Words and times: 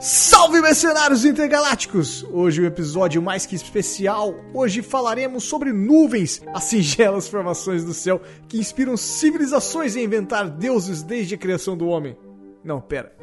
Salve 0.00 0.60
mercenários 0.60 1.24
intergalácticos! 1.24 2.24
Hoje 2.30 2.60
o 2.60 2.64
um 2.64 2.68
episódio 2.68 3.20
mais 3.20 3.44
que 3.44 3.56
especial. 3.56 4.32
Hoje 4.54 4.80
falaremos 4.80 5.42
sobre 5.42 5.72
nuvens, 5.72 6.40
as 6.54 6.64
singelas 6.64 7.26
formações 7.26 7.84
do 7.84 7.92
céu 7.92 8.22
que 8.46 8.58
inspiram 8.58 8.96
civilizações 8.96 9.96
a 9.96 10.00
inventar 10.00 10.48
deuses 10.48 11.02
desde 11.02 11.34
a 11.34 11.38
criação 11.38 11.76
do 11.76 11.88
homem. 11.88 12.16
Não, 12.62 12.80
pera. 12.80 13.12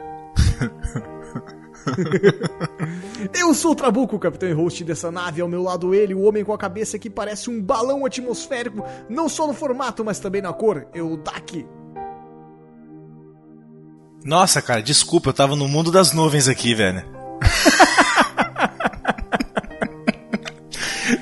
Eu 3.34 3.54
sou 3.54 3.72
o 3.72 3.76
Trabuco, 3.76 4.18
o 4.18 4.20
capitão 4.20 4.50
e 4.50 4.54
host 4.54 4.84
dessa 4.84 5.10
nave. 5.10 5.40
Ao 5.40 5.48
meu 5.48 5.64
lado 5.64 5.96
ele, 5.96 6.14
o 6.14 6.24
homem 6.24 6.44
com 6.44 6.52
a 6.52 6.58
cabeça 6.58 7.00
que 7.00 7.10
parece 7.10 7.50
um 7.50 7.62
balão 7.62 8.06
atmosférico, 8.06 8.84
não 9.08 9.30
só 9.30 9.48
no 9.48 9.54
formato, 9.54 10.04
mas 10.04 10.20
também 10.20 10.42
na 10.42 10.52
cor. 10.52 10.88
Eu, 10.94 11.16
Daki. 11.16 11.66
Nossa, 14.26 14.60
cara, 14.60 14.82
desculpa, 14.82 15.30
eu 15.30 15.34
tava 15.34 15.56
no 15.56 15.68
mundo 15.68 15.92
das 15.92 16.12
nuvens 16.12 16.48
aqui, 16.48 16.74
velho. 16.74 17.06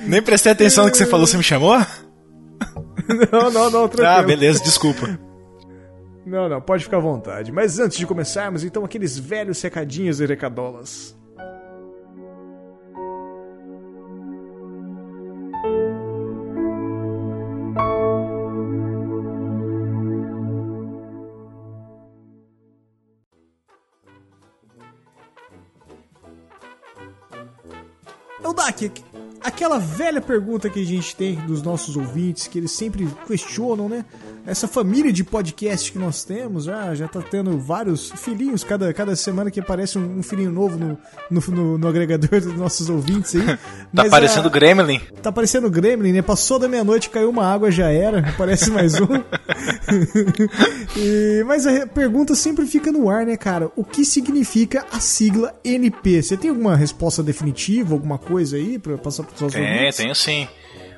Nem 0.07 0.21
prestei 0.21 0.53
atenção 0.53 0.85
no 0.85 0.91
que 0.91 0.97
você 0.97 1.05
falou, 1.05 1.27
você 1.27 1.35
me 1.35 1.43
chamou? 1.43 1.77
Não, 3.29 3.51
não, 3.51 3.69
não, 3.69 3.89
tranquilo. 3.89 4.07
Ah, 4.07 4.23
beleza, 4.23 4.63
desculpa. 4.63 5.19
Não, 6.25 6.47
não, 6.47 6.61
pode 6.61 6.85
ficar 6.85 6.95
à 6.97 7.01
vontade. 7.01 7.51
Mas 7.51 7.77
antes 7.77 7.97
de 7.97 8.07
começarmos, 8.07 8.63
então 8.63 8.85
aqueles 8.85 9.19
velhos 9.19 9.61
recadinhos 9.61 10.21
e 10.21 10.25
recadolas. 10.25 11.13
Eldak, 28.83 29.03
aquela 29.41 29.77
velha 29.77 30.21
pergunta 30.21 30.69
que 30.69 30.81
a 30.81 30.85
gente 30.85 31.15
tem 31.15 31.35
dos 31.35 31.61
nossos 31.61 31.95
ouvintes, 31.95 32.47
que 32.47 32.57
eles 32.57 32.71
sempre 32.71 33.07
questionam, 33.27 33.87
né? 33.89 34.05
Essa 34.45 34.67
família 34.67 35.13
de 35.13 35.23
podcast 35.23 35.89
que 35.89 35.97
nós 35.97 36.25
temos, 36.25 36.65
já, 36.65 36.93
já 36.93 37.07
tá 37.07 37.21
tendo 37.21 37.57
vários 37.57 38.11
filhinhos, 38.11 38.61
cada, 38.61 38.93
cada 38.93 39.15
semana 39.15 39.49
que 39.49 39.57
aparece 39.57 39.97
um, 39.97 40.19
um 40.19 40.23
filhinho 40.23 40.51
novo 40.51 40.77
no, 40.77 40.97
no, 41.31 41.41
no, 41.47 41.77
no, 41.77 41.87
agregador 41.87 42.41
dos 42.41 42.53
nossos 42.53 42.89
ouvintes 42.89 43.35
aí. 43.35 43.45
tá 43.45 43.57
Mas 43.93 44.07
aparecendo 44.07 44.47
a, 44.47 44.51
Gremlin. 44.51 44.99
Tá 45.21 45.29
aparecendo 45.29 45.69
Gremlin, 45.69 46.11
né? 46.11 46.21
Passou 46.21 46.59
da 46.59 46.67
meia-noite, 46.67 47.09
caiu 47.09 47.29
uma 47.29 47.45
água, 47.45 47.71
já 47.71 47.89
era, 47.89 48.19
aparece 48.19 48.69
mais 48.69 48.99
um. 48.99 49.07
e, 50.97 51.43
mas 51.45 51.65
a 51.65 51.87
pergunta 51.87 52.35
sempre 52.35 52.65
fica 52.65 52.91
no 52.91 53.09
ar, 53.09 53.25
né, 53.25 53.37
cara? 53.37 53.71
O 53.77 53.83
que 53.85 54.03
significa 54.03 54.85
a 54.91 54.99
sigla 54.99 55.55
NP? 55.63 56.21
Você 56.21 56.35
tem 56.35 56.49
alguma 56.49 56.75
resposta 56.75 57.23
definitiva, 57.23 57.93
alguma 57.93 58.17
coisa 58.17 58.57
aí 58.57 58.77
pra 58.77 58.97
passar 58.97 59.23
pros 59.23 59.39
seus 59.39 59.55
é, 59.55 59.59
ouvintes? 59.59 59.97
tenho 59.97 60.15
sim. 60.15 60.49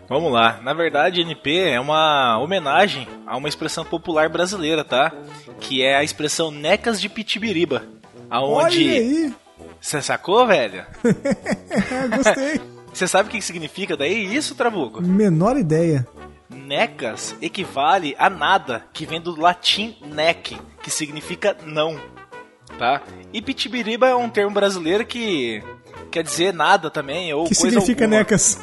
Vamos 0.08 0.32
lá. 0.32 0.60
Na 0.64 0.74
verdade, 0.74 1.22
NP 1.22 1.70
é 1.70 1.80
uma 1.80 2.38
homenagem 2.38 3.08
a 3.26 3.36
uma 3.36 3.50
expressão 3.50 3.84
popular 3.84 4.30
brasileira, 4.30 4.84
tá? 4.84 5.12
Que 5.60 5.82
é 5.84 5.96
a 5.96 6.04
expressão 6.04 6.52
necas 6.52 7.02
de 7.02 7.10
pitibiriba. 7.10 7.84
Aonde. 8.30 8.90
Olha 8.90 9.00
aí! 9.00 9.34
Você 9.82 10.02
sacou, 10.02 10.46
velho? 10.48 10.86
Gostei. 12.16 12.62
Você 12.96 13.10
sabe 13.10 13.28
o 13.28 13.32
que 13.32 13.42
significa 13.42 13.98
daí 13.98 14.34
isso, 14.34 14.56
Trabuco? 14.56 15.02
Menor 15.02 15.58
ideia. 15.58 16.08
Necas 16.50 17.36
equivale 17.42 18.16
a 18.18 18.30
nada, 18.30 18.86
que 18.94 19.06
vem 19.06 19.20
do 19.20 19.38
latim 19.38 19.98
nec, 20.02 20.58
que 20.82 20.90
significa 20.90 21.58
não. 21.66 22.00
Tá? 22.80 23.02
E 23.34 23.42
pitibiriba 23.42 24.08
é 24.08 24.16
um 24.16 24.30
termo 24.30 24.54
brasileiro 24.54 25.06
que 25.06 25.62
quer 26.16 26.24
dizer 26.24 26.54
nada 26.54 26.90
também, 26.90 27.34
ou 27.34 27.44
que 27.44 27.54
coisa 27.54 27.72
significa 27.72 28.06
alguma. 28.06 28.20
necas. 28.20 28.58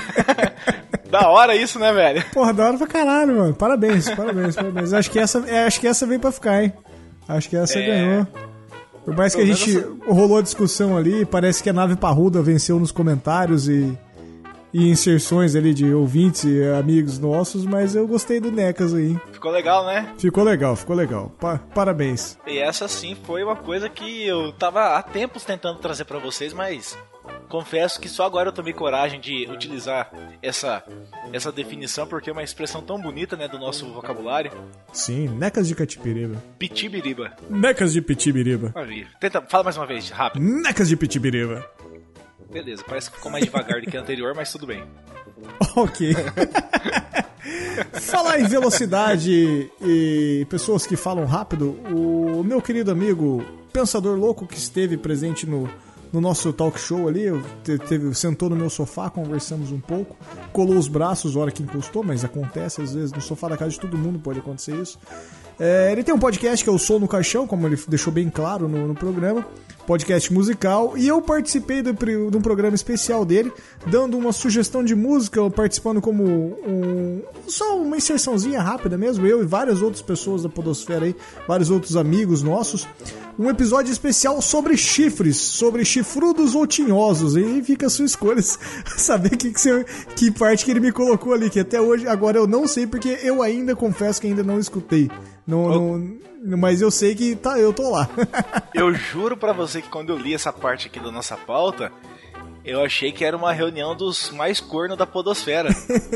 da 1.10 1.30
hora 1.30 1.56
isso, 1.56 1.78
né, 1.78 1.90
velho? 1.94 2.22
Porra, 2.30 2.52
da 2.52 2.66
hora 2.66 2.76
pra 2.76 2.86
caralho, 2.86 3.38
mano. 3.38 3.54
Parabéns, 3.54 4.10
parabéns, 4.10 4.54
parabéns. 4.54 4.92
Acho 4.92 5.10
que 5.10 5.18
essa, 5.18 5.42
é, 5.46 5.64
acho 5.64 5.80
que 5.80 5.86
essa 5.86 6.06
veio 6.06 6.20
pra 6.20 6.30
ficar, 6.30 6.62
hein? 6.62 6.72
Acho 7.26 7.48
que 7.48 7.56
essa 7.56 7.78
é... 7.78 7.86
ganhou. 7.86 8.26
Por 9.02 9.16
mais 9.16 9.34
que 9.34 9.40
a 9.40 9.46
gente 9.46 9.78
essa... 9.78 9.88
rolou 10.06 10.36
a 10.36 10.42
discussão 10.42 10.94
ali, 10.94 11.24
parece 11.24 11.62
que 11.62 11.70
a 11.70 11.72
nave 11.72 11.96
parruda 11.96 12.42
venceu 12.42 12.78
nos 12.78 12.92
comentários 12.92 13.66
e, 13.66 13.98
e 14.72 14.88
inserções 14.88 15.54
ali 15.54 15.74
de 15.74 15.92
ouvintes 15.92 16.44
e 16.44 16.62
amigos 16.64 17.18
nossos, 17.18 17.66
mas 17.66 17.94
eu 17.94 18.06
gostei 18.06 18.40
do 18.40 18.50
Necas 18.50 18.94
aí. 18.94 19.16
Ficou 19.32 19.50
legal, 19.50 19.84
né? 19.84 20.12
Ficou 20.18 20.44
legal, 20.44 20.76
ficou 20.76 20.96
legal. 20.96 21.30
Pa 21.38 21.58
parabéns. 21.74 22.38
E 22.46 22.58
essa 22.58 22.88
sim 22.88 23.16
foi 23.24 23.42
uma 23.44 23.56
coisa 23.56 23.88
que 23.88 24.26
eu 24.26 24.52
tava 24.52 24.96
há 24.96 25.02
tempos 25.02 25.44
tentando 25.44 25.78
trazer 25.78 26.04
para 26.04 26.18
vocês, 26.18 26.52
mas 26.52 26.96
confesso 27.48 28.00
que 28.00 28.08
só 28.08 28.24
agora 28.24 28.48
eu 28.48 28.52
tomei 28.52 28.72
coragem 28.72 29.20
de 29.20 29.46
utilizar 29.50 30.10
essa, 30.42 30.82
essa 31.32 31.52
definição 31.52 32.06
porque 32.06 32.30
é 32.30 32.32
uma 32.32 32.42
expressão 32.42 32.80
tão 32.80 33.00
bonita, 33.00 33.36
né, 33.36 33.46
do 33.46 33.58
nosso 33.58 33.86
vocabulário. 33.92 34.50
Sim, 34.92 35.28
necas 35.28 35.68
de 35.68 35.74
catipiriba. 35.74 36.42
Pitibiriba. 36.58 37.32
Necas 37.50 37.92
de 37.92 38.00
pitibiriba. 38.00 38.74
Tenta, 39.20 39.42
fala 39.42 39.64
mais 39.64 39.76
uma 39.76 39.86
vez, 39.86 40.08
rápido. 40.08 40.42
Necas 40.42 40.88
de 40.88 40.96
pitibiriba. 40.96 41.68
Beleza, 42.52 42.84
parece 42.86 43.10
que 43.10 43.16
ficou 43.16 43.32
mais 43.32 43.44
devagar 43.44 43.80
do 43.80 43.90
que 43.90 43.96
a 43.96 44.00
anterior, 44.00 44.34
mas 44.34 44.52
tudo 44.52 44.66
bem. 44.66 44.84
Ok. 45.74 46.14
Falar 48.00 48.38
em 48.40 48.46
velocidade 48.46 49.70
e 49.80 50.46
pessoas 50.48 50.86
que 50.86 50.96
falam 50.96 51.24
rápido, 51.24 51.70
o 51.90 52.44
meu 52.44 52.60
querido 52.60 52.90
amigo 52.90 53.44
Pensador 53.72 54.18
Louco 54.18 54.46
que 54.46 54.58
esteve 54.58 54.96
presente 54.96 55.46
no 55.46 55.68
no 56.12 56.20
nosso 56.20 56.52
talk 56.52 56.78
show 56.78 57.08
ali, 57.08 57.24
teve, 57.88 58.14
sentou 58.14 58.50
no 58.50 58.54
meu 58.54 58.68
sofá, 58.68 59.08
conversamos 59.08 59.72
um 59.72 59.80
pouco, 59.80 60.14
colou 60.52 60.76
os 60.76 60.86
braços, 60.86 61.36
hora 61.36 61.50
que 61.50 61.62
encostou, 61.62 62.04
mas 62.04 62.22
acontece 62.22 62.82
às 62.82 62.92
vezes 62.92 63.12
no 63.12 63.20
sofá 63.20 63.48
da 63.48 63.56
casa 63.56 63.70
de 63.70 63.80
todo 63.80 63.96
mundo 63.96 64.18
pode 64.18 64.38
acontecer 64.38 64.76
isso. 64.76 64.98
É, 65.64 65.92
ele 65.92 66.02
tem 66.02 66.12
um 66.12 66.18
podcast 66.18 66.64
que 66.64 66.68
é 66.68 66.72
o 66.72 66.76
Sou 66.78 66.98
no 66.98 67.06
Caixão, 67.06 67.46
como 67.46 67.68
ele 67.68 67.78
deixou 67.86 68.12
bem 68.12 68.28
claro 68.28 68.66
no, 68.66 68.88
no 68.88 68.96
programa. 68.96 69.46
Podcast 69.86 70.32
musical, 70.32 70.96
e 70.96 71.08
eu 71.08 71.20
participei 71.20 71.82
de 71.82 71.90
um 72.36 72.40
programa 72.40 72.74
especial 72.74 73.24
dele, 73.24 73.52
dando 73.86 74.16
uma 74.16 74.32
sugestão 74.32 74.82
de 74.82 74.94
música, 74.94 75.50
participando 75.50 76.00
como 76.00 76.24
um, 76.24 77.20
só 77.48 77.76
uma 77.80 77.96
inserçãozinha 77.96 78.60
rápida 78.60 78.96
mesmo, 78.96 79.26
eu 79.26 79.42
e 79.42 79.44
várias 79.44 79.82
outras 79.82 80.00
pessoas 80.00 80.44
da 80.44 80.48
podosfera 80.48 81.06
aí, 81.06 81.16
vários 81.48 81.68
outros 81.68 81.96
amigos 81.96 82.44
nossos, 82.44 82.86
um 83.36 83.50
episódio 83.50 83.90
especial 83.90 84.40
sobre 84.40 84.76
chifres, 84.76 85.36
sobre 85.36 85.84
chifrudos 85.84 86.54
ou 86.54 86.64
tinhosos, 86.64 87.36
e 87.36 87.60
fica 87.64 87.86
a 87.86 87.90
sua 87.90 88.04
escolha 88.04 88.40
saber 88.96 89.36
que, 89.36 89.50
que, 89.50 89.84
que 90.14 90.30
parte 90.30 90.64
que 90.64 90.70
ele 90.70 90.80
me 90.80 90.92
colocou 90.92 91.34
ali, 91.34 91.50
que 91.50 91.58
até 91.58 91.80
hoje, 91.80 92.06
agora 92.06 92.38
eu 92.38 92.46
não 92.46 92.68
sei, 92.68 92.86
porque 92.86 93.18
eu 93.20 93.42
ainda 93.42 93.74
confesso 93.74 94.20
que 94.20 94.28
ainda 94.28 94.44
não 94.44 94.60
escutei. 94.60 95.10
Não, 95.46 95.98
não, 96.42 96.58
mas 96.58 96.80
eu 96.80 96.90
sei 96.90 97.14
que 97.14 97.34
tá, 97.34 97.58
eu 97.58 97.72
tô 97.72 97.90
lá. 97.90 98.08
eu 98.74 98.94
juro 98.94 99.36
para 99.36 99.52
você 99.52 99.82
que 99.82 99.88
quando 99.88 100.10
eu 100.10 100.18
li 100.18 100.34
essa 100.34 100.52
parte 100.52 100.86
aqui 100.86 101.00
da 101.00 101.10
nossa 101.10 101.36
pauta, 101.36 101.92
eu 102.64 102.82
achei 102.82 103.10
que 103.10 103.24
era 103.24 103.36
uma 103.36 103.52
reunião 103.52 103.96
dos 103.96 104.30
mais 104.30 104.60
corno 104.60 104.96
da 104.96 105.06
podosfera. 105.06 105.68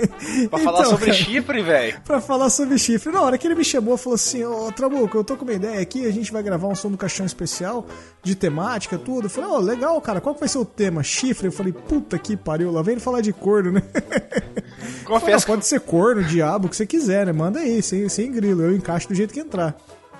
pra 0.51 0.59
falar 0.59 0.81
então, 0.81 0.91
sobre 0.91 1.07
cara, 1.07 1.17
chifre, 1.19 1.63
velho. 1.63 2.01
Pra 2.03 2.21
falar 2.21 2.51
sobre 2.51 2.79
chifre. 2.79 3.13
Na 3.13 3.23
hora 3.23 3.37
que 3.37 3.47
ele 3.47 3.55
me 3.55 3.65
chamou, 3.65 3.97
falou 3.97 4.15
assim: 4.15 4.45
Ô, 4.45 4.67
oh, 4.67 4.73
Trabuco, 4.73 5.17
eu 5.17 5.25
tô 5.25 5.37
com 5.37 5.45
uma 5.45 5.55
ideia 5.55 5.81
aqui, 5.81 6.07
a 6.07 6.13
gente 6.13 6.33
vai 6.33 6.43
gravar 6.43 6.69
um 6.69 6.75
som 6.75 6.91
do 6.91 6.97
caixão 6.97 7.27
especial, 7.27 7.87
de 8.23 8.35
temática, 8.35 8.99
tudo. 8.99 9.27
Eu 9.27 9.31
falei: 9.31 9.51
Ó, 9.51 9.57
oh, 9.57 9.61
legal, 9.61 10.01
cara, 10.01 10.21
qual 10.21 10.35
vai 10.35 10.49
ser 10.49 10.59
o 10.59 10.65
tema? 10.65 11.03
Chifre? 11.03 11.49
Eu 11.49 11.53
falei: 11.53 11.73
Puta 11.73 12.19
que 12.19 12.37
pariu, 12.37 12.71
lá 12.71 12.83
vem 12.83 12.93
ele 12.93 13.01
falar 13.01 13.21
de 13.21 13.33
corno, 13.33 13.73
né? 13.73 13.83
Confesso. 15.05 15.47
Falei, 15.47 15.57
pode 15.59 15.67
ser 15.67 15.81
corno, 15.81 16.23
diabo, 16.25 16.67
o 16.67 16.71
que 16.71 16.77
você 16.77 16.87
quiser, 16.87 17.27
né? 17.27 17.33
Manda 17.33 17.61
aí, 17.61 17.83
sem, 17.83 18.09
sem 18.09 18.31
grilo, 18.31 18.63
eu 18.63 18.75
encaixo 18.75 19.09
do 19.09 19.15
jeito 19.15 19.33
que 19.33 19.41
entrar. 19.41 19.77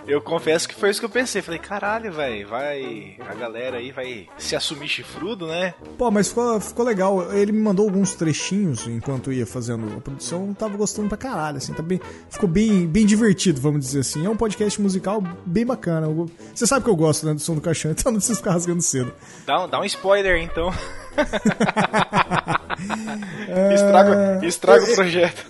Eu 0.07 0.21
confesso 0.21 0.69
que 0.69 0.75
foi 0.75 0.91
isso 0.91 1.01
que 1.01 1.07
eu 1.07 1.11
pensei. 1.11 1.43
Falei, 1.43 1.59
caralho, 1.59 2.13
velho, 2.13 2.49
vai. 2.49 3.17
A 3.29 3.35
galera 3.35 3.79
aí 3.79 3.91
vai 3.91 4.29
se 4.39 4.55
assumir 4.55 4.89
chifrudo, 4.89 5.49
né? 5.49 5.75
Pô, 5.99 6.11
mas 6.11 6.29
ficou, 6.29 6.61
ficou 6.61 6.85
legal. 6.85 7.33
Ele 7.33 7.51
me 7.51 7.59
mandou 7.59 7.87
alguns 7.87 8.15
trechinhos 8.15 8.87
enquanto 8.87 9.33
ia 9.33 9.45
fazendo 9.45 9.97
a 9.97 10.01
produção. 10.01 10.55
Tava 10.55 10.77
gostando 10.77 11.09
pra 11.09 11.19
caralho, 11.19 11.57
assim. 11.57 11.73
Tá 11.73 11.83
bem, 11.83 12.01
ficou 12.31 12.49
bem, 12.49 12.87
bem 12.87 13.05
divertido, 13.05 13.61
vamos 13.61 13.81
dizer 13.81 14.01
assim. 14.01 14.25
É 14.25 14.31
um 14.31 14.37
podcast 14.37 14.81
musical 14.81 15.21
bem 15.45 15.67
bacana. 15.67 16.07
Você 16.55 16.67
sabe 16.67 16.85
que 16.85 16.91
eu 16.91 16.97
gosto, 16.97 17.27
né, 17.27 17.35
do 17.35 17.41
som 17.41 17.57
do 17.57 17.61
caixão, 17.61 17.91
então 17.91 18.13
não 18.13 18.19
precisa 18.19 18.39
ficar 18.39 18.53
rasgando 18.53 18.83
cedo. 18.83 19.13
Dá 19.45 19.65
um, 19.65 19.69
dá 19.69 19.81
um 19.81 19.85
spoiler, 19.85 20.41
então. 20.41 20.73
é... 23.49 23.75
Estraga, 23.75 24.47
estraga 24.47 24.85
o 24.85 24.95
projeto. 24.95 25.47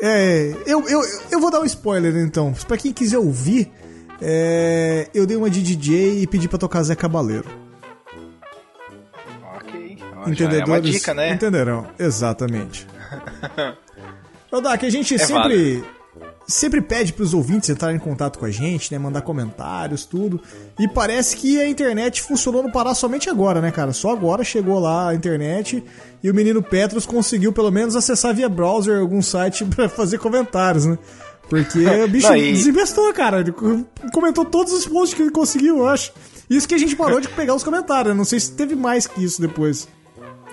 É, 0.00 0.54
eu, 0.66 0.88
eu, 0.88 1.02
eu 1.30 1.40
vou 1.40 1.50
dar 1.50 1.60
um 1.60 1.64
spoiler 1.66 2.16
então. 2.16 2.54
Pra 2.66 2.78
quem 2.78 2.90
quiser 2.90 3.18
ouvir, 3.18 3.70
é, 4.20 5.08
eu 5.14 5.26
dei 5.26 5.36
uma 5.36 5.48
de 5.48 5.62
DJ 5.62 6.22
e 6.22 6.26
pedi 6.26 6.48
pra 6.48 6.58
tocar 6.58 6.82
Zé 6.82 6.94
Cabaleiro. 6.94 7.48
Ok. 9.56 9.98
Entendedores 10.26 10.60
é 10.60 10.64
uma 10.64 10.80
dica, 10.80 11.14
né? 11.14 11.32
Entenderão, 11.32 11.86
exatamente. 11.98 12.86
Odak, 14.52 14.84
a 14.84 14.90
gente 14.90 15.14
é 15.14 15.18
sempre, 15.18 15.84
sempre 16.46 16.80
pede 16.80 17.12
para 17.12 17.22
os 17.22 17.32
ouvintes 17.32 17.70
entrarem 17.70 17.96
em 17.96 18.00
contato 18.00 18.38
com 18.38 18.44
a 18.44 18.50
gente, 18.50 18.92
né? 18.92 18.98
Mandar 18.98 19.22
comentários, 19.22 20.04
tudo. 20.04 20.40
E 20.78 20.88
parece 20.88 21.36
que 21.36 21.60
a 21.60 21.68
internet 21.68 22.20
funcionou 22.20 22.62
no 22.62 22.72
Pará 22.72 22.92
somente 22.92 23.30
agora, 23.30 23.60
né, 23.60 23.70
cara? 23.70 23.92
Só 23.92 24.10
agora 24.10 24.42
chegou 24.42 24.80
lá 24.80 25.10
a 25.10 25.14
internet 25.14 25.82
e 26.22 26.30
o 26.30 26.34
menino 26.34 26.62
Petros 26.62 27.06
conseguiu 27.06 27.52
pelo 27.52 27.70
menos 27.70 27.94
acessar 27.94 28.34
via 28.34 28.48
browser 28.48 29.00
algum 29.00 29.22
site 29.22 29.64
para 29.76 29.88
fazer 29.88 30.18
comentários, 30.18 30.84
né? 30.84 30.98
Porque 31.50 31.78
o 32.04 32.08
bicho 32.08 32.28
Não, 32.28 32.36
e- 32.36 32.52
desinvestou, 32.52 33.12
cara. 33.12 33.40
Ele 33.40 33.52
comentou 34.14 34.44
todos 34.46 34.72
os 34.72 34.86
posts 34.86 35.14
que 35.14 35.20
ele 35.22 35.30
conseguiu, 35.32 35.78
eu 35.78 35.88
acho. 35.88 36.12
Isso 36.48 36.66
que 36.66 36.74
a 36.74 36.78
gente 36.78 36.96
parou 36.96 37.20
de 37.20 37.28
pegar 37.34 37.54
os 37.54 37.62
comentários. 37.62 38.14
né? 38.14 38.16
Não 38.16 38.24
sei 38.24 38.40
se 38.40 38.56
teve 38.56 38.74
mais 38.74 39.06
que 39.06 39.22
isso 39.22 39.40
depois. 39.42 39.86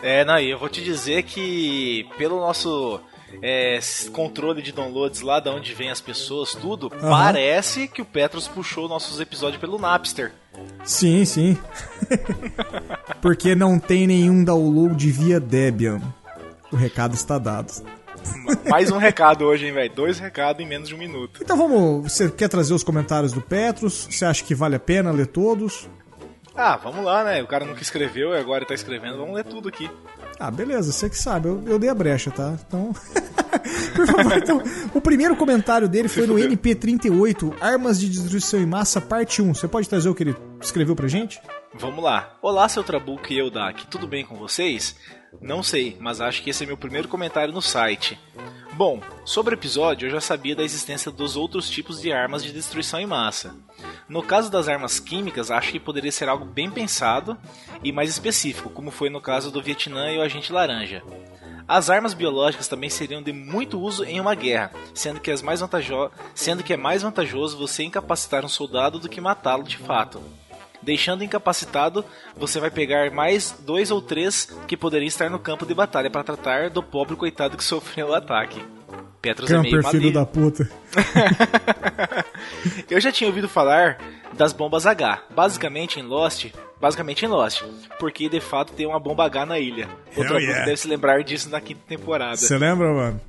É, 0.04 0.26
não, 0.26 0.38
e 0.40 0.52
eu 0.52 0.60
vou 0.60 0.68
te 0.70 0.84
dizer 0.84 1.24
que 1.24 2.06
pelo 2.18 2.40
nosso 2.40 3.00
é, 3.42 3.80
controle 4.14 4.62
de 4.62 4.72
downloads 4.72 5.22
lá 5.22 5.40
da 5.40 5.52
onde 5.52 5.74
vem 5.74 5.90
as 5.90 6.00
pessoas, 6.00 6.54
tudo, 6.54 6.92
Aham. 6.94 7.10
parece 7.10 7.88
que 7.88 8.02
o 8.02 8.06
Petros 8.06 8.48
puxou 8.48 8.88
nossos 8.88 9.20
episódios 9.20 9.60
pelo 9.60 9.80
Napster. 9.80 10.32
Sim, 10.84 11.26
sim. 11.26 11.58
Porque 13.22 13.56
não 13.56 13.80
tem 13.80 14.08
nenhum 14.08 14.44
download 14.44 15.10
via 15.12 15.40
Debian. 15.40 16.00
O 16.72 16.76
recado 16.76 17.16
está 17.16 17.38
dado. 17.40 17.72
Mais 18.70 18.92
um 18.92 18.98
recado 18.98 19.46
hoje, 19.46 19.66
hein, 19.66 19.74
velho? 19.74 19.94
Dois 19.94 20.20
recados 20.20 20.62
em 20.64 20.68
menos 20.68 20.88
de 20.88 20.96
um 20.96 20.98
minuto. 20.98 21.42
Então 21.42 21.58
vamos. 21.58 22.12
Você 22.12 22.30
quer 22.30 22.50
trazer 22.50 22.74
os 22.74 22.84
comentários 22.84 23.32
do 23.34 23.42
Petros? 23.42 24.08
Você 24.10 24.26
acha 24.26 24.44
que 24.44 24.56
vale 24.56 24.76
a 24.76 24.80
pena 24.80 25.12
ler 25.12 25.28
todos? 25.28 25.90
Ah, 26.56 26.76
vamos 26.76 27.06
lá, 27.06 27.24
né? 27.24 27.44
O 27.44 27.48
cara 27.48 27.66
nunca 27.66 27.84
escreveu 27.84 28.32
e 28.34 28.38
agora 28.38 28.66
tá 28.66 28.74
escrevendo. 28.74 29.18
Vamos 29.18 29.36
ler 29.36 29.44
tudo 29.44 29.70
aqui. 29.70 29.90
Ah, 30.40 30.50
beleza, 30.50 30.92
você 30.92 31.08
que 31.08 31.18
sabe. 31.18 31.48
Eu, 31.48 31.64
eu 31.68 31.80
dei 31.80 31.90
a 31.90 31.94
brecha, 31.94 32.32
tá? 32.32 32.56
Então. 32.68 32.94
Por 33.96 34.08
favor, 34.08 34.38
então. 34.38 34.64
O 34.94 35.00
primeiro 35.00 35.36
comentário 35.36 35.88
dele 35.88 36.08
foi 36.08 36.26
no 36.26 36.36
NP38, 36.36 37.56
Armas 37.62 38.00
de 38.00 38.10
Destruição 38.10 38.60
em 38.60 38.66
Massa, 38.66 39.00
parte 39.00 39.42
1. 39.42 39.54
Você 39.54 39.68
pode 39.68 39.88
trazer 39.88 40.10
o 40.10 40.16
que 40.16 40.24
ele 40.24 40.36
escreveu 40.60 40.96
pra 40.96 41.08
gente? 41.08 41.40
Vamos 41.76 42.04
lá. 42.04 42.38
Olá, 42.42 42.68
seu 42.68 42.84
Trabuco 42.84 43.32
e 43.32 43.38
eu, 43.38 43.52
Dak. 43.52 43.86
Tudo 43.88 44.08
bem 44.08 44.26
com 44.26 44.36
vocês? 44.36 44.96
Não 45.42 45.62
sei, 45.62 45.96
mas 46.00 46.20
acho 46.20 46.42
que 46.42 46.50
esse 46.50 46.64
é 46.64 46.68
meu 46.68 46.78
primeiro 46.78 47.08
comentário 47.08 47.54
no 47.54 47.62
site. 47.62 48.20
Bom, 48.74 49.02
sobre 49.26 49.56
o 49.56 49.58
episódio, 49.58 50.06
eu 50.06 50.12
já 50.12 50.22
sabia 50.22 50.56
da 50.56 50.64
existência 50.64 51.12
dos 51.12 51.36
outros 51.36 51.70
tipos 51.70 52.00
de 52.00 52.12
armas 52.12 52.44
de 52.44 52.52
destruição 52.52 53.00
em 53.00 53.08
massa. 53.08 53.56
No 54.08 54.22
caso 54.22 54.52
das 54.52 54.68
armas 54.68 55.00
químicas, 55.00 55.50
acho 55.50 55.72
que 55.72 55.80
poderia 55.80 56.12
ser 56.12 56.30
algo 56.30 56.46
bem 56.46 56.70
pensado 56.70 57.38
e 57.84 57.92
mais 57.92 58.10
específico, 58.10 58.70
como 58.70 58.92
foi 58.92 59.10
no 59.10 59.20
caso 59.20 59.52
do 59.52 59.64
Vietnã 59.64 60.12
e 60.12 60.20
o 60.20 60.22
Agente 60.22 60.54
Laranja. 60.54 61.02
As 61.68 61.90
armas 61.90 62.14
biológicas 62.14 62.68
também 62.68 62.90
seriam 62.90 63.22
de 63.22 63.34
muito 63.34 63.80
uso 63.80 64.06
em 64.06 64.22
uma 64.22 64.36
guerra, 64.36 64.72
sendo 64.94 65.20
que, 65.20 65.32
sendo 66.34 66.64
que 66.64 66.74
é 66.74 66.78
mais 66.78 67.02
vantajoso 67.02 67.58
você 67.58 67.84
incapacitar 67.84 68.46
um 68.46 68.50
soldado 68.50 69.00
do 69.00 69.10
que 69.10 69.20
matá-lo 69.20 69.64
de 69.64 69.78
fato. 69.78 70.22
Deixando 70.82 71.24
incapacitado, 71.24 72.06
você 72.36 72.60
vai 72.60 72.70
pegar 72.70 73.12
mais 73.12 73.56
dois 73.60 73.92
ou 73.92 74.02
três 74.02 74.56
que 74.68 74.78
poderiam 74.78 75.08
estar 75.08 75.30
no 75.30 75.40
campo 75.40 75.66
de 75.66 75.74
batalha 75.74 76.10
para 76.10 76.24
tratar 76.24 76.70
do 76.70 76.84
pobre 76.84 77.16
coitado 77.16 77.58
que 77.58 77.64
sofreu 77.64 78.10
o 78.10 78.14
ataque. 78.14 78.64
Petros 79.22 79.50
é 79.50 79.58
meio 79.58 79.78
Camper, 79.78 79.92
filho 79.92 80.14
da 80.14 80.26
puta. 80.26 80.70
Eu 82.90 83.00
já 83.02 83.12
tinha 83.12 83.28
ouvido 83.28 83.50
falar 83.50 83.98
das 84.34 84.54
bombas 84.54 84.86
H, 84.86 85.24
basicamente 85.36 86.00
em 86.00 86.04
Lost, 86.04 86.54
basicamente 86.80 87.26
em 87.26 87.28
Lost, 87.28 87.64
porque 88.00 88.30
de 88.30 88.40
fato 88.40 88.74
tem 88.74 88.86
uma 88.86 89.00
bomba 89.00 89.26
H 89.26 89.46
na 89.46 89.60
ilha. 89.60 89.90
Outro 90.16 90.36
Hell 90.36 90.42
yeah. 90.42 90.66
deve 90.66 90.78
se 90.78 90.88
lembrar 90.88 91.24
disso 91.24 91.50
na 91.50 91.60
quinta 91.60 91.82
temporada. 91.88 92.38
Você 92.38 92.58
lembra, 92.58 92.94
mano? 92.94 93.22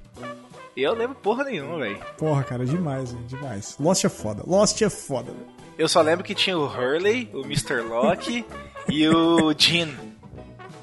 Eu 0.77 0.95
lembro 0.95 1.17
porra 1.17 1.45
nenhuma, 1.45 1.79
velho. 1.79 1.99
Porra, 2.17 2.45
cara, 2.45 2.65
demais, 2.65 3.13
hein, 3.13 3.19
demais. 3.27 3.77
Lost 3.81 4.05
é 4.05 4.09
foda. 4.09 4.45
Lost 4.47 4.81
é 4.81 4.91
foda, 4.91 5.33
velho. 5.33 5.58
Eu 5.79 5.89
só 5.89 6.03
lembro 6.03 6.25
que 6.25 6.35
tinha 6.35 6.59
o 6.59 6.67
Hurley, 6.67 7.31
o 7.33 7.43
Mr. 7.43 7.81
Locke 7.83 8.45
e 8.91 9.09
o 9.09 9.55
Jean. 9.57 9.89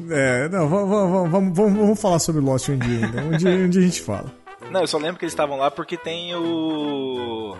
É, 0.09 0.47
não, 0.47 0.69
vamos, 0.69 0.89
vamos, 0.89 1.31
vamos, 1.31 1.77
vamos, 1.77 2.01
falar 2.01 2.19
sobre 2.19 2.41
Lost 2.41 2.69
um 2.69 2.77
dia 2.77 3.05
ainda. 3.05 3.21
Um 3.21 3.37
dia, 3.37 3.49
um 3.49 3.69
dia 3.69 3.81
a 3.81 3.85
gente 3.85 4.01
fala. 4.01 4.33
Não, 4.71 4.81
eu 4.81 4.87
só 4.87 4.97
lembro 4.97 5.17
que 5.17 5.25
eles 5.25 5.33
estavam 5.33 5.57
lá 5.57 5.69
porque 5.69 5.97
tem 5.97 6.33
o. 6.35 7.55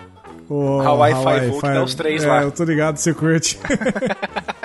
O 0.48 0.80
Hawaii 0.80 1.14
Five-O, 1.14 1.60
que 1.60 1.68
dá 1.68 1.82
os 1.82 1.94
três 1.94 2.24
é, 2.24 2.26
lá. 2.26 2.42
eu 2.42 2.52
tô 2.52 2.64
ligado, 2.64 2.98
curte. 3.14 3.58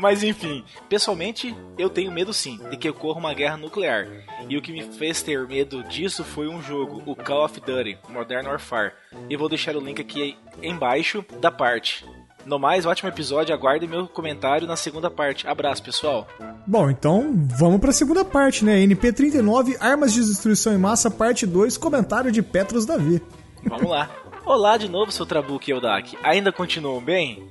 Mas 0.00 0.22
enfim, 0.22 0.64
pessoalmente 0.88 1.54
eu 1.76 1.90
tenho 1.90 2.10
medo 2.10 2.32
sim 2.32 2.58
de 2.70 2.76
que 2.78 2.88
ocorra 2.88 3.18
uma 3.18 3.34
guerra 3.34 3.58
nuclear. 3.58 4.08
E 4.48 4.56
o 4.56 4.62
que 4.62 4.72
me 4.72 4.82
fez 4.82 5.22
ter 5.22 5.46
medo 5.46 5.84
disso 5.84 6.24
foi 6.24 6.48
um 6.48 6.62
jogo, 6.62 7.02
o 7.04 7.14
Call 7.14 7.44
of 7.44 7.60
Duty 7.60 7.98
Modern 8.08 8.46
Warfare. 8.46 8.92
E 9.28 9.36
vou 9.36 9.48
deixar 9.48 9.76
o 9.76 9.80
link 9.80 10.00
aqui 10.00 10.38
embaixo 10.62 11.22
da 11.38 11.50
parte. 11.50 12.06
No 12.46 12.58
mais, 12.58 12.86
ótimo 12.86 13.10
episódio, 13.10 13.54
aguardem 13.54 13.86
meu 13.86 14.08
comentário 14.08 14.66
na 14.66 14.74
segunda 14.74 15.10
parte. 15.10 15.46
Abraço, 15.46 15.82
pessoal. 15.82 16.26
Bom, 16.66 16.88
então 16.88 17.34
vamos 17.58 17.78
pra 17.78 17.92
segunda 17.92 18.24
parte, 18.24 18.64
né? 18.64 18.78
NP39, 18.78 19.76
Armas 19.78 20.14
de 20.14 20.20
Destruição 20.20 20.72
em 20.72 20.78
Massa, 20.78 21.10
parte 21.10 21.46
2, 21.46 21.76
comentário 21.76 22.32
de 22.32 22.40
Petros 22.40 22.86
Davi. 22.86 23.20
Vamos 23.66 23.90
lá. 23.90 24.08
Olá 24.46 24.78
de 24.78 24.88
novo, 24.88 25.12
seu 25.12 25.26
Trabuco 25.26 25.68
e 25.68 25.72
Eldak. 25.72 26.16
Ainda 26.22 26.50
continuam 26.50 27.00
bem? 27.00 27.46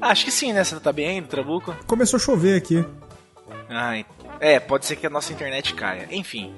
Acho 0.00 0.24
que 0.24 0.30
sim, 0.30 0.52
né? 0.52 0.64
Você 0.64 0.78
tá 0.80 0.92
bem 0.92 1.22
Trabuco? 1.22 1.74
Começou 1.86 2.16
a 2.16 2.20
chover 2.20 2.56
aqui. 2.56 2.84
Ai, 3.68 4.04
é, 4.40 4.58
pode 4.58 4.86
ser 4.86 4.96
que 4.96 5.06
a 5.06 5.10
nossa 5.10 5.32
internet 5.32 5.74
caia. 5.74 6.08
Enfim. 6.10 6.54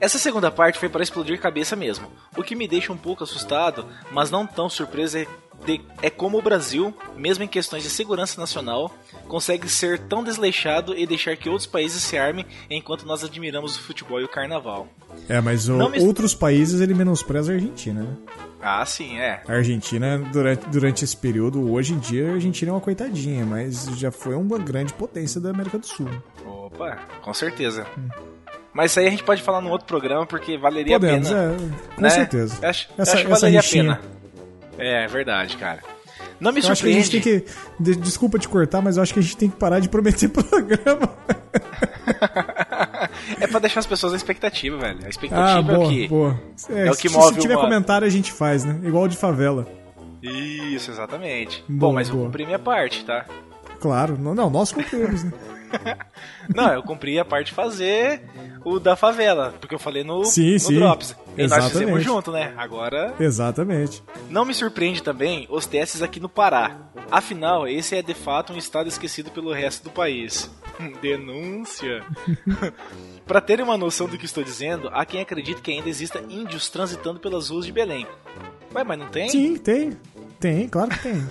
Essa 0.00 0.18
segunda 0.18 0.50
parte 0.50 0.78
foi 0.78 0.88
para 0.88 1.02
explodir 1.02 1.40
cabeça 1.40 1.74
mesmo. 1.74 2.10
O 2.36 2.42
que 2.42 2.54
me 2.54 2.68
deixa 2.68 2.92
um 2.92 2.96
pouco 2.96 3.24
assustado, 3.24 3.86
mas 4.12 4.30
não 4.30 4.46
tão 4.46 4.68
surpreso 4.68 5.18
é, 5.18 5.26
de- 5.64 5.80
é 6.02 6.08
como 6.10 6.38
o 6.38 6.42
Brasil, 6.42 6.94
mesmo 7.16 7.42
em 7.42 7.48
questões 7.48 7.82
de 7.82 7.90
segurança 7.90 8.40
nacional, 8.40 8.94
consegue 9.28 9.68
ser 9.68 9.98
tão 10.00 10.24
desleixado 10.24 10.96
e 10.96 11.06
deixar 11.06 11.36
que 11.36 11.48
outros 11.48 11.66
países 11.66 12.02
se 12.02 12.16
armem 12.18 12.44
enquanto 12.70 13.04
nós 13.06 13.22
admiramos 13.22 13.76
o 13.76 13.80
futebol 13.82 14.20
e 14.20 14.24
o 14.24 14.28
carnaval. 14.28 14.88
É, 15.28 15.40
mas 15.40 15.68
o- 15.68 15.88
me- 15.90 16.00
outros 16.00 16.34
países 16.34 16.80
ele 16.80 16.94
menospreza 16.94 17.52
a 17.52 17.54
Argentina, 17.54 18.02
né? 18.02 18.16
Ah, 18.60 18.84
sim, 18.84 19.18
é. 19.18 19.40
A 19.46 19.52
Argentina, 19.52 20.18
durante, 20.32 20.66
durante 20.68 21.04
esse 21.04 21.16
período, 21.16 21.70
hoje 21.70 21.92
em 21.94 21.98
dia, 21.98 22.30
a 22.30 22.34
Argentina 22.34 22.70
é 22.72 22.74
uma 22.74 22.80
coitadinha, 22.80 23.46
mas 23.46 23.86
já 23.96 24.10
foi 24.10 24.34
uma 24.34 24.58
grande 24.58 24.92
potência 24.92 25.40
da 25.40 25.50
América 25.50 25.78
do 25.78 25.86
Sul. 25.86 26.08
Opa, 26.44 26.98
com 27.22 27.32
certeza. 27.32 27.86
Mas 28.72 28.90
isso 28.90 29.00
aí 29.00 29.06
a 29.06 29.10
gente 29.10 29.22
pode 29.22 29.42
falar 29.42 29.60
num 29.60 29.70
outro 29.70 29.86
programa 29.86 30.26
porque 30.26 30.56
valeria 30.58 30.98
Podemos, 30.98 31.30
a 31.30 31.34
pena. 31.34 31.52
é, 31.52 31.94
com 31.94 32.00
né? 32.02 32.10
certeza. 32.10 32.58
Eu 32.60 32.68
acho, 32.68 32.88
eu 32.96 33.02
Essa- 33.02 33.12
acho 33.14 33.24
que 33.24 33.30
valeria 33.30 33.60
a 33.60 33.62
pena. 33.62 34.00
É, 34.76 35.04
é 35.04 35.06
verdade, 35.06 35.56
cara. 35.56 35.82
Não 36.40 36.52
me 36.52 36.60
Eu 36.62 36.70
acho 36.70 36.82
que 36.82 36.88
a 36.88 36.92
gente 36.92 37.04
surpreende. 37.10 37.42
tem 37.44 37.44
que. 37.78 37.82
de- 37.94 37.96
desculpa 37.96 38.38
te 38.38 38.48
cortar, 38.48 38.80
mas 38.80 38.96
eu 38.96 39.02
acho 39.02 39.12
que 39.12 39.18
a 39.18 39.22
gente 39.22 39.36
tem 39.36 39.48
que 39.50 39.56
parar 39.56 39.80
de 39.80 39.88
prometer 39.88 40.28
programa. 40.30 41.08
é 43.40 43.46
pra 43.46 43.58
deixar 43.60 43.80
as 43.80 43.86
pessoas 43.86 44.12
na 44.12 44.16
expectativa, 44.16 44.76
velho. 44.76 45.00
A 45.02 45.06
Ah, 45.06 45.08
expectativa 45.10 45.58
é 45.58 45.62
boa, 45.76 45.86
o 45.86 45.90
que. 45.90 46.08
boa. 46.08 46.40
É, 46.70 46.86
é 46.86 46.90
o 46.90 46.96
que 46.96 47.08
se, 47.08 47.14
move 47.16 47.34
se 47.34 47.40
tiver 47.40 47.54
uma- 47.56 47.64
comentário, 47.64 48.06
a 48.06 48.10
gente 48.10 48.32
faz, 48.32 48.64
né? 48.64 48.78
Igual 48.84 49.08
de 49.08 49.16
favela. 49.16 49.66
Isso, 50.22 50.90
exatamente. 50.90 51.62
Boa, 51.68 51.90
Bom, 51.90 51.94
mas 51.94 52.08
eu 52.08 52.14
boa. 52.14 52.26
cumpri 52.26 52.44
minha 52.46 52.58
parte, 52.58 53.04
tá? 53.04 53.24
Claro. 53.80 54.16
Não, 54.18 54.34
não 54.34 54.50
nós 54.50 54.72
cumprimos, 54.72 55.24
né? 55.24 55.32
Não, 56.54 56.72
eu 56.72 56.82
cumpri 56.82 57.18
a 57.18 57.24
parte 57.24 57.48
de 57.48 57.52
fazer 57.54 58.22
o 58.64 58.78
da 58.78 58.96
favela, 58.96 59.54
porque 59.60 59.74
eu 59.74 59.78
falei 59.78 60.02
no, 60.04 60.24
Sim, 60.24 60.54
no 60.54 60.58
sim. 60.60 60.74
Drops. 60.76 61.10
E 61.36 61.42
nós 61.42 61.52
Exatamente. 61.52 61.70
fizemos 61.72 62.02
junto, 62.04 62.32
né? 62.32 62.52
Agora 62.56 63.14
Exatamente. 63.20 64.02
Não 64.28 64.44
me 64.44 64.52
surpreende 64.54 65.02
também 65.02 65.46
os 65.50 65.66
testes 65.66 66.02
aqui 66.02 66.18
no 66.18 66.28
Pará. 66.28 66.76
Afinal, 67.10 67.66
esse 67.68 67.94
é 67.96 68.02
de 68.02 68.14
fato 68.14 68.52
um 68.52 68.56
estado 68.58 68.88
esquecido 68.88 69.30
pelo 69.30 69.52
resto 69.52 69.84
do 69.84 69.90
país. 69.90 70.50
Denúncia. 71.00 72.04
Para 73.26 73.40
terem 73.40 73.64
uma 73.64 73.76
noção 73.76 74.06
do 74.08 74.16
que 74.18 74.24
estou 74.24 74.42
dizendo, 74.42 74.88
há 74.92 75.04
quem 75.04 75.20
acredite 75.20 75.60
que 75.60 75.70
ainda 75.70 75.88
exista 75.88 76.22
índios 76.28 76.68
transitando 76.70 77.20
pelas 77.20 77.50
ruas 77.50 77.66
de 77.66 77.72
Belém. 77.72 78.06
Ué, 78.74 78.84
mas 78.84 78.98
não 78.98 79.06
tem? 79.08 79.28
Sim, 79.28 79.56
tem. 79.56 79.96
Tem, 80.40 80.68
claro 80.68 80.90
que 80.90 80.98
tem. 81.00 81.26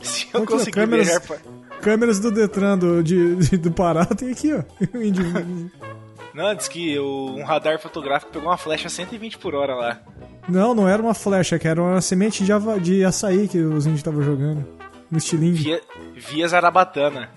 Se 0.00 0.26
eu 0.32 0.42
ó, 0.42 0.46
conseguir 0.46 0.72
câmeras- 0.72 1.18
pra... 1.26 1.36
Câmeras 1.80 2.18
do 2.20 2.30
Detran 2.30 2.76
do, 2.78 3.02
de, 3.02 3.36
de- 3.36 3.56
do 3.56 3.70
Pará 3.70 4.04
tem 4.04 4.30
aqui, 4.32 4.52
ó. 4.52 4.62
Não, 6.34 6.54
diz 6.54 6.68
que 6.68 6.98
o- 6.98 7.34
um 7.36 7.42
radar 7.44 7.78
fotográfico 7.80 8.32
pegou 8.32 8.48
uma 8.48 8.56
flecha 8.56 8.86
a 8.86 8.90
120 8.90 9.38
por 9.38 9.54
hora 9.54 9.74
lá. 9.74 10.00
Não, 10.48 10.74
não 10.74 10.88
era 10.88 11.02
uma 11.02 11.14
flecha, 11.14 11.58
que 11.58 11.66
era 11.68 11.82
uma 11.82 12.00
semente 12.00 12.44
de, 12.44 12.52
ava- 12.52 12.78
de 12.80 13.04
açaí 13.04 13.48
que 13.48 13.58
os 13.58 13.84
índios 13.86 14.00
estavam 14.00 14.22
jogando. 14.22 14.64
No 15.10 15.18
estilingue. 15.18 15.62
Via, 15.62 15.80
via 16.16 16.48
Zarabatana. 16.48 17.30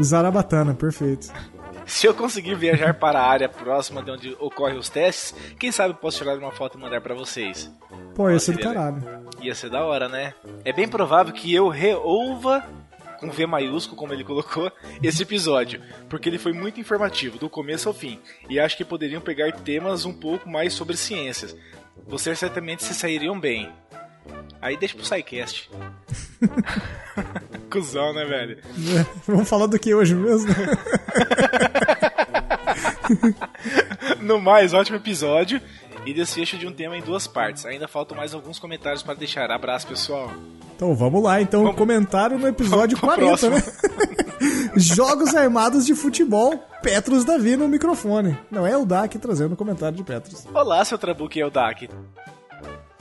Zarabatana, 0.00 0.74
perfeito. 0.74 1.28
Se 1.86 2.06
eu 2.06 2.12
conseguir 2.14 2.54
viajar 2.54 2.92
para 2.94 3.18
a 3.18 3.26
área 3.26 3.48
próxima 3.48 4.02
de 4.02 4.10
onde 4.10 4.36
ocorrem 4.38 4.78
os 4.78 4.90
testes, 4.90 5.34
quem 5.58 5.72
sabe 5.72 5.90
eu 5.90 5.94
posso 5.96 6.18
tirar 6.18 6.36
uma 6.36 6.52
foto 6.52 6.76
e 6.76 6.80
mandar 6.80 7.00
para 7.00 7.14
vocês. 7.14 7.70
Pô, 8.14 8.28
ia 8.30 8.38
ser 8.38 8.52
do 8.52 8.60
caralho. 8.60 9.02
Ia 9.40 9.54
ser 9.54 9.70
da 9.70 9.82
hora, 9.84 10.06
né? 10.06 10.34
É 10.66 10.72
bem 10.72 10.86
provável 10.86 11.32
que 11.32 11.52
eu 11.54 11.68
reouva 11.68 12.62
com 13.18 13.30
V 13.30 13.46
maiúsculo, 13.46 13.96
como 13.96 14.12
ele 14.12 14.24
colocou, 14.24 14.70
esse 15.02 15.22
episódio, 15.22 15.80
porque 16.08 16.28
ele 16.28 16.38
foi 16.38 16.52
muito 16.52 16.80
informativo, 16.80 17.38
do 17.38 17.50
começo 17.50 17.88
ao 17.88 17.94
fim, 17.94 18.18
e 18.48 18.58
acho 18.58 18.76
que 18.76 18.84
poderiam 18.84 19.20
pegar 19.20 19.52
temas 19.52 20.04
um 20.04 20.12
pouco 20.12 20.48
mais 20.48 20.72
sobre 20.72 20.96
ciências. 20.96 21.56
vocês 22.06 22.38
certamente 22.38 22.84
se 22.84 22.94
sairiam 22.94 23.38
bem. 23.38 23.70
Aí 24.60 24.76
deixa 24.76 24.94
pro 24.94 25.04
SciCast. 25.04 25.70
Cusão, 27.70 28.14
né, 28.14 28.24
velho? 28.24 28.58
Vamos 29.26 29.48
falar 29.48 29.66
do 29.66 29.78
que 29.78 29.94
hoje 29.94 30.14
mesmo? 30.14 30.52
no 34.20 34.40
mais, 34.40 34.74
ótimo 34.74 34.96
episódio 34.96 35.60
e 36.08 36.14
desfecho 36.14 36.56
de 36.56 36.66
um 36.66 36.72
tema 36.72 36.96
em 36.96 37.02
duas 37.02 37.26
partes. 37.26 37.66
Ainda 37.66 37.86
faltam 37.86 38.16
mais 38.16 38.32
alguns 38.32 38.58
comentários 38.58 39.02
para 39.02 39.12
deixar. 39.12 39.50
Abraço, 39.50 39.86
pessoal. 39.86 40.32
Então 40.74 40.94
vamos 40.94 41.22
lá, 41.22 41.42
então, 41.42 41.64
vamos... 41.64 41.76
comentário 41.76 42.38
no 42.38 42.48
episódio 42.48 42.98
40, 42.98 43.50
né? 43.50 43.62
Jogos 44.76 45.34
armados 45.34 45.84
de 45.84 45.94
futebol, 45.94 46.56
Petros 46.82 47.26
Davi 47.26 47.56
no 47.56 47.68
microfone. 47.68 48.38
Não 48.50 48.66
é 48.66 48.74
o 48.74 48.86
Dak 48.86 49.18
trazendo 49.18 49.52
o 49.52 49.56
comentário 49.56 49.96
de 49.98 50.02
Petros. 50.02 50.46
Olá, 50.54 50.82
seu 50.82 50.96
Trabuque, 50.96 51.40
é 51.40 51.44
o 51.44 51.50
Dak. 51.50 51.90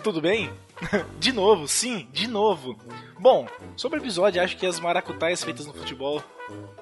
Tudo 0.04 0.20
bem? 0.20 0.50
de 1.19 1.31
novo, 1.31 1.67
sim, 1.67 2.07
de 2.12 2.27
novo. 2.27 2.77
Bom, 3.19 3.48
sobre 3.75 4.00
o 4.00 4.01
episódio, 4.01 4.41
acho 4.41 4.57
que 4.57 4.65
as 4.65 4.79
maracutaias 4.79 5.43
feitas 5.43 5.65
no 5.65 5.74
futebol, 5.74 6.24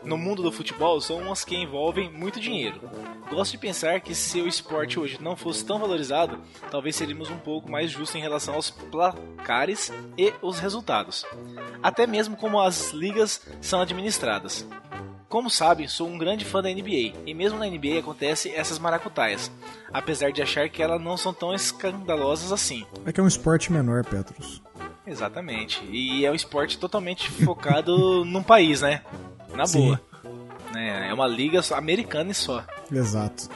no 0.03 0.17
mundo 0.17 0.43
do 0.43 0.51
futebol, 0.51 0.99
são 0.99 1.17
umas 1.17 1.43
que 1.43 1.55
envolvem 1.55 2.11
muito 2.11 2.39
dinheiro. 2.39 2.79
Gosto 3.29 3.53
de 3.53 3.57
pensar 3.57 4.01
que 4.01 4.13
se 4.13 4.41
o 4.41 4.47
esporte 4.47 4.99
hoje 4.99 5.17
não 5.21 5.35
fosse 5.35 5.65
tão 5.65 5.79
valorizado, 5.79 6.39
talvez 6.69 6.95
seríamos 6.95 7.29
um 7.29 7.37
pouco 7.37 7.71
mais 7.71 7.89
justos 7.89 8.15
em 8.15 8.21
relação 8.21 8.55
aos 8.55 8.69
placares 8.69 9.91
e 10.17 10.33
os 10.41 10.59
resultados. 10.59 11.25
Até 11.81 12.05
mesmo 12.05 12.35
como 12.35 12.59
as 12.59 12.91
ligas 12.91 13.41
são 13.61 13.81
administradas. 13.81 14.67
Como 15.27 15.49
sabe, 15.49 15.89
sou 15.89 16.07
um 16.07 16.17
grande 16.17 16.45
fã 16.45 16.61
da 16.61 16.69
NBA, 16.69 17.13
e 17.25 17.33
mesmo 17.33 17.59
na 17.59 17.65
NBA 17.65 17.99
acontece 17.99 18.51
essas 18.51 18.79
maracutaias, 18.79 19.51
apesar 19.91 20.31
de 20.31 20.41
achar 20.41 20.69
que 20.69 20.81
elas 20.81 21.01
não 21.01 21.17
são 21.17 21.33
tão 21.33 21.53
escandalosas 21.53 22.51
assim. 22.51 22.85
É 23.05 23.11
que 23.11 23.19
é 23.19 23.23
um 23.23 23.27
esporte 23.27 23.69
menor, 23.69 23.84
Petros. 24.03 24.61
Exatamente, 25.05 25.83
e 25.91 26.25
é 26.25 26.31
um 26.31 26.35
esporte 26.35 26.77
totalmente 26.77 27.29
focado 27.29 28.25
num 28.25 28.41
país, 28.41 28.81
né? 28.81 29.01
Na 29.53 29.65
Sim. 29.65 29.79
boa. 29.79 30.01
É 30.75 31.13
uma 31.13 31.27
liga 31.27 31.61
americana 31.71 32.31
e 32.31 32.33
só. 32.33 32.63
Exato. 32.91 33.49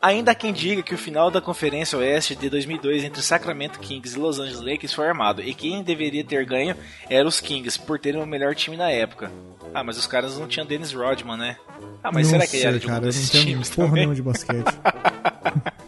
Ainda 0.00 0.32
há 0.32 0.34
quem 0.34 0.52
diga 0.52 0.82
que 0.82 0.94
o 0.94 0.98
final 0.98 1.30
da 1.30 1.40
Conferência 1.40 1.96
Oeste 1.96 2.34
de 2.34 2.50
2002 2.50 3.04
entre 3.04 3.22
Sacramento 3.22 3.78
Kings 3.78 4.16
e 4.16 4.18
Los 4.18 4.40
Angeles 4.40 4.60
Lakers 4.60 4.92
foi 4.92 5.06
armado, 5.06 5.42
e 5.42 5.54
quem 5.54 5.82
deveria 5.82 6.24
ter 6.24 6.44
ganho 6.44 6.74
era 7.08 7.28
os 7.28 7.40
Kings, 7.40 7.78
por 7.78 8.00
terem 8.00 8.20
o 8.20 8.26
melhor 8.26 8.54
time 8.54 8.76
na 8.76 8.90
época. 8.90 9.30
Ah, 9.72 9.84
mas 9.84 9.96
os 9.96 10.06
caras 10.06 10.38
não 10.38 10.48
tinham 10.48 10.66
Dennis 10.66 10.92
Rodman, 10.92 11.36
né? 11.36 11.56
Ah, 12.02 12.10
mas 12.12 12.24
não 12.26 12.40
será 12.40 12.46
que 12.46 12.56
ele 12.56 12.66
era 12.66 12.78
de 12.78 12.90
um 12.90 13.00
desses 13.00 13.32
não 13.32 13.40
times 13.42 13.70
porra 13.70 13.88
também? 13.88 14.00
nenhuma 14.00 14.14
de 14.16 14.22
basquete. 14.22 14.64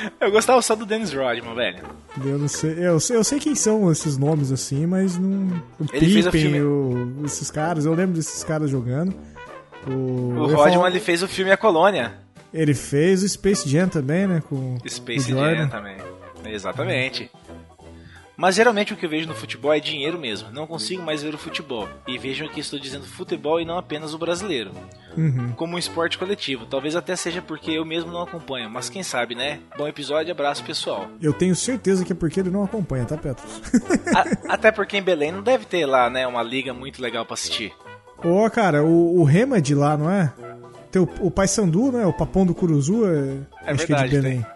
eu 0.20 0.30
gostava 0.30 0.60
só 0.62 0.74
do 0.74 0.84
Dennis 0.86 1.12
Rodman, 1.12 1.54
velho. 1.54 1.82
Eu 2.24 2.38
não 2.38 2.48
sei, 2.48 2.74
eu 2.86 2.98
sei, 3.00 3.16
eu 3.16 3.24
sei 3.24 3.38
quem 3.38 3.54
são 3.54 3.90
esses 3.90 4.16
nomes 4.18 4.50
assim, 4.52 4.86
mas 4.86 5.18
não. 5.18 5.48
O 5.78 5.86
Ele 5.92 6.12
fez 6.12 6.26
o 6.26 6.30
Pippen, 6.30 6.50
filme- 6.52 6.62
o- 6.62 7.24
esses 7.24 7.50
caras, 7.50 7.84
eu 7.84 7.94
lembro 7.94 8.14
desses 8.14 8.42
caras 8.44 8.70
jogando. 8.70 9.14
O, 9.86 9.90
O 9.90 10.46
Rodman 10.46 10.72
falar- 10.74 10.90
ele 10.90 11.00
fez 11.00 11.22
o 11.22 11.28
filme 11.28 11.50
A 11.50 11.56
Colônia. 11.56 12.14
ele 12.52 12.74
fez 12.74 13.22
o 13.22 13.28
Space 13.28 13.68
Jam 13.68 13.88
também, 13.88 14.26
né? 14.26 14.42
Com 14.48 14.76
Space. 14.86 15.30
Jam 15.30 15.68
também. 15.68 15.96
Exatamente. 16.44 17.30
Mas 18.40 18.54
geralmente 18.54 18.94
o 18.94 18.96
que 18.96 19.04
eu 19.04 19.10
vejo 19.10 19.28
no 19.28 19.34
futebol 19.34 19.70
é 19.70 19.78
dinheiro 19.78 20.18
mesmo. 20.18 20.50
Não 20.50 20.66
consigo 20.66 21.02
mais 21.02 21.22
ver 21.22 21.34
o 21.34 21.38
futebol. 21.38 21.86
E 22.08 22.16
vejam 22.16 22.48
que 22.48 22.58
estou 22.58 22.78
dizendo 22.78 23.04
futebol 23.04 23.60
e 23.60 23.66
não 23.66 23.76
apenas 23.76 24.14
o 24.14 24.18
brasileiro. 24.18 24.70
Uhum. 25.14 25.52
Como 25.52 25.76
um 25.76 25.78
esporte 25.78 26.16
coletivo. 26.16 26.64
Talvez 26.64 26.96
até 26.96 27.14
seja 27.16 27.42
porque 27.42 27.70
eu 27.72 27.84
mesmo 27.84 28.10
não 28.10 28.22
acompanho. 28.22 28.70
Mas 28.70 28.88
quem 28.88 29.02
sabe, 29.02 29.34
né? 29.34 29.60
Bom 29.76 29.86
episódio, 29.86 30.32
abraço 30.32 30.64
pessoal. 30.64 31.06
Eu 31.20 31.34
tenho 31.34 31.54
certeza 31.54 32.02
que 32.02 32.12
é 32.12 32.16
porque 32.16 32.40
ele 32.40 32.48
não 32.48 32.64
acompanha, 32.64 33.04
tá, 33.04 33.18
Petros? 33.18 33.60
A- 34.16 34.54
até 34.54 34.72
porque 34.72 34.96
em 34.96 35.02
Belém 35.02 35.30
não 35.32 35.42
deve 35.42 35.66
ter 35.66 35.84
lá, 35.84 36.08
né? 36.08 36.26
Uma 36.26 36.42
liga 36.42 36.72
muito 36.72 37.02
legal 37.02 37.26
pra 37.26 37.34
assistir. 37.34 37.74
Ô, 38.24 38.48
cara, 38.48 38.82
o, 38.82 39.20
o 39.20 39.22
Rema 39.24 39.60
de 39.60 39.74
lá, 39.74 39.98
não 39.98 40.10
é? 40.10 40.32
Tem 40.90 41.02
o, 41.02 41.08
o 41.20 41.30
Pai 41.30 41.46
Sandu, 41.46 41.92
né? 41.92 42.06
O 42.06 42.12
Papão 42.14 42.46
do 42.46 42.54
Curuzu 42.54 43.04
é, 43.06 43.36
É 43.66 43.72
acho 43.72 43.86
que 43.86 43.92
é 43.92 43.96
de 43.96 44.02
verdade, 44.02 44.10
Belém. 44.10 44.46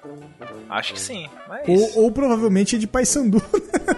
Acho 0.76 0.92
que 0.94 1.00
sim. 1.00 1.28
Mas, 1.48 1.68
Ou, 1.68 2.04
ou 2.04 2.10
provavelmente 2.12 2.76
é 2.76 2.78
de 2.78 2.86
Pai 2.86 3.04
Sandu. 3.04 3.40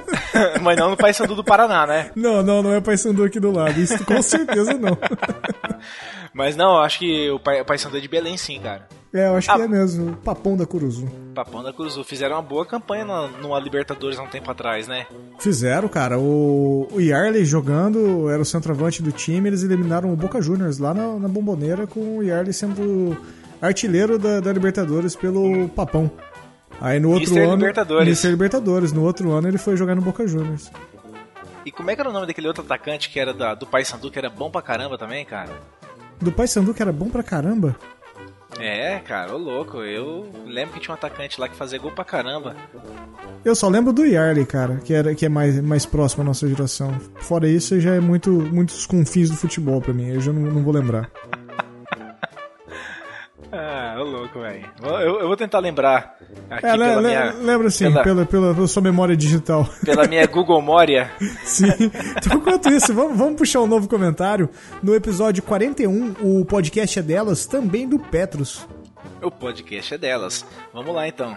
mas 0.62 0.76
não 0.78 0.90
no 0.90 0.96
Paysandu 0.96 1.34
do 1.34 1.42
Paraná, 1.44 1.86
né? 1.86 2.10
não, 2.16 2.42
não, 2.42 2.62
não 2.62 2.72
é 2.74 2.80
Pai 2.80 2.96
Sandu 2.96 3.24
aqui 3.24 3.40
do 3.40 3.50
lado. 3.50 3.80
Isso 3.80 4.04
com 4.04 4.20
certeza 4.20 4.74
não. 4.74 4.96
Mas 6.32 6.54
não, 6.54 6.72
eu 6.76 6.80
acho 6.82 6.98
que 6.98 7.30
o 7.30 7.38
Paysandu 7.40 7.96
é 7.96 8.00
de 8.00 8.08
Belém 8.08 8.36
sim, 8.36 8.60
cara. 8.60 8.86
É, 9.14 9.26
eu 9.28 9.36
acho 9.36 9.50
Ah. 9.50 9.56
que 9.56 9.62
é 9.62 9.68
mesmo. 9.68 10.16
Papão 10.16 10.54
da 10.54 10.66
Curuzu. 10.66 11.08
Papão 11.34 11.62
da 11.62 11.72
Cruz 11.72 11.96
fizeram 12.04 12.36
uma 12.36 12.42
boa 12.42 12.66
campanha 12.66 13.06
na- 13.06 13.28
numa 13.40 13.58
Libertadores 13.58 14.18
há 14.18 14.22
um 14.22 14.26
tempo 14.26 14.50
atrás, 14.50 14.86
né? 14.86 15.06
Fizeram, 15.38 15.88
cara. 15.88 16.18
O, 16.18 16.88
o 16.92 17.00
Yarley 17.00 17.46
jogando, 17.46 18.28
era 18.28 18.42
o 18.42 18.44
centroavante 18.44 19.02
do 19.02 19.10
time, 19.12 19.48
eles 19.48 19.62
eliminaram 19.62 20.12
o 20.12 20.16
Boca 20.16 20.42
Juniors 20.42 20.78
lá 20.78 20.92
na, 20.92 21.14
na 21.18 21.28
bomboneira 21.28 21.86
com 21.86 22.18
o 22.18 22.22
Yarley 22.22 22.52
sendo 22.52 23.16
artilheiro 23.62 24.18
da, 24.18 24.40
da 24.40 24.52
Libertadores 24.52 25.16
pelo 25.16 25.70
Papão. 25.70 26.10
Aí 26.80 27.00
no 27.00 27.08
outro 27.10 27.30
Mister 27.30 27.44
ano. 27.44 27.56
Libertadores. 27.56 28.08
Mister 28.08 28.30
Libertadores. 28.30 28.92
No 28.92 29.02
outro 29.02 29.32
ano 29.32 29.48
ele 29.48 29.58
foi 29.58 29.76
jogar 29.76 29.94
no 29.94 30.02
Boca 30.02 30.26
Juniors. 30.26 30.70
E 31.64 31.72
como 31.72 31.90
é 31.90 31.94
que 31.94 32.00
era 32.00 32.10
o 32.10 32.12
nome 32.12 32.26
daquele 32.26 32.46
outro 32.46 32.62
atacante 32.62 33.10
que 33.10 33.18
era 33.18 33.34
da- 33.34 33.54
do 33.54 33.66
Paysandu, 33.66 34.10
que 34.10 34.18
era 34.18 34.30
bom 34.30 34.50
pra 34.50 34.62
caramba 34.62 34.96
também, 34.96 35.24
cara? 35.24 35.50
Do 36.20 36.32
Pai 36.32 36.46
Sandu, 36.46 36.72
que 36.72 36.80
era 36.80 36.92
bom 36.92 37.10
pra 37.10 37.22
caramba. 37.22 37.76
É, 38.58 38.98
cara, 39.00 39.34
ô 39.34 39.36
louco. 39.36 39.82
Eu 39.82 40.30
lembro 40.46 40.72
que 40.74 40.80
tinha 40.80 40.92
um 40.92 40.94
atacante 40.94 41.38
lá 41.38 41.46
que 41.48 41.54
fazia 41.56 41.78
gol 41.78 41.90
pra 41.90 42.04
caramba. 42.04 42.56
Eu 43.44 43.54
só 43.54 43.68
lembro 43.68 43.92
do 43.92 44.04
Yarley, 44.04 44.46
cara, 44.46 44.76
que, 44.76 44.94
era, 44.94 45.14
que 45.14 45.26
é 45.26 45.28
mais, 45.28 45.60
mais 45.60 45.84
próximo 45.84 46.22
à 46.22 46.24
nossa 46.24 46.48
geração. 46.48 46.98
Fora 47.16 47.46
isso, 47.46 47.78
já 47.80 47.94
é 47.94 48.00
muito 48.00 48.30
muitos 48.30 48.86
confins 48.86 49.28
do 49.28 49.36
futebol 49.36 49.80
pra 49.80 49.92
mim. 49.92 50.08
Eu 50.08 50.20
já 50.20 50.32
não, 50.32 50.40
não 50.40 50.62
vou 50.62 50.72
lembrar. 50.72 51.10
Ah, 53.58 53.96
ô 53.98 54.02
louco, 54.04 54.40
velho. 54.40 54.66
Eu, 54.82 55.20
eu 55.20 55.26
vou 55.28 55.36
tentar 55.36 55.58
lembrar 55.60 56.16
aqui 56.50 56.66
É, 56.66 56.70
pela, 56.72 56.96
le- 57.00 57.08
minha, 57.08 57.32
lembra 57.32 57.70
sim, 57.70 57.90
pela- 57.90 58.02
pela, 58.02 58.26
pela, 58.26 58.54
pela 58.54 58.66
sua 58.68 58.82
memória 58.82 59.16
digital. 59.16 59.68
pela 59.84 60.06
minha 60.06 60.26
Google 60.28 60.60
Moria. 60.60 61.10
Sim. 61.44 61.66
Então, 62.16 62.36
enquanto 62.38 62.68
isso, 62.70 62.92
vamos, 62.94 63.16
vamos 63.16 63.36
puxar 63.36 63.60
um 63.60 63.66
novo 63.66 63.88
comentário. 63.88 64.48
No 64.82 64.94
episódio 64.94 65.42
41, 65.42 66.16
o 66.20 66.44
podcast 66.44 66.98
é 66.98 67.02
delas, 67.02 67.46
também 67.46 67.88
do 67.88 67.98
Petros. 67.98 68.66
O 69.22 69.30
podcast 69.30 69.94
é 69.94 69.98
delas. 69.98 70.44
Vamos 70.72 70.94
lá 70.94 71.08
então. 71.08 71.36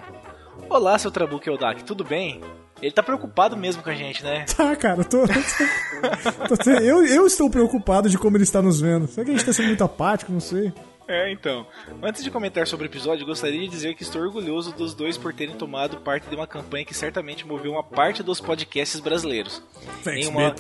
Olá, 0.70 0.98
seu 1.00 1.10
Trabuco 1.12 1.50
Eldak, 1.50 1.84
tudo 1.84 2.04
bem? 2.04 2.42
Ele 2.82 2.92
tá 2.92 3.02
preocupado 3.04 3.58
mesmo 3.58 3.82
com 3.84 3.90
a 3.90 3.96
gente, 3.96 4.24
né? 4.24 4.46
Tá, 4.56 4.76
cara, 4.76 5.04
tô, 5.04 5.24
tô- 5.28 6.58
tô- 6.58 6.72
eu, 6.72 7.06
eu 7.06 7.26
estou 7.28 7.50
preocupado 7.50 8.10
de 8.10 8.18
como 8.18 8.38
ele 8.38 8.44
está 8.44 8.62
nos 8.62 8.80
vendo. 8.80 9.08
Será 9.08 9.26
que 9.26 9.32
a 9.32 9.34
gente 9.34 9.42
está 9.42 9.54
sendo 9.54 9.68
muito 9.68 9.84
apático? 9.84 10.32
Não 10.32 10.40
sei. 10.40 10.72
É, 11.10 11.32
então. 11.32 11.66
Antes 12.04 12.24
de 12.24 12.30
comentar 12.30 12.68
sobre 12.68 12.86
o 12.86 12.90
episódio, 12.90 13.26
gostaria 13.26 13.60
de 13.62 13.68
dizer 13.68 13.96
que 13.96 14.04
estou 14.04 14.22
orgulhoso 14.22 14.72
dos 14.72 14.94
dois 14.94 15.18
por 15.18 15.34
terem 15.34 15.56
tomado 15.56 15.98
parte 15.98 16.30
de 16.30 16.36
uma 16.36 16.46
campanha 16.46 16.86
que 16.86 16.94
certamente 16.94 17.48
moveu 17.48 17.72
uma 17.72 17.84
parte 17.84 18.22
dos 18.22 18.40
podcasts 18.40 19.00
brasileiros. 19.00 19.60
Thanks, 20.04 20.28
em 20.28 20.30
uma... 20.30 20.56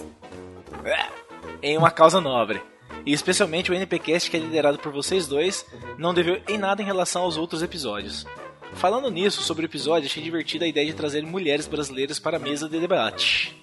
É, 0.84 1.08
em 1.62 1.78
uma 1.78 1.92
causa 1.92 2.20
nobre. 2.20 2.60
E 3.06 3.14
especialmente 3.14 3.72
o 3.72 3.76
NPcast 3.76 4.30
que 4.30 4.38
é 4.38 4.40
liderado 4.40 4.80
por 4.80 4.92
vocês 4.92 5.28
dois, 5.28 5.64
não 6.00 6.16
deveu 6.16 6.42
em 6.48 6.58
nada 6.58 6.82
em 6.82 6.86
relação 6.86 7.22
aos 7.22 7.38
outros 7.38 7.62
episódios. 7.62 8.26
Falando 8.74 9.12
nisso, 9.12 9.44
sobre 9.44 9.66
o 9.66 9.68
episódio, 9.68 10.08
achei 10.08 10.24
divertida 10.24 10.66
a 10.66 10.68
ideia 10.68 10.88
de 10.88 10.94
trazer 10.94 11.22
mulheres 11.22 11.68
brasileiras 11.68 12.18
para 12.18 12.38
a 12.38 12.40
mesa 12.40 12.68
de 12.68 12.80
debate. 12.80 13.59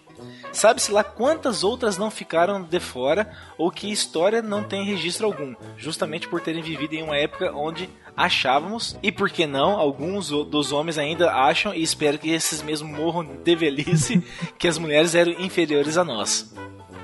Sabe-se 0.53 0.93
lá 0.93 1.05
quantas 1.05 1.63
outras 1.63 1.99
não 1.99 2.11
ficaram 2.11 2.63
de 2.63 2.81
fora 2.81 3.31
ou 3.59 3.71
que 3.71 3.91
história 3.91 4.43
não 4.43 4.63
tem 4.63 4.85
registro 4.85 5.27
algum, 5.27 5.55
justamente 5.77 6.29
por 6.29 6.41
terem 6.41 6.63
vivido 6.63 6.95
em 6.95 7.03
uma 7.03 7.17
época 7.17 7.53
onde 7.53 7.89
achávamos, 8.17 8.97
e 9.03 9.13
por 9.13 9.29
que 9.29 9.47
não, 9.47 9.79
alguns 9.79 10.31
dos 10.31 10.73
homens 10.73 10.97
ainda 10.97 11.33
acham 11.33 11.75
e 11.75 11.83
espero 11.83 12.19
que 12.19 12.31
esses 12.31 12.63
mesmos 12.63 12.91
morram 12.91 13.25
de 13.25 13.55
velhice, 13.55 14.25
que 14.59 14.67
as 14.67 14.79
mulheres 14.79 15.15
eram 15.15 15.33
inferiores 15.33 15.99
a 15.99 16.05
nós. 16.05 16.55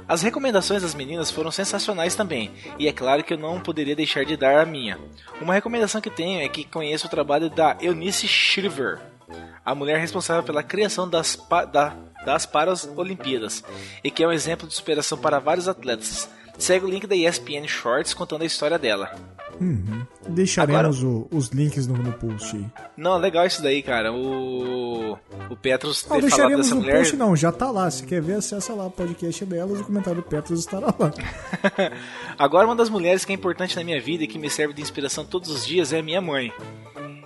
As 0.09 0.23
recomendações 0.23 0.83
das 0.83 0.95
meninas 0.95 1.31
foram 1.31 1.51
sensacionais 1.51 2.15
também, 2.15 2.51
e 2.79 2.89
é 2.89 2.93
claro 2.93 3.23
que 3.23 3.35
eu 3.35 3.39
não 3.39 3.61
poderia 3.61 3.95
deixar 3.95 4.25
de 4.25 4.37
dar 4.37 4.61
a 4.61 4.67
minha. 4.67 4.99
Uma 5.41 5.55
recomendação 5.55 6.01
que 6.01 6.11
tenho 6.11 6.41
é 6.41 6.49
que 6.49 6.65
conheço 6.65 7.07
o 7.07 7.11
trabalho 7.11 7.49
da 7.49 7.77
Eunice 7.81 8.27
Shriver, 8.27 8.99
a 9.65 9.75
mulher 9.75 9.99
responsável 9.99 10.43
pela 10.43 10.63
criação 10.63 11.09
das, 11.09 11.37
pa- 11.37 11.65
da- 11.65 11.97
das 12.25 12.47
Paralimpíadas, 12.47 13.63
e 14.03 14.11
que 14.11 14.23
é 14.23 14.29
um 14.29 14.33
exemplo 14.33 14.67
de 14.69 14.75
superação 14.75 15.19
para 15.19 15.39
vários 15.39 15.69
atletas. 15.69 16.29
Segue 16.59 16.85
o 16.85 16.89
link 16.89 17.07
da 17.07 17.17
ESPN 17.17 17.67
Shorts 17.67 18.13
contando 18.15 18.43
a 18.43 18.47
história 18.47 18.79
dela. 18.79 19.11
Deixaremos 20.29 21.03
o- 21.03 21.27
os 21.31 21.49
links 21.49 21.87
no, 21.87 21.95
no 21.97 22.13
post 22.13 22.57
aí. 22.57 22.65
Não, 22.97 23.17
legal 23.19 23.47
isso 23.47 23.63
daí, 23.63 23.83
cara. 23.83 24.13
O, 24.13 25.19
o 25.51 25.57
Petros 25.57 26.07
Não, 26.09 26.21
deixaremos 26.21 26.71
no 26.71 26.77
mulher. 26.77 26.99
post 26.99 27.17
não, 27.17 27.35
já 27.35 27.51
tá 27.51 27.71
lá. 27.71 27.91
Se 27.91 28.05
quer 28.05 28.21
ver, 28.21 28.35
acessa 28.35 28.75
lá 28.75 28.87
o 28.87 28.91
podcast 28.91 29.45
delas, 29.45 29.81
o 29.81 29.85
comentário 29.85 30.21
do 30.23 30.29
Petros 30.29 30.61
estará 30.61 30.87
lá. 30.87 31.13
Agora, 32.39 32.67
uma 32.67 32.77
das 32.77 32.89
mulheres 32.91 33.25
que 33.25 33.33
é 33.33 33.35
importante 33.35 33.77
na 33.77 33.85
minha 33.85 34.01
vida 34.01 34.25
e 34.25 34.27
que 34.27 34.39
me 34.39 34.51
serve 34.51 34.75
de 34.75 34.83
inspiração 34.83 35.25
todos 35.25 35.49
os 35.51 35.67
dias 35.67 35.93
é 35.93 35.99
a 35.99 36.03
minha 36.03 36.21
mãe. 36.21 36.53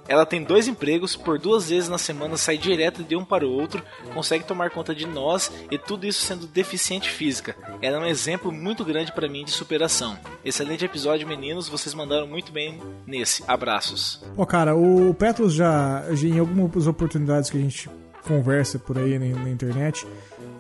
Ela 0.09 0.27
tem 0.27 0.43
dois 0.43 0.69
empregos, 0.69 1.17
por 1.17 1.39
duas 1.39 1.69
vezes 1.69 1.89
na 1.89 1.99
semana 1.99 2.37
sai 2.37 2.59
direto 2.59 3.03
de 3.03 3.17
um 3.17 3.25
para 3.25 3.47
o 3.47 3.51
outro, 3.51 3.83
consegue 4.15 4.45
tomar 4.45 4.71
conta 4.71 4.95
de 4.95 5.07
nós 5.07 5.51
e 5.71 5.79
tudo 5.79 6.07
isso 6.07 6.23
sendo 6.23 6.47
deficiente 6.47 7.11
física. 7.11 7.57
Ela 7.81 7.99
é 7.99 8.01
um 8.01 8.07
exemplo 8.07 8.53
muito 8.53 8.85
grande 8.85 9.13
para 9.13 9.29
mim 9.29 9.45
de 9.45 9.51
superação. 9.51 10.19
Excelente 10.45 10.85
episódio, 10.85 11.27
meninos, 11.27 11.69
vocês 11.69 11.95
mandaram 11.95 12.27
muito 12.27 12.53
bem 12.53 12.81
nesse. 13.07 13.43
Abraços. 13.47 14.23
Pô, 14.35 14.47
cara, 14.47 14.77
o 14.77 15.15
Petros 15.15 15.55
já, 15.55 16.05
em 16.23 16.39
algumas 16.39 16.87
oportunidades 16.87 17.51
que 17.51 17.59
a 17.59 17.61
gente 17.61 17.89
conversa 18.27 18.79
por 18.79 18.99
aí 18.99 19.19
na 19.19 19.49
internet, 19.49 20.07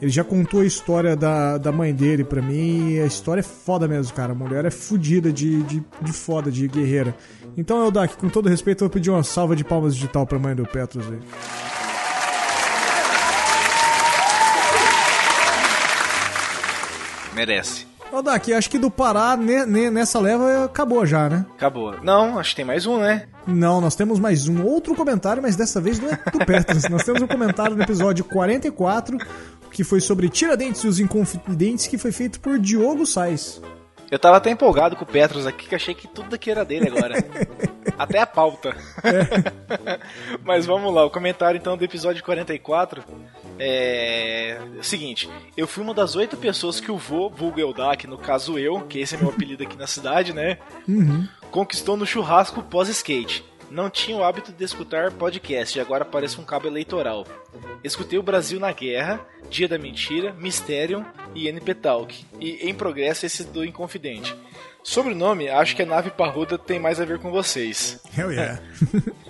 ele 0.00 0.10
já 0.10 0.22
contou 0.22 0.60
a 0.60 0.64
história 0.64 1.16
da, 1.16 1.56
da 1.58 1.72
mãe 1.72 1.94
dele 1.94 2.24
pra 2.24 2.42
mim 2.42 2.90
e 2.92 3.00
a 3.00 3.06
história 3.06 3.40
é 3.40 3.42
foda 3.42 3.88
mesmo, 3.88 4.14
cara. 4.14 4.32
A 4.32 4.34
mulher 4.34 4.64
é 4.64 4.70
fodida 4.70 5.32
de, 5.32 5.62
de, 5.62 5.82
de 6.02 6.12
foda, 6.12 6.50
de 6.50 6.68
guerreira. 6.68 7.14
Então, 7.56 7.82
Eldak, 7.84 8.16
com 8.16 8.28
todo 8.28 8.48
respeito, 8.48 8.84
eu 8.84 8.88
vou 8.88 8.92
pedir 8.92 9.10
uma 9.10 9.22
salva 9.22 9.56
de 9.56 9.64
palmas 9.64 9.94
digital 9.94 10.26
pra 10.26 10.38
mãe 10.38 10.54
do 10.54 10.66
Petros 10.66 11.06
aí. 11.06 11.18
Merece. 17.34 17.86
Eldak, 18.12 18.52
acho 18.52 18.70
que 18.70 18.78
do 18.78 18.90
Pará, 18.90 19.36
ne, 19.36 19.66
ne, 19.66 19.90
nessa 19.90 20.18
leva, 20.18 20.64
acabou 20.64 21.04
já, 21.04 21.28
né? 21.28 21.44
Acabou. 21.56 21.94
Não, 22.02 22.38
acho 22.38 22.50
que 22.50 22.56
tem 22.56 22.64
mais 22.64 22.86
um, 22.86 22.98
né? 22.98 23.26
Não, 23.46 23.80
nós 23.80 23.94
temos 23.94 24.18
mais 24.18 24.48
um 24.48 24.64
outro 24.64 24.94
comentário, 24.94 25.40
mas 25.40 25.54
dessa 25.54 25.80
vez 25.80 26.00
não 26.00 26.08
é 26.08 26.18
do 26.32 26.44
Petros. 26.44 26.88
nós 26.90 27.04
temos 27.04 27.22
um 27.22 27.28
comentário 27.28 27.76
no 27.76 27.82
episódio 27.82 28.24
44, 28.24 29.16
que 29.70 29.84
foi 29.84 30.00
sobre 30.00 30.28
Tiradentes 30.28 30.82
e 30.82 30.88
os 30.88 30.98
Inconfidentes, 30.98 31.86
que 31.86 31.96
foi 31.96 32.10
feito 32.10 32.40
por 32.40 32.58
Diogo 32.58 33.06
Sais. 33.06 33.60
Eu 34.10 34.18
tava 34.18 34.36
até 34.36 34.50
empolgado 34.50 34.94
com 34.94 35.04
o 35.04 35.06
Petros 35.06 35.46
aqui, 35.46 35.68
que 35.68 35.74
achei 35.74 35.94
que 35.94 36.06
tudo 36.06 36.34
aqui 36.34 36.50
era 36.50 36.64
dele 36.64 36.88
agora. 36.88 37.16
até 37.98 38.18
a 38.20 38.26
pauta. 38.26 38.76
Mas 40.44 40.66
vamos 40.66 40.94
lá, 40.94 41.04
o 41.04 41.10
comentário 41.10 41.58
então 41.58 41.76
do 41.76 41.84
episódio 41.84 42.22
44 42.22 43.02
é... 43.58 44.58
é 44.76 44.78
o 44.78 44.84
seguinte, 44.84 45.28
eu 45.56 45.66
fui 45.66 45.82
uma 45.82 45.94
das 45.94 46.14
oito 46.14 46.36
pessoas 46.36 46.78
que 46.80 46.90
o 46.90 46.96
vô, 46.96 47.28
vulgo 47.28 47.60
Eldak, 47.60 48.06
no 48.06 48.18
caso 48.18 48.58
eu, 48.58 48.82
que 48.82 49.00
esse 49.00 49.14
é 49.14 49.18
meu 49.18 49.30
apelido 49.30 49.62
aqui 49.62 49.76
na 49.76 49.86
cidade, 49.86 50.32
né? 50.32 50.58
Uhum. 50.86 51.26
Conquistou 51.50 51.96
no 51.96 52.06
churrasco 52.06 52.62
pós-skate. 52.62 53.44
Não 53.70 53.90
tinha 53.90 54.16
o 54.16 54.24
hábito 54.24 54.52
de 54.52 54.64
escutar 54.64 55.12
podcast 55.12 55.76
e 55.76 55.80
agora 55.80 56.04
parece 56.04 56.40
um 56.40 56.44
cabo 56.44 56.66
eleitoral. 56.68 57.26
Escutei 57.82 58.18
o 58.18 58.22
Brasil 58.22 58.60
na 58.60 58.72
Guerra, 58.72 59.20
Dia 59.50 59.68
da 59.68 59.78
Mentira, 59.78 60.32
Mysterium 60.32 61.04
e 61.34 61.48
NP 61.48 61.74
Talk. 61.74 62.24
E 62.40 62.68
em 62.68 62.74
progresso 62.74 63.26
esse 63.26 63.44
do 63.44 63.64
Inconfidente. 63.64 64.34
Sobrenome, 64.82 65.48
acho 65.48 65.74
que 65.74 65.82
a 65.82 65.86
nave 65.86 66.10
parruda 66.10 66.56
tem 66.56 66.78
mais 66.78 67.00
a 67.00 67.04
ver 67.04 67.18
com 67.18 67.30
vocês. 67.30 68.00
Hell 68.16 68.32
yeah. 68.32 68.62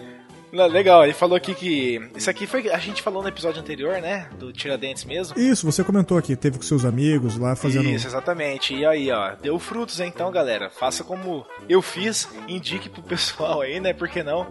Legal, 0.66 1.04
ele 1.04 1.12
falou 1.12 1.36
aqui 1.36 1.54
que. 1.54 2.00
Isso 2.16 2.30
aqui 2.30 2.46
foi. 2.46 2.70
A 2.70 2.78
gente 2.78 3.02
falou 3.02 3.22
no 3.22 3.28
episódio 3.28 3.60
anterior, 3.60 4.00
né? 4.00 4.28
Do 4.38 4.52
Tiradentes 4.52 5.04
mesmo. 5.04 5.38
Isso, 5.38 5.70
você 5.70 5.84
comentou 5.84 6.16
aqui, 6.16 6.34
teve 6.34 6.56
com 6.56 6.64
seus 6.64 6.84
amigos 6.84 7.36
lá 7.36 7.54
fazendo. 7.54 7.88
Isso, 7.88 8.06
exatamente. 8.06 8.75
E 8.75 8.84
aí, 8.86 9.10
ó, 9.10 9.34
deu 9.34 9.58
frutos 9.58 10.00
então, 10.00 10.30
galera. 10.30 10.70
Faça 10.70 11.04
como 11.04 11.46
eu 11.68 11.82
fiz, 11.82 12.28
indique 12.48 12.88
pro 12.88 13.02
pessoal 13.02 13.60
aí, 13.60 13.78
né? 13.80 13.92
Por 13.92 14.08
que 14.08 14.22
não? 14.22 14.46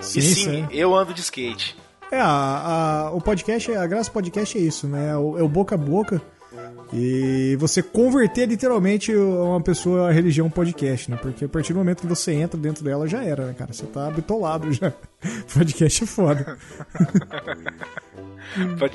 Sim, 0.00 0.18
e 0.18 0.22
sim, 0.22 0.34
sim. 0.34 0.68
eu 0.70 0.94
ando 0.94 1.14
de 1.14 1.20
skate. 1.20 1.76
É, 2.10 2.20
a, 2.20 2.26
a, 2.26 3.10
o 3.12 3.20
podcast, 3.20 3.72
a 3.72 3.86
graça 3.86 4.10
do 4.10 4.14
podcast 4.14 4.58
é 4.58 4.60
isso, 4.60 4.88
né? 4.88 5.10
É 5.10 5.16
o, 5.16 5.38
é 5.38 5.42
o 5.42 5.48
boca 5.48 5.76
a 5.76 5.78
boca. 5.78 6.20
E 6.92 7.56
você 7.56 7.82
converter 7.82 8.46
literalmente 8.46 9.14
uma 9.14 9.60
pessoa 9.60 10.08
à 10.08 10.12
religião 10.12 10.50
podcast, 10.50 11.10
né? 11.10 11.16
Porque 11.16 11.44
a 11.44 11.48
partir 11.48 11.72
do 11.72 11.78
momento 11.78 12.00
que 12.00 12.06
você 12.06 12.32
entra 12.32 12.58
dentro 12.58 12.82
dela 12.82 13.06
já 13.06 13.22
era, 13.22 13.46
né, 13.46 13.54
cara? 13.56 13.72
Você 13.72 13.86
tá 13.86 14.10
bitolado 14.10 14.72
já. 14.72 14.92
podcast 15.54 16.02
é 16.02 16.06
foda. 16.06 16.58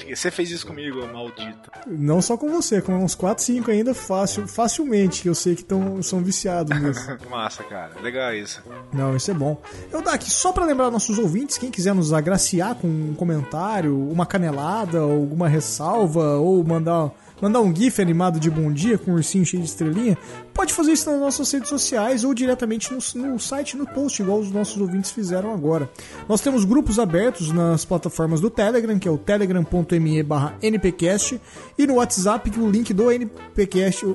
Você 0.09 0.29
fez 0.31 0.51
isso 0.51 0.67
comigo, 0.67 1.05
maldito. 1.07 1.71
Não 1.87 2.21
só 2.21 2.35
com 2.35 2.49
você, 2.49 2.81
com 2.81 2.93
uns 2.93 3.15
4, 3.15 3.43
5 3.43 3.71
ainda 3.71 3.93
fácil, 3.93 4.47
facilmente, 4.47 5.21
que 5.21 5.29
eu 5.29 5.35
sei 5.35 5.55
que 5.55 5.63
tão, 5.63 6.03
são 6.03 6.21
viciados 6.21 6.77
nisso. 6.77 7.17
Massa, 7.29 7.63
cara. 7.63 7.91
Legal 8.01 8.33
isso. 8.33 8.61
Não, 8.91 9.15
isso 9.15 9.31
é 9.31 9.33
bom. 9.33 9.61
Eu 9.91 10.01
dá 10.01 10.13
aqui 10.13 10.29
só 10.29 10.51
para 10.51 10.65
lembrar 10.65 10.91
nossos 10.91 11.17
ouvintes, 11.17 11.57
quem 11.57 11.71
quiser 11.71 11.95
nos 11.95 12.11
agraciar 12.11 12.75
com 12.75 12.87
um 12.87 13.13
comentário, 13.13 13.97
uma 14.09 14.25
canelada, 14.25 14.99
alguma 14.99 15.47
ressalva, 15.47 16.35
ou 16.35 16.61
mandar 16.63 17.11
mandar 17.41 17.61
um 17.61 17.75
GIF 17.75 18.01
animado 18.01 18.39
de 18.39 18.49
bom 18.49 18.71
dia 18.71 18.97
com 18.97 19.11
um 19.11 19.15
ursinho 19.15 19.45
cheio 19.45 19.61
de 19.61 19.69
estrelinha, 19.69 20.17
pode 20.53 20.73
fazer 20.73 20.93
isso 20.93 21.09
nas 21.09 21.19
nossas 21.19 21.51
redes 21.51 21.69
sociais 21.69 22.23
ou 22.23 22.33
diretamente 22.33 22.91
no, 22.91 22.99
no 23.27 23.39
site, 23.39 23.77
no 23.77 23.85
post, 23.85 24.21
igual 24.21 24.39
os 24.39 24.51
nossos 24.51 24.79
ouvintes 24.79 25.11
fizeram 25.11 25.53
agora. 25.53 25.89
Nós 26.27 26.41
temos 26.41 26.65
grupos 26.65 26.99
abertos 26.99 27.51
nas 27.51 27.85
plataformas 27.85 28.41
do 28.41 28.49
Telegram, 28.49 28.97
que 28.97 29.07
é 29.07 29.11
o 29.11 29.17
telegram.me 29.17 30.25
npcast, 30.61 31.41
e 31.77 31.87
no 31.87 31.95
WhatsApp, 31.95 32.49
que 32.49 32.59
o 32.59 32.69
link 32.69 32.93
do 32.93 33.11
NPcast 33.11 34.05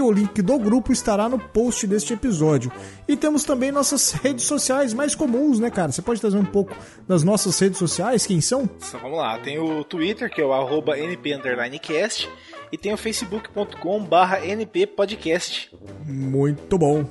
que 0.00 0.02
o 0.02 0.10
link 0.10 0.40
do 0.40 0.58
grupo 0.58 0.92
estará 0.92 1.28
no 1.28 1.38
post 1.38 1.86
deste 1.86 2.14
episódio. 2.14 2.72
E 3.06 3.14
temos 3.16 3.44
também 3.44 3.70
nossas 3.70 4.12
redes 4.24 4.46
sociais 4.46 4.94
mais 4.94 5.14
comuns, 5.14 5.60
né, 5.60 5.70
cara? 5.70 5.92
Você 5.92 6.00
pode 6.00 6.18
trazer 6.18 6.38
um 6.38 6.44
pouco 6.44 6.74
das 7.06 7.22
nossas 7.22 7.58
redes 7.58 7.78
sociais, 7.78 8.24
quem 8.24 8.40
são? 8.40 8.62
Então, 8.62 8.98
vamos 9.00 9.18
lá, 9.18 9.38
tem 9.38 9.58
o 9.58 9.84
Twitter, 9.84 10.30
que 10.30 10.40
é 10.40 10.44
o 10.44 10.54
arroba 10.54 10.96
np_cast, 10.96 12.30
e 12.72 12.78
tem 12.78 12.94
o 12.94 12.96
facebook.com 12.96 14.02
barra 14.02 14.38
nppodcast. 14.38 15.70
Muito 16.06 16.78
bom. 16.78 17.04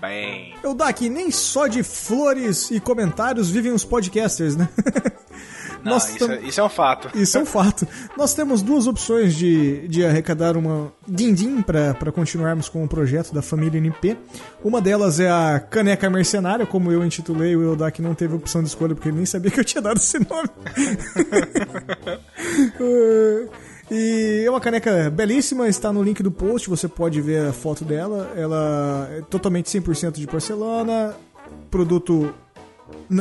Bem. 0.00 0.54
Eu 0.64 0.74
dá 0.74 0.88
aqui 0.88 1.08
nem 1.08 1.30
só 1.30 1.68
de 1.68 1.84
flores 1.84 2.72
e 2.72 2.80
comentários 2.80 3.50
vivem 3.50 3.70
os 3.70 3.84
podcasters, 3.84 4.56
né? 4.56 4.68
Não, 5.90 5.96
isso, 5.96 6.18
tam... 6.18 6.30
é, 6.30 6.40
isso, 6.40 6.60
é, 6.60 6.64
um 6.64 6.68
fato. 6.68 7.18
Isso 7.18 7.38
é 7.38 7.40
um 7.40 7.46
fato. 7.46 7.86
Nós 8.16 8.34
temos 8.34 8.62
duas 8.62 8.86
opções 8.86 9.34
de, 9.34 9.86
de 9.88 10.04
arrecadar 10.04 10.56
uma 10.56 10.92
din-din 11.06 11.62
para 11.62 12.12
continuarmos 12.12 12.68
com 12.68 12.84
o 12.84 12.88
projeto 12.88 13.32
da 13.32 13.42
família 13.42 13.78
NP. 13.78 14.16
Uma 14.62 14.80
delas 14.80 15.20
é 15.20 15.30
a 15.30 15.60
Caneca 15.60 16.10
Mercenária, 16.10 16.66
como 16.66 16.90
eu 16.92 17.04
intitulei, 17.04 17.56
o 17.56 17.62
Eldak 17.62 18.02
não 18.02 18.14
teve 18.14 18.34
opção 18.34 18.62
de 18.62 18.68
escolha 18.68 18.94
porque 18.94 19.08
ele 19.08 19.16
nem 19.16 19.26
sabia 19.26 19.50
que 19.50 19.60
eu 19.60 19.64
tinha 19.64 19.80
dado 19.80 19.98
esse 19.98 20.18
nome. 20.18 20.48
E 23.90 24.42
é 24.44 24.50
uma 24.50 24.60
caneca 24.60 25.08
belíssima, 25.10 25.68
está 25.68 25.92
no 25.92 26.02
link 26.02 26.20
do 26.20 26.30
post, 26.30 26.68
você 26.68 26.88
pode 26.88 27.20
ver 27.20 27.46
a 27.46 27.52
foto 27.52 27.84
dela. 27.84 28.32
Ela 28.36 29.08
é 29.12 29.20
totalmente 29.22 29.66
100% 29.66 30.14
de 30.14 30.26
porcelana, 30.26 31.14
produto 31.70 32.34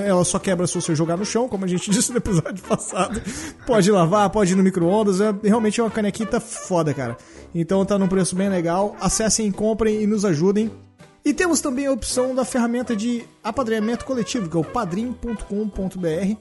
ela 0.03 0.23
só 0.23 0.39
quebra 0.39 0.67
se 0.67 0.75
você 0.75 0.95
jogar 0.95 1.17
no 1.17 1.25
chão, 1.25 1.47
como 1.47 1.65
a 1.65 1.67
gente 1.67 1.89
disse 1.91 2.11
no 2.11 2.17
episódio 2.17 2.63
passado. 2.63 3.21
Pode 3.65 3.91
lavar, 3.91 4.29
pode 4.29 4.53
ir 4.53 4.55
no 4.55 4.63
micro-ondas. 4.63 5.21
É, 5.21 5.33
realmente 5.43 5.79
é 5.79 5.83
uma 5.83 5.91
canequita 5.91 6.39
foda, 6.39 6.93
cara. 6.93 7.17
Então 7.53 7.85
tá 7.85 7.97
num 7.97 8.07
preço 8.07 8.35
bem 8.35 8.49
legal. 8.49 8.95
Acessem, 8.99 9.51
comprem 9.51 10.01
e 10.01 10.07
nos 10.07 10.25
ajudem. 10.25 10.71
E 11.23 11.33
temos 11.33 11.59
também 11.59 11.87
a 11.87 11.91
opção 11.91 12.35
da 12.35 12.45
ferramenta 12.45 12.95
de 12.95 13.23
apadrinhamento 13.43 14.05
coletivo, 14.05 14.47
que 14.47 14.55
é 14.55 14.59
o 14.59 14.63
padrim.com.br. 14.63 16.35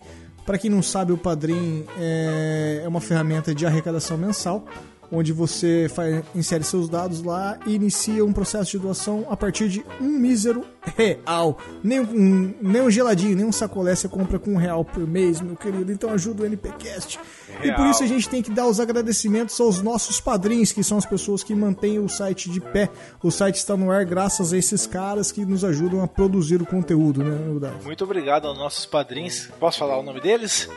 Para 0.44 0.58
quem 0.58 0.70
não 0.70 0.82
sabe, 0.82 1.10
o 1.10 1.16
Padrim 1.16 1.86
é, 1.98 2.82
é 2.84 2.88
uma 2.88 3.00
ferramenta 3.00 3.54
de 3.54 3.64
arrecadação 3.64 4.18
mensal 4.18 4.66
onde 5.14 5.32
você 5.32 5.88
faz, 5.88 6.24
insere 6.34 6.64
seus 6.64 6.88
dados 6.88 7.22
lá 7.22 7.58
e 7.66 7.74
inicia 7.74 8.24
um 8.24 8.32
processo 8.32 8.72
de 8.72 8.78
doação 8.78 9.26
a 9.30 9.36
partir 9.36 9.68
de 9.68 9.84
um 10.00 10.08
mísero 10.08 10.64
real. 10.96 11.58
Nem 11.82 12.00
um, 12.00 12.54
nem 12.60 12.82
um 12.82 12.90
geladinho, 12.90 13.36
nem 13.36 13.46
um 13.46 13.52
sacolé 13.52 13.94
você 13.94 14.08
compra 14.08 14.38
com 14.38 14.54
um 14.54 14.56
real 14.56 14.84
por 14.84 15.06
mês, 15.06 15.40
meu 15.40 15.56
querido. 15.56 15.90
Então 15.92 16.10
ajuda 16.10 16.42
o 16.42 16.46
NPcast. 16.46 17.18
Real. 17.48 17.64
E 17.64 17.76
por 17.76 17.86
isso 17.86 18.02
a 18.02 18.06
gente 18.06 18.28
tem 18.28 18.42
que 18.42 18.50
dar 18.50 18.66
os 18.66 18.80
agradecimentos 18.80 19.58
aos 19.60 19.80
nossos 19.80 20.20
padrinhos, 20.20 20.72
que 20.72 20.82
são 20.82 20.98
as 20.98 21.06
pessoas 21.06 21.42
que 21.42 21.54
mantêm 21.54 21.98
o 21.98 22.08
site 22.08 22.50
de 22.50 22.60
pé. 22.60 22.90
O 23.22 23.30
site 23.30 23.56
está 23.56 23.76
no 23.76 23.90
ar 23.90 24.04
graças 24.04 24.52
a 24.52 24.58
esses 24.58 24.86
caras 24.86 25.30
que 25.30 25.44
nos 25.44 25.64
ajudam 25.64 26.02
a 26.02 26.08
produzir 26.08 26.60
o 26.60 26.66
conteúdo, 26.66 27.22
né, 27.22 27.70
Muito 27.84 28.04
obrigado 28.04 28.46
aos 28.46 28.58
nossos 28.58 28.84
padrinhos. 28.84 29.48
Posso 29.58 29.78
falar 29.78 29.98
o 29.98 30.02
nome 30.02 30.20
deles? 30.20 30.68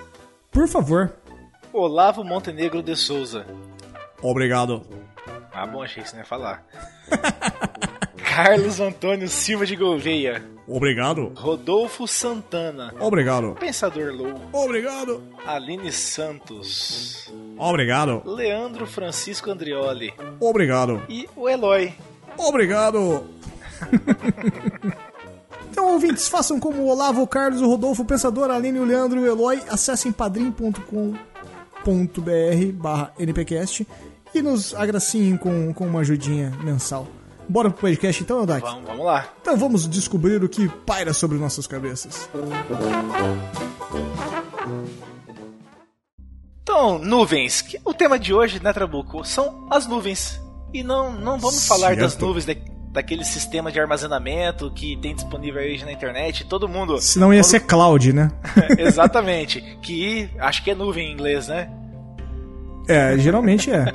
Por 0.52 0.68
favor. 0.68 1.14
Olavo 1.74 2.24
Montenegro 2.24 2.82
de 2.82 2.96
Souza, 2.96 3.46
Obrigado. 4.22 4.86
Ah, 5.54 5.66
bom, 5.66 5.82
achei 5.82 6.04
que 6.04 6.10
você 6.10 6.16
não 6.16 6.22
ia 6.24 6.28
falar. 6.28 6.64
Carlos 8.36 8.80
Antônio 8.80 9.28
Silva 9.28 9.66
de 9.66 9.76
Gouveia. 9.76 10.44
Obrigado. 10.68 11.32
Rodolfo 11.36 12.08
Santana. 12.08 12.94
Obrigado. 13.00 13.56
Pensador 13.56 14.14
Louco. 14.14 14.40
Obrigado. 14.52 15.24
Aline 15.46 15.92
Santos. 15.92 17.32
Obrigado. 17.58 18.22
Leandro 18.26 18.86
Francisco 18.86 19.50
Andrioli. 19.50 20.14
Obrigado. 20.40 21.02
E 21.10 21.28
o 21.36 21.50
Eloy. 21.50 21.94
Obrigado. 22.38 23.26
Então, 25.70 25.94
ouvintes, 25.94 26.28
façam 26.28 26.60
como 26.60 26.82
o 26.82 26.88
Olavo, 26.88 27.22
o 27.22 27.28
Carlos, 27.28 27.62
o 27.62 27.68
Rodolfo, 27.68 28.02
o 28.02 28.06
Pensador, 28.06 28.50
a 28.50 28.56
Aline, 28.56 28.80
o 28.80 28.84
Leandro 28.84 29.20
e 29.20 29.24
o 29.24 29.28
Eloy. 29.28 29.62
Acessem 29.70 30.12
padrim.com 30.12 31.14
barra 32.74 33.14
npcast 33.20 33.88
e 34.34 34.42
nos 34.42 34.74
agraciem 34.76 35.38
com, 35.38 35.74
com 35.74 35.88
uma 35.88 36.02
ajudinha 36.02 36.52
mensal. 36.64 37.08
Bora 37.50 37.70
pro 37.70 37.80
podcast 37.80 38.22
então, 38.22 38.40
Eldak? 38.40 38.62
Vamos, 38.62 38.86
vamos 38.86 39.06
lá. 39.06 39.28
Então 39.42 39.56
vamos 39.56 39.88
descobrir 39.88 40.44
o 40.44 40.50
que 40.50 40.68
paira 40.86 41.14
sobre 41.14 41.38
nossas 41.38 41.66
cabeças. 41.66 42.30
Então, 46.62 47.00
nuvens. 47.00 47.64
O 47.86 47.94
tema 47.94 48.20
de 48.20 48.34
hoje, 48.34 48.62
né, 48.62 48.74
Trabuco, 48.74 49.24
são 49.24 49.66
as 49.72 49.88
nuvens. 49.88 50.42
E 50.74 50.84
não, 50.84 51.14
não 51.14 51.40
vamos 51.40 51.66
falar 51.66 51.96
das 51.96 52.18
nuvens 52.18 52.46
da, 52.46 52.54
daquele 52.90 53.24
sistema 53.24 53.72
de 53.72 53.80
armazenamento 53.80 54.72
que 54.72 54.98
tem 54.98 55.14
disponível 55.14 55.62
hoje 55.62 55.86
na 55.86 55.92
internet. 55.92 56.46
Todo 56.46 56.68
mundo. 56.68 57.00
Senão 57.00 57.34
ia 57.34 57.42
todo... 57.42 57.50
ser 57.50 57.60
cloud, 57.62 58.14
né? 58.14 58.32
Exatamente. 58.78 59.62
Que 59.82 60.30
acho 60.40 60.64
que 60.64 60.72
é 60.72 60.76
nuvem 60.76 61.10
em 61.10 61.14
inglês, 61.14 61.48
né? 61.48 61.70
É, 62.88 63.18
geralmente 63.18 63.70
é. 63.70 63.86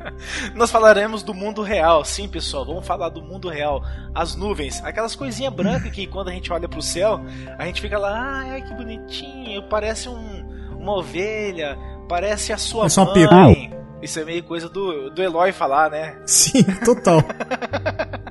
Nós 0.54 0.70
falaremos 0.70 1.22
do 1.22 1.34
mundo 1.34 1.62
real, 1.62 2.04
sim, 2.04 2.26
pessoal. 2.26 2.64
Vamos 2.64 2.86
falar 2.86 3.10
do 3.10 3.22
mundo 3.22 3.48
real. 3.50 3.84
As 4.14 4.34
nuvens, 4.34 4.82
aquelas 4.82 5.14
coisinhas 5.14 5.52
brancas 5.52 5.90
que 5.90 6.06
quando 6.06 6.28
a 6.28 6.32
gente 6.32 6.50
olha 6.50 6.66
pro 6.66 6.80
céu, 6.80 7.20
a 7.58 7.66
gente 7.66 7.82
fica 7.82 7.98
lá, 7.98 8.40
ai 8.46 8.62
que 8.62 8.72
bonitinho, 8.72 9.62
parece 9.68 10.08
um, 10.08 10.46
uma 10.78 10.96
ovelha, 10.96 11.76
parece 12.08 12.52
a 12.52 12.56
sua 12.56 12.86
é 12.86 13.30
mãe. 13.30 13.70
Isso 14.02 14.18
é 14.18 14.24
meio 14.24 14.42
coisa 14.42 14.68
do, 14.68 15.10
do 15.10 15.22
Eloy 15.22 15.52
falar, 15.52 15.90
né? 15.90 16.16
Sim, 16.24 16.62
total. 16.84 17.22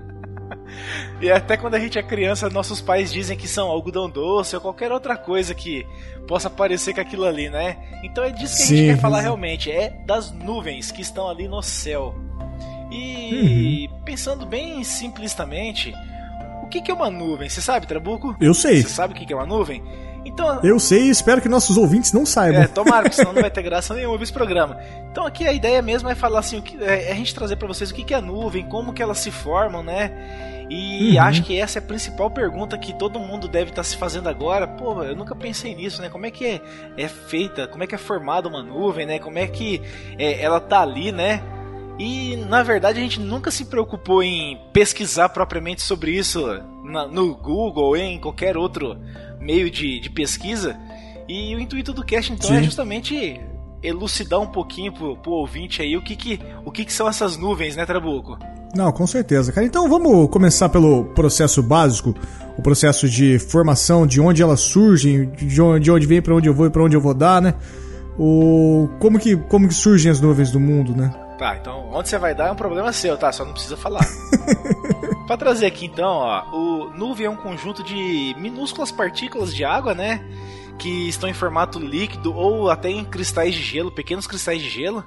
E 1.22 1.32
até 1.32 1.58
quando 1.58 1.76
a 1.76 1.80
gente 1.80 1.98
é 1.98 2.04
criança, 2.04 2.50
nossos 2.50 2.82
pais 2.82 3.12
dizem 3.12 3.38
que 3.38 3.48
são 3.48 3.68
algodão 3.68 4.10
doce 4.10 4.56
ou 4.56 4.62
qualquer 4.62 4.92
outra 4.92 5.18
coisa 5.18 5.54
que 5.54 5.86
possa 6.28 6.50
parecer 6.50 6.94
com 6.94 7.02
aquilo 7.02 7.26
ali, 7.26 7.50
né? 7.50 7.78
Então 8.04 8.24
é 8.24 8.32
disso 8.32 8.58
que 8.58 8.64
Sim. 8.64 8.74
a 8.74 8.78
gente 8.78 8.96
quer 8.96 9.02
falar 9.02 9.22
realmente, 9.22 9.72
é 9.72 9.90
das 10.06 10.32
nuvens 10.32 10.92
que 10.92 11.02
estão 11.02 11.28
ali 11.28 11.48
no 11.48 11.62
céu. 11.62 12.16
E 12.92 13.88
uhum. 13.88 14.04
pensando 14.04 14.46
bem 14.46 14.84
simplistamente, 14.84 15.94
o 16.64 16.68
que, 16.68 16.90
é 16.90 16.94
uma 16.94 17.10
nuvem? 17.10 17.50
Você 17.50 17.62
sabe, 17.62 17.88
Trabuco? 17.88 18.36
Eu 18.40 18.54
sei. 18.54 18.82
Você 18.82 18.90
sabe 18.90 19.14
o 19.14 19.18
que, 19.18 19.26
que 19.26 19.34
é 19.34 19.36
uma 19.36 19.46
nuvem? 19.46 19.84
Então, 20.30 20.60
eu 20.64 20.80
sei 20.80 21.04
e 21.04 21.10
espero 21.10 21.42
que 21.42 21.50
nossos 21.50 21.76
ouvintes 21.76 22.14
não 22.14 22.26
saibam. 22.26 22.62
É, 22.62 22.68
tomara, 22.68 23.04
porque 23.04 23.16
senão 23.16 23.34
não 23.34 23.42
vai 23.42 23.50
ter 23.50 23.64
graça 23.64 23.94
nenhuma 23.94 24.22
esse 24.22 24.32
programa. 24.32 24.80
Então 25.12 25.26
aqui 25.26 25.48
a 25.48 25.52
ideia 25.52 25.82
mesmo 25.82 26.08
é 26.08 26.16
falar 26.16 26.40
assim, 26.40 26.60
o 26.60 26.62
que, 26.62 26.82
é, 26.84 27.10
é 27.10 27.12
a 27.12 27.16
gente 27.16 27.34
trazer 27.34 27.56
para 27.56 27.68
vocês 27.68 27.90
o 27.90 27.94
que, 27.94 28.04
que 28.04 28.14
é 28.14 28.22
nuvem, 28.22 28.64
como 28.66 28.94
que 28.94 29.02
elas 29.02 29.18
se 29.18 29.32
formam, 29.32 29.84
né? 29.84 30.12
E 30.70 31.18
uhum. 31.18 31.24
acho 31.24 31.44
que 31.44 31.60
essa 31.60 31.80
é 31.80 31.82
a 31.82 31.84
principal 31.84 32.30
pergunta 32.30 32.78
que 32.78 32.94
todo 32.94 33.20
mundo 33.20 33.48
deve 33.48 33.72
estar 33.72 33.82
tá 33.82 33.84
se 33.84 33.98
fazendo 33.98 34.30
agora. 34.30 34.68
Pô, 34.68 35.04
eu 35.04 35.16
nunca 35.16 35.36
pensei 35.36 35.74
nisso, 35.74 36.00
né? 36.00 36.10
Como 36.10 36.28
é 36.28 36.32
que 36.32 36.46
é, 36.46 36.62
é 36.96 37.08
feita, 37.08 37.68
como 37.68 37.84
é 37.84 37.88
que 37.88 37.96
é 37.96 37.98
formada 37.98 38.48
uma 38.48 38.62
nuvem, 38.62 39.08
né? 39.08 39.18
Como 39.18 39.40
é 39.40 39.48
que 39.48 39.82
é, 40.18 40.40
ela 40.40 40.60
tá 40.60 40.82
ali, 40.82 41.12
né? 41.12 41.42
E 41.98 42.38
na 42.48 42.62
verdade 42.62 43.00
a 43.00 43.02
gente 43.02 43.20
nunca 43.20 43.50
se 43.50 43.66
preocupou 43.66 44.22
em 44.22 44.62
pesquisar 44.72 45.30
propriamente 45.30 45.82
sobre 45.82 46.12
isso 46.12 46.46
na, 46.86 47.08
no 47.08 47.36
Google 47.36 47.88
ou 47.88 47.98
em 47.98 48.20
qualquer 48.20 48.56
outro 48.56 48.98
meio 49.40 49.70
de, 49.70 50.00
de 50.00 50.10
pesquisa. 50.10 50.78
E 51.28 51.56
o 51.56 51.60
intuito 51.60 51.94
do 51.94 52.04
cast 52.04 52.34
então 52.34 52.50
é 52.50 52.54
Sim. 52.54 52.60
é 52.60 52.64
justamente 52.64 53.40
elucidar 53.82 54.40
um 54.40 54.48
pouquinho 54.48 54.92
pro, 54.92 55.16
pro 55.18 55.32
ouvinte 55.32 55.82
aí 55.82 55.96
o 55.96 56.02
que 56.02 56.16
que, 56.16 56.40
o 56.66 56.72
que 56.72 56.84
que 56.84 56.92
são 56.92 57.08
essas 57.08 57.38
nuvens, 57.38 57.76
né, 57.76 57.86
Trabuco? 57.86 58.38
Não, 58.76 58.92
com 58.92 59.08
certeza, 59.08 59.52
cara. 59.52 59.66
Então 59.66 59.90
vamos 59.90 60.30
começar 60.30 60.70
pelo 60.70 61.06
processo 61.06 61.64
básico, 61.64 62.14
o 62.58 62.62
processo 62.62 63.10
de 63.10 63.40
formação, 63.40 64.06
de 64.06 64.22
onde 64.22 64.42
elas 64.42 64.60
surgem, 64.60 65.30
de 65.32 65.62
onde, 65.62 65.86
de 65.86 65.92
onde 65.92 66.06
vem, 66.06 66.22
para 66.22 66.36
onde 66.36 66.48
eu 66.48 66.54
vou 66.54 66.68
e 66.68 66.70
para 66.70 66.84
onde 66.84 66.96
eu 66.96 67.02
vou 67.02 67.14
dar, 67.14 67.42
né? 67.42 67.56
O 68.18 68.90
como 69.00 69.18
que 69.18 69.36
como 69.36 69.68
que 69.68 69.74
surgem 69.74 70.12
as 70.12 70.20
nuvens 70.20 70.52
do 70.52 70.60
mundo, 70.60 70.96
né? 70.96 71.12
Tá, 71.40 71.56
então 71.56 71.90
onde 71.94 72.10
você 72.10 72.18
vai 72.18 72.36
dar 72.36 72.50
é 72.50 72.52
um 72.52 72.56
problema 72.56 72.92
seu, 72.92 73.18
tá? 73.18 73.32
Só 73.32 73.46
não 73.46 73.54
precisa 73.54 73.78
falar. 73.78 74.06
para 75.26 75.38
trazer 75.38 75.68
aqui 75.68 75.86
então, 75.86 76.18
ó, 76.18 76.44
o 76.52 76.90
nuvem 76.90 77.28
é 77.28 77.30
um 77.30 77.38
conjunto 77.38 77.82
de 77.82 78.36
minúsculas 78.38 78.92
partículas 78.92 79.56
de 79.56 79.64
água, 79.64 79.94
né? 79.96 80.22
Que 80.78 81.08
estão 81.08 81.30
em 81.30 81.34
formato 81.34 81.80
líquido 81.80 82.36
ou 82.36 82.70
até 82.70 82.90
em 82.90 83.06
cristais 83.06 83.56
de 83.56 83.64
gelo, 83.64 83.90
pequenos 83.90 84.28
cristais 84.28 84.62
de 84.62 84.70
gelo 84.70 85.02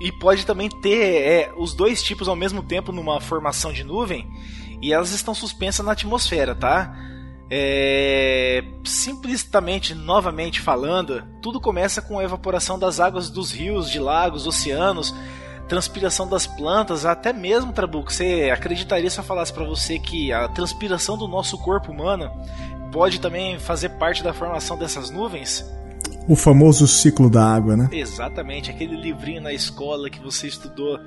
e 0.00 0.12
pode 0.12 0.46
também 0.46 0.68
ter 0.68 1.22
é, 1.22 1.52
os 1.56 1.74
dois 1.74 2.00
tipos 2.04 2.28
ao 2.28 2.36
mesmo 2.36 2.62
tempo 2.62 2.92
numa 2.92 3.20
formação 3.20 3.72
de 3.72 3.82
nuvem 3.82 4.30
e 4.80 4.92
elas 4.92 5.10
estão 5.10 5.34
suspensas 5.34 5.84
na 5.84 5.90
atmosfera, 5.90 6.54
tá? 6.54 6.94
É, 7.50 8.62
simplesmente, 8.84 9.92
novamente 9.92 10.60
falando, 10.60 11.24
tudo 11.42 11.60
começa 11.60 12.00
com 12.00 12.18
a 12.18 12.24
evaporação 12.24 12.78
das 12.78 13.00
águas 13.00 13.28
dos 13.28 13.50
rios, 13.50 13.90
de 13.90 13.98
lagos, 13.98 14.46
oceanos, 14.46 15.12
transpiração 15.68 16.26
das 16.26 16.46
plantas, 16.46 17.04
até 17.04 17.32
mesmo, 17.32 17.72
Trabuco, 17.72 18.12
você 18.12 18.50
acreditaria 18.52 19.08
se 19.10 19.18
eu 19.18 19.24
falasse 19.24 19.52
para 19.52 19.64
você 19.64 19.98
que 19.98 20.32
a 20.32 20.48
transpiração 20.48 21.16
do 21.16 21.28
nosso 21.28 21.58
corpo 21.58 21.92
humano 21.92 22.30
pode 22.90 23.20
também 23.20 23.58
fazer 23.58 23.90
parte 23.90 24.24
da 24.24 24.32
formação 24.32 24.76
dessas 24.78 25.10
nuvens? 25.10 25.64
O 26.26 26.34
famoso 26.34 26.86
ciclo 26.86 27.30
da 27.30 27.44
água, 27.44 27.76
né? 27.76 27.88
Exatamente, 27.92 28.70
aquele 28.70 28.96
livrinho 28.96 29.40
na 29.40 29.52
escola 29.52 30.10
que 30.10 30.20
você 30.20 30.46
estudou. 30.46 30.98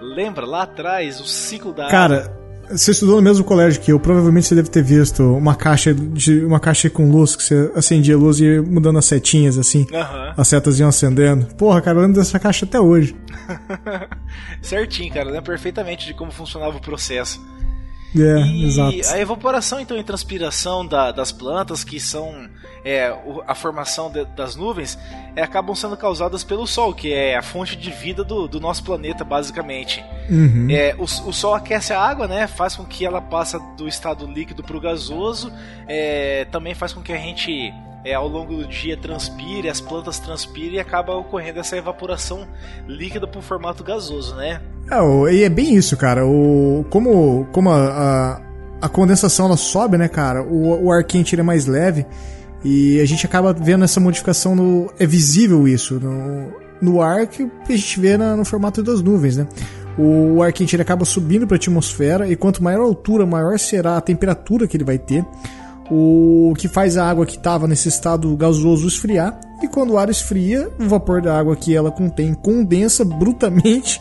Lembra 0.00 0.46
lá 0.46 0.62
atrás 0.62 1.20
o 1.20 1.26
ciclo 1.26 1.72
da 1.72 1.88
Cara, 1.88 2.16
água? 2.16 2.28
Cara, 2.28 2.39
você 2.70 2.92
estudou 2.92 3.16
no 3.16 3.22
mesmo 3.22 3.44
colégio 3.44 3.80
que 3.80 3.92
eu, 3.92 3.98
provavelmente 3.98 4.46
você 4.46 4.54
deve 4.54 4.68
ter 4.68 4.82
visto 4.82 5.22
uma 5.22 5.54
caixa 5.54 5.92
de 5.92 6.44
uma 6.44 6.60
caixa 6.60 6.88
com 6.88 7.10
luz 7.10 7.34
que 7.34 7.42
você 7.42 7.70
acendia 7.74 8.14
a 8.14 8.18
luz 8.18 8.38
e 8.38 8.44
ia 8.44 8.62
mudando 8.62 8.98
as 8.98 9.04
setinhas 9.04 9.58
assim. 9.58 9.86
Uhum. 9.92 10.34
As 10.36 10.48
setas 10.48 10.78
iam 10.78 10.88
acendendo. 10.88 11.46
Porra, 11.56 11.80
cara, 11.80 11.98
eu 11.98 12.02
lembro 12.02 12.18
dessa 12.18 12.38
caixa 12.38 12.64
até 12.64 12.80
hoje. 12.80 13.16
Certinho, 14.62 15.12
cara, 15.12 15.28
eu 15.28 15.32
lembro 15.32 15.50
perfeitamente 15.50 16.06
de 16.06 16.14
como 16.14 16.30
funcionava 16.30 16.76
o 16.76 16.80
processo. 16.80 17.40
É, 18.16 18.40
e 18.46 18.64
exato. 18.64 18.96
a 19.12 19.18
evaporação 19.18 19.78
então 19.78 19.96
e 19.96 20.02
transpiração 20.02 20.84
da, 20.84 21.12
das 21.12 21.30
plantas, 21.30 21.84
que 21.84 22.00
são 22.00 22.48
é, 22.84 23.14
a 23.46 23.54
formação 23.54 24.10
de, 24.10 24.24
das 24.24 24.56
nuvens, 24.56 24.98
é, 25.36 25.42
acabam 25.42 25.74
sendo 25.74 25.96
causadas 25.96 26.42
pelo 26.42 26.66
Sol, 26.66 26.92
que 26.92 27.12
é 27.12 27.36
a 27.36 27.42
fonte 27.42 27.76
de 27.76 27.90
vida 27.90 28.24
do, 28.24 28.48
do 28.48 28.60
nosso 28.60 28.82
planeta, 28.82 29.24
basicamente. 29.24 30.04
Uhum. 30.28 30.68
É, 30.70 30.94
o, 30.98 31.04
o, 31.04 31.32
Sol 31.32 31.54
aquece 31.54 31.92
a 31.92 32.00
água, 32.00 32.26
né, 32.26 32.46
faz 32.46 32.74
com 32.74 32.84
que 32.84 33.04
ela 33.04 33.20
passe 33.20 33.58
do 33.76 33.86
estado 33.86 34.26
líquido 34.26 34.62
para 34.62 34.76
o 34.76 34.80
gasoso, 34.80 35.52
é, 35.86 36.46
também 36.50 36.74
faz 36.74 36.92
com 36.92 37.00
que 37.00 37.12
a 37.12 37.18
gente 37.18 37.72
é, 38.04 38.14
ao 38.14 38.28
longo 38.28 38.56
do 38.56 38.66
dia 38.66 38.96
transpire, 38.96 39.68
as 39.68 39.80
plantas 39.80 40.18
transpirem 40.18 40.74
e 40.74 40.78
acaba 40.78 41.14
ocorrendo 41.14 41.60
essa 41.60 41.76
evaporação 41.76 42.46
líquida 42.86 43.26
para 43.26 43.38
o 43.38 43.42
formato 43.42 43.84
gasoso, 43.84 44.34
né? 44.36 44.60
É, 44.90 45.34
e 45.34 45.44
é 45.44 45.48
bem 45.48 45.74
isso, 45.74 45.96
cara. 45.96 46.26
O, 46.26 46.84
como 46.90 47.46
como 47.52 47.70
a, 47.70 47.76
a, 47.76 48.40
a 48.82 48.88
condensação 48.88 49.46
ela 49.46 49.56
sobe, 49.56 49.98
né, 49.98 50.08
cara? 50.08 50.42
O, 50.42 50.86
o 50.86 50.92
ar 50.92 51.04
quente 51.04 51.38
é 51.38 51.42
mais 51.42 51.66
leve 51.66 52.06
e 52.64 53.00
a 53.00 53.04
gente 53.04 53.24
acaba 53.24 53.52
vendo 53.52 53.84
essa 53.84 54.00
modificação 54.00 54.54
no. 54.54 54.92
É 54.98 55.06
visível 55.06 55.68
isso 55.68 56.00
no, 56.00 56.52
no 56.80 57.02
ar 57.02 57.26
que 57.26 57.50
a 57.68 57.72
gente 57.72 58.00
vê 58.00 58.16
na, 58.16 58.36
no 58.36 58.44
formato 58.44 58.82
das 58.82 59.02
nuvens, 59.02 59.36
né? 59.36 59.46
O 59.98 60.42
ar 60.42 60.52
quente 60.52 60.74
ele 60.74 60.82
acaba 60.82 61.04
subindo 61.04 61.46
para 61.46 61.56
a 61.56 61.58
atmosfera 61.58 62.26
e 62.26 62.34
quanto 62.34 62.62
maior 62.62 62.82
a 62.82 62.84
altura, 62.84 63.26
maior 63.26 63.58
será 63.58 63.96
a 63.96 64.00
temperatura 64.00 64.66
que 64.66 64.76
ele 64.76 64.84
vai 64.84 64.98
ter 64.98 65.24
o 65.90 66.54
que 66.56 66.68
faz 66.68 66.96
a 66.96 67.08
água 67.08 67.26
que 67.26 67.36
estava 67.36 67.66
nesse 67.66 67.88
estado 67.88 68.34
gasoso 68.36 68.86
esfriar. 68.86 69.38
E 69.62 69.68
quando 69.68 69.90
o 69.90 69.98
ar 69.98 70.08
esfria, 70.08 70.70
o 70.78 70.88
vapor 70.88 71.20
da 71.20 71.38
água 71.38 71.56
que 71.56 71.74
ela 71.74 71.90
contém 71.90 72.32
condensa 72.32 73.04
brutamente 73.04 74.00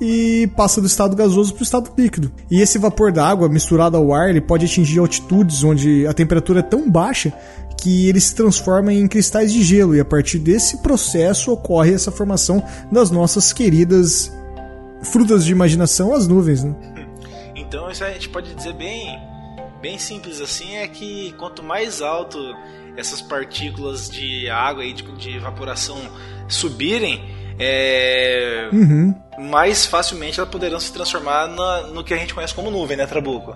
e 0.00 0.48
passa 0.56 0.80
do 0.80 0.86
estado 0.86 1.14
gasoso 1.14 1.54
para 1.54 1.60
o 1.60 1.64
estado 1.64 1.90
líquido. 1.96 2.32
E 2.50 2.60
esse 2.60 2.78
vapor 2.78 3.12
da 3.12 3.26
água 3.26 3.48
misturado 3.48 3.96
ao 3.96 4.12
ar, 4.12 4.30
ele 4.30 4.40
pode 4.40 4.66
atingir 4.66 4.98
altitudes 4.98 5.62
onde 5.62 6.06
a 6.06 6.12
temperatura 6.12 6.60
é 6.60 6.62
tão 6.62 6.90
baixa 6.90 7.32
que 7.78 8.08
ele 8.08 8.20
se 8.20 8.34
transforma 8.34 8.92
em 8.92 9.06
cristais 9.06 9.52
de 9.52 9.62
gelo 9.62 9.94
e 9.94 10.00
a 10.00 10.04
partir 10.04 10.38
desse 10.38 10.78
processo 10.78 11.52
ocorre 11.52 11.92
essa 11.92 12.10
formação 12.10 12.62
das 12.90 13.10
nossas 13.10 13.52
queridas 13.52 14.32
frutas 15.02 15.44
de 15.44 15.52
imaginação, 15.52 16.14
as 16.14 16.26
nuvens, 16.26 16.64
né? 16.64 16.74
Então 17.54 17.90
isso 17.90 18.02
a 18.02 18.10
gente 18.10 18.28
pode 18.28 18.54
dizer 18.54 18.72
bem 18.74 19.18
bem 19.80 19.98
simples 19.98 20.40
assim 20.40 20.76
é 20.76 20.88
que 20.88 21.32
quanto 21.38 21.62
mais 21.62 22.02
alto 22.02 22.38
essas 22.96 23.20
partículas 23.20 24.08
de 24.08 24.48
água 24.48 24.84
e 24.84 24.92
de, 24.92 25.02
de 25.16 25.36
evaporação 25.36 25.98
subirem, 26.48 27.22
é, 27.58 28.68
uhum. 28.72 29.14
mais 29.38 29.86
facilmente 29.86 30.38
elas 30.38 30.50
poderão 30.50 30.80
se 30.80 30.92
transformar 30.92 31.48
na, 31.48 31.82
no 31.88 32.02
que 32.02 32.14
a 32.14 32.16
gente 32.16 32.34
conhece 32.34 32.54
como 32.54 32.70
nuvem, 32.70 32.96
né, 32.96 33.06
Trabuco? 33.06 33.54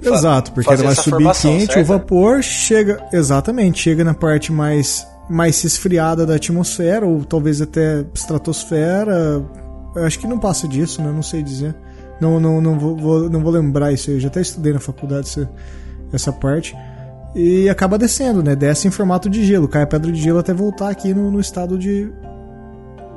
Exato, 0.00 0.52
porque 0.52 0.72
ela 0.72 0.82
vai 0.82 0.94
subir 0.94 1.30
quente, 1.40 1.72
certo? 1.72 1.80
o 1.80 1.84
vapor 1.84 2.42
chega, 2.42 3.04
exatamente, 3.12 3.80
chega 3.80 4.02
na 4.02 4.14
parte 4.14 4.50
mais 4.50 5.06
mais 5.30 5.62
esfriada 5.64 6.26
da 6.26 6.34
atmosfera 6.34 7.06
ou 7.06 7.24
talvez 7.24 7.60
até 7.60 8.04
estratosfera. 8.12 9.42
acho 9.96 10.18
que 10.18 10.26
não 10.26 10.38
passa 10.38 10.68
disso, 10.68 11.00
né? 11.00 11.10
Não 11.10 11.22
sei 11.22 11.42
dizer. 11.42 11.74
Não, 12.22 12.38
não, 12.38 12.60
não, 12.60 12.78
vou, 12.78 13.28
não 13.28 13.40
vou 13.40 13.52
lembrar 13.52 13.92
isso 13.92 14.08
aí. 14.08 14.16
Eu 14.16 14.20
já 14.20 14.28
até 14.28 14.40
estudei 14.40 14.72
na 14.72 14.78
faculdade 14.78 15.26
essa, 15.26 15.50
essa 16.12 16.32
parte. 16.32 16.72
E 17.34 17.68
acaba 17.68 17.98
descendo, 17.98 18.44
né? 18.44 18.54
Desce 18.54 18.86
em 18.86 18.92
formato 18.92 19.28
de 19.28 19.44
gelo. 19.44 19.66
Cai 19.66 19.82
a 19.82 19.86
pedra 19.88 20.12
de 20.12 20.22
gelo 20.22 20.38
até 20.38 20.54
voltar 20.54 20.88
aqui 20.88 21.12
no, 21.12 21.32
no 21.32 21.40
estado 21.40 21.76
de. 21.76 22.12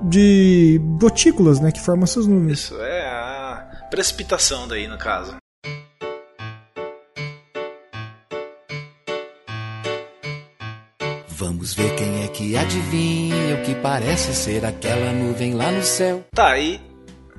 de 0.10 0.82
gotículas, 1.00 1.60
né? 1.60 1.72
Que 1.72 1.80
formam 1.80 2.06
essas 2.06 2.26
nuvens. 2.26 2.62
Isso 2.62 2.76
é. 2.82 3.06
A, 3.06 3.86
precipitação 3.92 4.68
daí 4.68 4.88
no 4.88 4.98
caso. 4.98 5.36
Vamos 11.28 11.76
ver 11.76 11.94
quem 11.96 12.24
é 12.24 12.28
que 12.30 12.58
adivinha 12.58 13.56
o 13.56 13.62
que 13.62 13.76
parece 13.76 14.34
ser 14.34 14.66
aquela 14.66 15.12
nuvem 15.12 15.54
lá 15.54 15.72
no 15.72 15.84
céu. 15.84 16.24
Tá, 16.34 16.58
e, 16.58 16.82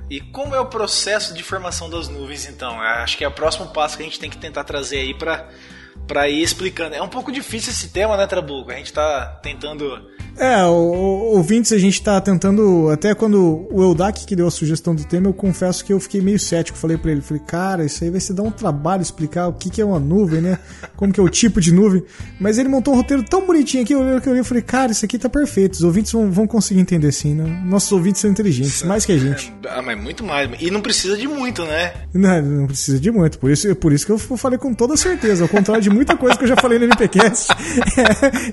e 0.09 0.21
como 0.21 0.55
é 0.55 0.59
o 0.59 0.65
processo 0.65 1.33
de 1.33 1.43
formação 1.43 1.89
das 1.89 2.07
nuvens 2.07 2.47
então? 2.47 2.79
Acho 2.81 3.17
que 3.17 3.23
é 3.23 3.27
o 3.27 3.31
próximo 3.31 3.67
passo 3.67 3.97
que 3.97 4.03
a 4.03 4.05
gente 4.05 4.19
tem 4.19 4.29
que 4.29 4.37
tentar 4.37 4.63
trazer 4.63 4.99
aí 4.99 5.13
para 5.13 6.29
ir 6.29 6.41
explicando. 6.41 6.95
É 6.95 7.01
um 7.01 7.09
pouco 7.09 7.31
difícil 7.31 7.71
esse 7.71 7.89
tema, 7.89 8.15
né, 8.15 8.25
Trabuco? 8.25 8.71
A 8.71 8.75
gente 8.75 8.93
tá 8.93 9.39
tentando 9.43 10.09
é, 10.37 10.63
o, 10.65 10.69
o, 10.69 11.37
ouvintes, 11.37 11.71
a 11.71 11.77
gente 11.77 12.01
tá 12.01 12.19
tentando. 12.21 12.89
Até 12.89 13.13
quando 13.15 13.67
o 13.71 13.83
Eldak 13.83 14.25
que 14.25 14.35
deu 14.35 14.47
a 14.47 14.51
sugestão 14.51 14.93
do 14.93 15.03
tema, 15.03 15.27
eu 15.27 15.33
confesso 15.33 15.83
que 15.83 15.91
eu 15.91 15.99
fiquei 15.99 16.21
meio 16.21 16.39
cético. 16.39 16.77
Falei 16.77 16.97
para 16.97 17.11
ele, 17.11 17.21
falei, 17.21 17.41
cara, 17.45 17.85
isso 17.85 18.03
aí 18.03 18.09
vai 18.09 18.19
se 18.19 18.33
dar 18.33 18.43
um 18.43 18.51
trabalho 18.51 19.01
explicar 19.01 19.47
o 19.47 19.53
que, 19.53 19.69
que 19.69 19.81
é 19.81 19.85
uma 19.85 19.99
nuvem, 19.99 20.41
né? 20.41 20.59
Como 20.95 21.11
que 21.11 21.19
é 21.19 21.23
o 21.23 21.29
tipo 21.29 21.59
de 21.59 21.73
nuvem. 21.73 22.03
Mas 22.39 22.57
ele 22.57 22.69
montou 22.69 22.93
um 22.93 22.97
roteiro 22.97 23.23
tão 23.23 23.45
bonitinho 23.45 23.83
aqui, 23.83 23.93
eu 23.93 23.99
olhei, 23.99 24.13
eu 24.13 24.31
olhei 24.31 24.41
e 24.41 24.43
falei, 24.43 24.63
cara, 24.63 24.91
isso 24.91 25.05
aqui 25.05 25.17
tá 25.17 25.29
perfeito. 25.29 25.73
Os 25.73 25.83
ouvintes 25.83 26.11
vão, 26.11 26.31
vão 26.31 26.47
conseguir 26.47 26.79
entender 26.79 27.11
sim, 27.11 27.33
né? 27.33 27.63
Nossos 27.65 27.91
ouvintes 27.91 28.21
são 28.21 28.29
inteligentes, 28.29 28.83
mais 28.83 29.05
que 29.05 29.11
a 29.11 29.17
gente. 29.17 29.53
Ah, 29.67 29.81
mas 29.81 29.99
muito 29.99 30.23
mais. 30.23 30.49
E 30.59 30.69
não 30.69 30.81
precisa 30.81 31.17
de 31.17 31.27
muito, 31.27 31.63
né? 31.65 31.93
Não, 32.13 32.41
não 32.41 32.67
precisa 32.67 32.99
de 32.99 33.11
muito. 33.11 33.39
Por 33.39 33.51
isso, 33.51 33.75
por 33.75 33.91
isso 33.91 34.05
que 34.05 34.11
eu 34.11 34.17
falei 34.19 34.57
com 34.57 34.73
toda 34.73 34.95
certeza. 34.95 35.43
Ao 35.43 35.49
contrário 35.49 35.81
de 35.81 35.89
muita 35.89 36.15
coisa 36.15 36.37
que 36.37 36.43
eu 36.43 36.47
já 36.47 36.55
falei 36.55 36.79
no 36.79 36.85
NPCast. 36.85 37.47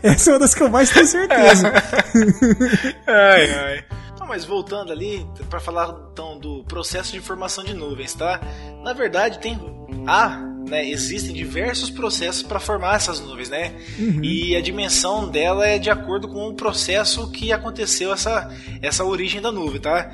É, 0.03 0.13
essa 0.13 0.31
é 0.31 0.33
uma 0.33 0.39
das 0.39 0.55
que 0.55 0.63
eu 0.63 0.71
mais 0.71 0.91
tenho 0.91 1.07
certeza. 1.07 1.71
ai, 3.07 3.55
ai. 3.55 3.85
Então, 4.15 4.27
mas 4.27 4.45
voltando 4.45 4.93
ali, 4.93 5.27
para 5.51 5.61
falar 5.61 5.95
então 6.13 6.39
do 6.39 6.65
processo 6.65 7.13
de 7.13 7.21
formação 7.21 7.65
de 7.65 7.75
nuvens, 7.75 8.15
tá? 8.15 8.41
Na 8.83 8.93
verdade, 8.93 9.39
tem 9.39 9.59
há, 10.07 10.39
né, 10.69 10.89
existem 10.89 11.35
diversos 11.35 11.91
processos 11.91 12.43
para 12.43 12.59
formar 12.59 12.97
essas 12.97 13.21
nuvens, 13.21 13.51
né? 13.51 13.75
Uhum. 13.99 14.25
E 14.25 14.57
a 14.57 14.61
dimensão 14.61 15.29
dela 15.29 15.67
é 15.67 15.79
de 15.79 15.91
acordo 15.91 16.29
com 16.29 16.49
o 16.49 16.55
processo 16.55 17.31
que 17.31 17.53
aconteceu 17.53 18.13
essa 18.13 18.51
essa 18.81 19.05
origem 19.05 19.41
da 19.43 19.53
nuvem, 19.53 19.81
tá? 19.81 20.11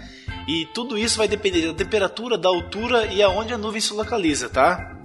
E 0.48 0.66
tudo 0.74 0.98
isso 0.98 1.18
vai 1.18 1.28
depender 1.28 1.66
da 1.66 1.74
temperatura, 1.74 2.36
da 2.36 2.48
altura 2.48 3.06
e 3.06 3.22
aonde 3.22 3.52
a 3.52 3.58
nuvem 3.58 3.80
se 3.80 3.92
localiza, 3.92 4.48
tá? 4.48 4.99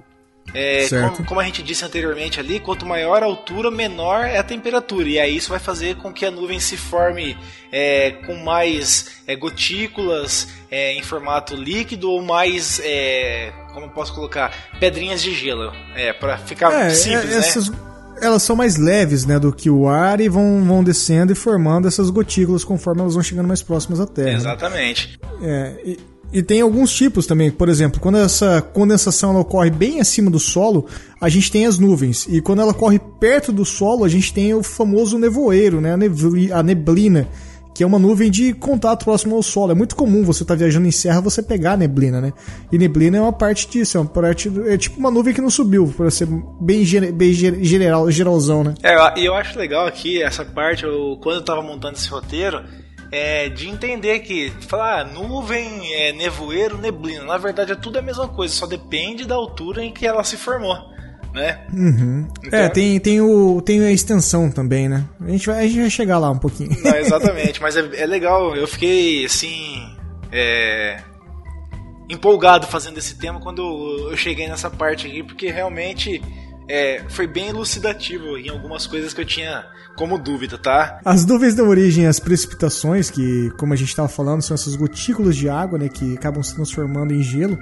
É, 0.55 0.87
como, 0.89 1.25
como, 1.25 1.39
a 1.39 1.43
gente 1.43 1.61
disse 1.61 1.83
anteriormente 1.83 2.39
ali, 2.39 2.59
quanto 2.59 2.85
maior 2.85 3.21
a 3.21 3.25
altura, 3.25 3.69
menor 3.69 4.25
é 4.25 4.37
a 4.37 4.43
temperatura. 4.43 5.07
E 5.09 5.19
aí 5.19 5.35
isso 5.35 5.49
vai 5.49 5.59
fazer 5.59 5.95
com 5.97 6.13
que 6.13 6.25
a 6.25 6.31
nuvem 6.31 6.59
se 6.59 6.77
forme 6.77 7.37
é, 7.71 8.11
com 8.25 8.35
mais 8.37 9.17
é, 9.27 9.35
gotículas 9.35 10.47
é, 10.71 10.93
em 10.93 11.03
formato 11.03 11.55
líquido 11.55 12.09
ou 12.09 12.21
mais, 12.21 12.79
é, 12.83 13.51
como 13.73 13.87
eu 13.87 13.89
posso 13.89 14.13
colocar, 14.13 14.53
pedrinhas 14.79 15.21
de 15.21 15.33
gelo. 15.33 15.73
É, 15.93 16.13
para 16.13 16.37
ficar 16.37 16.71
é, 16.71 16.89
simples, 16.91 17.31
né? 17.31 17.37
essas... 17.37 17.69
né? 17.69 17.77
Elas 18.21 18.43
são 18.43 18.55
mais 18.55 18.77
leves 18.77 19.25
né, 19.25 19.37
do 19.37 19.51
que 19.51 19.69
o 19.69 19.89
ar 19.89 20.21
e 20.21 20.29
vão, 20.29 20.63
vão 20.63 20.81
descendo 20.81 21.33
e 21.33 21.35
formando 21.35 21.85
essas 21.85 22.09
gotículas 22.09 22.63
conforme 22.63 23.01
elas 23.01 23.13
vão 23.13 23.21
chegando 23.21 23.45
mais 23.45 23.61
próximas 23.61 23.99
à 23.99 24.07
Terra. 24.07 24.29
Né? 24.29 24.35
Exatamente. 24.35 25.19
Né? 25.41 25.75
É, 25.83 25.89
e 25.89 25.99
e 26.31 26.43
tem 26.43 26.61
alguns 26.61 26.93
tipos 26.93 27.25
também. 27.25 27.49
Por 27.49 27.69
exemplo, 27.69 27.99
quando 27.99 28.17
essa 28.17 28.61
condensação 28.61 29.39
ocorre 29.39 29.69
bem 29.69 29.99
acima 29.99 30.29
do 30.29 30.39
solo, 30.39 30.85
a 31.19 31.29
gente 31.29 31.51
tem 31.51 31.65
as 31.65 31.79
nuvens. 31.79 32.27
E 32.29 32.41
quando 32.41 32.61
ela 32.61 32.71
ocorre 32.71 32.99
perto 33.19 33.51
do 33.51 33.63
solo, 33.63 34.03
a 34.03 34.09
gente 34.09 34.33
tem 34.33 34.53
o 34.53 34.63
famoso 34.63 35.17
nevoeiro, 35.17 35.79
né? 35.79 35.93
a 36.53 36.63
neblina, 36.63 37.27
que 37.73 37.83
é 37.83 37.87
uma 37.87 37.99
nuvem 37.99 38.31
de 38.31 38.53
contato 38.53 39.03
próximo 39.05 39.35
ao 39.35 39.43
solo. 39.43 39.71
É 39.71 39.75
muito 39.75 39.95
comum 39.95 40.23
você 40.23 40.43
estar 40.43 40.55
tá 40.55 40.59
viajando 40.59 40.87
em 40.87 40.91
serra 40.91 41.21
você 41.21 41.43
pegar 41.43 41.77
neblina, 41.77 42.21
né? 42.21 42.33
E 42.71 42.77
neblina 42.77 43.17
é 43.17 43.21
uma 43.21 43.33
parte 43.33 43.67
disso, 43.69 43.97
é 43.97 44.01
uma 44.01 44.09
parte 44.09 44.51
é 44.65 44.77
tipo 44.77 44.97
uma 44.97 45.11
nuvem 45.11 45.33
que 45.33 45.41
não 45.41 45.49
subiu, 45.49 45.93
para 45.95 46.09
ser 46.09 46.27
bem, 46.59 46.85
bem 47.13 47.33
geral, 47.33 48.09
geralzão, 48.09 48.63
né? 48.63 48.73
É, 48.81 49.19
e 49.19 49.25
eu 49.25 49.33
acho 49.35 49.59
legal 49.59 49.85
aqui 49.85 50.21
essa 50.23 50.45
parte, 50.45 50.85
eu, 50.85 51.19
quando 51.21 51.35
eu 51.35 51.43
tava 51.43 51.61
montando 51.61 51.95
esse 51.95 52.09
roteiro, 52.09 52.63
é, 53.15 53.47
de 53.47 53.69
entender 53.69 54.19
que 54.19 54.51
falar 54.67 54.99
ah, 54.99 55.03
nuvem, 55.05 55.93
é, 55.93 56.11
nevoeiro, 56.11 56.77
neblina, 56.77 57.23
na 57.23 57.37
verdade 57.37 57.71
é 57.71 57.75
tudo 57.75 57.97
a 57.97 58.01
mesma 58.01 58.27
coisa, 58.27 58.53
só 58.53 58.67
depende 58.67 59.25
da 59.25 59.35
altura 59.35 59.81
em 59.81 59.93
que 59.93 60.05
ela 60.05 60.21
se 60.21 60.35
formou. 60.35 60.75
Né? 61.33 61.65
Uhum. 61.73 62.27
Então... 62.43 62.59
É, 62.59 62.69
tem, 62.69 62.99
tem, 62.99 63.21
o, 63.21 63.61
tem 63.61 63.81
a 63.85 63.91
extensão 63.91 64.51
também, 64.51 64.89
né? 64.89 65.05
A 65.21 65.29
gente 65.29 65.47
vai, 65.47 65.59
a 65.59 65.67
gente 65.67 65.79
vai 65.79 65.89
chegar 65.89 66.17
lá 66.17 66.29
um 66.29 66.37
pouquinho. 66.37 66.71
Não, 66.83 66.95
exatamente, 66.95 67.61
mas 67.61 67.77
é, 67.77 68.01
é 68.01 68.05
legal, 68.05 68.53
eu 68.55 68.67
fiquei 68.67 69.25
assim. 69.25 69.95
É, 70.31 71.01
empolgado 72.09 72.67
fazendo 72.67 72.97
esse 72.97 73.17
tema 73.17 73.39
quando 73.39 73.61
eu 74.11 74.17
cheguei 74.17 74.47
nessa 74.47 74.69
parte 74.69 75.07
aqui, 75.07 75.23
porque 75.23 75.49
realmente 75.49 76.21
é, 76.69 77.03
foi 77.09 77.27
bem 77.27 77.47
elucidativo 77.47 78.37
em 78.37 78.49
algumas 78.49 78.85
coisas 78.85 79.13
que 79.13 79.21
eu 79.21 79.25
tinha 79.25 79.65
como 79.95 80.17
dúvida, 80.17 80.57
tá? 80.57 80.99
As 81.03 81.25
nuvens 81.25 81.55
dão 81.55 81.67
origem 81.67 82.05
às 82.05 82.19
precipitações, 82.19 83.09
que, 83.09 83.49
como 83.57 83.73
a 83.73 83.75
gente 83.75 83.89
estava 83.89 84.07
falando, 84.07 84.41
são 84.41 84.55
essas 84.55 84.75
gotículas 84.75 85.35
de 85.35 85.49
água, 85.49 85.79
né, 85.79 85.89
que 85.89 86.13
acabam 86.13 86.43
se 86.43 86.53
transformando 86.53 87.13
em 87.13 87.23
gelo. 87.23 87.57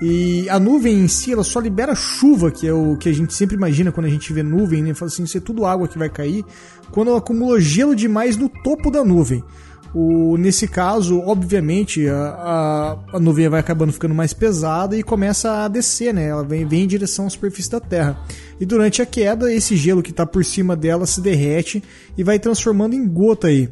E 0.00 0.48
a 0.48 0.58
nuvem 0.58 0.98
em 0.98 1.08
si, 1.08 1.32
ela 1.32 1.44
só 1.44 1.60
libera 1.60 1.94
chuva, 1.94 2.50
que 2.50 2.66
é 2.66 2.72
o 2.72 2.96
que 2.96 3.08
a 3.08 3.12
gente 3.12 3.34
sempre 3.34 3.56
imagina 3.56 3.92
quando 3.92 4.06
a 4.06 4.10
gente 4.10 4.32
vê 4.32 4.42
nuvem, 4.42 4.82
né? 4.82 4.94
Fala 4.94 5.10
assim, 5.10 5.24
isso 5.24 5.36
é 5.36 5.40
tudo 5.40 5.66
água 5.66 5.86
que 5.86 5.98
vai 5.98 6.08
cair, 6.08 6.42
quando 6.90 7.14
acumula 7.14 7.60
gelo 7.60 7.94
demais 7.94 8.36
no 8.36 8.48
topo 8.48 8.90
da 8.90 9.04
nuvem. 9.04 9.44
O, 9.92 10.36
nesse 10.36 10.68
caso, 10.68 11.18
obviamente, 11.18 12.08
a, 12.08 12.16
a, 12.16 13.16
a, 13.16 13.20
nuvem 13.20 13.48
vai 13.48 13.58
acabando 13.58 13.92
ficando 13.92 14.14
mais 14.14 14.32
pesada 14.32 14.96
e 14.96 15.02
começa 15.02 15.64
a 15.64 15.68
descer, 15.68 16.14
né? 16.14 16.28
Ela 16.28 16.44
vem, 16.44 16.64
vem 16.64 16.84
em 16.84 16.86
direção 16.86 17.26
à 17.26 17.30
superfície 17.30 17.70
da 17.70 17.80
Terra. 17.80 18.16
E 18.60 18.66
durante 18.66 19.00
a 19.00 19.06
queda, 19.06 19.52
esse 19.52 19.74
gelo 19.74 20.02
que 20.02 20.10
está 20.10 20.26
por 20.26 20.44
cima 20.44 20.76
dela 20.76 21.06
se 21.06 21.20
derrete 21.20 21.82
e 22.16 22.22
vai 22.22 22.38
transformando 22.38 22.94
em 22.94 23.08
gota 23.08 23.46
aí. 23.46 23.70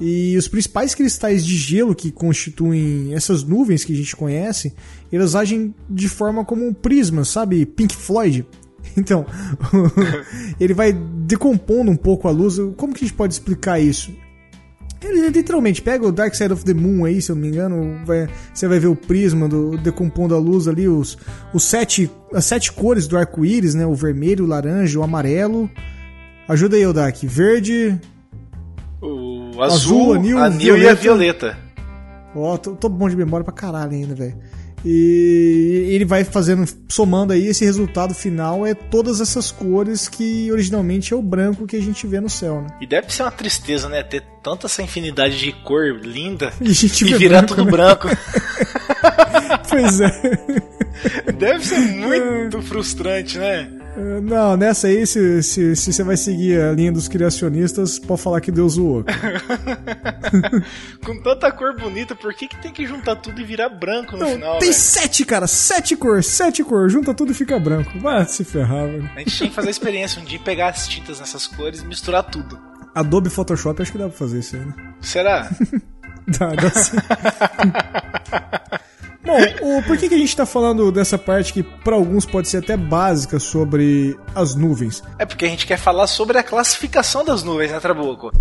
E 0.00 0.36
os 0.36 0.48
principais 0.48 0.94
cristais 0.94 1.44
de 1.44 1.54
gelo 1.54 1.94
que 1.94 2.10
constituem 2.10 3.14
essas 3.14 3.44
nuvens 3.44 3.84
que 3.84 3.92
a 3.92 3.96
gente 3.96 4.16
conhece, 4.16 4.74
eles 5.12 5.34
agem 5.34 5.74
de 5.88 6.08
forma 6.08 6.44
como 6.44 6.66
um 6.66 6.72
prisma, 6.72 7.24
sabe? 7.24 7.66
Pink 7.66 7.94
Floyd. 7.94 8.46
Então, 8.96 9.24
ele 10.58 10.74
vai 10.74 10.92
decompondo 10.92 11.90
um 11.90 11.96
pouco 11.96 12.26
a 12.26 12.32
luz. 12.32 12.56
Como 12.76 12.92
que 12.92 13.04
a 13.04 13.06
gente 13.06 13.16
pode 13.16 13.32
explicar 13.32 13.80
isso? 13.80 14.12
Ele 15.04 15.28
literalmente 15.28 15.82
pega 15.82 16.06
o 16.06 16.12
Dark 16.12 16.34
Side 16.34 16.52
of 16.52 16.64
the 16.64 16.74
Moon 16.74 17.04
aí, 17.04 17.20
se 17.20 17.30
eu 17.30 17.36
não 17.36 17.42
me 17.42 17.48
engano, 17.48 18.00
vai, 18.04 18.28
você 18.52 18.68
vai 18.68 18.78
ver 18.78 18.86
o 18.86 18.96
prisma 18.96 19.48
do 19.48 19.76
decompondo 19.76 20.34
a 20.34 20.38
luz 20.38 20.68
ali, 20.68 20.88
os, 20.88 21.18
os 21.52 21.64
sete, 21.64 22.10
as 22.32 22.44
sete 22.44 22.72
cores 22.72 23.06
do 23.06 23.16
arco-íris, 23.16 23.74
né? 23.74 23.84
O 23.84 23.94
vermelho, 23.94 24.44
o 24.44 24.48
laranja, 24.48 24.98
o 24.98 25.02
amarelo. 25.02 25.68
Ajuda 26.48 26.76
aí, 26.76 26.86
Odak. 26.86 27.26
Verde. 27.26 27.98
O 29.00 29.62
azul, 29.62 30.12
azul 30.12 30.14
anil, 30.14 30.38
anil 30.38 30.76
e 30.76 30.88
a 30.88 30.94
violeta. 30.94 31.58
Ó, 32.34 32.54
oh, 32.54 32.58
tô, 32.58 32.72
tô 32.72 32.88
bom 32.88 33.08
de 33.08 33.16
memória 33.16 33.44
pra 33.44 33.52
caralho 33.52 33.92
ainda, 33.92 34.14
velho. 34.14 34.36
E 34.84 35.88
ele 35.90 36.04
vai 36.04 36.24
fazendo, 36.24 36.68
somando 36.88 37.32
aí, 37.32 37.46
esse 37.46 37.64
resultado 37.64 38.14
final 38.14 38.66
é 38.66 38.74
todas 38.74 39.20
essas 39.20 39.50
cores 39.50 40.08
que 40.08 40.50
originalmente 40.50 41.12
é 41.12 41.16
o 41.16 41.22
branco 41.22 41.66
que 41.66 41.76
a 41.76 41.80
gente 41.80 42.06
vê 42.06 42.20
no 42.20 42.28
céu, 42.28 42.62
né? 42.62 42.68
E 42.80 42.86
deve 42.86 43.12
ser 43.12 43.22
uma 43.22 43.30
tristeza, 43.30 43.88
né? 43.88 44.02
Ter 44.02 44.22
tanta 44.42 44.66
essa 44.66 44.82
infinidade 44.82 45.38
de 45.38 45.52
cor 45.52 46.00
linda 46.02 46.52
e, 46.60 46.70
e 46.70 47.14
virar 47.14 47.42
branco, 47.42 47.54
tudo 47.54 47.64
né? 47.64 47.70
branco. 47.70 48.08
pois 49.68 50.00
é. 50.00 50.62
Deve 51.38 51.64
ser 51.64 51.80
muito 51.80 52.60
frustrante, 52.62 53.38
né? 53.38 53.68
Não, 54.22 54.56
nessa 54.56 54.86
aí, 54.86 55.06
se, 55.06 55.42
se, 55.42 55.76
se, 55.76 55.92
você 55.92 56.02
vai 56.02 56.16
seguir 56.16 56.58
a 56.58 56.72
linha 56.72 56.90
dos 56.90 57.08
criacionistas, 57.08 57.98
pode 57.98 58.22
falar 58.22 58.40
que 58.40 58.50
Deus 58.50 58.74
zoou. 58.74 59.04
Com 61.04 61.20
tanta 61.20 61.52
cor 61.52 61.76
bonita, 61.76 62.14
por 62.14 62.32
que, 62.32 62.48
que 62.48 62.56
tem 62.56 62.72
que 62.72 62.86
juntar 62.86 63.16
tudo 63.16 63.38
e 63.38 63.44
virar 63.44 63.68
branco 63.68 64.16
no 64.16 64.20
Não, 64.20 64.28
final? 64.28 64.58
Tem 64.58 64.71
sete, 64.76 65.24
cara, 65.24 65.46
sete 65.46 65.96
cores, 65.96 66.26
sete 66.26 66.62
cores, 66.64 66.92
junta 66.92 67.14
tudo 67.14 67.32
e 67.32 67.34
fica 67.34 67.58
branco. 67.58 67.98
Vai 67.98 68.24
se 68.26 68.44
ferrar, 68.44 68.86
velho. 68.86 69.10
A 69.14 69.18
gente 69.18 69.36
tinha 69.36 69.48
que 69.48 69.54
fazer 69.54 69.68
a 69.68 69.70
experiência 69.70 70.20
um 70.20 70.24
dia 70.24 70.38
pegar 70.38 70.68
as 70.68 70.86
tintas 70.88 71.20
nessas 71.20 71.46
cores 71.46 71.80
e 71.80 71.86
misturar 71.86 72.24
tudo. 72.24 72.58
Adobe 72.94 73.30
Photoshop, 73.30 73.80
acho 73.80 73.92
que 73.92 73.98
dá 73.98 74.08
pra 74.08 74.16
fazer 74.16 74.40
isso 74.40 74.56
aí, 74.56 74.64
né? 74.64 74.74
Será? 75.00 75.50
dá, 76.28 76.48
dá 76.48 76.70
sim. 76.70 76.96
Bom, 79.24 79.38
o, 79.78 79.82
por 79.84 79.96
que, 79.96 80.08
que 80.08 80.14
a 80.16 80.18
gente 80.18 80.28
está 80.28 80.44
falando 80.44 80.90
dessa 80.90 81.16
parte 81.16 81.52
que 81.52 81.62
para 81.62 81.94
alguns 81.94 82.26
pode 82.26 82.48
ser 82.48 82.58
até 82.58 82.76
básica 82.76 83.38
sobre 83.38 84.18
as 84.34 84.54
nuvens? 84.56 85.02
É 85.18 85.24
porque 85.24 85.44
a 85.44 85.48
gente 85.48 85.64
quer 85.64 85.78
falar 85.78 86.08
sobre 86.08 86.38
a 86.38 86.42
classificação 86.42 87.24
das 87.24 87.42
nuvens, 87.44 87.70
né, 87.70 87.78
Trabuco? 87.78 88.32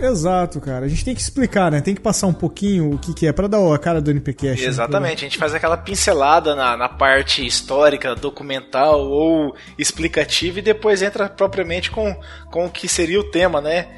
Exato, 0.00 0.60
cara. 0.60 0.86
A 0.86 0.88
gente 0.88 1.04
tem 1.04 1.14
que 1.14 1.20
explicar, 1.20 1.70
né? 1.70 1.80
Tem 1.80 1.94
que 1.94 2.00
passar 2.00 2.26
um 2.26 2.32
pouquinho 2.32 2.94
o 2.94 2.98
que, 2.98 3.14
que 3.14 3.26
é 3.26 3.32
para 3.32 3.48
dar 3.48 3.74
a 3.74 3.78
cara 3.78 4.00
do 4.00 4.10
NPcast. 4.10 4.62
Né? 4.62 4.68
Exatamente. 4.68 5.22
Né? 5.22 5.26
A 5.26 5.30
gente 5.30 5.38
faz 5.38 5.54
aquela 5.54 5.76
pincelada 5.76 6.54
na, 6.54 6.76
na 6.76 6.88
parte 6.88 7.46
histórica, 7.46 8.14
documental 8.14 9.00
ou 9.08 9.54
explicativa 9.78 10.58
e 10.58 10.62
depois 10.62 11.02
entra 11.02 11.28
propriamente 11.28 11.90
com, 11.90 12.14
com 12.50 12.66
o 12.66 12.70
que 12.70 12.88
seria 12.88 13.20
o 13.20 13.30
tema, 13.30 13.60
né? 13.60 13.88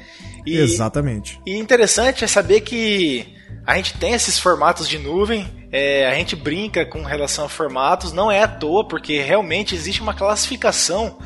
E, 0.45 0.57
Exatamente. 0.57 1.39
E 1.45 1.57
interessante 1.57 2.23
é 2.23 2.27
saber 2.27 2.61
que 2.61 3.35
a 3.65 3.75
gente 3.75 3.97
tem 3.97 4.13
esses 4.13 4.39
formatos 4.39 4.87
de 4.87 4.97
nuvem, 4.97 5.47
é, 5.71 6.07
a 6.07 6.15
gente 6.15 6.35
brinca 6.35 6.85
com 6.85 7.03
relação 7.03 7.45
a 7.45 7.49
formatos, 7.49 8.11
não 8.11 8.31
é 8.31 8.41
à 8.41 8.47
toa, 8.47 8.87
porque 8.87 9.21
realmente 9.21 9.75
existe 9.75 10.01
uma 10.01 10.13
classificação 10.13 11.19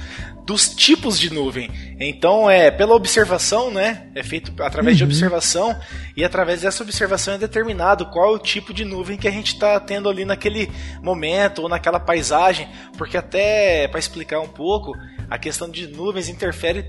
dos 0.45 0.69
tipos 0.69 1.17
de 1.17 1.33
nuvem. 1.33 1.69
Então, 1.99 2.49
é 2.49 2.69
pela 2.69 2.95
observação, 2.95 3.71
né? 3.71 4.07
É 4.13 4.21
feito 4.21 4.51
através 4.61 4.95
uhum. 4.95 4.97
de 4.97 5.03
observação 5.05 5.77
e 6.17 6.23
através 6.23 6.61
dessa 6.61 6.83
observação 6.83 7.35
é 7.35 7.37
determinado 7.37 8.05
qual 8.07 8.33
é 8.33 8.35
o 8.35 8.39
tipo 8.39 8.73
de 8.73 8.83
nuvem 8.83 9.17
que 9.17 9.27
a 9.27 9.31
gente 9.31 9.53
está 9.53 9.79
tendo 9.79 10.09
ali 10.09 10.25
naquele 10.25 10.69
momento 11.01 11.63
ou 11.63 11.69
naquela 11.69 11.99
paisagem, 11.99 12.67
porque 12.97 13.17
até 13.17 13.87
para 13.87 13.99
explicar 13.99 14.39
um 14.39 14.47
pouco, 14.47 14.93
a 15.29 15.37
questão 15.37 15.69
de 15.69 15.87
nuvens 15.87 16.27
interfere 16.27 16.85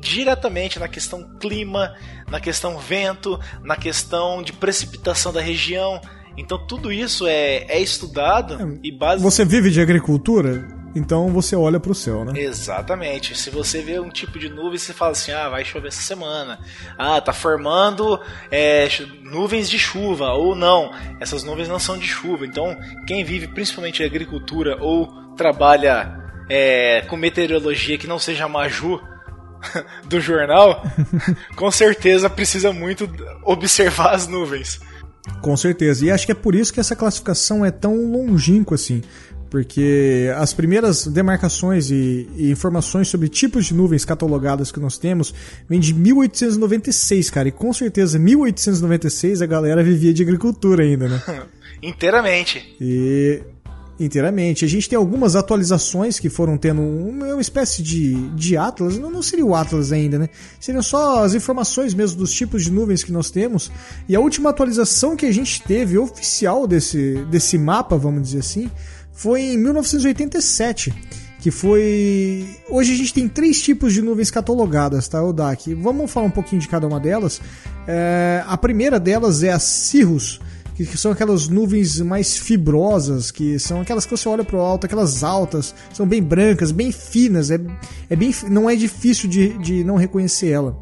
diretamente 0.00 0.78
na 0.78 0.88
questão 0.88 1.38
clima, 1.38 1.94
na 2.28 2.40
questão 2.40 2.78
vento, 2.78 3.38
na 3.62 3.76
questão 3.76 4.42
de 4.42 4.52
precipitação 4.52 5.32
da 5.32 5.40
região. 5.40 6.00
Então 6.36 6.58
tudo 6.66 6.92
isso 6.92 7.26
é, 7.26 7.64
é 7.68 7.80
estudado 7.80 8.54
é, 8.54 8.78
e 8.82 8.90
basicamente. 8.90 9.22
Você 9.22 9.44
vive 9.44 9.70
de 9.70 9.80
agricultura? 9.80 10.81
Então 10.94 11.28
você 11.28 11.56
olha 11.56 11.80
para 11.80 11.92
o 11.92 11.94
céu, 11.94 12.24
né? 12.24 12.38
Exatamente. 12.38 13.34
Se 13.34 13.50
você 13.50 13.80
vê 13.80 13.98
um 13.98 14.10
tipo 14.10 14.38
de 14.38 14.48
nuvem, 14.48 14.78
você 14.78 14.92
fala 14.92 15.12
assim: 15.12 15.32
ah, 15.32 15.48
vai 15.48 15.64
chover 15.64 15.88
essa 15.88 16.02
semana. 16.02 16.58
Ah, 16.98 17.20
tá 17.20 17.32
formando 17.32 18.20
é, 18.50 18.88
nuvens 19.22 19.70
de 19.70 19.78
chuva. 19.78 20.32
Ou 20.32 20.54
não, 20.54 20.90
essas 21.20 21.44
nuvens 21.44 21.68
não 21.68 21.78
são 21.78 21.96
de 21.96 22.06
chuva. 22.06 22.46
Então, 22.46 22.76
quem 23.06 23.24
vive 23.24 23.48
principalmente 23.48 24.02
agricultura 24.02 24.76
ou 24.80 25.08
trabalha 25.36 26.20
é, 26.48 27.00
com 27.02 27.16
meteorologia 27.16 27.96
que 27.96 28.06
não 28.06 28.18
seja 28.18 28.48
Maju, 28.48 29.00
do 30.04 30.20
jornal, 30.20 30.82
com 31.56 31.70
certeza 31.70 32.28
precisa 32.28 32.72
muito 32.72 33.08
observar 33.44 34.14
as 34.14 34.26
nuvens. 34.26 34.80
Com 35.40 35.56
certeza. 35.56 36.04
E 36.04 36.10
acho 36.10 36.26
que 36.26 36.32
é 36.32 36.34
por 36.34 36.54
isso 36.54 36.72
que 36.72 36.80
essa 36.80 36.96
classificação 36.96 37.64
é 37.64 37.70
tão 37.70 37.94
longínqua 38.10 38.74
assim. 38.74 39.02
Porque 39.52 40.32
as 40.38 40.54
primeiras 40.54 41.06
demarcações 41.06 41.90
e, 41.90 42.26
e, 42.38 42.50
informações 42.50 43.08
sobre 43.08 43.28
tipos 43.28 43.66
de 43.66 43.74
nuvens 43.74 44.02
catalogadas 44.02 44.72
que 44.72 44.80
nós 44.80 44.96
temos 44.96 45.34
vêm 45.68 45.78
de 45.78 45.92
1896, 45.92 47.28
cara. 47.28 47.48
E 47.48 47.52
com 47.52 47.70
certeza, 47.70 48.18
1896 48.18 49.42
a 49.42 49.46
galera 49.46 49.84
vivia 49.84 50.14
de 50.14 50.22
agricultura 50.22 50.82
ainda, 50.82 51.06
né? 51.06 51.22
Inteiramente. 51.82 52.74
E 52.80 53.42
inteiramente. 54.00 54.64
A 54.64 54.68
gente 54.68 54.88
tem 54.88 54.96
algumas 54.96 55.36
atualizações 55.36 56.18
que 56.18 56.30
foram 56.30 56.56
tendo 56.56 56.80
uma 56.80 57.38
espécie 57.38 57.82
de, 57.82 58.14
de 58.30 58.56
Atlas, 58.56 58.96
não, 58.96 59.10
não 59.10 59.22
seria 59.22 59.44
o 59.44 59.54
Atlas 59.54 59.92
ainda, 59.92 60.18
né? 60.18 60.30
Seriam 60.58 60.82
só 60.82 61.22
as 61.22 61.34
informações 61.34 61.92
mesmo 61.92 62.16
dos 62.16 62.32
tipos 62.32 62.64
de 62.64 62.70
nuvens 62.70 63.04
que 63.04 63.12
nós 63.12 63.30
temos. 63.30 63.70
E 64.08 64.16
a 64.16 64.20
última 64.20 64.48
atualização 64.48 65.14
que 65.14 65.26
a 65.26 65.32
gente 65.32 65.62
teve 65.62 65.98
oficial 65.98 66.66
desse, 66.66 67.22
desse 67.30 67.58
mapa, 67.58 67.98
vamos 67.98 68.22
dizer 68.22 68.38
assim, 68.38 68.70
foi 69.22 69.40
em 69.42 69.58
1987 69.58 70.92
que 71.40 71.50
foi. 71.50 72.46
Hoje 72.68 72.92
a 72.92 72.96
gente 72.96 73.12
tem 73.12 73.28
três 73.28 73.60
tipos 73.60 73.92
de 73.92 74.00
nuvens 74.00 74.30
catalogadas, 74.30 75.08
tá, 75.08 75.20
Odak? 75.22 75.74
Vamos 75.74 76.08
falar 76.08 76.26
um 76.26 76.30
pouquinho 76.30 76.62
de 76.62 76.68
cada 76.68 76.86
uma 76.86 77.00
delas. 77.00 77.40
É... 77.86 78.44
a 78.46 78.56
primeira 78.56 79.00
delas 79.00 79.42
é 79.42 79.50
a 79.50 79.58
Cirrus, 79.58 80.40
que, 80.76 80.86
que, 80.86 80.96
são 80.96 81.10
aquelas 81.10 81.48
nuvens 81.48 82.00
mais 82.00 82.36
fibrosas, 82.36 83.32
que 83.32 83.58
são 83.58 83.80
aquelas 83.80 84.06
que 84.06 84.16
você 84.16 84.28
olha 84.28 84.44
para 84.44 84.56
o 84.56 84.60
alto, 84.60 84.86
aquelas 84.86 85.24
altas, 85.24 85.74
são 85.92 86.06
bem 86.06 86.22
brancas, 86.22 86.70
bem 86.70 86.92
finas, 86.92 87.50
é, 87.50 87.58
é 88.08 88.14
bem, 88.14 88.32
não 88.48 88.70
é 88.70 88.76
difícil 88.76 89.28
de, 89.28 89.58
de 89.58 89.82
não 89.82 89.96
reconhecer 89.96 90.50
ela. 90.50 90.78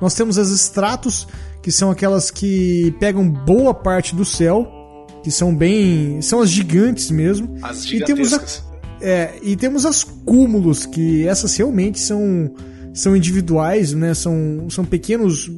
Nós 0.00 0.14
temos 0.14 0.38
as 0.38 0.50
estratos, 0.50 1.28
que 1.62 1.70
são 1.70 1.88
aquelas 1.88 2.32
que 2.32 2.92
pegam 2.98 3.28
boa 3.30 3.72
parte 3.72 4.14
do 4.14 4.24
céu, 4.24 4.79
que 5.22 5.30
são 5.30 5.54
bem. 5.54 6.20
são 6.22 6.40
as 6.40 6.50
gigantes 6.50 7.10
mesmo. 7.10 7.56
As 7.62 7.86
gigantescas. 7.86 7.98
E 8.00 8.14
temos, 8.14 8.34
a, 8.34 9.06
é, 9.06 9.38
e 9.42 9.56
temos 9.56 9.86
as 9.86 10.04
cúmulos, 10.04 10.86
que 10.86 11.26
essas 11.26 11.56
realmente 11.56 11.98
são, 11.98 12.54
são 12.92 13.16
individuais, 13.16 13.92
né? 13.92 14.14
São, 14.14 14.68
são 14.68 14.84
pequenos 14.84 15.50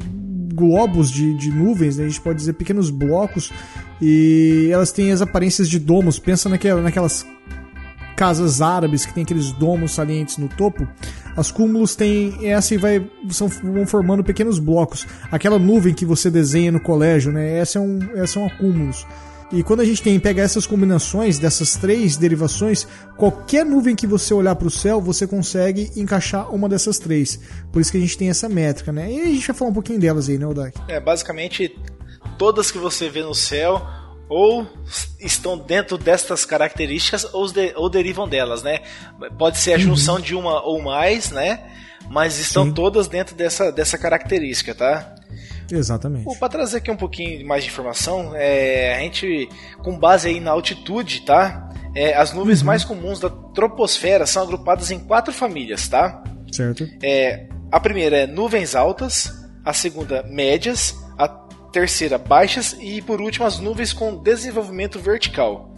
globos 0.54 1.10
de, 1.10 1.34
de 1.34 1.50
nuvens, 1.50 1.96
né? 1.96 2.04
a 2.04 2.08
gente 2.08 2.20
pode 2.20 2.38
dizer 2.38 2.52
pequenos 2.52 2.90
blocos, 2.90 3.50
e 4.00 4.68
elas 4.70 4.92
têm 4.92 5.10
as 5.10 5.22
aparências 5.22 5.68
de 5.68 5.78
domos. 5.78 6.18
Pensa 6.18 6.48
naquela, 6.48 6.80
naquelas 6.80 7.26
casas 8.16 8.60
árabes 8.60 9.04
que 9.04 9.12
tem 9.12 9.22
aqueles 9.24 9.52
domos 9.52 9.92
salientes 9.92 10.36
no 10.36 10.48
topo. 10.48 10.86
As 11.36 11.50
cúmulos 11.50 11.96
têm 11.96 12.48
essa 12.48 12.74
e 12.74 12.78
vai, 12.78 13.04
são, 13.30 13.48
vão 13.48 13.86
formando 13.86 14.22
pequenos 14.22 14.58
blocos. 14.58 15.06
Aquela 15.30 15.58
nuvem 15.58 15.94
que 15.94 16.04
você 16.04 16.30
desenha 16.30 16.70
no 16.70 16.80
colégio, 16.80 17.32
né? 17.32 17.58
Essa 17.58 17.78
é 17.78 17.80
um, 17.80 17.98
essa 18.14 18.38
é 18.38 18.42
um 18.42 18.46
acúmulos. 18.46 19.06
E 19.52 19.62
quando 19.62 19.80
a 19.80 19.84
gente 19.84 20.02
tem 20.02 20.18
pega 20.18 20.40
essas 20.40 20.66
combinações 20.66 21.38
dessas 21.38 21.76
três 21.76 22.16
derivações, 22.16 22.86
qualquer 23.18 23.66
nuvem 23.66 23.94
que 23.94 24.06
você 24.06 24.32
olhar 24.32 24.54
para 24.56 24.66
o 24.66 24.70
céu, 24.70 24.98
você 24.98 25.26
consegue 25.26 25.90
encaixar 25.94 26.50
uma 26.54 26.68
dessas 26.68 26.98
três. 26.98 27.38
Por 27.70 27.82
isso 27.82 27.90
que 27.90 27.98
a 27.98 28.00
gente 28.00 28.16
tem 28.16 28.30
essa 28.30 28.48
métrica, 28.48 28.90
né? 28.90 29.12
E 29.12 29.20
a 29.20 29.26
gente 29.26 29.46
vai 29.46 29.54
falar 29.54 29.70
um 29.70 29.74
pouquinho 29.74 30.00
delas 30.00 30.28
aí, 30.28 30.38
né, 30.38 30.46
Odak? 30.46 30.80
É, 30.88 30.98
basicamente 30.98 31.78
todas 32.38 32.70
que 32.70 32.78
você 32.78 33.10
vê 33.10 33.22
no 33.22 33.34
céu 33.34 33.86
ou 34.26 34.66
estão 35.20 35.58
dentro 35.58 35.98
destas 35.98 36.46
características 36.46 37.28
ou, 37.34 37.46
de, 37.52 37.74
ou 37.76 37.90
derivam 37.90 38.26
delas, 38.26 38.62
né? 38.62 38.80
Pode 39.38 39.58
ser 39.58 39.74
a 39.74 39.76
uhum. 39.76 39.82
junção 39.82 40.14
uhum. 40.14 40.20
de 40.22 40.34
uma 40.34 40.62
ou 40.62 40.80
mais, 40.80 41.30
né? 41.30 41.62
Mas 42.10 42.38
estão 42.38 42.64
Sim. 42.64 42.72
todas 42.72 43.06
dentro 43.06 43.34
dessa, 43.34 43.70
dessa 43.70 43.98
característica, 43.98 44.74
tá? 44.74 45.14
Exatamente. 45.72 46.38
Para 46.38 46.48
trazer 46.48 46.78
aqui 46.78 46.90
um 46.90 46.96
pouquinho 46.96 47.46
mais 47.46 47.64
de 47.64 47.70
informação, 47.70 48.32
é, 48.34 48.94
a 48.94 48.98
gente, 49.00 49.48
com 49.78 49.98
base 49.98 50.28
aí 50.28 50.38
na 50.38 50.50
altitude, 50.50 51.22
tá? 51.22 51.70
É, 51.94 52.14
as 52.14 52.32
nuvens 52.32 52.60
uhum. 52.60 52.66
mais 52.66 52.84
comuns 52.84 53.20
da 53.20 53.30
troposfera 53.30 54.26
são 54.26 54.42
agrupadas 54.42 54.90
em 54.90 54.98
quatro 54.98 55.32
famílias, 55.32 55.88
tá? 55.88 56.22
Certo. 56.52 56.86
É, 57.02 57.46
a 57.70 57.80
primeira 57.80 58.18
é 58.18 58.26
nuvens 58.26 58.74
altas, 58.74 59.32
a 59.64 59.72
segunda 59.72 60.22
médias, 60.24 60.94
a 61.18 61.28
terceira 61.72 62.18
baixas 62.18 62.76
e 62.80 63.00
por 63.00 63.20
último 63.20 63.46
as 63.46 63.58
nuvens 63.58 63.92
com 63.92 64.22
desenvolvimento 64.22 64.98
vertical 64.98 65.71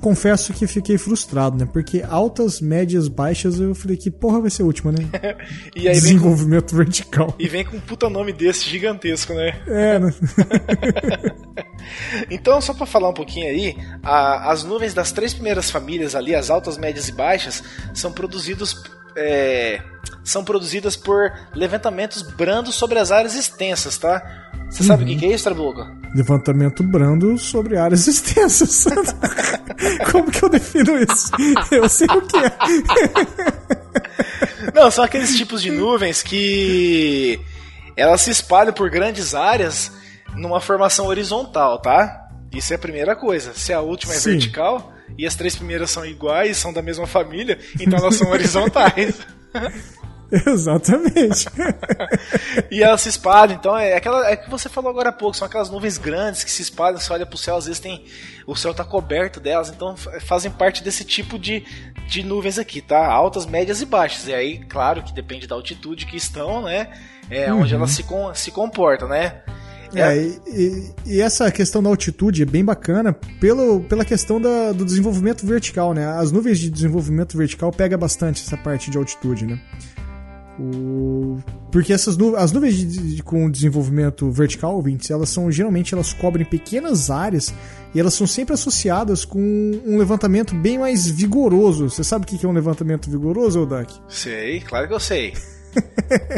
confesso 0.00 0.52
que 0.52 0.66
fiquei 0.66 0.98
frustrado, 0.98 1.56
né? 1.56 1.68
Porque 1.70 2.02
altas, 2.02 2.60
médias, 2.60 3.08
baixas, 3.08 3.60
eu 3.60 3.74
falei 3.74 3.96
que 3.96 4.10
porra 4.10 4.40
vai 4.40 4.50
ser 4.50 4.62
a 4.62 4.66
última, 4.66 4.92
né? 4.92 5.08
Desenvolvimento 5.74 6.70
com... 6.70 6.76
vertical. 6.76 7.34
E 7.38 7.48
vem 7.48 7.64
com 7.64 7.76
um 7.76 7.80
puta 7.80 8.08
nome 8.08 8.32
desse 8.32 8.68
gigantesco, 8.68 9.34
né? 9.34 9.60
É, 9.66 9.98
né? 9.98 10.12
então, 12.30 12.60
só 12.60 12.74
para 12.74 12.86
falar 12.86 13.10
um 13.10 13.14
pouquinho 13.14 13.46
aí, 13.46 13.76
a, 14.02 14.50
as 14.50 14.64
nuvens 14.64 14.94
das 14.94 15.12
três 15.12 15.34
primeiras 15.34 15.70
famílias 15.70 16.14
ali, 16.14 16.34
as 16.34 16.50
altas, 16.50 16.78
médias 16.78 17.08
e 17.08 17.12
baixas, 17.12 17.62
são 17.94 18.12
produzidos 18.12 18.82
é, 19.16 19.82
são 20.22 20.44
produzidas 20.44 20.96
por 20.96 21.32
levantamentos 21.54 22.22
brandos 22.22 22.74
sobre 22.74 22.98
as 22.98 23.10
áreas 23.10 23.34
extensas, 23.34 23.98
tá? 23.98 24.49
Você 24.70 24.84
sabe 24.84 25.04
uhum. 25.04 25.16
o 25.16 25.18
que 25.18 25.26
é 25.26 25.34
isso, 25.34 25.44
Trabuco? 25.44 25.84
Levantamento 26.14 26.82
brando 26.82 27.36
sobre 27.36 27.76
áreas 27.76 28.06
extensas. 28.06 28.86
Como 30.10 30.30
que 30.30 30.44
eu 30.44 30.48
defino 30.48 30.96
isso? 30.96 31.30
Eu 31.70 31.88
sei 31.88 32.06
o 32.06 32.22
que 32.22 32.36
é. 32.36 32.52
Não, 34.74 34.90
são 34.90 35.04
aqueles 35.04 35.36
tipos 35.36 35.60
de 35.60 35.70
nuvens 35.70 36.22
que 36.22 37.40
elas 37.96 38.20
se 38.20 38.30
espalham 38.30 38.72
por 38.72 38.88
grandes 38.90 39.34
áreas 39.34 39.90
numa 40.36 40.60
formação 40.60 41.06
horizontal, 41.06 41.80
tá? 41.80 42.28
Isso 42.52 42.72
é 42.72 42.76
a 42.76 42.78
primeira 42.78 43.16
coisa. 43.16 43.52
Se 43.54 43.72
a 43.72 43.80
última 43.80 44.14
é 44.14 44.18
Sim. 44.18 44.30
vertical 44.32 44.92
e 45.18 45.26
as 45.26 45.34
três 45.34 45.56
primeiras 45.56 45.90
são 45.90 46.06
iguais, 46.06 46.56
são 46.56 46.72
da 46.72 46.82
mesma 46.82 47.06
família, 47.06 47.58
então 47.80 47.98
elas 47.98 48.14
são 48.14 48.30
horizontais. 48.30 49.14
Exatamente. 50.46 51.46
e 52.70 52.82
elas 52.82 53.00
se 53.00 53.08
espalham, 53.08 53.56
então 53.56 53.76
é 53.76 53.94
aquela 53.94 54.30
é 54.30 54.36
que 54.36 54.48
você 54.48 54.68
falou 54.68 54.90
agora 54.90 55.08
há 55.08 55.12
pouco, 55.12 55.36
são 55.36 55.46
aquelas 55.46 55.70
nuvens 55.70 55.98
grandes 55.98 56.44
que 56.44 56.50
se 56.50 56.62
espalham, 56.62 56.98
você 56.98 57.12
olha 57.12 57.26
pro 57.26 57.36
céu, 57.36 57.56
às 57.56 57.66
vezes 57.66 57.80
tem 57.80 58.04
o 58.46 58.54
céu 58.54 58.72
tá 58.74 58.84
coberto 58.84 59.40
delas, 59.40 59.68
então 59.68 59.96
fazem 59.96 60.50
parte 60.50 60.82
desse 60.82 61.04
tipo 61.04 61.38
de, 61.38 61.64
de 62.08 62.22
nuvens 62.22 62.58
aqui, 62.58 62.80
tá? 62.80 63.06
Altas, 63.06 63.46
médias 63.46 63.80
e 63.80 63.86
baixas. 63.86 64.26
E 64.26 64.34
aí, 64.34 64.58
claro 64.68 65.02
que 65.02 65.12
depende 65.12 65.46
da 65.46 65.54
altitude 65.54 66.06
que 66.06 66.16
estão, 66.16 66.62
né? 66.62 66.88
É 67.30 67.52
uhum. 67.52 67.60
onde 67.60 67.74
elas 67.74 67.90
se, 67.92 68.02
com, 68.02 68.34
se 68.34 68.50
comportam, 68.50 69.08
né? 69.08 69.42
É, 69.94 70.00
é 70.00 70.22
e, 70.48 70.94
e, 71.06 71.20
essa 71.20 71.50
questão 71.50 71.82
da 71.82 71.88
altitude 71.88 72.42
é 72.42 72.46
bem 72.46 72.64
bacana 72.64 73.12
pelo, 73.12 73.80
pela 73.80 74.04
questão 74.04 74.40
da, 74.40 74.72
do 74.72 74.84
desenvolvimento 74.84 75.46
vertical, 75.46 75.92
né? 75.92 76.06
As 76.06 76.30
nuvens 76.30 76.58
de 76.58 76.70
desenvolvimento 76.70 77.36
vertical 77.36 77.70
pega 77.72 77.96
bastante 77.96 78.42
essa 78.44 78.56
parte 78.56 78.90
de 78.90 78.98
altitude, 78.98 79.46
né? 79.46 79.60
O... 80.60 81.38
Porque 81.72 81.92
essas 81.92 82.16
nu... 82.16 82.36
as 82.36 82.52
nuvens 82.52 82.76
de, 82.76 83.14
de, 83.16 83.22
com 83.22 83.50
desenvolvimento 83.50 84.30
vertical, 84.30 84.76
ouvintes, 84.76 85.10
elas 85.10 85.30
são 85.30 85.50
geralmente 85.50 85.94
elas 85.94 86.12
cobrem 86.12 86.44
pequenas 86.44 87.10
áreas 87.10 87.54
e 87.94 88.00
elas 88.00 88.12
são 88.12 88.26
sempre 88.26 88.52
associadas 88.52 89.24
com 89.24 89.40
um 89.86 89.96
levantamento 89.96 90.54
bem 90.54 90.78
mais 90.78 91.08
vigoroso. 91.08 91.88
Você 91.88 92.04
sabe 92.04 92.24
o 92.24 92.28
que 92.28 92.44
é 92.44 92.48
um 92.48 92.52
levantamento 92.52 93.10
vigoroso, 93.10 93.62
Odak? 93.62 93.92
Sei, 94.08 94.60
claro 94.60 94.86
que 94.86 94.94
eu 94.94 95.00
sei. 95.00 95.32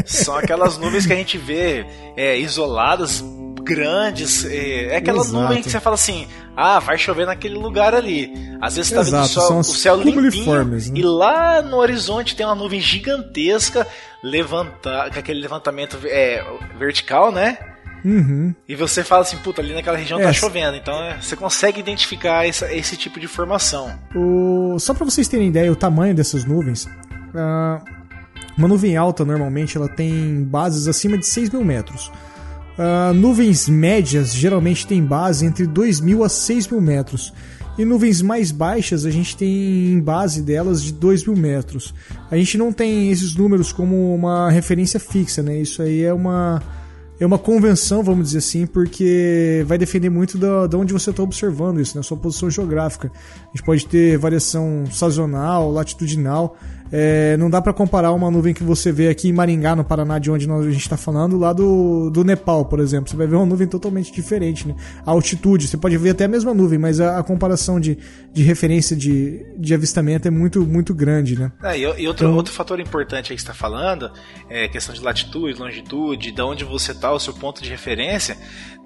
são 0.05 0.35
aquelas 0.35 0.77
nuvens 0.77 1.05
que 1.05 1.13
a 1.13 1.15
gente 1.17 1.37
vê 1.37 1.85
é, 2.15 2.39
isoladas, 2.39 3.23
grandes. 3.63 4.45
É, 4.45 4.93
é 4.93 4.97
aquela 4.97 5.19
Exato. 5.21 5.33
nuvem 5.41 5.61
que 5.61 5.69
você 5.69 5.79
fala 5.79 5.95
assim: 5.95 6.27
ah, 6.55 6.79
vai 6.79 6.97
chover 6.97 7.25
naquele 7.25 7.55
lugar 7.55 7.93
ali. 7.95 8.31
Às 8.61 8.75
vezes 8.75 8.89
você 8.89 8.95
tá 8.95 9.01
vendo 9.01 9.15
Exato, 9.15 9.25
o 9.29 9.33
céu, 9.33 9.47
são 9.47 9.59
o 9.59 9.63
céu 9.63 9.95
limpinho 10.01 10.63
né? 10.65 10.79
e 10.93 11.01
lá 11.01 11.61
no 11.61 11.77
horizonte 11.77 12.35
tem 12.35 12.45
uma 12.45 12.55
nuvem 12.55 12.79
gigantesca 12.79 13.87
levantar, 14.23 15.11
com 15.11 15.19
aquele 15.19 15.39
levantamento 15.41 15.97
é, 16.05 16.43
vertical, 16.77 17.31
né? 17.31 17.57
Uhum. 18.05 18.53
E 18.67 18.75
você 18.75 19.01
fala 19.03 19.21
assim, 19.21 19.37
puta, 19.37 19.61
ali 19.61 19.73
naquela 19.73 19.95
região 19.97 20.19
É, 20.19 20.23
tá 20.23 20.33
chovendo. 20.33 20.75
Então 20.75 20.93
é, 21.03 21.17
você 21.21 21.35
consegue 21.37 21.79
identificar 21.79 22.45
essa- 22.45 22.73
esse 22.73 22.97
tipo 22.97 23.19
de 23.19 23.27
formação. 23.27 23.97
O- 24.15 24.77
Só 24.79 24.93
para 24.93 25.05
vocês 25.05 25.27
terem 25.27 25.47
ideia, 25.47 25.71
o 25.71 25.75
tamanho 25.75 26.13
dessas 26.13 26.43
nuvens. 26.45 26.87
ah, 27.35 27.81
uma 28.57 28.67
nuvem 28.67 28.95
alta, 28.97 29.25
normalmente, 29.25 29.75
ela 29.77 29.87
tem 29.89 30.43
bases 30.43 30.87
acima 30.87 31.17
de 31.17 31.25
6 31.25 31.49
mil 31.49 31.63
metros. 31.63 32.11
Ah, 32.77 33.13
nuvens 33.13 33.69
médias 33.69 34.33
geralmente 34.33 34.87
têm 34.87 35.03
base 35.03 35.45
entre 35.45 35.67
2 35.67 36.01
mil 36.01 36.23
a 36.23 36.29
6 36.29 36.67
mil 36.67 36.81
metros. 36.81 37.33
E 37.77 37.83
nuvens 37.83 38.21
mais 38.21 38.51
baixas 38.51 39.03
a 39.05 39.09
gente 39.09 39.35
tem 39.35 39.99
base 39.99 40.41
delas 40.41 40.83
de 40.83 40.93
2 40.93 41.25
mil 41.25 41.35
metros. 41.35 41.93
A 42.29 42.37
gente 42.37 42.57
não 42.57 42.71
tem 42.71 43.11
esses 43.11 43.35
números 43.35 43.71
como 43.71 44.13
uma 44.13 44.49
referência 44.51 44.99
fixa, 44.99 45.41
né? 45.41 45.57
Isso 45.59 45.81
aí 45.81 46.03
é 46.03 46.13
uma, 46.13 46.61
é 47.19 47.25
uma 47.25 47.39
convenção, 47.39 48.03
vamos 48.03 48.27
dizer 48.27 48.39
assim, 48.39 48.67
porque 48.67 49.63
vai 49.67 49.77
depender 49.79 50.09
muito 50.09 50.37
da, 50.37 50.67
de 50.67 50.75
onde 50.75 50.93
você 50.93 51.09
está 51.09 51.23
observando 51.23 51.79
isso, 51.79 51.97
né? 51.97 52.03
Sua 52.03 52.17
posição 52.17 52.47
geográfica. 52.49 53.11
A 53.41 53.55
gente 53.55 53.65
pode 53.65 53.87
ter 53.87 54.17
variação 54.17 54.83
sazonal, 54.91 55.71
latitudinal. 55.71 56.55
É, 56.95 57.35
não 57.37 57.49
dá 57.49 57.59
para 57.59 57.73
comparar 57.73 58.11
uma 58.13 58.29
nuvem 58.29 58.53
que 58.53 58.63
você 58.63 58.91
vê 58.91 59.09
aqui 59.09 59.27
em 59.27 59.33
Maringá, 59.33 59.75
no 59.75 59.83
Paraná, 59.83 60.19
de 60.19 60.29
onde 60.29 60.47
nós, 60.47 60.63
a 60.63 60.69
gente 60.69 60.81
está 60.81 60.95
falando, 60.95 61.39
lá 61.39 61.51
do, 61.51 62.11
do 62.11 62.23
Nepal, 62.23 62.65
por 62.65 62.79
exemplo. 62.79 63.09
Você 63.09 63.15
vai 63.17 63.25
ver 63.25 63.35
uma 63.35 63.47
nuvem 63.47 63.67
totalmente 63.67 64.13
diferente, 64.13 64.67
né? 64.67 64.75
A 65.03 65.09
altitude, 65.09 65.67
você 65.67 65.75
pode 65.75 65.97
ver 65.97 66.11
até 66.11 66.25
a 66.25 66.27
mesma 66.27 66.53
nuvem, 66.53 66.77
mas 66.77 66.99
a, 66.99 67.17
a 67.17 67.23
comparação 67.23 67.79
de, 67.79 67.97
de 68.31 68.43
referência 68.43 68.95
de, 68.95 69.43
de 69.57 69.73
avistamento 69.73 70.27
é 70.27 70.31
muito, 70.31 70.61
muito 70.61 70.93
grande, 70.93 71.37
né? 71.37 71.51
É, 71.63 71.75
e, 71.75 71.81
e 71.81 72.07
outro, 72.07 72.27
Então- 72.27 72.35
outro 72.35 72.53
fator 72.53 72.79
importante 72.79 73.31
aí 73.31 73.35
que 73.35 73.41
você 73.41 73.49
está 73.49 73.53
falando 73.55 74.11
é 74.47 74.67
questão 74.67 74.93
de 74.93 75.01
latitude, 75.01 75.59
longitude, 75.59 76.31
de 76.31 76.41
onde 76.43 76.63
você 76.63 76.91
está, 76.91 77.11
o 77.11 77.19
seu 77.19 77.33
ponto 77.33 77.63
de 77.63 77.71
referência. 77.71 78.37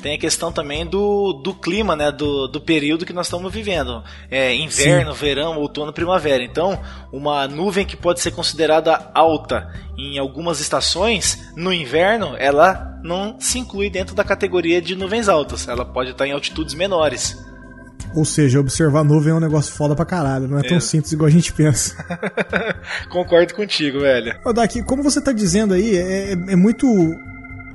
Tem 0.02 0.14
a 0.14 0.18
questão 0.20 0.52
também 0.52 0.86
do, 0.86 1.34
do 1.34 1.56
clima, 1.56 1.96
né? 1.96 2.12
Do, 2.12 2.48
do 2.48 2.62
período 2.62 3.04
que 3.04 3.12
nós 3.12 3.26
estamos 3.26 3.52
vivendo. 3.52 4.04
É, 4.30 4.54
inverno, 4.56 5.12
verão, 5.14 5.58
outono, 5.58 5.92
primavera. 5.92 6.44
Então, 6.44 6.80
uma 7.12 7.48
nuvem 7.48 7.84
que 7.98 8.02
pode 8.04 8.22
ser 8.22 8.32
considerada 8.32 9.10
alta 9.14 9.70
em 9.98 10.18
algumas 10.20 10.60
estações, 10.60 11.52
no 11.56 11.74
inverno, 11.74 12.36
ela 12.38 13.00
não 13.04 13.38
se 13.40 13.58
inclui 13.60 13.90
dentro 13.90 14.16
da 14.16 14.24
categoria 14.24 14.82
de 14.82 14.96
nuvens 14.96 15.28
altas. 15.28 15.68
Ela 15.68 15.84
pode 15.84 16.12
estar 16.12 16.28
em 16.28 16.32
altitudes 16.32 16.76
menores. 16.76 17.36
Ou 18.16 18.24
seja, 18.24 18.60
observar 18.60 19.04
nuvem 19.04 19.32
é 19.32 19.36
um 19.36 19.40
negócio 19.40 19.74
foda 19.74 19.96
pra 19.96 20.06
caralho, 20.06 20.48
não 20.48 20.60
é 20.60 20.64
tão 20.64 20.78
É. 20.78 20.80
simples 20.80 21.12
igual 21.12 21.28
a 21.28 21.32
gente 21.32 21.52
pensa. 21.52 21.96
Concordo 23.10 23.54
contigo, 23.54 24.00
velho. 24.00 24.34
Ô, 24.46 24.54
Daqui, 24.54 24.82
como 24.84 25.04
você 25.04 25.20
tá 25.22 25.32
dizendo 25.32 25.74
aí, 25.74 25.96
é, 25.98 26.32
é- 26.32 26.54
é 26.54 26.56
muito. 26.56 26.88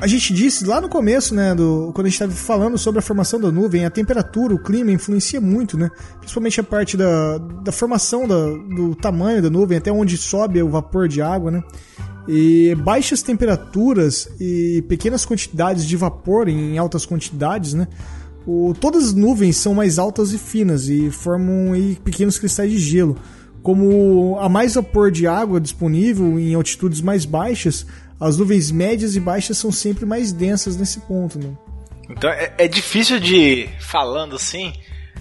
A 0.02 0.08
gente 0.08 0.34
disse 0.34 0.64
lá 0.66 0.80
no 0.80 0.88
começo, 0.88 1.32
né, 1.32 1.54
do, 1.54 1.92
quando 1.94 2.08
a 2.08 2.10
gente 2.10 2.20
estava 2.20 2.32
falando 2.32 2.76
sobre 2.76 2.98
a 2.98 3.02
formação 3.02 3.38
da 3.40 3.52
nuvem, 3.52 3.84
a 3.84 3.90
temperatura, 3.90 4.52
o 4.52 4.58
clima 4.58 4.90
influencia 4.90 5.40
muito, 5.40 5.78
né? 5.78 5.92
Principalmente 6.18 6.58
a 6.58 6.64
parte 6.64 6.96
da, 6.96 7.38
da 7.38 7.70
formação 7.70 8.26
da- 8.26 8.48
do 8.74 8.96
tamanho 8.96 9.40
da 9.40 9.48
nuvem, 9.48 9.78
até 9.78 9.92
onde 9.92 10.16
sobe 10.16 10.60
o 10.60 10.68
vapor 10.68 11.06
de 11.06 11.22
água, 11.22 11.52
né? 11.52 11.62
E 12.26 12.74
baixas 12.82 13.22
temperaturas 13.22 14.28
e 14.40 14.82
pequenas 14.88 15.24
quantidades 15.24 15.86
de 15.86 15.96
vapor 15.96 16.48
em 16.48 16.76
altas 16.78 17.06
quantidades, 17.06 17.72
né? 17.72 17.86
O, 18.44 18.74
todas 18.80 19.04
as 19.04 19.14
nuvens 19.14 19.56
são 19.56 19.72
mais 19.72 20.00
altas 20.00 20.32
e 20.32 20.38
finas 20.38 20.88
e 20.88 21.12
formam 21.12 21.74
pequenos 22.02 22.40
cristais 22.40 22.72
de 22.72 22.78
gelo. 22.78 23.16
Como 23.62 24.36
há 24.40 24.48
mais 24.48 24.74
vapor 24.74 25.12
de 25.12 25.28
água 25.28 25.60
disponível 25.60 26.40
em 26.40 26.52
altitudes 26.54 27.00
mais 27.00 27.24
baixas, 27.24 27.86
as 28.22 28.38
nuvens 28.38 28.70
médias 28.70 29.16
e 29.16 29.20
baixas 29.20 29.58
são 29.58 29.72
sempre 29.72 30.06
mais 30.06 30.32
densas 30.32 30.76
nesse 30.76 31.00
ponto. 31.00 31.38
Né? 31.38 31.52
Então 32.08 32.30
é, 32.30 32.54
é 32.56 32.68
difícil 32.68 33.18
de, 33.18 33.68
falando 33.80 34.36
assim, 34.36 34.72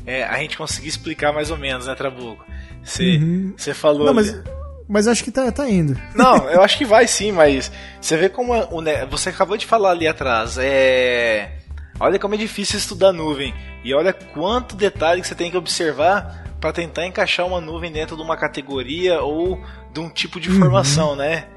é, 0.06 0.24
a 0.24 0.38
gente 0.38 0.56
conseguir 0.56 0.88
explicar 0.88 1.34
mais 1.34 1.50
ou 1.50 1.58
menos, 1.58 1.88
né, 1.88 1.96
Trabuco? 1.96 2.46
Você 2.84 3.20
você 3.58 3.74
falou. 3.74 4.06
Não, 4.06 4.14
mas, 4.14 4.40
mas 4.88 5.08
acho 5.08 5.24
que 5.24 5.32
tá, 5.32 5.52
tá 5.52 5.68
indo. 5.68 6.00
Não, 6.16 6.48
eu 6.50 6.62
acho 6.62 6.78
que 6.78 6.86
vai 6.86 7.08
sim, 7.08 7.32
mas 7.32 7.72
você 8.00 8.18
vê 8.18 8.30
como 8.30 8.54
o 8.54 8.84
você 9.10 9.30
acabou 9.30 9.58
de 9.58 9.66
falar 9.66 9.92
ali 9.92 10.08
atrás. 10.08 10.58
É, 10.60 11.58
olha 12.00 12.20
como 12.20 12.36
é 12.36 12.38
difícil 12.38 12.78
estudar 12.78 13.12
nuvem 13.12 13.54
e 13.84 13.94
olha 13.96 14.14
quanto 14.14 14.76
detalhe 14.76 15.22
que 15.22 15.28
você 15.28 15.36
tem 15.36 15.50
que 15.50 15.58
observar 15.58 16.56
para 16.60 16.72
tentar 16.72 17.08
encaixar 17.08 17.48
uma 17.48 17.60
nuvem 17.60 17.92
dentro 17.92 18.16
de 18.16 18.22
uma 18.22 18.38
categoria 18.38 19.22
ou 19.22 19.60
de 19.92 20.00
um 20.00 20.10
tipo 20.10 20.40
de 20.40 20.50
formação, 20.52 21.16
né? 21.16 21.48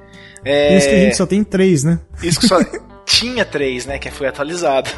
É, 0.44 0.76
Isso 0.76 0.88
que 0.88 0.94
a 0.94 0.98
gente 0.98 1.16
só 1.16 1.26
tem 1.26 1.42
três, 1.42 1.84
né? 1.84 1.98
isso 2.22 2.40
que 2.40 2.46
só 2.46 2.58
tinha 3.06 3.44
três, 3.44 3.86
né? 3.86 3.98
Que 3.98 4.10
foi 4.10 4.26
atualizado. 4.26 4.90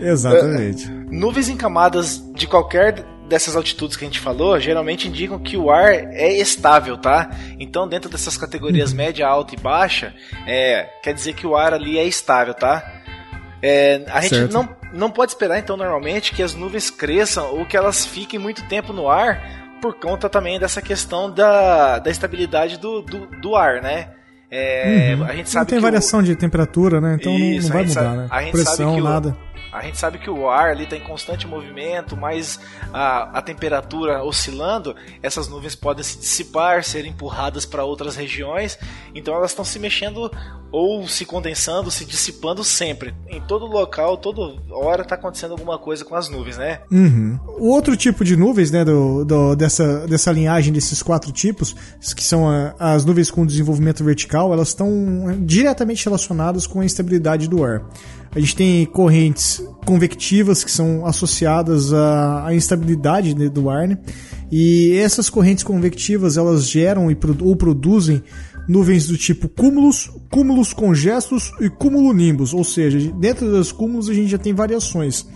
Exatamente. 0.00 0.88
Nuvens 1.10 1.48
em 1.48 1.56
camadas 1.56 2.22
de 2.34 2.46
qualquer 2.46 3.04
dessas 3.28 3.54
altitudes 3.54 3.96
que 3.96 4.04
a 4.04 4.08
gente 4.08 4.20
falou, 4.20 4.58
geralmente 4.58 5.06
indicam 5.06 5.38
que 5.38 5.56
o 5.56 5.70
ar 5.70 5.92
é 5.92 6.32
estável, 6.38 6.96
tá? 6.96 7.30
Então, 7.60 7.86
dentro 7.86 8.08
dessas 8.10 8.38
categorias 8.38 8.92
média, 8.92 9.26
alta 9.26 9.54
e 9.54 9.58
baixa, 9.58 10.14
é, 10.46 10.88
quer 11.02 11.12
dizer 11.12 11.34
que 11.34 11.46
o 11.46 11.54
ar 11.54 11.74
ali 11.74 11.98
é 11.98 12.04
estável, 12.04 12.54
tá? 12.54 12.82
É, 13.62 14.02
a 14.08 14.20
gente 14.22 14.34
Certo. 14.36 14.52
não, 14.52 14.68
não 14.94 15.10
pode 15.10 15.32
esperar, 15.32 15.58
então, 15.58 15.76
normalmente, 15.76 16.32
que 16.32 16.42
as 16.42 16.54
nuvens 16.54 16.90
cresçam 16.90 17.54
ou 17.54 17.66
que 17.66 17.76
elas 17.76 18.06
fiquem 18.06 18.38
muito 18.38 18.66
tempo 18.66 18.92
no 18.92 19.08
ar, 19.10 19.76
por 19.82 19.94
conta 19.94 20.28
também 20.28 20.58
dessa 20.58 20.80
questão 20.80 21.30
da, 21.30 21.98
da 21.98 22.10
estabilidade 22.10 22.78
do, 22.78 23.02
do, 23.02 23.26
do 23.26 23.54
ar, 23.54 23.82
né? 23.82 24.08
É, 24.50 25.14
Uhum. 25.14 25.24
A 25.24 25.28
gente 25.32 25.38
Não 25.40 25.46
sabe 25.52 25.66
tem 25.66 25.76
que 25.76 25.80
o- 25.80 25.82
variação 25.82 26.22
de 26.22 26.34
temperatura, 26.34 27.00
né? 27.00 27.16
Então 27.20 27.32
não- 27.32 27.38
Isso, 27.38 27.68
não, 27.68 27.74
vai 27.74 27.82
mudar, 27.86 28.00
sabe- 28.02 28.16
né? 28.16 28.26
a 28.30 28.42
gente 28.42 28.50
sabe 28.56 28.64
Pressão, 28.64 28.94
que 28.94 29.00
o- 29.00 29.04
nada. 29.04 29.36
A 29.78 29.82
gente 29.82 29.98
sabe 29.98 30.18
que 30.18 30.28
o 30.30 30.48
ar 30.48 30.70
ali 30.70 30.84
está 30.84 30.96
em 30.96 31.00
constante 31.00 31.46
movimento, 31.46 32.16
mas 32.16 32.58
a, 32.92 33.38
a 33.38 33.42
temperatura 33.42 34.22
oscilando, 34.24 34.94
essas 35.22 35.48
nuvens 35.48 35.74
podem 35.74 36.02
se 36.04 36.18
dissipar, 36.18 36.84
ser 36.84 37.04
empurradas 37.06 37.64
para 37.64 37.84
outras 37.84 38.16
regiões, 38.16 38.78
então 39.14 39.34
elas 39.34 39.50
estão 39.52 39.64
se 39.64 39.78
mexendo 39.78 40.30
ou 40.70 41.08
se 41.08 41.24
condensando, 41.24 41.90
se 41.90 42.04
dissipando 42.04 42.62
sempre. 42.62 43.14
Em 43.26 43.40
todo 43.40 43.64
local, 43.64 44.18
toda 44.18 44.60
hora 44.70 45.00
está 45.02 45.14
acontecendo 45.14 45.52
alguma 45.52 45.78
coisa 45.78 46.04
com 46.04 46.14
as 46.14 46.28
nuvens, 46.28 46.58
né? 46.58 46.80
Uhum. 46.90 47.38
O 47.58 47.68
outro 47.70 47.96
tipo 47.96 48.22
de 48.22 48.36
nuvens, 48.36 48.70
né, 48.70 48.84
do, 48.84 49.24
do- 49.24 49.56
dessa, 49.56 50.06
dessa 50.06 50.30
linhagem 50.30 50.70
desses 50.72 51.02
quatro 51.02 51.32
tipos, 51.32 51.74
que 52.14 52.22
são 52.22 52.48
a- 52.50 52.74
as 52.78 53.04
nuvens 53.04 53.30
com 53.30 53.46
desenvolvimento 53.46 54.04
vertical, 54.04 54.52
elas 54.52 54.68
estão 54.68 54.88
diretamente 55.40 56.04
relacionadas 56.04 56.66
com 56.66 56.80
a 56.80 56.84
instabilidade 56.84 57.48
do 57.48 57.64
ar. 57.64 57.82
A 58.34 58.40
gente 58.40 58.54
tem 58.56 58.84
correntes 58.86 59.62
convectivas 59.86 60.62
que 60.62 60.70
são 60.70 61.06
associadas 61.06 61.92
à, 61.92 62.46
à 62.46 62.54
instabilidade 62.54 63.34
né, 63.34 63.48
do 63.48 63.70
ar, 63.70 63.88
né? 63.88 63.98
E 64.50 64.96
essas 64.98 65.28
correntes 65.30 65.64
convectivas 65.64 66.36
elas 66.36 66.68
geram 66.68 67.10
e, 67.10 67.16
ou 67.40 67.56
produzem 67.56 68.22
nuvens 68.68 69.06
do 69.06 69.16
tipo 69.16 69.48
cúmulos, 69.48 70.10
cúmulos 70.30 70.72
congestos 70.74 71.52
e 71.60 71.70
cumulonimbus, 71.70 72.52
ou 72.52 72.62
seja, 72.64 72.98
dentro 73.12 73.50
dos 73.50 73.72
cúmulos 73.72 74.10
a 74.10 74.14
gente 74.14 74.28
já 74.28 74.38
tem 74.38 74.52
variações. 74.52 75.26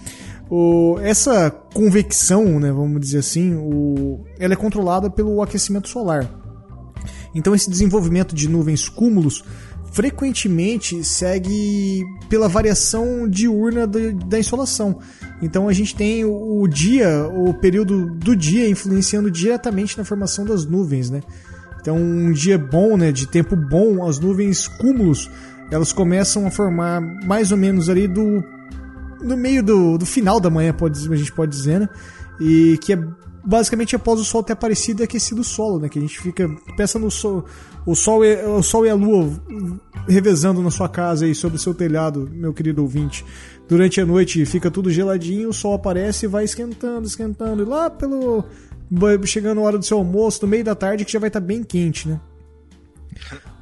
O- 0.51 0.99
essa 1.01 1.51
convecção, 1.51 2.61
né, 2.61 2.70
vamos 2.70 3.01
dizer 3.01 3.18
assim, 3.18 3.55
o- 3.55 4.20
ela 4.38 4.53
é 4.53 4.57
controlada 4.57 5.09
pelo 5.09 5.40
aquecimento 5.40 5.88
solar. 5.88 6.30
Então 7.34 7.55
esse 7.55 7.70
desenvolvimento 7.70 8.34
de 8.34 8.49
nuvens 8.49 8.86
cúmulos 8.88 9.43
frequentemente 9.93 11.05
segue 11.05 12.03
pela 12.28 12.49
variação 12.49 13.28
diurna 13.28 13.86
da, 13.86 14.01
da 14.26 14.38
insolação. 14.38 14.99
Então 15.40 15.68
a 15.68 15.72
gente 15.72 15.95
tem 15.95 16.24
o, 16.24 16.62
o 16.62 16.66
dia, 16.66 17.28
o 17.28 17.53
período 17.55 18.07
do 18.07 18.34
dia 18.34 18.68
influenciando 18.68 19.30
diretamente 19.30 19.97
na 19.99 20.05
formação 20.05 20.45
das 20.45 20.64
nuvens, 20.64 21.11
né? 21.11 21.22
Então 21.80 21.97
um 21.97 22.32
dia 22.32 22.59
bom, 22.59 22.97
né, 22.97 23.12
de 23.12 23.26
tempo 23.26 23.55
bom, 23.55 24.07
as 24.07 24.18
nuvens 24.18 24.66
cúmulos, 24.66 25.30
elas 25.70 25.93
começam 25.93 26.47
a 26.47 26.51
formar 26.51 27.01
mais 27.26 27.53
ou 27.53 27.59
menos 27.59 27.88
ali 27.88 28.09
do 28.09 28.43
no 29.20 29.36
meio 29.36 29.62
do, 29.62 29.99
do 29.99 30.07
final 30.07 30.40
da 30.40 30.51
manhã, 30.51 30.72
pode, 30.72 30.99
a 31.12 31.16
gente 31.16 31.32
pode 31.32 31.53
dizer, 31.53 31.80
né? 31.80 31.88
E 32.40 32.78
que 32.78 32.95
é 32.95 32.99
basicamente 33.45 33.97
após 33.97 34.20
o 34.20 34.24
sol 34.24 34.43
ter 34.43 34.53
aparecido 34.53 35.03
e 35.03 35.05
aquecido 35.05 35.40
o 35.40 35.45
solo, 35.45 35.78
né? 35.78 35.88
Que 35.88 35.99
a 35.99 36.03
gente 36.03 36.18
fica. 36.18 36.49
Pensa 36.76 36.99
no 36.99 37.11
sol. 37.11 37.45
O 37.84 37.95
sol, 37.95 38.24
e, 38.24 38.36
o 38.45 38.62
sol 38.62 38.86
e 38.86 38.90
a 38.90 38.95
lua 38.95 39.28
revezando 40.09 40.62
na 40.62 40.70
sua 40.70 40.88
casa 40.88 41.24
aí 41.24 41.34
sobre 41.34 41.57
o 41.57 41.61
seu 41.61 41.74
telhado, 41.74 42.30
meu 42.32 42.53
querido 42.53 42.82
ouvinte. 42.82 43.24
Durante 43.68 44.01
a 44.01 44.07
noite 44.07 44.45
fica 44.47 44.70
tudo 44.70 44.90
geladinho, 44.90 45.49
o 45.49 45.53
sol 45.53 45.74
aparece 45.74 46.26
e 46.26 46.28
vai 46.28 46.45
esquentando, 46.45 47.07
esquentando. 47.07 47.62
E 47.62 47.66
lá 47.66 47.90
pelo. 47.90 48.45
Chegando 49.24 49.61
a 49.61 49.64
hora 49.64 49.78
do 49.78 49.84
seu 49.84 49.97
almoço, 49.97 50.40
no 50.43 50.49
meio 50.49 50.62
da 50.62 50.74
tarde, 50.74 51.05
que 51.05 51.12
já 51.12 51.18
vai 51.18 51.28
estar 51.28 51.40
bem 51.40 51.62
quente, 51.64 52.09
né? 52.09 52.20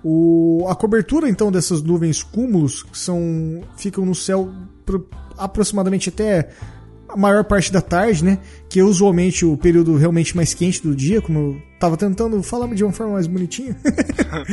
O, 0.03 0.67
a 0.69 0.75
cobertura 0.75 1.29
então 1.29 1.53
dessas 1.53 1.83
nuvens 1.83 2.23
cúmulos 2.23 2.87
são 2.93 3.63
ficam 3.77 4.05
no 4.05 4.15
céu 4.15 4.51
aproximadamente 5.37 6.09
até 6.09 6.51
a 7.13 7.17
maior 7.17 7.45
parte 7.45 7.73
da 7.73 7.81
tarde, 7.81 8.25
né? 8.25 8.39
Que 8.69 8.81
é 8.81 8.85
usualmente 8.85 9.45
o 9.45 9.57
período 9.57 9.97
realmente 9.97 10.37
mais 10.37 10.55
quente 10.55 10.83
do 10.83 10.95
dia, 10.95 11.21
como 11.21 11.39
eu 11.39 11.63
tava 11.79 11.97
tentando 11.97 12.43
falar 12.43 12.73
de 12.75 12.85
uma 12.85 12.93
forma 12.93 13.15
mais 13.15 13.27
bonitinha. 13.27 13.77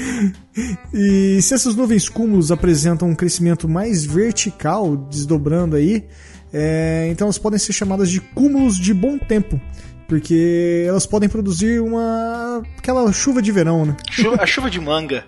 e 0.94 1.40
se 1.42 1.54
essas 1.54 1.76
nuvens 1.76 2.10
cúmulos 2.10 2.52
apresentam 2.52 3.10
um 3.10 3.16
crescimento 3.16 3.68
mais 3.68 4.06
vertical, 4.06 4.96
desdobrando 4.96 5.76
aí, 5.76 6.06
é, 6.54 7.08
então 7.12 7.26
elas 7.26 7.38
podem 7.38 7.60
ser 7.60 7.74
chamadas 7.74 8.10
de 8.10 8.20
cúmulos 8.20 8.78
de 8.78 8.94
bom 8.94 9.18
tempo. 9.18 9.60
Porque 10.08 10.86
elas 10.88 11.06
podem 11.06 11.28
produzir 11.28 11.82
uma. 11.82 12.64
aquela 12.78 13.12
chuva 13.12 13.42
de 13.42 13.52
verão, 13.52 13.86
né? 13.86 13.98
A 14.40 14.46
chuva 14.46 14.70
de 14.70 14.80
manga. 14.80 15.26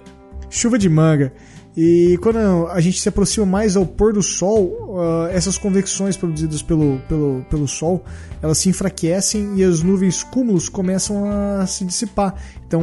chuva 0.50 0.80
de 0.80 0.88
manga. 0.88 1.34
E 1.78 2.18
quando 2.22 2.68
a 2.68 2.80
gente 2.82 3.00
se 3.00 3.08
aproxima 3.08 3.46
mais 3.46 3.76
ao 3.76 3.86
pôr 3.86 4.12
do 4.12 4.24
sol, 4.24 4.96
uh, 4.98 5.28
essas 5.32 5.58
convecções 5.58 6.18
produzidas 6.18 6.62
pelo, 6.62 7.00
pelo, 7.08 7.46
pelo 7.50 7.68
sol, 7.68 8.04
elas 8.42 8.58
se 8.58 8.70
enfraquecem 8.70 9.54
e 9.56 9.64
as 9.64 9.82
nuvens 9.82 10.24
cúmulos 10.24 10.68
começam 10.68 11.30
a 11.30 11.66
se 11.66 11.86
dissipar. 11.86 12.36
Então, 12.68 12.82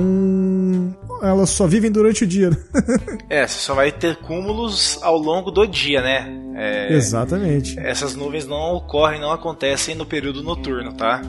elas 1.22 1.50
só 1.50 1.66
vivem 1.66 1.90
durante 1.90 2.24
o 2.24 2.26
dia. 2.26 2.50
Né? 2.50 2.56
é, 3.28 3.46
você 3.46 3.58
só 3.58 3.74
vai 3.74 3.90
ter 3.90 4.16
cúmulos 4.16 4.98
ao 5.02 5.18
longo 5.18 5.50
do 5.50 5.66
dia, 5.66 6.00
né? 6.00 6.26
É, 6.54 6.92
Exatamente. 6.94 7.78
Essas 7.78 8.14
nuvens 8.14 8.46
não 8.46 8.76
ocorrem, 8.76 9.20
não 9.20 9.30
acontecem 9.30 9.94
no 9.94 10.06
período 10.06 10.42
noturno, 10.42 10.94
tá? 10.94 11.20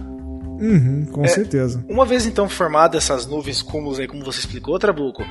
Uhum, 0.60 1.06
com 1.12 1.24
é, 1.24 1.28
certeza. 1.28 1.84
Uma 1.88 2.06
vez 2.06 2.26
então 2.26 2.48
formadas 2.50 3.04
essas 3.04 3.28
nuvens 3.28 3.62
cúmulos 3.62 4.00
aí, 4.00 4.08
como 4.08 4.24
você 4.24 4.40
explicou, 4.40 4.80
Trabuco, 4.80 5.24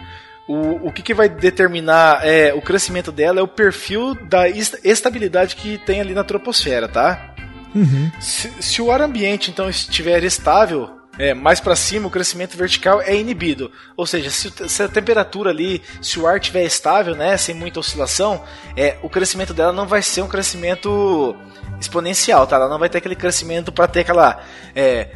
o, 0.49 0.89
o 0.89 0.93
que, 0.93 1.03
que 1.03 1.15
vai 1.15 1.29
determinar 1.29 2.21
é, 2.25 2.55
o 2.55 2.63
crescimento 2.63 3.11
dela 3.11 3.41
é 3.41 3.43
o 3.43 3.49
perfil 3.49 4.15
da 4.15 4.49
estabilidade 4.49 5.57
que 5.57 5.79
tem 5.79 6.01
ali 6.01 6.15
na 6.15 6.23
troposfera, 6.23 6.89
tá? 6.89 7.35
Uhum. 7.75 8.11
Se, 8.21 8.51
se, 8.61 8.81
o 8.81 8.91
ar 8.91 9.03
ambiente 9.03 9.51
então 9.51 9.69
estiver 9.69 10.23
estável, 10.25 10.91
é, 11.19 11.35
mais 11.35 11.61
para 11.61 11.75
cima 11.75 12.07
o 12.07 12.11
crescimento 12.11 12.57
vertical 12.57 13.03
é 13.03 13.15
inibido. 13.15 13.73
Ou 13.97 14.07
seja, 14.07 14.31
se, 14.31 14.51
se, 14.69 14.83
a 14.83 14.89
temperatura 14.89 15.51
ali, 15.51 15.83
se 16.01 16.19
o 16.19 16.27
ar 16.27 16.39
estiver 16.39 16.65
estável, 16.65 17.15
né, 17.15 17.37
sem 17.37 17.55
muita 17.55 17.81
oscilação, 17.81 18.43
é, 18.77 18.97
o 19.03 19.11
crescimento 19.11 19.53
dela 19.53 19.73
não 19.73 19.87
vai 19.87 20.01
ser 20.01 20.23
um 20.23 20.29
crescimento 20.29 21.37
exponencial, 21.81 22.47
tá? 22.47 22.57
Ela 22.57 22.69
não 22.69 22.79
vai 22.79 22.89
ter 22.89 22.99
aquele 22.99 23.17
crescimento 23.17 23.73
para 23.73 23.89
ter 23.89 24.01
aquela 24.01 24.41
é, 24.75 25.09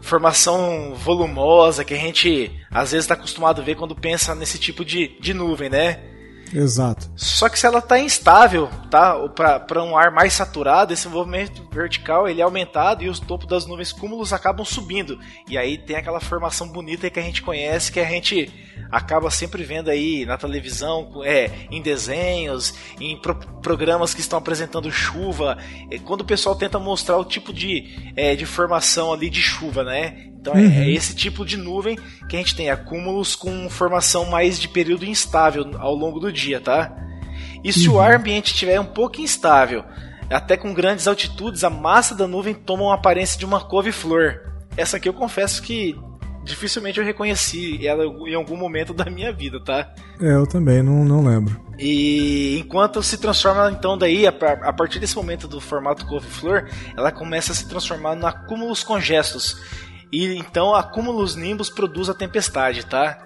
formação 0.00 0.94
volumosa 0.94 1.84
que 1.84 1.94
a 1.94 1.98
gente 1.98 2.50
às 2.70 2.92
vezes 2.92 3.04
está 3.04 3.14
acostumado 3.14 3.60
a 3.60 3.64
ver 3.64 3.76
quando 3.76 3.94
pensa 3.94 4.34
nesse 4.34 4.58
tipo 4.58 4.84
de, 4.84 5.18
de 5.20 5.34
nuvem, 5.34 5.68
né? 5.68 6.09
Exato. 6.52 7.10
Só 7.16 7.48
que 7.48 7.58
se 7.58 7.66
ela 7.66 7.78
está 7.78 7.98
instável, 7.98 8.68
tá? 8.90 9.16
Para 9.28 9.82
um 9.84 9.96
ar 9.96 10.10
mais 10.10 10.32
saturado, 10.32 10.92
esse 10.92 11.08
movimento 11.08 11.68
vertical 11.70 12.28
ele 12.28 12.40
é 12.40 12.44
aumentado 12.44 13.02
e 13.02 13.08
os 13.08 13.20
topos 13.20 13.46
das 13.46 13.66
nuvens 13.66 13.92
cúmulos 13.92 14.32
acabam 14.32 14.64
subindo. 14.64 15.18
E 15.48 15.56
aí 15.56 15.78
tem 15.78 15.96
aquela 15.96 16.20
formação 16.20 16.68
bonita 16.68 17.08
que 17.08 17.20
a 17.20 17.22
gente 17.22 17.42
conhece, 17.42 17.92
que 17.92 18.00
a 18.00 18.04
gente 18.04 18.52
acaba 18.90 19.30
sempre 19.30 19.62
vendo 19.62 19.88
aí 19.88 20.26
na 20.26 20.36
televisão, 20.36 21.22
é, 21.24 21.50
em 21.70 21.80
desenhos, 21.80 22.74
em 23.00 23.16
pro 23.16 23.34
programas 23.62 24.14
que 24.14 24.20
estão 24.20 24.38
apresentando 24.38 24.90
chuva. 24.90 25.56
É, 25.90 25.98
quando 25.98 26.22
o 26.22 26.24
pessoal 26.24 26.56
tenta 26.56 26.78
mostrar 26.78 27.16
o 27.18 27.24
tipo 27.24 27.52
de, 27.52 28.12
é, 28.16 28.34
de 28.34 28.46
formação 28.46 29.12
ali 29.12 29.30
de 29.30 29.40
chuva, 29.40 29.84
né? 29.84 30.30
Então 30.40 30.54
é, 30.54 30.60
uhum. 30.60 30.72
é, 30.72 30.90
esse 30.90 31.14
tipo 31.14 31.44
de 31.44 31.56
nuvem 31.56 31.98
que 32.28 32.34
a 32.34 32.38
gente 32.38 32.56
tem, 32.56 32.70
acúmulos 32.70 33.36
com 33.36 33.68
formação 33.68 34.26
mais 34.30 34.58
de 34.58 34.68
período 34.68 35.04
instável 35.04 35.70
ao 35.78 35.94
longo 35.94 36.18
do 36.18 36.32
dia, 36.32 36.60
tá? 36.60 36.96
E 37.62 37.72
se 37.72 37.88
uhum. 37.88 37.96
o 37.96 38.00
ar 38.00 38.14
ambiente 38.14 38.52
estiver 38.52 38.80
um 38.80 38.86
pouco 38.86 39.20
instável, 39.20 39.84
até 40.30 40.56
com 40.56 40.72
grandes 40.72 41.06
altitudes, 41.06 41.62
a 41.62 41.70
massa 41.70 42.14
da 42.14 42.26
nuvem 42.26 42.54
toma 42.54 42.84
uma 42.84 42.94
aparência 42.94 43.38
de 43.38 43.44
uma 43.44 43.60
couve-flor. 43.60 44.40
Essa 44.76 44.96
aqui 44.96 45.08
eu 45.08 45.12
confesso 45.12 45.60
que 45.60 45.94
dificilmente 46.42 46.98
eu 46.98 47.04
reconheci 47.04 47.86
ela 47.86 48.04
em 48.04 48.34
algum 48.34 48.56
momento 48.56 48.94
da 48.94 49.04
minha 49.10 49.32
vida, 49.32 49.62
tá? 49.62 49.92
É, 50.20 50.32
eu 50.32 50.46
também, 50.46 50.82
não, 50.82 51.04
não 51.04 51.22
lembro. 51.22 51.60
E 51.78 52.58
enquanto 52.58 53.02
se 53.02 53.18
transforma, 53.18 53.70
então, 53.70 53.96
daí, 53.96 54.26
a, 54.26 54.30
a 54.30 54.72
partir 54.72 54.98
desse 54.98 55.16
momento 55.16 55.46
do 55.46 55.60
formato 55.60 56.06
couve-flor, 56.06 56.68
ela 56.96 57.12
começa 57.12 57.52
a 57.52 57.54
se 57.54 57.68
transformar 57.68 58.16
em 58.16 58.24
acúmulos 58.24 58.82
congestos 58.82 59.56
e 60.12 60.34
então 60.36 60.74
acúmulos 60.74 61.36
nimbus 61.36 61.70
produz 61.70 62.08
a 62.08 62.14
tempestade, 62.14 62.84
tá? 62.86 63.18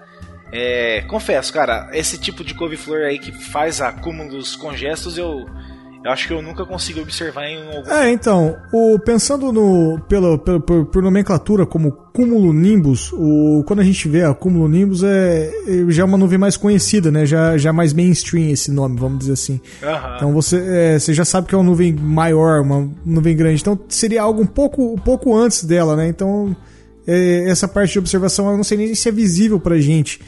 É, 0.51 1.01
confesso, 1.07 1.51
cara, 1.51 1.89
esse 1.93 2.17
tipo 2.17 2.43
de 2.43 2.53
couve-flor 2.53 3.01
aí 3.01 3.19
que 3.19 3.31
faz 3.31 3.81
acúmulos 3.81 4.55
congestos, 4.55 5.17
eu, 5.17 5.45
eu 6.03 6.11
acho 6.11 6.27
que 6.27 6.33
eu 6.33 6.41
nunca 6.41 6.63
consigo 6.65 7.01
observar 7.01 7.47
em 7.47 7.57
algum. 7.57 7.91
É, 7.91 8.11
então, 8.11 8.55
o, 8.71 8.99
pensando 8.99 9.51
no 9.51 9.99
pelo, 10.07 10.37
pelo, 10.37 10.61
por, 10.61 10.85
por 10.85 11.01
nomenclatura 11.01 11.65
como 11.65 11.91
cúmulo 11.91 12.53
nimbus, 12.53 13.11
o, 13.11 13.63
quando 13.65 13.79
a 13.79 13.83
gente 13.83 14.07
vê 14.07 14.23
acúmulo 14.23 14.69
nimbus 14.69 15.03
é, 15.03 15.51
é 15.67 15.91
já 15.91 16.03
é 16.03 16.05
uma 16.05 16.17
nuvem 16.17 16.37
mais 16.37 16.55
conhecida, 16.55 17.11
né? 17.11 17.25
Já, 17.25 17.57
já 17.57 17.73
mais 17.73 17.91
mainstream 17.91 18.51
esse 18.51 18.71
nome, 18.71 18.99
vamos 18.99 19.17
dizer 19.17 19.33
assim. 19.33 19.59
Uhum. 19.81 20.15
Então 20.15 20.31
você, 20.31 20.57
é, 20.57 20.99
você 20.99 21.11
já 21.11 21.25
sabe 21.25 21.47
que 21.47 21.55
é 21.55 21.57
uma 21.57 21.63
nuvem 21.63 21.91
maior, 21.91 22.61
uma 22.61 22.87
nuvem 23.03 23.35
grande. 23.35 23.61
Então 23.61 23.77
seria 23.89 24.21
algo 24.21 24.43
um 24.43 24.47
pouco, 24.47 24.93
um 24.93 24.97
pouco 24.97 25.35
antes 25.35 25.63
dela, 25.63 25.95
né? 25.95 26.07
Então 26.07 26.55
é, 27.07 27.49
essa 27.49 27.67
parte 27.67 27.93
de 27.93 27.99
observação 27.99 28.49
eu 28.49 28.57
não 28.57 28.63
sei 28.63 28.77
nem 28.77 28.95
se 28.95 29.09
é 29.09 29.11
visível 29.11 29.59
pra 29.59 29.77
gente 29.79 30.19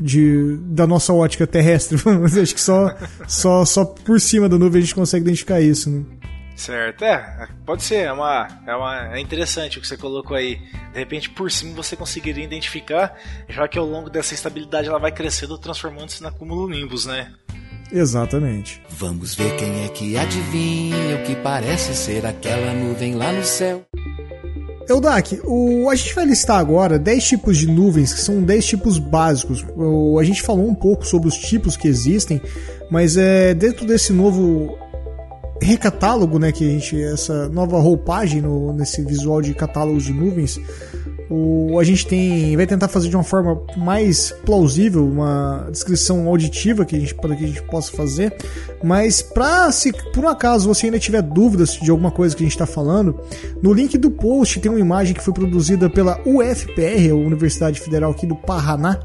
de, 0.00 0.56
da 0.62 0.86
nossa 0.86 1.12
ótica 1.12 1.46
terrestre. 1.46 1.98
Mas 2.04 2.36
acho 2.36 2.54
que 2.54 2.60
só, 2.60 2.94
só, 3.26 3.64
só 3.64 3.84
por 3.84 4.20
cima 4.20 4.48
da 4.48 4.58
nuvem 4.58 4.78
a 4.78 4.82
gente 4.82 4.94
consegue 4.94 5.24
identificar 5.24 5.60
isso. 5.60 5.90
Né? 5.90 6.04
Certo, 6.54 7.04
é, 7.04 7.48
pode 7.64 7.84
ser, 7.84 8.06
é, 8.06 8.12
uma, 8.12 8.48
é, 8.66 8.74
uma, 8.74 9.14
é 9.14 9.20
interessante 9.20 9.78
o 9.78 9.80
que 9.80 9.86
você 9.86 9.96
colocou 9.96 10.36
aí. 10.36 10.56
De 10.92 10.98
repente, 10.98 11.30
por 11.30 11.50
cima 11.52 11.72
você 11.72 11.94
conseguiria 11.94 12.44
identificar, 12.44 13.16
já 13.48 13.68
que 13.68 13.78
ao 13.78 13.86
longo 13.86 14.10
dessa 14.10 14.34
estabilidade 14.34 14.88
ela 14.88 14.98
vai 14.98 15.12
crescendo, 15.12 15.56
transformando-se 15.56 16.20
na 16.20 16.32
cúmulo 16.32 16.68
nimbus, 16.68 17.06
né? 17.06 17.32
Exatamente. 17.92 18.82
Vamos 18.90 19.36
ver 19.36 19.54
quem 19.56 19.84
é 19.84 19.88
que 19.88 20.16
adivinha 20.16 21.16
o 21.16 21.22
que 21.24 21.36
parece 21.36 21.94
ser 21.94 22.26
aquela 22.26 22.74
nuvem 22.74 23.14
lá 23.14 23.32
no 23.32 23.44
céu. 23.44 23.86
Eudak, 24.88 25.40
o, 25.44 25.90
a 25.90 25.94
gente 25.94 26.14
vai 26.14 26.24
listar 26.24 26.58
agora 26.58 26.98
10 26.98 27.24
tipos 27.24 27.58
de 27.58 27.66
nuvens, 27.66 28.12
que 28.12 28.20
são 28.20 28.42
10 28.42 28.64
tipos 28.64 28.98
básicos. 28.98 29.64
O, 29.76 30.18
a 30.18 30.24
gente 30.24 30.42
falou 30.42 30.66
um 30.66 30.74
pouco 30.74 31.06
sobre 31.06 31.28
os 31.28 31.36
tipos 31.36 31.76
que 31.76 31.86
existem, 31.86 32.40
mas 32.90 33.16
é 33.16 33.52
dentro 33.52 33.86
desse 33.86 34.12
novo 34.12 34.76
recatálogo, 35.60 36.38
né, 36.38 36.52
que 36.52 36.64
a 36.64 36.70
gente 36.70 37.00
essa 37.02 37.48
nova 37.48 37.78
roupagem 37.78 38.40
no, 38.40 38.72
nesse 38.72 39.02
visual 39.02 39.42
de 39.42 39.52
catálogos 39.54 40.04
de 40.04 40.12
nuvens, 40.12 40.58
o, 41.30 41.78
a 41.78 41.84
gente 41.84 42.06
tem 42.06 42.56
vai 42.56 42.66
tentar 42.66 42.88
fazer 42.88 43.08
de 43.08 43.16
uma 43.16 43.24
forma 43.24 43.60
mais 43.76 44.32
plausível 44.44 45.06
uma 45.06 45.68
descrição 45.70 46.26
auditiva 46.26 46.84
que 46.84 46.96
a 46.96 47.00
gente 47.00 47.14
para 47.14 47.36
que 47.36 47.44
a 47.44 47.46
gente 47.46 47.62
possa 47.62 47.92
fazer, 47.92 48.34
mas 48.82 49.20
para 49.20 49.70
se 49.72 49.92
por 50.12 50.24
um 50.24 50.28
acaso 50.28 50.68
você 50.72 50.86
ainda 50.86 50.98
tiver 50.98 51.22
dúvidas 51.22 51.72
de 51.72 51.90
alguma 51.90 52.10
coisa 52.10 52.34
que 52.34 52.42
a 52.42 52.46
gente 52.46 52.52
está 52.52 52.66
falando, 52.66 53.18
no 53.62 53.72
link 53.72 53.98
do 53.98 54.10
post 54.10 54.60
tem 54.60 54.70
uma 54.70 54.80
imagem 54.80 55.14
que 55.14 55.22
foi 55.22 55.34
produzida 55.34 55.90
pela 55.90 56.18
UFPR, 56.24 57.10
a 57.10 57.14
Universidade 57.14 57.80
Federal 57.80 58.10
aqui 58.10 58.26
do 58.26 58.36
Paraná. 58.36 58.98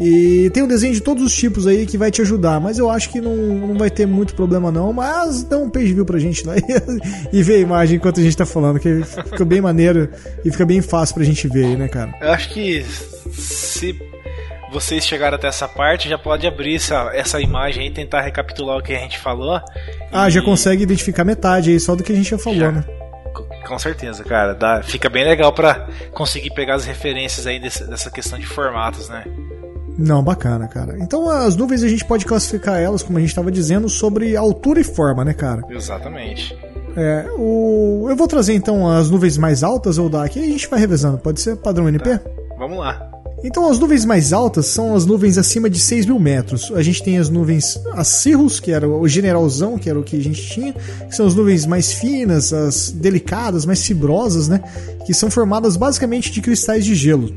E 0.00 0.48
tem 0.50 0.62
um 0.62 0.66
desenho 0.66 0.94
de 0.94 1.02
todos 1.02 1.22
os 1.22 1.36
tipos 1.36 1.66
aí 1.66 1.84
que 1.84 1.98
vai 1.98 2.10
te 2.10 2.22
ajudar, 2.22 2.58
mas 2.58 2.78
eu 2.78 2.88
acho 2.88 3.10
que 3.10 3.20
não, 3.20 3.36
não 3.36 3.76
vai 3.76 3.90
ter 3.90 4.06
muito 4.06 4.34
problema 4.34 4.72
não, 4.72 4.94
mas 4.94 5.42
dá 5.42 5.58
um 5.58 5.68
page 5.68 5.92
view 5.92 6.06
pra 6.06 6.18
gente 6.18 6.46
lá 6.46 6.56
e, 6.56 6.62
e 7.38 7.42
vê 7.42 7.56
a 7.56 7.58
imagem 7.58 7.96
enquanto 7.96 8.18
a 8.18 8.22
gente 8.22 8.34
tá 8.34 8.46
falando, 8.46 8.80
que 8.80 9.02
fica 9.04 9.44
bem 9.44 9.60
maneiro 9.60 10.08
e 10.42 10.50
fica 10.50 10.64
bem 10.64 10.80
fácil 10.80 11.16
pra 11.16 11.24
gente 11.24 11.46
ver 11.48 11.66
aí, 11.66 11.76
né, 11.76 11.86
cara? 11.86 12.14
Eu 12.18 12.30
acho 12.30 12.48
que 12.48 12.82
se 12.82 13.94
vocês 14.72 15.04
chegaram 15.06 15.36
até 15.36 15.48
essa 15.48 15.68
parte, 15.68 16.08
já 16.08 16.16
pode 16.16 16.46
abrir 16.46 16.76
essa, 16.76 17.10
essa 17.12 17.38
imagem 17.38 17.86
e 17.86 17.90
tentar 17.90 18.22
recapitular 18.22 18.78
o 18.78 18.82
que 18.82 18.94
a 18.94 18.98
gente 18.98 19.18
falou. 19.18 19.60
Ah, 20.10 20.28
e... 20.28 20.30
já 20.30 20.40
consegue 20.40 20.82
identificar 20.82 21.24
metade 21.24 21.70
aí 21.70 21.78
só 21.78 21.94
do 21.94 22.02
que 22.02 22.12
a 22.12 22.14
gente 22.14 22.30
já 22.30 22.38
falou, 22.38 22.58
já. 22.58 22.72
né? 22.72 22.84
Com 23.66 23.78
certeza, 23.78 24.24
cara. 24.24 24.54
Dá, 24.54 24.82
fica 24.82 25.10
bem 25.10 25.24
legal 25.24 25.52
para 25.52 25.86
conseguir 26.12 26.50
pegar 26.54 26.76
as 26.76 26.86
referências 26.86 27.46
aí 27.46 27.60
desse, 27.60 27.84
dessa 27.84 28.10
questão 28.10 28.38
de 28.38 28.46
formatos, 28.46 29.08
né? 29.08 29.24
Não, 30.00 30.22
bacana, 30.22 30.66
cara. 30.66 30.96
Então 30.98 31.28
as 31.28 31.54
nuvens 31.54 31.82
a 31.82 31.88
gente 31.88 32.04
pode 32.04 32.24
classificar 32.24 32.80
elas, 32.80 33.02
como 33.02 33.18
a 33.18 33.20
gente 33.20 33.30
estava 33.30 33.50
dizendo, 33.50 33.88
sobre 33.88 34.34
altura 34.34 34.80
e 34.80 34.84
forma, 34.84 35.24
né, 35.24 35.34
cara? 35.34 35.62
Exatamente. 35.68 36.56
É, 36.96 37.26
o... 37.36 38.06
Eu 38.08 38.16
vou 38.16 38.26
trazer 38.26 38.54
então 38.54 38.88
as 38.88 39.10
nuvens 39.10 39.36
mais 39.36 39.62
altas, 39.62 39.98
ou 39.98 40.08
daqui 40.08 40.40
e 40.40 40.44
a 40.44 40.46
gente 40.46 40.68
vai 40.68 40.80
revezando. 40.80 41.18
Pode 41.18 41.40
ser 41.40 41.56
padrão 41.56 41.88
NP? 41.88 42.18
Tá. 42.18 42.30
Vamos 42.58 42.78
lá. 42.78 43.10
Então, 43.42 43.70
as 43.70 43.78
nuvens 43.78 44.04
mais 44.04 44.34
altas 44.34 44.66
são 44.66 44.94
as 44.94 45.06
nuvens 45.06 45.38
acima 45.38 45.70
de 45.70 45.78
6 45.78 46.04
mil 46.04 46.18
metros. 46.18 46.70
A 46.74 46.82
gente 46.82 47.02
tem 47.02 47.16
as 47.16 47.30
nuvens 47.30 47.80
acirros, 47.94 48.60
que 48.60 48.70
era 48.70 48.86
o 48.86 49.08
generalzão, 49.08 49.78
que 49.78 49.88
era 49.88 49.98
o 49.98 50.02
que 50.02 50.16
a 50.16 50.22
gente 50.22 50.46
tinha, 50.46 50.74
que 50.74 51.16
são 51.16 51.26
as 51.26 51.34
nuvens 51.34 51.64
mais 51.64 51.90
finas, 51.90 52.52
as 52.52 52.90
delicadas, 52.90 53.64
mais 53.64 53.82
fibrosas, 53.82 54.46
né? 54.46 54.60
Que 55.06 55.14
são 55.14 55.30
formadas 55.30 55.74
basicamente 55.76 56.30
de 56.30 56.42
cristais 56.42 56.84
de 56.84 56.94
gelo. 56.94 57.32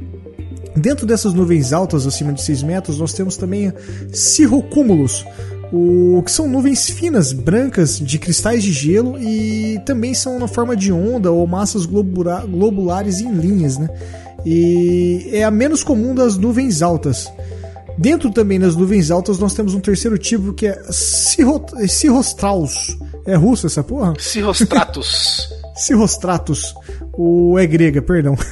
Dentro 0.75 1.05
dessas 1.05 1.33
nuvens 1.33 1.71
altas, 1.71 2.07
acima 2.07 2.33
de 2.33 2.41
6 2.41 2.63
metros, 2.63 2.99
nós 2.99 3.13
temos 3.13 3.37
também 3.37 3.71
cirrocúmulos, 4.11 5.23
o 5.71 6.21
que 6.23 6.31
são 6.31 6.47
nuvens 6.47 6.89
finas, 6.89 7.31
brancas, 7.33 7.99
de 7.99 8.17
cristais 8.19 8.63
de 8.63 8.71
gelo 8.71 9.19
e 9.19 9.81
também 9.85 10.13
são 10.13 10.37
na 10.37 10.47
forma 10.47 10.75
de 10.75 10.91
onda 10.91 11.31
ou 11.31 11.47
massas 11.47 11.87
globula 11.87 12.45
globulares 12.45 13.21
em 13.21 13.31
linhas, 13.31 13.79
né? 13.79 13.89
E 14.45 15.29
é 15.31 15.43
a 15.43 15.49
menos 15.49 15.83
comum 15.83 16.13
das 16.13 16.37
nuvens 16.37 16.83
altas. 16.83 17.31
Dentro 17.97 18.31
também 18.31 18.59
das 18.59 18.75
nuvens 18.75 19.09
altas 19.09 19.39
nós 19.39 19.55
temos 19.55 19.73
um 19.73 19.79
terceiro 19.79 20.17
tipo 20.17 20.53
que 20.53 20.67
é 20.67 20.79
Cirrostraus. 20.91 22.95
É 23.25 23.35
russo 23.35 23.65
essa 23.65 23.83
porra? 23.83 24.13
Cirrostratus. 24.19 25.49
Cirrostratus. 25.75 26.75
O 27.17 27.57
é 27.57 27.65
grega, 27.65 27.99
perdão. 28.01 28.35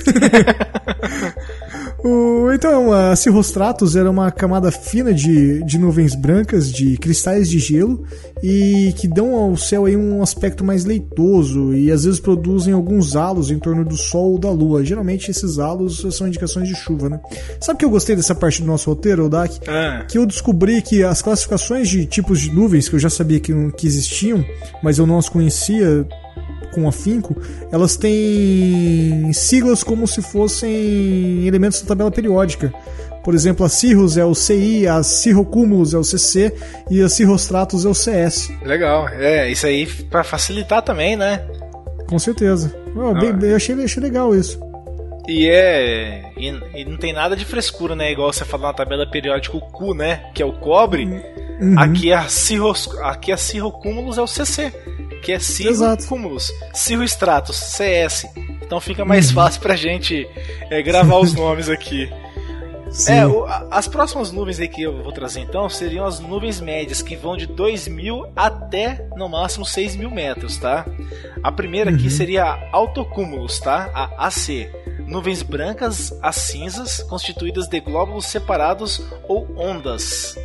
o, 2.03 2.51
então, 2.51 2.91
a 2.91 3.15
Cirrostratus 3.15 3.95
era 3.95 4.09
uma 4.09 4.31
camada 4.31 4.71
fina 4.71 5.13
de, 5.13 5.63
de 5.63 5.77
nuvens 5.77 6.15
brancas, 6.15 6.71
de 6.71 6.97
cristais 6.97 7.49
de 7.49 7.59
gelo, 7.59 8.03
e 8.41 8.93
que 8.97 9.07
dão 9.07 9.35
ao 9.35 9.55
céu 9.55 9.85
aí 9.85 9.95
um 9.95 10.23
aspecto 10.23 10.63
mais 10.63 10.83
leitoso 10.83 11.73
e 11.73 11.91
às 11.91 12.03
vezes 12.03 12.19
produzem 12.19 12.73
alguns 12.73 13.15
halos 13.15 13.51
em 13.51 13.59
torno 13.59 13.85
do 13.85 13.95
Sol 13.95 14.31
ou 14.31 14.39
da 14.39 14.49
Lua. 14.49 14.83
Geralmente 14.83 15.29
esses 15.29 15.59
halos 15.59 16.05
são 16.15 16.27
indicações 16.27 16.67
de 16.67 16.75
chuva, 16.75 17.07
né? 17.09 17.19
Sabe 17.59 17.79
que 17.79 17.85
eu 17.85 17.89
gostei 17.89 18.15
dessa 18.15 18.33
parte 18.33 18.61
do 18.61 18.67
nosso 18.67 18.89
roteiro, 18.89 19.25
Odak? 19.25 19.59
Ah. 19.67 20.05
Que 20.07 20.17
eu 20.17 20.25
descobri 20.25 20.81
que 20.81 21.03
as 21.03 21.21
classificações 21.21 21.87
de 21.87 22.05
tipos 22.05 22.41
de 22.41 22.51
nuvens, 22.51 22.89
que 22.89 22.95
eu 22.95 22.99
já 22.99 23.09
sabia 23.09 23.39
que, 23.39 23.53
que 23.73 23.85
existiam, 23.85 24.43
mas 24.81 24.97
eu 24.97 25.05
não 25.05 25.19
as 25.19 25.29
conhecia 25.29 26.07
com 26.73 26.87
afinco, 26.87 27.35
elas 27.71 27.97
têm 27.97 29.31
siglas 29.33 29.83
como 29.83 30.07
se 30.07 30.21
fossem 30.21 31.45
elementos 31.45 31.81
da 31.81 31.89
tabela 31.89 32.11
periódica. 32.11 32.73
Por 33.23 33.35
exemplo, 33.35 33.65
a 33.65 33.69
Cirrus 33.69 34.17
é 34.17 34.25
o 34.25 34.33
CI, 34.33 34.87
a 34.87 35.03
Cirrocúmulos 35.03 35.93
é 35.93 35.97
o 35.97 36.03
CC 36.03 36.53
e 36.89 37.01
a 37.01 37.09
Cirrostratus 37.09 37.85
é 37.85 37.89
o 37.89 37.93
CS. 37.93 38.49
Legal, 38.63 39.07
é, 39.09 39.51
isso 39.51 39.67
aí 39.67 39.85
para 39.85 40.23
facilitar 40.23 40.81
também, 40.81 41.15
né? 41.15 41.45
Com 42.07 42.17
certeza. 42.17 42.75
Oh, 42.95 43.13
bem, 43.13 43.49
eu 43.49 43.55
achei, 43.55 43.75
achei 43.83 44.01
legal 44.01 44.35
isso. 44.35 44.59
E 45.31 45.49
é. 45.49 46.31
E, 46.37 46.47
e, 46.75 46.85
não 46.85 46.97
tem 46.97 47.13
nada 47.13 47.35
de 47.35 47.45
frescura, 47.45 47.95
né? 47.95 48.11
Igual 48.11 48.33
você 48.33 48.43
falou 48.43 48.67
na 48.67 48.73
tabela 48.73 49.09
periódica, 49.09 49.55
o 49.55 49.61
Q, 49.61 49.93
né? 49.93 50.29
Que 50.33 50.43
é 50.43 50.45
o 50.45 50.53
cobre. 50.53 51.05
Uhum. 51.05 51.79
Aqui, 51.79 52.11
a 52.11 52.27
Cirros, 52.27 52.89
aqui 53.01 53.31
a 53.31 53.37
Cirrocúmulos 53.37 54.17
é 54.17 54.21
o 54.21 54.27
CC 54.27 54.73
que 55.21 55.31
é 55.31 55.39
Cirro 55.39 55.95
Cumulus, 56.07 56.51
Cirro 56.73 57.03
Stratus, 57.03 57.55
CS. 57.55 58.25
Então 58.61 58.81
fica 58.81 59.05
mais 59.05 59.29
uhum. 59.29 59.35
fácil 59.35 59.61
pra 59.61 59.75
gente 59.75 60.27
é, 60.69 60.81
gravar 60.81 61.19
os 61.19 61.33
nomes 61.35 61.69
aqui. 61.69 62.09
É, 63.07 63.25
o, 63.25 63.45
as 63.69 63.87
próximas 63.87 64.31
nuvens 64.31 64.59
aí 64.59 64.67
que 64.67 64.81
eu 64.81 65.01
vou 65.01 65.11
trazer 65.11 65.39
então 65.39 65.69
seriam 65.69 66.05
as 66.05 66.19
nuvens 66.19 66.59
médias, 66.59 67.01
que 67.01 67.15
vão 67.15 67.37
de 67.37 67.47
2 67.47 67.87
mil 67.87 68.25
até 68.35 69.07
no 69.15 69.29
máximo 69.29 69.65
6 69.65 69.95
mil 69.95 70.11
metros, 70.11 70.57
tá? 70.57 70.85
A 71.41 71.51
primeira 71.51 71.89
uhum. 71.89 71.97
aqui 71.97 72.09
seria 72.09 72.43
a 72.43 72.69
Autocúmulos, 72.71 73.59
tá? 73.59 73.89
A 73.93 74.27
AC. 74.27 74.69
Nuvens 75.07 75.41
brancas 75.41 76.17
a 76.21 76.31
cinzas, 76.31 77.01
constituídas 77.03 77.67
de 77.67 77.79
glóbulos 77.79 78.25
separados 78.25 79.01
ou 79.27 79.47
ondas. 79.57 80.35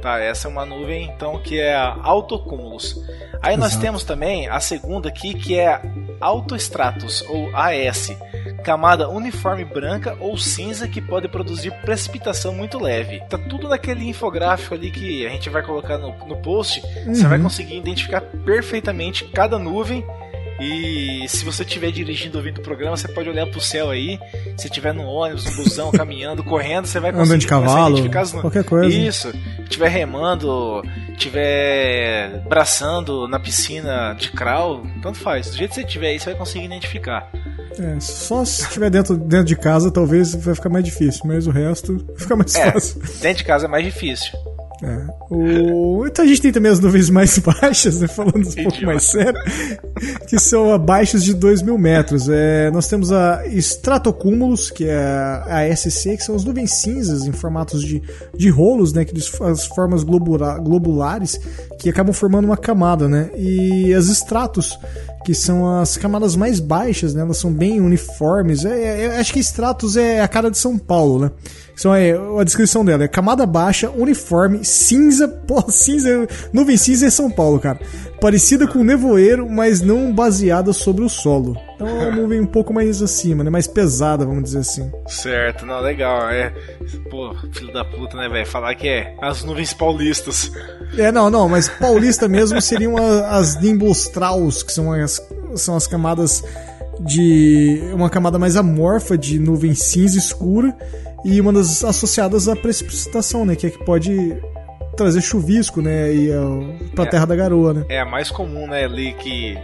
Tá, 0.00 0.18
essa 0.18 0.48
é 0.48 0.50
uma 0.50 0.64
nuvem 0.64 1.04
então 1.04 1.38
que 1.40 1.60
é 1.60 1.74
Autocúmulos. 1.74 2.96
Aí 3.42 3.54
Exato. 3.54 3.58
nós 3.58 3.76
temos 3.76 4.04
também 4.04 4.48
a 4.48 4.60
segunda 4.60 5.08
aqui 5.08 5.34
que 5.34 5.58
é 5.58 5.80
Autostratus 6.20 7.22
ou 7.28 7.54
AS, 7.54 8.16
camada 8.64 9.08
uniforme 9.08 9.64
branca 9.64 10.16
ou 10.20 10.36
cinza 10.36 10.88
que 10.88 11.00
pode 11.00 11.28
produzir 11.28 11.70
precipitação 11.82 12.52
muito 12.52 12.78
leve. 12.78 13.20
Tá 13.28 13.38
tudo 13.38 13.68
naquele 13.68 14.08
infográfico 14.08 14.74
ali 14.74 14.90
que 14.90 15.26
a 15.26 15.30
gente 15.30 15.48
vai 15.48 15.62
colocar 15.62 15.98
no, 15.98 16.16
no 16.26 16.36
post. 16.36 16.82
Uhum. 17.06 17.14
Você 17.14 17.26
vai 17.26 17.38
conseguir 17.38 17.76
identificar 17.76 18.20
perfeitamente 18.20 19.24
cada 19.26 19.58
nuvem 19.58 20.04
e 20.60 21.26
se 21.28 21.44
você 21.44 21.62
estiver 21.62 21.92
dirigindo 21.92 22.36
ouvindo 22.38 22.58
o 22.58 22.62
programa, 22.62 22.96
você 22.96 23.06
pode 23.08 23.28
olhar 23.28 23.46
pro 23.46 23.60
céu 23.60 23.90
aí. 23.90 24.18
Se 24.56 24.66
estiver 24.66 24.92
no 24.92 25.04
ônibus, 25.04 25.44
no 25.44 25.62
busão, 25.62 25.92
caminhando, 25.92 26.42
correndo, 26.42 26.86
você 26.86 26.98
vai 26.98 27.12
conseguir 27.12 27.28
Andando 27.28 27.40
de 27.40 27.46
cavalo, 27.46 28.18
as... 28.18 28.32
qualquer 28.32 28.64
coisa. 28.64 28.88
Isso. 28.88 29.32
Estiver 29.60 29.88
remando, 29.88 30.82
estiver 31.12 32.42
braçando 32.48 33.28
na 33.28 33.38
piscina 33.38 34.14
de 34.14 34.30
crawl, 34.30 34.84
tanto 35.00 35.18
faz. 35.18 35.50
Do 35.50 35.56
jeito 35.56 35.70
que 35.70 35.76
você 35.76 35.82
estiver 35.82 36.08
aí, 36.08 36.18
você 36.18 36.30
vai 36.30 36.38
conseguir 36.38 36.64
identificar. 36.64 37.30
É, 37.78 38.00
só 38.00 38.44
se 38.44 38.62
estiver 38.62 38.90
dentro, 38.90 39.16
dentro 39.16 39.46
de 39.46 39.56
casa, 39.56 39.90
talvez 39.90 40.34
vai 40.34 40.54
ficar 40.54 40.68
mais 40.68 40.84
difícil, 40.84 41.22
mas 41.24 41.46
o 41.46 41.50
resto 41.50 42.04
fica 42.16 42.34
mais 42.34 42.54
é, 42.56 42.72
fácil. 42.72 43.00
Dentro 43.20 43.38
de 43.38 43.44
casa 43.44 43.66
é 43.66 43.68
mais 43.68 43.84
difícil. 43.84 44.32
É. 44.82 45.06
O... 45.30 46.06
Então 46.06 46.24
a 46.24 46.28
gente 46.28 46.40
tem 46.40 46.52
também 46.52 46.70
as 46.70 46.78
nuvens 46.78 47.10
mais 47.10 47.36
baixas, 47.40 48.00
né, 48.00 48.06
falando 48.06 48.48
um 48.48 48.62
pouco 48.62 48.82
mais 48.84 49.02
sério, 49.04 49.40
que 50.28 50.38
são 50.38 50.72
abaixo 50.72 51.18
de 51.18 51.34
2 51.34 51.62
mil 51.62 51.76
metros. 51.76 52.28
É, 52.28 52.70
nós 52.70 52.86
temos 52.86 53.12
a 53.12 53.44
Stratocúmulos, 53.46 54.70
que 54.70 54.84
é 54.84 54.96
a 54.96 55.76
SC, 55.76 56.16
que 56.16 56.22
são 56.22 56.34
as 56.34 56.44
nuvens 56.44 56.80
cinzas 56.80 57.26
em 57.26 57.32
formatos 57.32 57.82
de, 57.82 58.02
de 58.36 58.50
rolos, 58.50 58.92
né, 58.92 59.04
que 59.04 59.14
as 59.16 59.66
formas 59.66 60.04
globula, 60.04 60.58
globulares 60.58 61.40
que 61.78 61.88
acabam 61.88 62.12
formando 62.12 62.44
uma 62.46 62.56
camada, 62.56 63.08
né? 63.08 63.30
E 63.36 63.94
as 63.94 64.08
Stratos, 64.08 64.78
que 65.24 65.32
são 65.32 65.78
as 65.78 65.96
camadas 65.96 66.34
mais 66.34 66.58
baixas, 66.58 67.14
né? 67.14 67.22
Elas 67.22 67.38
são 67.38 67.52
bem 67.52 67.80
uniformes. 67.80 68.64
É, 68.64 68.70
é, 68.70 69.04
é 69.06 69.18
acho 69.18 69.32
que 69.32 69.38
Stratos 69.38 69.96
é 69.96 70.20
a 70.20 70.28
cara 70.28 70.50
de 70.50 70.58
São 70.58 70.76
Paulo, 70.76 71.20
né? 71.20 71.30
Então 71.78 71.94
é 71.94 72.10
a 72.10 72.42
descrição 72.42 72.84
dela 72.84 73.04
é 73.04 73.08
camada 73.08 73.46
baixa, 73.46 73.88
uniforme, 73.90 74.64
cinza, 74.64 75.28
pô, 75.46 75.64
cinza, 75.70 76.26
nuvem 76.52 76.76
cinza 76.76 77.06
em 77.06 77.10
São 77.10 77.30
Paulo, 77.30 77.60
cara. 77.60 77.78
Parecida 78.20 78.66
com 78.66 78.82
nevoeiro, 78.82 79.48
mas 79.48 79.80
não 79.80 80.12
baseada 80.12 80.72
sobre 80.72 81.04
o 81.04 81.08
solo. 81.08 81.56
Então 81.76 81.86
é 81.86 81.92
uma 81.92 82.10
nuvem 82.10 82.40
um 82.40 82.46
pouco 82.46 82.74
mais 82.74 83.00
acima, 83.00 83.44
né? 83.44 83.50
Mais 83.50 83.68
pesada, 83.68 84.26
vamos 84.26 84.42
dizer 84.42 84.58
assim. 84.58 84.90
Certo, 85.06 85.64
não, 85.64 85.80
legal. 85.80 86.28
É, 86.28 86.52
pô, 87.08 87.32
filho 87.52 87.72
da 87.72 87.84
puta, 87.84 88.16
né, 88.16 88.28
velho? 88.28 88.44
Falar 88.44 88.74
que 88.74 88.88
é 88.88 89.14
as 89.22 89.44
nuvens 89.44 89.72
paulistas. 89.72 90.50
É, 90.96 91.12
não, 91.12 91.30
não, 91.30 91.48
mas 91.48 91.68
paulista 91.68 92.26
mesmo 92.26 92.60
seriam 92.60 92.96
as 92.96 93.60
nimbostraus, 93.60 94.64
que 94.64 94.72
são 94.72 94.92
as, 94.92 95.20
são 95.54 95.76
as 95.76 95.86
camadas 95.86 96.42
de 97.00 97.80
uma 97.92 98.10
camada 98.10 98.36
mais 98.36 98.56
amorfa 98.56 99.16
de 99.16 99.38
nuvem 99.38 99.74
cinza 99.76 100.18
escura 100.18 100.74
e 101.24 101.40
uma 101.40 101.52
das 101.52 101.84
associadas 101.84 102.48
à 102.48 102.56
precipitação, 102.56 103.44
né? 103.44 103.56
Que 103.56 103.68
é 103.68 103.70
que 103.70 103.84
pode 103.84 104.36
trazer 104.96 105.20
chuvisco, 105.20 105.80
né? 105.80 106.12
E 106.14 106.30
uh, 106.30 106.90
pra 106.94 107.04
é, 107.04 107.08
terra 107.08 107.26
da 107.26 107.36
garoa, 107.36 107.74
né? 107.74 107.84
É 107.88 108.00
a 108.00 108.04
mais 108.04 108.30
comum, 108.30 108.66
né? 108.66 108.84
Ali 108.84 109.12
que 109.14 109.56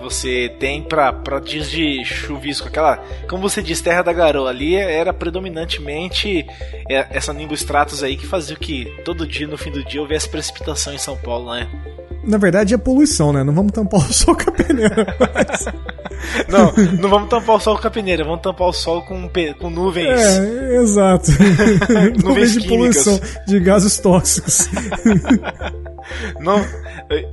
você 0.00 0.54
tem 0.58 0.82
pra, 0.82 1.12
pra 1.12 1.40
dias 1.40 1.70
de 1.70 2.04
chuvisco, 2.04 2.68
aquela, 2.68 3.02
como 3.28 3.42
você 3.42 3.62
diz, 3.62 3.80
terra 3.80 4.02
da 4.02 4.12
garoa, 4.12 4.50
ali 4.50 4.76
era 4.76 5.12
predominantemente 5.12 6.46
é, 6.88 7.06
essa 7.10 7.32
nimbostratus 7.32 8.02
aí 8.02 8.16
que 8.16 8.26
fazia 8.26 8.56
que 8.56 8.86
todo 9.04 9.26
dia, 9.26 9.46
no 9.46 9.58
fim 9.58 9.70
do 9.70 9.84
dia, 9.84 10.00
houvesse 10.00 10.28
precipitação 10.28 10.92
em 10.92 10.98
São 10.98 11.16
Paulo, 11.16 11.52
né? 11.52 11.68
Na 12.24 12.36
verdade 12.36 12.74
é 12.74 12.78
poluição, 12.78 13.32
né? 13.32 13.42
Não 13.42 13.54
vamos 13.54 13.72
tampar 13.72 14.00
o 14.00 14.12
sol 14.12 14.36
com 14.36 14.50
a 14.50 14.52
peneira. 14.52 15.16
Mas... 15.18 15.66
Não, 16.48 16.72
não 17.00 17.08
vamos 17.08 17.28
tampar 17.28 17.56
o 17.56 17.60
sol 17.60 17.78
com 17.78 17.86
a 17.86 17.90
peneira, 17.90 18.24
vamos 18.24 18.42
tampar 18.42 18.68
o 18.68 18.72
sol 18.72 19.02
com, 19.02 19.30
com 19.58 19.70
nuvens. 19.70 20.20
É, 20.20 20.76
exato. 20.76 21.30
nuvens 22.22 22.52
de 22.52 22.60
químicas. 22.60 23.04
poluição 23.04 23.20
de 23.46 23.60
gases 23.60 23.98
tóxicos. 23.98 24.68
não, 26.40 26.64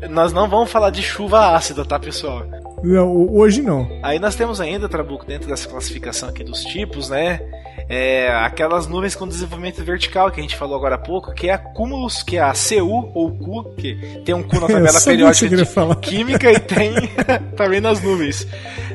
nós 0.10 0.32
não 0.32 0.48
vamos 0.48 0.72
falar 0.72 0.92
de 0.92 1.02
chuva 1.02 1.56
ácida, 1.56 1.84
tá, 1.84 2.00
pessoal? 2.00 2.46
Não, 2.84 3.30
hoje 3.34 3.62
não. 3.62 3.88
Aí 4.04 4.20
nós 4.20 4.36
temos 4.36 4.62
ainda, 4.62 4.88
Trabuco, 4.88 5.26
dentro 5.26 5.48
dessa 5.48 5.68
classificação 5.68 6.30
aqui 6.30 6.44
dos 6.44 6.62
tipos, 6.62 7.10
né? 7.10 7.40
É, 7.88 8.34
aquelas 8.34 8.88
nuvens 8.88 9.14
com 9.14 9.28
desenvolvimento 9.28 9.84
vertical 9.84 10.32
que 10.32 10.40
a 10.40 10.44
gente 10.44 10.56
falou 10.56 10.76
agora 10.76 10.96
há 10.96 10.98
pouco, 10.98 11.34
que 11.34 11.50
é 11.50 11.54
a 11.54 11.58
cúmulos, 11.58 12.24
que 12.24 12.38
é 12.38 12.42
a 12.42 12.54
CU 12.54 13.12
ou 13.14 13.32
Q, 13.32 13.76
que 13.78 14.22
tem 14.26 14.34
um 14.34 14.42
Q 14.42 14.60
na 14.60 14.68
tabela 14.68 15.02
periódica 15.02 15.56
de 15.56 15.66
falar. 15.66 15.96
química 15.98 16.52
e 16.52 16.60
tem 16.60 16.94
também 17.56 17.80
nas 17.80 18.02
nuvens. 18.02 18.48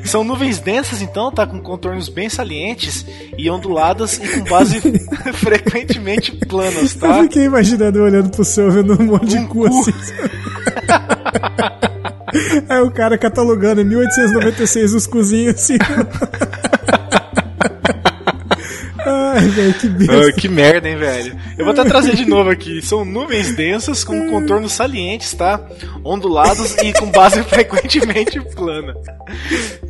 São 0.04 0.24
nuvens 0.24 0.58
densas, 0.58 1.02
então, 1.02 1.30
tá 1.30 1.46
com 1.46 1.60
contornos 1.60 2.08
bem 2.08 2.28
salientes 2.28 3.06
e 3.38 3.48
onduladas 3.48 4.18
e 4.18 4.26
com 4.26 4.44
base 4.44 4.80
frequentemente 5.34 6.32
planas, 6.46 6.94
tá? 6.94 7.18
Eu 7.18 7.22
fiquei 7.24 7.44
imaginando 7.44 8.02
olhando 8.02 8.30
pro 8.30 8.44
céu 8.44 8.70
vendo 8.72 9.00
um 9.00 9.06
monte 9.06 9.36
um 9.36 9.42
de 9.42 9.46
cu 9.46 9.66
assim. 9.66 9.92
É 12.68 12.80
o 12.80 12.90
cara 12.90 13.18
catalogando 13.18 13.80
em 13.80 13.84
1896 13.84 14.94
os 14.94 15.06
cozinhos 15.06 15.54
assim. 15.56 15.78
Ai, 19.02 19.48
velho, 19.48 19.74
que 19.74 19.86
Ah, 20.10 20.32
que 20.32 20.48
merda, 20.48 20.88
hein, 20.88 20.96
velho. 20.96 21.36
Eu 21.56 21.64
vou 21.64 21.72
até 21.72 21.84
trazer 21.84 22.14
de 22.14 22.26
novo 22.26 22.50
aqui. 22.50 22.82
São 22.82 23.04
nuvens 23.04 23.54
densas 23.54 24.04
com 24.04 24.28
contornos 24.28 24.72
salientes, 24.72 25.32
tá? 25.32 25.60
Ondulados 26.04 26.76
e 26.76 26.92
com 26.92 27.10
base 27.10 27.42
frequentemente 27.44 28.40
plana. 28.54 28.94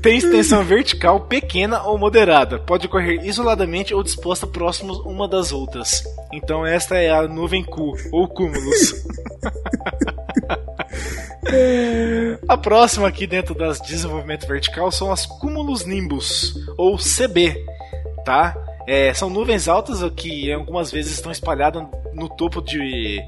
Tem 0.01 0.17
extensão 0.19 0.65
vertical 0.65 1.21
pequena 1.21 1.83
ou 1.83 1.99
moderada. 1.99 2.59
Pode 2.59 2.87
ocorrer 2.87 3.25
isoladamente 3.25 3.95
ou 3.95 4.03
disposta 4.03 4.47
próximos 4.47 4.99
uma 5.01 5.27
das 5.27 5.53
outras. 5.53 6.03
Então 6.33 6.65
esta 6.65 6.97
é 6.97 7.11
a 7.11 7.27
nuvem 7.27 7.65
Q, 7.65 7.93
ou 8.13 8.29
cúmulos. 8.29 8.95
A 12.49 12.57
próxima 12.57 13.09
aqui 13.09 13.27
dentro 13.27 13.55
das 13.55 13.81
desenvolvimento 13.81 14.47
vertical 14.47 14.91
são 14.91 15.13
as 15.13 15.27
cúmulos 15.27 15.85
nimbus, 15.85 16.55
ou 16.77 16.97
CB, 16.97 17.57
tá? 18.25 18.57
É, 18.89 19.15
são 19.15 19.31
nuvens 19.31 19.69
altas 19.69 20.03
que 20.15 20.53
algumas 20.53 20.91
vezes 20.91 21.13
estão 21.13 21.31
espalhadas 21.31 21.87
no 22.13 22.29
topo 22.29 22.61
de. 22.61 23.21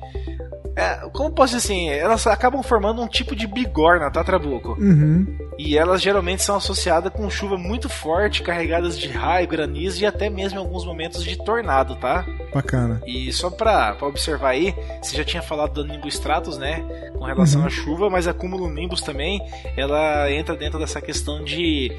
É, 0.75 0.95
como 1.12 1.31
posso 1.31 1.55
dizer 1.57 1.66
assim? 1.73 1.89
Elas 1.91 2.27
acabam 2.27 2.62
formando 2.62 3.03
um 3.03 3.07
tipo 3.09 3.37
de 3.37 3.47
bigorna, 3.47 4.11
tá, 4.11 4.25
Trabuco? 4.25 4.70
Uhum. 4.81 5.27
E 5.59 5.77
elas 5.77 6.01
geralmente 6.01 6.43
são 6.43 6.57
associadas 6.57 7.12
com 7.12 7.29
chuva 7.29 7.59
muito 7.59 7.89
forte, 7.89 8.43
carregadas 8.43 8.99
de 8.99 9.07
raio, 9.09 9.47
granizo 9.47 10.03
e 10.03 10.07
até 10.07 10.31
mesmo 10.31 10.59
em 10.59 10.62
alguns 10.62 10.85
momentos 10.87 11.23
de 11.25 11.37
tornado, 11.37 11.95
tá? 11.97 12.25
Bacana. 12.55 13.03
E 13.07 13.31
só 13.33 13.51
pra, 13.51 13.95
pra 13.95 14.09
observar 14.09 14.51
aí, 14.51 14.75
você 15.03 15.14
já 15.16 15.25
tinha 15.25 15.43
falado 15.43 15.75
do 15.75 15.85
Nimbus 15.87 16.14
Stratus, 16.14 16.57
né? 16.57 16.83
Com 17.18 17.25
relação 17.25 17.61
Uhum. 17.61 17.66
à 17.66 17.70
chuva, 17.70 18.11
mas 18.11 18.27
a 18.27 18.33
cúmulo 18.33 18.68
Nimbus 18.70 19.03
também, 19.03 19.41
ela 19.77 20.31
entra 20.33 20.57
dentro 20.57 20.79
dessa 20.79 21.01
questão 21.01 21.45
de 21.45 21.93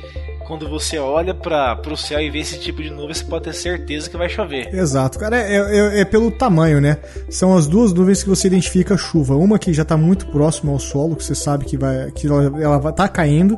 quando 0.47 0.67
você 0.67 0.97
olha 0.97 1.33
para 1.33 1.79
o 1.89 1.95
céu 1.95 2.19
e 2.19 2.29
vê 2.29 2.39
esse 2.39 2.59
tipo 2.59 2.81
de 2.83 2.89
nuvem, 2.89 3.13
você 3.13 3.23
pode 3.23 3.45
ter 3.45 3.53
certeza 3.53 4.09
que 4.09 4.17
vai 4.17 4.27
chover. 4.27 4.73
Exato, 4.75 5.17
cara, 5.19 5.37
é, 5.39 5.55
é- 5.57 5.99
é 6.01 6.05
pelo 6.05 6.29
tamanho, 6.31 6.81
né? 6.81 6.97
São 7.29 7.55
as 7.55 7.67
duas 7.67 7.93
nuvens 7.93 8.21
que 8.23 8.27
você 8.29 8.47
identifica 8.47 8.62
a 8.93 8.97
chuva. 8.97 9.35
Uma 9.35 9.57
que 9.59 9.73
já 9.73 9.85
tá 9.85 9.97
muito 9.97 10.27
próxima 10.27 10.71
ao 10.71 10.79
solo, 10.79 11.15
que 11.15 11.23
você 11.23 11.35
sabe 11.35 11.65
que, 11.65 11.77
vai, 11.77 12.11
que 12.11 12.27
ela, 12.27 12.61
ela 12.61 12.77
vai 12.77 12.93
tá 12.93 13.07
caindo. 13.07 13.57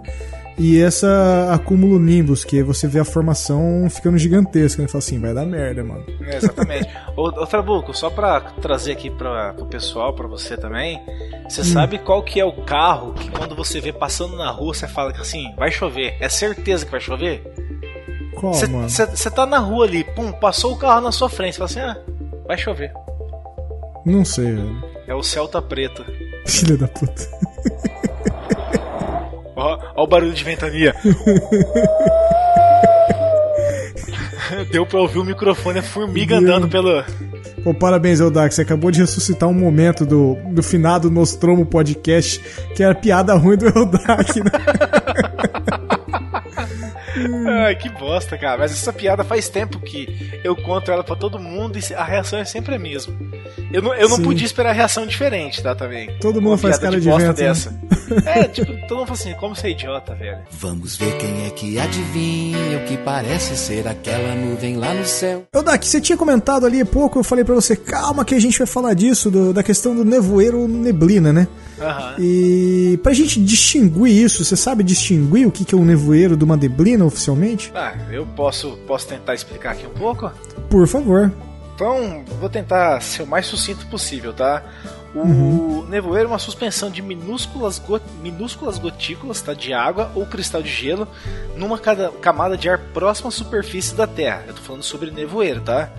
E 0.57 0.81
essa 0.81 1.49
acúmulo 1.51 1.99
nimbus, 1.99 2.45
que 2.45 2.63
você 2.63 2.87
vê 2.87 2.99
a 2.99 3.03
formação 3.03 3.89
ficando 3.89 4.17
gigantesca. 4.17 4.81
Né? 4.81 4.87
Fala 4.87 4.99
assim, 4.99 5.19
vai 5.19 5.33
dar 5.33 5.45
merda, 5.45 5.83
mano. 5.83 6.05
É, 6.21 6.37
exatamente. 6.37 6.89
Ô, 7.17 7.23
ô 7.23 7.45
Trabuco, 7.45 7.93
só 7.93 8.09
pra 8.09 8.39
trazer 8.39 8.93
aqui 8.93 9.09
pra, 9.09 9.53
pro 9.53 9.65
pessoal, 9.65 10.13
pra 10.13 10.27
você 10.27 10.55
também, 10.55 11.01
você 11.49 11.59
Hum. 11.61 11.65
sabe 11.65 11.99
qual 11.99 12.23
que 12.23 12.39
é 12.39 12.45
o 12.45 12.63
carro 12.63 13.13
que 13.13 13.29
quando 13.31 13.53
você 13.53 13.81
vê 13.81 13.91
passando 13.91 14.37
na 14.37 14.49
rua, 14.49 14.73
você 14.73 14.87
fala 14.87 15.11
que 15.11 15.19
assim, 15.19 15.53
vai 15.57 15.71
chover. 15.71 16.15
É 16.21 16.29
certeza 16.29 16.85
que 16.85 16.91
vai 16.91 17.01
chover? 17.01 17.43
Qual, 18.35 18.53
mano? 18.69 18.89
Você 18.89 19.29
tá 19.31 19.45
na 19.45 19.59
rua 19.59 19.85
ali, 19.85 20.03
pum, 20.03 20.31
passou 20.31 20.73
o 20.73 20.77
carro 20.77 21.01
na 21.01 21.11
sua 21.11 21.29
frente, 21.29 21.55
você 21.55 21.75
fala 21.77 21.91
assim, 21.91 21.99
ah, 21.99 22.43
vai 22.47 22.57
chover. 22.57 22.93
Não 24.05 24.23
sei, 24.23 24.53
velho. 24.53 24.94
É 25.07 25.13
o 25.13 25.21
Celta 25.21 25.61
Preto. 25.61 26.03
Filha 26.45 26.77
da 26.77 26.87
puta. 26.87 27.21
Ó, 29.57 29.79
ó 29.95 30.03
o 30.03 30.07
barulho 30.07 30.33
de 30.33 30.43
ventania. 30.43 30.93
Deu 34.69 34.85
pra 34.85 34.99
ouvir 34.99 35.17
o 35.19 35.23
microfone, 35.23 35.79
a 35.79 35.83
formiga 35.83 36.37
Deu. 36.39 36.53
andando 36.55 36.67
pelo. 36.69 37.01
Pô, 37.63 37.73
parabéns, 37.73 38.19
Eldak. 38.19 38.53
Você 38.53 38.63
acabou 38.63 38.91
de 38.91 38.99
ressuscitar 38.99 39.47
um 39.47 39.53
momento 39.53 40.05
do, 40.05 40.35
do 40.51 40.61
finado 40.61 41.09
Nostromo 41.09 41.65
Podcast, 41.65 42.41
que 42.75 42.83
era 42.83 42.93
piada 42.93 43.33
ruim 43.35 43.55
do 43.57 43.65
Eldak, 43.67 44.43
né? 44.43 44.51
Ai, 47.65 47.75
que 47.75 47.89
bosta, 47.89 48.37
cara. 48.37 48.57
Mas 48.59 48.71
essa 48.71 48.91
piada 48.93 49.23
faz 49.23 49.49
tempo 49.49 49.79
que 49.79 50.39
eu 50.43 50.55
conto 50.55 50.91
ela 50.91 51.03
pra 51.03 51.15
todo 51.15 51.39
mundo 51.39 51.77
e 51.79 51.93
a 51.93 52.03
reação 52.03 52.39
é 52.39 52.45
sempre 52.45 52.75
a 52.75 52.79
mesma. 52.79 53.13
Eu 53.71 53.81
não, 53.81 53.93
eu 53.95 54.07
não 54.07 54.21
podia 54.21 54.45
esperar 54.45 54.73
reação 54.73 55.05
diferente, 55.07 55.61
tá, 55.61 55.73
também. 55.75 56.09
Todo 56.19 56.41
mundo 56.41 56.57
faz 56.57 56.77
cara 56.77 56.99
de 56.99 57.09
bosta 57.09 57.33
vento, 57.33 57.41
né? 57.41 57.47
dessa. 57.47 57.85
É, 58.23 58.43
tipo, 58.43 58.71
todo 58.87 58.99
mundo 58.99 59.07
fala 59.07 59.19
assim, 59.19 59.33
como 59.33 59.55
você 59.55 59.65
é 59.67 59.71
idiota, 59.71 60.13
velho. 60.13 60.37
Vamos 60.51 60.95
ver 60.95 61.17
quem 61.17 61.47
é 61.47 61.49
que 61.49 61.79
adivinha 61.79 62.77
o 62.77 62.85
que 62.85 62.97
parece 62.97 63.57
ser 63.57 63.87
aquela 63.87 64.35
nuvem 64.35 64.77
lá 64.77 64.93
no 64.93 65.03
céu. 65.05 65.43
Eldak, 65.51 65.87
você 65.87 65.99
tinha 65.99 66.15
comentado 66.15 66.67
ali 66.67 66.81
há 66.81 66.85
pouco, 66.85 67.17
eu 67.17 67.23
falei 67.23 67.43
pra 67.43 67.55
você, 67.55 67.75
calma 67.75 68.23
que 68.23 68.35
a 68.35 68.39
gente 68.39 68.59
vai 68.59 68.67
falar 68.67 68.93
disso, 68.93 69.31
do- 69.31 69.51
da 69.51 69.63
questão 69.63 69.95
do 69.95 70.05
nevoeiro 70.05 70.67
neblina, 70.67 71.33
né? 71.33 71.47
Aham. 71.81 72.15
E 72.19 72.99
pra 73.01 73.11
gente 73.11 73.39
distinguir 73.43 74.23
isso, 74.23 74.45
você 74.45 74.55
sabe 74.55 74.83
distinguir 74.83 75.47
o 75.47 75.51
que 75.51 75.65
que 75.65 75.73
é 75.73 75.77
um 75.77 75.83
nevoeiro 75.85 76.37
de 76.37 76.43
uma 76.43 76.55
neblina 76.55 77.04
oficialmente? 77.07 77.71
Ah, 77.75 77.93
eu 78.11 78.25
posso, 78.25 78.77
posso 78.87 79.07
tentar 79.07 79.33
explicar 79.33 79.71
aqui 79.71 79.85
um 79.85 79.91
pouco? 79.91 80.31
Por 80.69 80.87
favor. 80.87 81.31
Então, 81.75 82.23
vou 82.39 82.49
tentar 82.49 83.01
ser 83.01 83.23
o 83.23 83.27
mais 83.27 83.45
sucinto 83.47 83.85
possível, 83.87 84.31
tá? 84.33 84.63
O 85.13 85.19
Uhum. 85.19 85.85
nevoeiro 85.89 86.27
é 86.29 86.31
uma 86.31 86.39
suspensão 86.39 86.89
de 86.89 87.01
minúsculas, 87.01 87.79
go- 87.79 87.99
minúsculas 88.21 88.77
gotículas 88.77 89.41
tá, 89.41 89.53
de 89.53 89.73
água 89.73 90.09
ou 90.15 90.25
cristal 90.25 90.61
de 90.61 90.69
gelo 90.69 91.07
numa 91.55 91.77
cada- 91.77 92.11
camada 92.21 92.57
de 92.57 92.69
ar 92.69 92.77
próxima 92.93 93.27
à 93.29 93.31
superfície 93.31 93.93
da 93.95 94.07
Terra. 94.07 94.43
Eu 94.47 94.53
tô 94.53 94.61
falando 94.61 94.83
sobre 94.83 95.11
nevoeiro, 95.11 95.61
tá? 95.61 95.89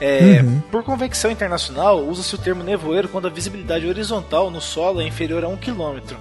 É, 0.00 0.42
Uhum. 0.42 0.60
Por 0.70 0.82
convecção 0.84 1.30
internacional, 1.30 1.98
usa-se 2.06 2.34
o 2.34 2.38
termo 2.38 2.62
nevoeiro 2.62 3.08
quando 3.08 3.26
a 3.26 3.30
visibilidade 3.30 3.86
horizontal 3.88 4.50
no 4.50 4.60
solo 4.60 5.00
é 5.00 5.06
inferior 5.06 5.42
a 5.44 5.48
1 5.48 5.56
km. 5.56 6.14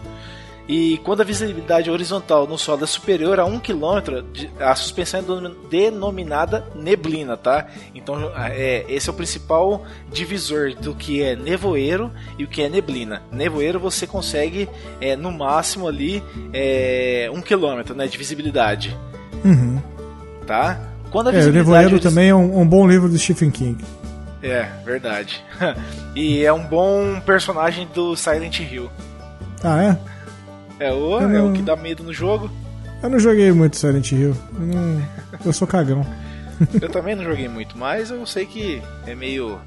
E 0.68 0.98
quando 1.04 1.22
a 1.22 1.24
visibilidade 1.24 1.92
horizontal 1.92 2.48
no 2.48 2.58
solo 2.58 2.84
é 2.84 2.88
superior 2.88 3.40
a 3.40 3.46
1 3.46 3.60
km, 3.60 4.24
a 4.60 4.74
suspensão 4.74 5.20
é 5.20 5.24
denom- 5.24 5.56
denominada 5.70 6.66
neblina, 6.74 7.38
tá? 7.38 7.68
Então 7.94 8.32
é, 8.36 8.84
esse 8.90 9.08
é 9.08 9.14
o 9.14 9.16
principal 9.16 9.84
divisor 10.12 10.74
do 10.74 10.96
que 10.96 11.22
é 11.22 11.36
nevoeiro 11.36 12.12
e 12.40 12.44
o 12.44 12.48
que 12.48 12.64
é 12.64 12.70
neblina. 12.70 13.22
Nevoeiro 13.32 13.80
você 13.80 14.08
consegue 14.08 14.68
é, 15.00 15.16
no 15.16 15.32
máximo 15.32 15.88
ali 15.88 16.24
é, 16.52 17.30
1 17.32 17.42
km 17.44 17.94
né, 17.96 18.08
de 18.08 18.18
visibilidade, 18.18 18.98
Uhum. 19.44 19.80
tá? 20.48 20.80
Quando 21.12 21.28
a 21.28 21.32
É, 21.32 21.34
o 21.36 21.38
visibilidade 21.38 21.84
Nevoeiro 21.86 22.00
também 22.00 22.30
é 22.30 22.36
um, 22.36 22.62
um 22.62 22.68
bom 22.68 22.88
livro 22.88 23.08
do 23.08 23.18
Stephen 23.20 23.52
King. 23.52 23.86
É, 24.42 24.68
verdade. 24.84 25.44
e 26.16 26.44
é 26.44 26.52
um 26.52 26.64
bom 26.66 27.20
personagem 27.24 27.88
do 27.94 28.16
Silent 28.16 28.60
Hill. 28.62 28.90
Ah, 29.64 29.84
é? 29.84 30.15
É 30.80 30.92
o, 30.92 31.20
Eu 31.22 31.30
é 31.30 31.42
o 31.42 31.46
não- 31.46 31.54
que 31.54 31.62
dá 31.62 31.76
medo 31.76 32.04
no 32.04 32.14
jogo. 32.14 32.50
Eu 33.02 33.10
não 33.10 33.20
joguei 33.20 33.52
muito 33.52 33.78
Silent 33.78 34.12
Hill. 34.12 34.36
Eu, 34.60 34.66
não... 34.66 35.02
eu 35.46 35.54
sou 35.54 35.68
cagão. 35.68 36.06
Eu 36.82 36.90
também 36.90 37.16
não 37.16 37.24
joguei 37.24 37.50
muito, 37.50 37.78
mas 37.78 38.10
eu 38.10 38.26
sei 38.26 38.46
que 38.46 38.82
é 39.06 39.14
meio 39.14 39.60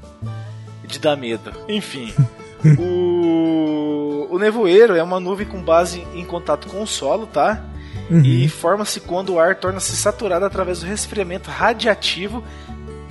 de 0.87 0.97
dar 0.97 1.15
medo. 1.15 1.51
Enfim. 1.67 2.11
o, 2.79 4.27
o 4.29 4.39
nevoeiro 4.39 4.95
é 4.95 5.03
uma 5.03 5.19
nuvem 5.19 5.45
com 5.45 5.61
base 5.61 6.03
em 6.15 6.25
contato 6.25 6.67
com 6.67 6.81
o 6.81 6.87
solo, 6.87 7.27
tá? 7.27 7.63
Uhum. 8.09 8.21
E 8.23 8.49
forma-se 8.49 8.99
quando 9.01 9.33
o 9.33 9.39
ar 9.39 9.55
torna-se 9.55 9.95
saturado 9.95 10.45
através 10.45 10.79
do 10.79 10.87
resfriamento 10.87 11.51
radiativo 11.51 12.43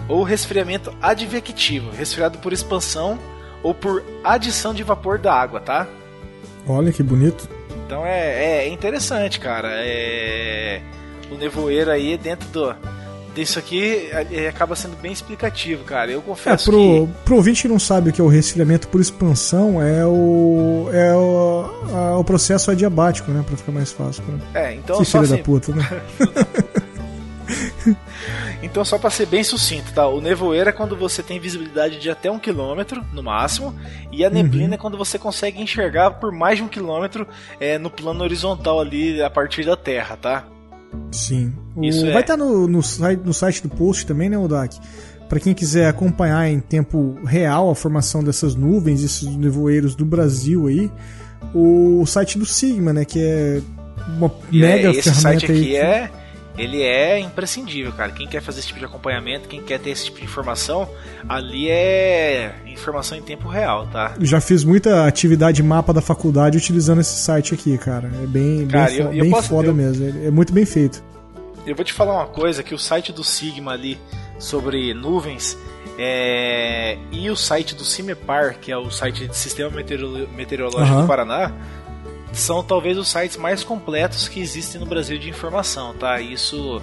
ou 0.08 0.24
resfriamento 0.24 0.92
advectivo, 1.00 1.90
resfriado 1.92 2.38
por 2.38 2.52
expansão 2.52 3.16
ou 3.62 3.72
por 3.72 4.02
adição 4.24 4.74
de 4.74 4.82
vapor 4.82 5.18
da 5.18 5.32
água, 5.32 5.60
tá? 5.60 5.86
Olha 6.66 6.90
que 6.92 7.02
bonito. 7.02 7.48
Então 7.88 8.04
é, 8.04 8.66
é 8.66 8.68
interessante, 8.68 9.40
cara. 9.40 9.68
É, 9.72 10.82
o 11.32 11.36
nevoeiro 11.36 11.90
aí 11.90 12.18
dentro 12.18 12.46
do 12.50 12.74
disso 13.34 13.58
aqui 13.58 14.10
é, 14.30 14.46
acaba 14.48 14.76
sendo 14.76 14.94
bem 15.00 15.10
explicativo, 15.10 15.84
cara. 15.84 16.10
Eu 16.10 16.18
É, 16.18 16.22
confesso 16.22 16.70
pro, 16.70 17.08
pro 17.24 17.36
ouvinte 17.36 17.62
que 17.62 17.68
não 17.68 17.78
sabe 17.78 18.10
o 18.10 18.12
que 18.12 18.20
é 18.20 18.24
o 18.24 18.28
resfriamento 18.28 18.88
por 18.88 19.00
expansão, 19.00 19.80
é 19.82 20.04
o. 20.04 20.90
é 20.92 21.14
o, 21.14 21.64
a- 21.94 22.18
o 22.18 22.24
processo 22.24 22.70
adiabático, 22.70 23.30
né? 23.30 23.42
Pra 23.46 23.56
ficar 23.56 23.72
mais 23.72 23.90
fácil. 23.90 24.22
Pra... 24.22 24.34
que 24.52 24.58
é, 24.68 24.74
então 24.74 24.98
que 24.98 25.04
só 25.06 25.22
filho 25.22 25.32
assim, 25.32 25.36
da 25.38 25.42
puta, 25.42 25.72
né? 25.74 25.88
então 28.70 28.84
só 28.84 28.98
para 28.98 29.10
ser 29.10 29.26
bem 29.26 29.42
sucinto, 29.42 29.92
tá? 29.92 30.06
O 30.06 30.20
nevoeiro 30.20 30.68
é 30.68 30.72
quando 30.72 30.96
você 30.96 31.22
tem 31.22 31.38
visibilidade 31.40 31.98
de 31.98 32.10
até 32.10 32.30
um 32.30 32.38
quilômetro 32.38 33.04
no 33.12 33.22
máximo, 33.22 33.74
e 34.12 34.24
a 34.24 34.30
neblina 34.30 34.68
Uhum. 34.68 34.74
é 34.74 34.76
quando 34.76 34.96
você 34.98 35.18
consegue 35.18 35.60
enxergar 35.60 36.12
por 36.12 36.32
mais 36.32 36.58
de 36.58 36.64
um 36.64 36.68
quilômetro 36.68 37.26
é, 37.60 37.78
no 37.78 37.90
plano 37.90 38.22
horizontal 38.22 38.80
ali 38.80 39.20
a 39.22 39.30
partir 39.30 39.64
da 39.64 39.76
Terra, 39.76 40.16
tá? 40.16 40.44
Sim. 41.12 41.52
O- 41.76 41.84
Isso 41.84 42.06
é. 42.06 42.12
Vai 42.12 42.22
estar 42.22 42.36
no, 42.36 42.66
no, 42.68 42.82
site, 42.82 43.20
no 43.24 43.34
site 43.34 43.62
do 43.62 43.68
post 43.68 44.06
também, 44.06 44.28
né, 44.28 44.38
Odak? 44.38 44.78
Pra 45.28 45.38
quem 45.38 45.52
quiser 45.52 45.86
acompanhar 45.88 46.48
em 46.48 46.58
tempo 46.58 47.18
real 47.26 47.70
a 47.70 47.74
formação 47.74 48.24
dessas 48.24 48.54
nuvens, 48.54 49.02
esses 49.02 49.24
nevoeiros 49.36 49.94
do 49.94 50.04
Brasil 50.04 50.66
aí, 50.66 50.90
o 51.54 52.04
site 52.06 52.38
do 52.38 52.46
Sigma, 52.46 52.92
né? 52.92 53.04
Que 53.04 53.20
é 53.22 53.60
uma 54.16 54.32
E 54.50 54.60
mega 54.60 54.88
é, 54.88 54.90
esse 54.92 55.02
ferramenta 55.02 55.20
site 55.40 55.52
aí. 55.52 55.58
aqui 55.58 55.66
que- 55.68 55.76
é 55.76 56.10
ele 56.58 56.82
é 56.82 57.18
imprescindível, 57.20 57.92
cara. 57.92 58.10
Quem 58.12 58.26
quer 58.26 58.42
fazer 58.42 58.58
esse 58.58 58.68
tipo 58.68 58.78
de 58.80 58.84
acompanhamento, 58.84 59.48
quem 59.48 59.62
quer 59.62 59.78
ter 59.78 59.90
esse 59.90 60.06
tipo 60.06 60.18
de 60.18 60.24
informação, 60.24 60.88
ali 61.28 61.70
é 61.70 62.54
informação 62.66 63.16
em 63.16 63.22
tempo 63.22 63.48
real, 63.48 63.86
tá? 63.86 64.14
Eu 64.18 64.26
já 64.26 64.40
fiz 64.40 64.64
muita 64.64 65.06
atividade 65.06 65.62
mapa 65.62 65.92
da 65.92 66.00
faculdade 66.00 66.58
utilizando 66.58 67.00
esse 67.00 67.16
site 67.16 67.54
aqui, 67.54 67.78
cara. 67.78 68.10
É 68.22 68.26
bem, 68.26 68.58
bem, 68.58 68.66
Cara, 68.68 68.90
fo- 68.90 68.96
eu- 69.02 69.12
eu 69.14 69.20
bem 69.22 69.30
posso- 69.30 69.48
foda 69.48 69.72
mesmo. 69.72 70.26
É 70.26 70.30
muito 70.30 70.52
bem 70.52 70.64
feito. 70.66 71.02
Eu 71.66 71.76
vou 71.76 71.84
te 71.84 71.92
falar 71.92 72.14
uma 72.14 72.26
coisa 72.26 72.62
que 72.62 72.74
o 72.74 72.78
site 72.78 73.12
do 73.12 73.22
Sigma 73.22 73.72
ali 73.72 73.98
sobre 74.38 74.92
nuvens. 74.94 75.56
É, 76.00 76.96
e 77.10 77.28
o 77.28 77.34
site 77.36 77.74
do 77.74 77.84
CIMEPAR, 77.84 78.58
que 78.60 78.70
é 78.70 78.76
o 78.76 78.88
site 78.88 79.26
de 79.26 79.36
Sistema 79.36 79.68
Meteorológico 79.70 80.94
uhum. 80.94 81.02
do 81.02 81.06
Paraná, 81.08 81.52
são 82.32 82.62
talvez 82.62 82.98
os 82.98 83.08
sites 83.08 83.36
mais 83.36 83.64
completos 83.64 84.28
que 84.28 84.40
existem 84.40 84.80
no 84.80 84.86
Brasil 84.86 85.18
de 85.18 85.28
informação, 85.28 85.94
tá? 85.94 86.20
Isso 86.20 86.80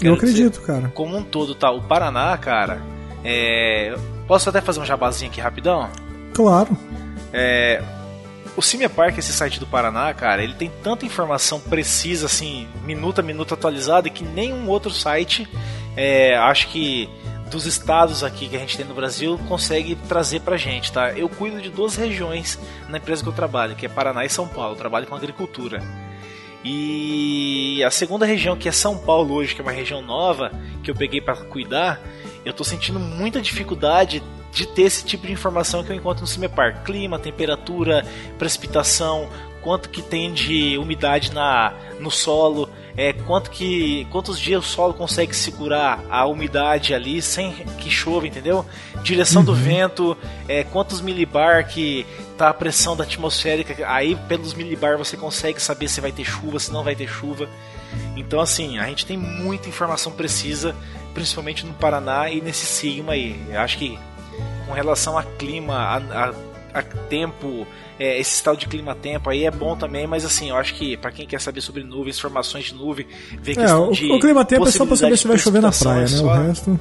eu, 0.00 0.10
eu 0.10 0.14
acredito, 0.14 0.60
dizer, 0.60 0.66
cara. 0.66 0.88
Como 0.94 1.16
um 1.16 1.22
todo, 1.22 1.54
tá? 1.54 1.70
O 1.70 1.82
Paraná, 1.82 2.36
cara, 2.36 2.82
é... 3.24 3.94
posso 4.26 4.48
até 4.48 4.60
fazer 4.60 4.80
um 4.80 4.84
jabazinho 4.84 5.30
aqui 5.30 5.40
rapidão? 5.40 5.88
Claro. 6.32 6.76
É, 7.32 7.82
o 8.56 8.62
CIMEPAR, 8.62 9.12
que 9.12 9.16
é 9.16 9.20
esse 9.20 9.32
site 9.32 9.60
do 9.60 9.66
Paraná, 9.66 10.12
cara, 10.14 10.42
ele 10.42 10.54
tem 10.54 10.70
tanta 10.82 11.04
informação 11.04 11.60
precisa, 11.60 12.26
assim, 12.26 12.66
minuto 12.84 13.20
a 13.20 13.22
minuto 13.22 13.52
atualizada, 13.52 14.08
que 14.08 14.24
nenhum 14.24 14.68
outro 14.68 14.90
site, 14.90 15.46
é, 15.94 16.36
acho 16.38 16.68
que 16.68 17.08
dos 17.50 17.66
estados 17.66 18.24
aqui 18.24 18.48
que 18.48 18.56
a 18.56 18.58
gente 18.58 18.76
tem 18.76 18.86
no 18.86 18.94
Brasil, 18.94 19.38
consegue 19.48 19.94
trazer 19.94 20.40
pra 20.40 20.56
gente, 20.56 20.92
tá? 20.92 21.12
Eu 21.12 21.28
cuido 21.28 21.60
de 21.60 21.70
duas 21.70 21.96
regiões 21.96 22.58
na 22.88 22.98
empresa 22.98 23.22
que 23.22 23.28
eu 23.28 23.32
trabalho, 23.32 23.76
que 23.76 23.86
é 23.86 23.88
Paraná 23.88 24.24
e 24.24 24.28
São 24.28 24.48
Paulo. 24.48 24.72
Eu 24.72 24.78
trabalho 24.78 25.06
com 25.06 25.14
agricultura. 25.14 25.82
E 26.64 27.82
a 27.84 27.90
segunda 27.90 28.26
região, 28.26 28.56
que 28.56 28.68
é 28.68 28.72
São 28.72 28.98
Paulo 28.98 29.34
hoje, 29.34 29.54
que 29.54 29.60
é 29.60 29.64
uma 29.64 29.72
região 29.72 30.02
nova, 30.02 30.50
que 30.82 30.90
eu 30.90 30.94
peguei 30.94 31.20
para 31.20 31.36
cuidar, 31.36 32.00
eu 32.44 32.52
tô 32.52 32.64
sentindo 32.64 32.98
muita 32.98 33.40
dificuldade 33.40 34.22
de 34.50 34.66
ter 34.66 34.82
esse 34.82 35.04
tipo 35.04 35.26
de 35.26 35.32
informação 35.32 35.84
que 35.84 35.92
eu 35.92 35.96
encontro 35.96 36.22
no 36.22 36.26
CIMEPAR. 36.26 36.82
Clima, 36.82 37.18
temperatura, 37.18 38.04
precipitação, 38.38 39.28
quanto 39.62 39.90
que 39.90 40.02
tem 40.02 40.32
de 40.32 40.76
umidade 40.78 41.32
na, 41.32 41.72
no 42.00 42.10
solo, 42.10 42.68
é, 42.96 43.12
quanto 43.12 43.50
que, 43.50 44.06
quantos 44.10 44.40
dias 44.40 44.64
o 44.64 44.68
solo 44.68 44.94
consegue 44.94 45.36
segurar 45.36 46.02
a 46.08 46.24
umidade 46.26 46.94
ali 46.94 47.20
sem 47.20 47.52
que 47.78 47.90
chova, 47.90 48.26
entendeu? 48.26 48.64
Direção 49.02 49.40
uhum. 49.40 49.46
do 49.46 49.54
vento, 49.54 50.16
é, 50.48 50.64
quantos 50.64 51.00
milibar 51.00 51.66
que 51.66 52.06
tá 52.38 52.48
a 52.48 52.54
pressão 52.54 52.96
da 52.96 53.04
atmosférica, 53.04 53.86
aí 53.86 54.16
pelos 54.28 54.54
milibar 54.54 54.96
você 54.96 55.16
consegue 55.16 55.60
saber 55.60 55.88
se 55.88 56.00
vai 56.00 56.10
ter 56.10 56.24
chuva, 56.24 56.58
se 56.58 56.72
não 56.72 56.82
vai 56.82 56.94
ter 56.94 57.06
chuva. 57.06 57.48
Então 58.16 58.40
assim, 58.40 58.78
a 58.78 58.86
gente 58.86 59.04
tem 59.04 59.16
muita 59.16 59.68
informação 59.68 60.12
precisa, 60.12 60.74
principalmente 61.12 61.66
no 61.66 61.74
Paraná 61.74 62.30
e 62.30 62.40
nesse 62.40 62.64
sigma 62.64 63.12
aí. 63.12 63.38
Eu 63.50 63.60
acho 63.60 63.76
que 63.76 63.98
com 64.66 64.72
relação 64.72 65.16
a 65.16 65.22
clima, 65.22 65.74
a, 65.74 65.96
a, 65.96 66.34
a 66.76 66.82
tempo, 66.82 67.66
é, 67.98 68.20
esse 68.20 68.34
estado 68.34 68.58
de 68.58 68.66
clima-tempo 68.66 69.30
aí 69.30 69.44
é 69.44 69.50
bom 69.50 69.74
também, 69.76 70.06
mas 70.06 70.24
assim, 70.24 70.50
eu 70.50 70.56
acho 70.56 70.74
que 70.74 70.96
para 70.96 71.10
quem 71.10 71.26
quer 71.26 71.40
saber 71.40 71.62
sobre 71.62 71.82
nuvens, 71.82 72.20
formações 72.20 72.66
de 72.66 72.74
nuvem, 72.74 73.06
ver 73.40 73.52
é, 73.52 73.54
questão 73.54 73.88
o, 73.88 73.92
de. 73.92 74.12
O 74.12 74.20
clima-tempo 74.20 74.68
é 74.68 74.70
só 74.70 74.84
pra 74.84 74.96
saber 74.96 75.16
se 75.16 75.26
vai 75.26 75.38
chover 75.38 75.62
na 75.62 75.72
praia, 75.72 75.98
é 75.98 76.00
né? 76.02 76.06
Só... 76.08 76.24
O 76.24 76.28
resto. 76.28 76.80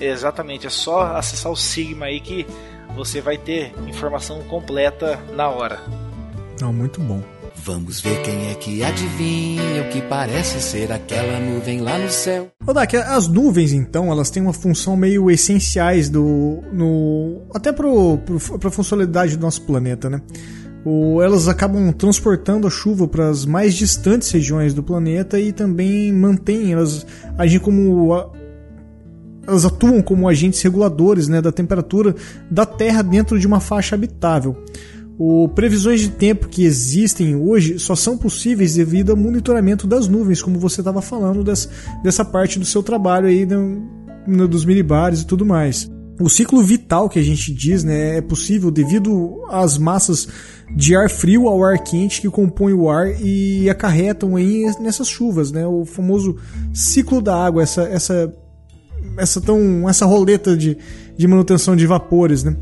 Exatamente, 0.00 0.66
é 0.66 0.70
só 0.70 1.16
acessar 1.16 1.50
o 1.50 1.56
Sigma 1.56 2.06
aí 2.06 2.20
que 2.20 2.46
você 2.94 3.20
vai 3.20 3.36
ter 3.36 3.72
informação 3.88 4.42
completa 4.42 5.18
na 5.34 5.48
hora. 5.48 5.80
Não, 6.60 6.72
muito 6.72 7.00
bom. 7.00 7.22
Vamos 7.66 8.00
ver 8.00 8.22
quem 8.22 8.48
é 8.48 8.54
que 8.54 8.80
adivinha 8.84 9.82
o 9.82 9.88
que 9.90 10.00
parece 10.02 10.60
ser 10.60 10.92
aquela 10.92 11.40
nuvem 11.40 11.80
lá 11.80 11.98
no 11.98 12.08
céu. 12.08 12.46
Ô 12.64 12.72
Dak, 12.72 12.96
as 12.96 13.26
nuvens 13.26 13.72
então, 13.72 14.12
elas 14.12 14.30
têm 14.30 14.40
uma 14.40 14.52
função 14.52 14.96
meio 14.96 15.28
essenciais 15.28 16.08
do 16.08 16.62
no 16.72 17.42
até 17.52 17.72
pro, 17.72 18.18
pro 18.18 18.58
pra 18.60 18.70
funcionalidade 18.70 19.36
do 19.36 19.42
nosso 19.42 19.62
planeta, 19.62 20.08
né? 20.08 20.22
O, 20.84 21.20
elas 21.20 21.48
acabam 21.48 21.92
transportando 21.92 22.68
a 22.68 22.70
chuva 22.70 23.08
para 23.08 23.28
as 23.28 23.44
mais 23.44 23.74
distantes 23.74 24.30
regiões 24.30 24.72
do 24.72 24.80
planeta 24.80 25.40
e 25.40 25.50
também 25.50 26.12
mantêm 26.12 26.72
elas 26.72 27.04
agem 27.36 27.58
como 27.58 28.32
elas 29.44 29.64
atuam 29.64 30.02
como 30.02 30.28
agentes 30.28 30.62
reguladores 30.62 31.26
né, 31.26 31.40
da 31.40 31.50
temperatura 31.50 32.14
da 32.50 32.64
Terra 32.64 33.02
dentro 33.02 33.38
de 33.38 33.46
uma 33.46 33.58
faixa 33.58 33.94
habitável. 33.94 34.56
O 35.18 35.48
previsões 35.48 36.00
de 36.00 36.10
tempo 36.10 36.46
que 36.46 36.64
existem 36.64 37.34
hoje 37.34 37.78
só 37.78 37.96
são 37.96 38.18
possíveis 38.18 38.74
devido 38.74 39.10
ao 39.10 39.16
monitoramento 39.16 39.86
das 39.86 40.06
nuvens, 40.06 40.42
como 40.42 40.58
você 40.58 40.82
estava 40.82 41.00
falando 41.00 41.42
dessa, 41.42 42.24
parte 42.24 42.58
do 42.58 42.66
seu 42.66 42.82
trabalho 42.82 43.26
aí 43.26 43.46
no, 43.46 43.82
no, 44.26 44.46
dos 44.46 44.64
milibares 44.64 45.22
e 45.22 45.26
tudo 45.26 45.46
mais. 45.46 45.90
O 46.20 46.28
ciclo 46.28 46.62
vital 46.62 47.08
que 47.08 47.18
a 47.18 47.22
gente 47.22 47.52
diz 47.52 47.84
né, 47.84 48.18
é 48.18 48.20
possível 48.20 48.70
devido 48.70 49.42
às 49.50 49.78
massas 49.78 50.28
de 50.74 50.96
ar 50.96 51.08
frio 51.08 51.46
ao 51.46 51.62
ar 51.64 51.78
quente 51.78 52.20
que 52.20 52.28
compõem 52.28 52.74
o 52.74 52.90
ar 52.90 53.08
e 53.20 53.68
acarretam 53.68 54.36
aí 54.36 54.64
nessas 54.80 55.08
chuvas, 55.08 55.52
né? 55.52 55.66
O 55.66 55.84
famoso 55.84 56.36
ciclo 56.72 57.20
da 57.20 57.36
água, 57.36 57.62
essa, 57.62 57.82
essa, 57.82 58.34
essa, 59.18 59.40
tão, 59.42 59.88
essa 59.88 60.06
roleta 60.06 60.56
de, 60.56 60.78
de 61.16 61.28
manutenção 61.28 61.76
de 61.76 61.86
vapores, 61.86 62.42
né? 62.42 62.56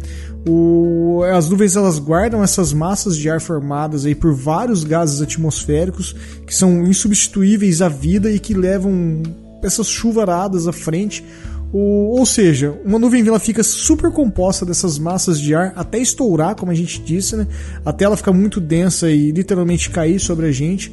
O, 0.47 1.23
as 1.33 1.49
nuvens 1.49 1.75
elas 1.75 1.99
guardam 1.99 2.43
essas 2.43 2.73
massas 2.73 3.17
de 3.17 3.31
ar 3.31 3.41
formadas 3.41 4.05
aí 4.05 4.15
por 4.15 4.35
vários 4.35 4.85
gases 4.85 5.23
atmosféricos 5.23 6.15
que 6.47 6.55
são 6.55 6.85
insubstituíveis 6.85 7.81
à 7.81 7.89
vida 7.89 8.31
e 8.31 8.39
que 8.39 8.53
levam 8.53 9.23
essas 9.63 9.89
chuvaradas 9.89 10.69
à 10.69 10.73
frente. 10.73 11.25
O, 11.73 12.19
ou 12.19 12.27
seja, 12.27 12.79
uma 12.85 12.99
nuvem 12.99 13.27
ela 13.27 13.41
fica 13.41 13.63
super 13.63 14.11
composta 14.13 14.67
dessas 14.67 14.99
massas 14.99 15.41
de 15.41 15.55
ar 15.55 15.73
até 15.75 15.99
estourar, 15.99 16.55
como 16.55 16.71
a 16.71 16.75
gente 16.75 17.01
disse, 17.01 17.35
né? 17.37 17.49
até 17.85 18.05
ela 18.05 18.17
ficar 18.17 18.33
muito 18.33 18.61
densa 18.61 19.11
e 19.11 19.33
literalmente 19.33 19.91
cair 19.91 20.21
sobre 20.21 20.47
a 20.47 20.53
gente. 20.53 20.93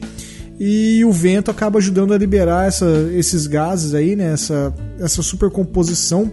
E 0.59 1.03
o 1.03 1.11
vento 1.11 1.51
acaba 1.51 1.77
ajudando 1.77 2.13
a 2.13 2.17
liberar 2.17 2.67
essa, 2.67 3.09
esses 3.13 3.47
gases 3.47 3.93
aí, 3.93 4.15
né? 4.15 4.33
essa, 4.33 4.73
essa 4.99 5.21
supercomposição 5.21 6.31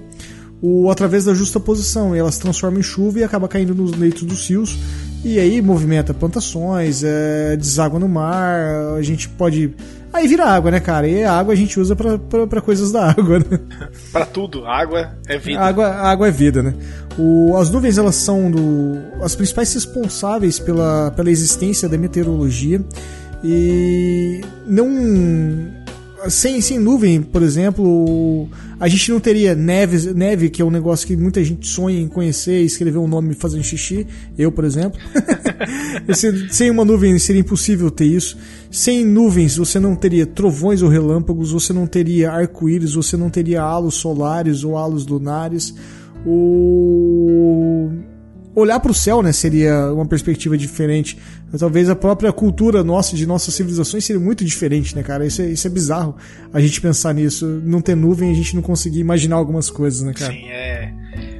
o, 0.62 0.90
através 0.90 1.24
da 1.24 1.34
justa 1.34 1.61
posição. 1.61 2.14
E 2.14 2.18
elas 2.18 2.34
se 2.34 2.40
transformam 2.40 2.80
em 2.80 2.82
chuva 2.82 3.20
e 3.20 3.24
acaba 3.24 3.48
caindo 3.48 3.74
nos 3.74 3.92
leitos 3.92 4.22
dos 4.22 4.48
rios. 4.48 4.78
E 5.24 5.38
aí 5.38 5.61
movimenta 5.61 6.14
plantações, 6.14 7.02
é, 7.02 7.56
deságua 7.56 7.98
no 7.98 8.09
mar, 8.09 8.94
a 8.96 9.02
gente 9.02 9.28
pode. 9.28 9.74
Aí 10.12 10.28
vira 10.28 10.46
água, 10.46 10.70
né, 10.70 10.80
cara? 10.80 11.09
E 11.09 11.24
a 11.24 11.32
água 11.32 11.52
a 11.52 11.56
gente 11.56 11.78
usa 11.78 11.96
para 11.96 12.61
coisas 12.61 12.92
da 12.92 13.11
água, 13.11 13.40
né? 13.40 13.59
Pra 14.12 14.24
tudo, 14.24 14.64
água 14.64 15.12
é 15.26 15.36
vida. 15.36 15.61
Água, 15.61 15.88
água 15.88 16.28
é 16.28 16.30
vida, 16.30 16.62
né? 16.62 16.74
O, 17.18 17.56
as 17.56 17.68
nuvens, 17.68 17.98
elas 17.98 18.14
são 18.14 18.48
do, 18.48 18.96
as 19.20 19.34
principais 19.34 19.74
responsáveis 19.74 20.61
pela, 20.61 21.11
pela 21.11 21.30
existência 21.30 21.88
da 21.88 21.98
meteorologia. 21.98 22.80
E 23.42 24.40
não 24.66 24.88
sem, 26.28 26.60
sem 26.60 26.78
nuvem, 26.78 27.22
por 27.22 27.42
exemplo, 27.42 28.48
a 28.80 28.88
gente 28.88 29.10
não 29.10 29.20
teria 29.20 29.54
neve, 29.54 30.12
neve, 30.12 30.50
que 30.50 30.60
é 30.60 30.64
um 30.64 30.70
negócio 30.70 31.06
que 31.06 31.16
muita 31.16 31.42
gente 31.44 31.66
sonha 31.66 32.00
em 32.00 32.08
conhecer 32.08 32.62
escrever 32.62 32.98
um 32.98 33.06
nome 33.06 33.34
fazendo 33.34 33.62
xixi. 33.62 34.06
Eu, 34.36 34.50
por 34.50 34.64
exemplo. 34.64 34.98
sem 36.50 36.70
uma 36.70 36.84
nuvem 36.84 37.18
seria 37.18 37.40
impossível 37.40 37.90
ter 37.90 38.06
isso. 38.06 38.36
Sem 38.70 39.04
nuvens 39.04 39.56
você 39.56 39.78
não 39.78 39.94
teria 39.94 40.26
trovões 40.26 40.82
ou 40.82 40.88
relâmpagos, 40.88 41.52
você 41.52 41.72
não 41.72 41.86
teria 41.86 42.32
arco-íris, 42.32 42.94
você 42.94 43.16
não 43.16 43.30
teria 43.30 43.62
halos 43.62 43.94
solares 43.94 44.64
ou 44.64 44.76
halos 44.76 45.06
lunares. 45.06 45.74
O 46.26 47.90
olhar 48.59 48.80
para 48.80 48.90
o 48.90 48.94
céu, 48.94 49.22
né, 49.22 49.32
seria 49.32 49.92
uma 49.92 50.06
perspectiva 50.06 50.56
diferente. 50.56 51.18
Talvez 51.59 51.88
a 51.88 51.96
própria 51.96 52.32
cultura 52.32 52.84
nossa, 52.84 53.16
de 53.16 53.26
nossas 53.26 53.54
civilizações, 53.54 54.04
seria 54.04 54.20
muito 54.20 54.44
diferente, 54.44 54.94
né, 54.94 55.02
cara? 55.02 55.26
Isso 55.26 55.42
é, 55.42 55.46
isso 55.46 55.66
é 55.66 55.70
bizarro 55.70 56.16
a 56.52 56.61
gente 56.61 56.80
pensar 56.80 57.14
nisso. 57.14 57.46
Não 57.64 57.80
ter 57.80 57.94
nuvem, 57.94 58.30
a 58.30 58.34
gente 58.34 58.54
não 58.54 58.62
conseguir 58.62 59.00
imaginar 59.00 59.36
algumas 59.36 59.70
coisas, 59.70 60.02
né, 60.02 60.12
cara? 60.12 60.32
Sim, 60.32 60.48
é. 60.48 60.92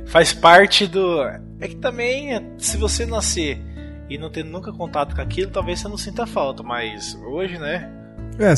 Faz 0.07 0.33
parte 0.33 0.87
do. 0.87 1.23
É 1.61 1.69
que 1.69 1.77
também, 1.77 2.31
se 2.57 2.77
você 2.77 3.05
nascer 3.05 3.61
e 4.09 4.17
não 4.17 4.31
ter 4.31 4.45
nunca 4.45 4.73
contato 4.73 5.15
com 5.15 5.21
aquilo, 5.21 5.51
talvez 5.51 5.81
você 5.81 5.89
não 5.89 5.99
sinta 5.99 6.27
falta, 6.27 6.63
mas 6.63 7.19
hoje, 7.27 7.59
né? 7.59 7.98
É, 8.39 8.55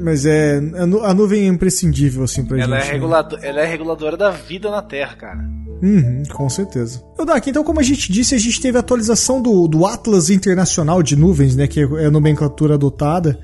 mas 0.00 0.24
é. 0.24 0.60
A 1.02 1.14
nuvem 1.14 1.42
é 1.42 1.46
imprescindível, 1.46 2.24
assim, 2.24 2.44
pra 2.44 2.60
ela 2.60 2.80
gente. 2.80 2.88
É 2.88 2.92
regulador, 2.92 3.38
né? 3.38 3.48
Ela 3.48 3.60
é 3.60 3.66
reguladora 3.66 4.16
da 4.16 4.30
vida 4.30 4.70
na 4.70 4.82
Terra, 4.82 5.14
cara. 5.16 5.38
Uhum, 5.82 6.22
com 6.32 6.48
certeza. 6.48 7.02
Eu 7.16 7.24
daqui, 7.24 7.50
então, 7.50 7.62
como 7.62 7.78
a 7.78 7.82
gente 7.82 8.10
disse, 8.10 8.34
a 8.34 8.38
gente 8.38 8.60
teve 8.60 8.76
a 8.76 8.80
atualização 8.80 9.40
do, 9.40 9.68
do 9.68 9.86
Atlas 9.86 10.30
Internacional 10.30 11.02
de 11.02 11.14
Nuvens, 11.14 11.54
né? 11.54 11.66
Que 11.66 11.80
é 11.80 12.06
a 12.06 12.10
nomenclatura 12.10 12.74
adotada. 12.74 13.38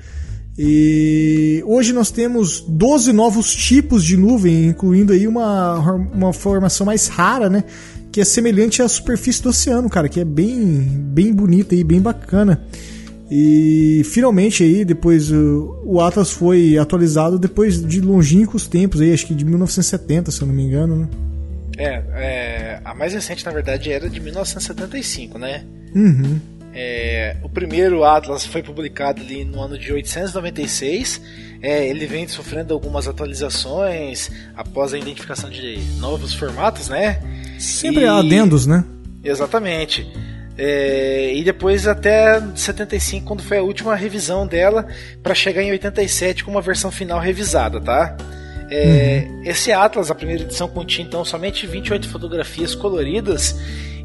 E 0.57 1.61
hoje 1.65 1.91
nós 1.91 2.11
temos 2.11 2.61
12 2.61 3.11
novos 3.11 3.53
tipos 3.53 4.03
de 4.05 4.15
nuvem, 4.15 4.67
incluindo 4.67 5.11
aí 5.11 5.27
uma, 5.27 5.77
uma 6.13 6.31
formação 6.31 6.85
mais 6.85 7.07
rara, 7.07 7.49
né? 7.49 7.63
Que 8.11 8.21
é 8.21 8.25
semelhante 8.25 8.81
à 8.81 8.87
superfície 8.87 9.43
do 9.43 9.49
oceano, 9.49 9.89
cara, 9.89 10.07
que 10.07 10.21
é 10.21 10.25
bem, 10.25 10.55
bem 11.13 11.33
bonita 11.33 11.75
e 11.75 11.83
bem 11.83 11.99
bacana. 11.99 12.65
E 13.29 14.03
finalmente 14.05 14.63
aí, 14.63 14.85
depois 14.85 15.31
o, 15.31 15.81
o 15.83 15.99
Atlas 15.99 16.31
foi 16.31 16.77
atualizado 16.77 17.39
depois 17.39 17.81
de 17.83 17.99
longínquos 17.99 18.67
tempos 18.67 19.01
aí, 19.01 19.13
acho 19.13 19.25
que 19.25 19.33
de 19.33 19.43
1970, 19.43 20.31
se 20.31 20.41
eu 20.41 20.47
não 20.47 20.53
me 20.53 20.63
engano, 20.63 20.95
né? 20.95 21.07
É, 21.77 22.03
é, 22.13 22.81
a 22.85 22.93
mais 22.93 23.13
recente 23.13 23.45
na 23.45 23.51
verdade 23.51 23.91
era 23.91 24.09
de 24.09 24.19
1975, 24.19 25.37
né? 25.37 25.63
Uhum. 25.93 26.39
É, 26.77 27.37
o 27.41 27.49
primeiro 27.49 28.03
Atlas 28.03 28.45
foi 28.45 28.61
publicado 28.61 29.21
ali 29.21 29.45
no 29.45 29.61
ano 29.61 29.77
de 29.77 29.91
896. 29.93 31.21
É, 31.61 31.87
ele 31.87 32.05
vem 32.05 32.27
sofrendo 32.27 32.73
algumas 32.73 33.07
atualizações 33.07 34.29
após 34.55 34.93
a 34.93 34.97
identificação 34.97 35.49
de 35.49 35.79
novos 35.99 36.33
formatos, 36.33 36.89
né? 36.89 37.21
Sempre 37.57 38.03
e... 38.03 38.07
adendos, 38.07 38.67
né? 38.67 38.83
Exatamente. 39.23 40.05
É, 40.57 41.33
e 41.33 41.43
depois 41.43 41.87
até 41.87 42.41
75, 42.55 43.25
quando 43.25 43.43
foi 43.43 43.57
a 43.57 43.63
última 43.63 43.95
revisão 43.95 44.47
dela, 44.47 44.87
para 45.21 45.35
chegar 45.35 45.61
em 45.61 45.71
87 45.71 46.43
com 46.43 46.51
uma 46.51 46.61
versão 46.61 46.91
final 46.91 47.19
revisada, 47.19 47.81
tá? 47.81 48.15
É, 48.69 49.27
uhum. 49.27 49.41
Esse 49.43 49.71
Atlas, 49.71 50.09
a 50.09 50.15
primeira 50.15 50.43
edição, 50.43 50.67
continha 50.67 51.05
então 51.07 51.23
somente 51.23 51.67
28 51.67 52.09
fotografias 52.09 52.73
coloridas 52.73 53.55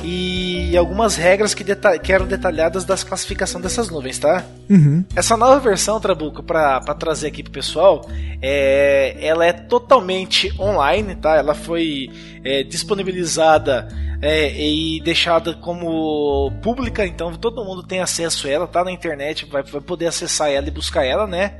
e 0.03 0.77
algumas 0.77 1.17
regras 1.17 1.55
que, 1.55 1.65
que 2.03 2.13
eram 2.13 2.27
detalhadas 2.27 2.85
das 2.85 3.05
classificação 3.05 3.61
dessas 3.61 3.91
nuvens, 3.91 4.19
tá? 4.19 4.45
Uhum. 4.69 5.05
Essa 5.15 5.37
nova 5.37 5.59
versão, 5.61 6.01
Trabuco, 6.01 6.43
para 6.43 6.81
trazer 6.95 7.29
aqui 7.29 7.43
pro 7.43 7.53
pessoal, 7.53 8.09
é, 8.41 9.17
ela 9.21 9.45
é 9.45 9.53
totalmente 9.53 10.53
online, 10.59 11.15
tá? 11.17 11.37
Ela 11.37 11.55
foi 11.55 12.11
é, 12.45 12.63
disponibilizada 12.63 13.89
é, 14.23 14.53
e 14.55 15.01
deixada 15.01 15.55
como 15.55 16.53
pública, 16.63 17.07
então 17.07 17.35
todo 17.37 17.65
mundo 17.65 17.83
tem 17.83 18.01
acesso 18.01 18.47
a 18.47 18.51
ela, 18.51 18.67
tá 18.67 18.85
na 18.85 18.93
internet, 18.93 19.47
vai, 19.47 19.63
vai 19.63 19.81
poder 19.81 20.07
acessar 20.07 20.51
ela 20.51 20.69
e 20.69 20.71
buscar 20.71 21.05
ela, 21.05 21.27
né? 21.27 21.55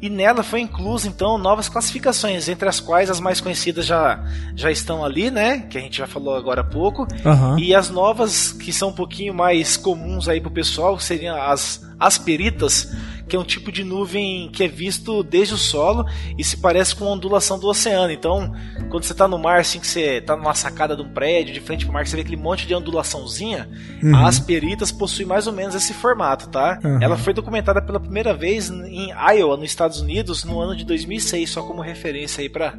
e 0.00 0.10
nela 0.10 0.42
foi 0.42 0.60
incluso 0.60 1.08
então 1.08 1.38
novas 1.38 1.68
classificações, 1.68 2.48
entre 2.48 2.68
as 2.68 2.80
quais 2.80 3.10
as 3.10 3.18
mais 3.18 3.40
conhecidas 3.40 3.86
já, 3.86 4.22
já 4.54 4.70
estão 4.70 5.04
ali, 5.04 5.30
né? 5.30 5.60
Que 5.70 5.78
a 5.78 5.80
gente 5.80 5.98
já 5.98 6.06
falou 6.06 6.34
agora 6.34 6.60
há 6.60 6.64
pouco. 6.64 7.06
Uhum. 7.24 7.58
E 7.58 7.74
as 7.74 7.88
novas 7.88 8.52
que 8.52 8.72
são 8.72 8.90
um 8.90 8.92
pouquinho 8.92 9.32
mais 9.32 9.76
comuns 9.76 10.28
aí 10.28 10.40
pro 10.40 10.50
pessoal 10.50 10.98
seriam 10.98 11.40
as 11.40 11.82
asperitas, 11.98 12.94
que 13.28 13.34
é 13.34 13.38
um 13.38 13.44
tipo 13.44 13.72
de 13.72 13.82
nuvem 13.82 14.48
que 14.52 14.64
é 14.64 14.68
visto 14.68 15.22
desde 15.22 15.54
o 15.54 15.58
solo 15.58 16.04
e 16.38 16.44
se 16.44 16.58
parece 16.58 16.94
com 16.94 17.06
a 17.06 17.10
ondulação 17.10 17.58
do 17.58 17.66
oceano. 17.66 18.12
Então, 18.12 18.52
quando 18.88 19.04
você 19.04 19.12
está 19.12 19.26
no 19.26 19.38
mar, 19.38 19.60
assim 19.60 19.80
que 19.80 19.86
você 19.86 20.18
está 20.18 20.36
numa 20.36 20.54
sacada 20.54 20.96
de 20.96 21.02
um 21.02 21.08
prédio, 21.08 21.52
de 21.52 21.60
frente 21.60 21.84
para 21.84 21.90
o 21.90 21.94
mar, 21.94 22.04
que 22.04 22.10
você 22.10 22.16
vê 22.16 22.22
aquele 22.22 22.36
monte 22.36 22.66
de 22.66 22.74
ondulaçãozinha, 22.74 23.68
uhum. 24.02 24.14
a 24.14 24.28
asperitas 24.28 24.92
possui 24.92 25.24
mais 25.24 25.46
ou 25.46 25.52
menos 25.52 25.74
esse 25.74 25.92
formato, 25.92 26.48
tá? 26.48 26.78
Uhum. 26.84 27.02
Ela 27.02 27.16
foi 27.16 27.32
documentada 27.32 27.82
pela 27.82 27.98
primeira 27.98 28.32
vez 28.32 28.70
em 28.70 29.10
Iowa, 29.10 29.56
nos 29.56 29.66
Estados 29.66 30.00
Unidos, 30.00 30.44
no 30.44 30.60
ano 30.60 30.76
de 30.76 30.84
2006, 30.84 31.50
só 31.50 31.62
como 31.62 31.82
referência 31.82 32.42
aí 32.42 32.48
para 32.48 32.74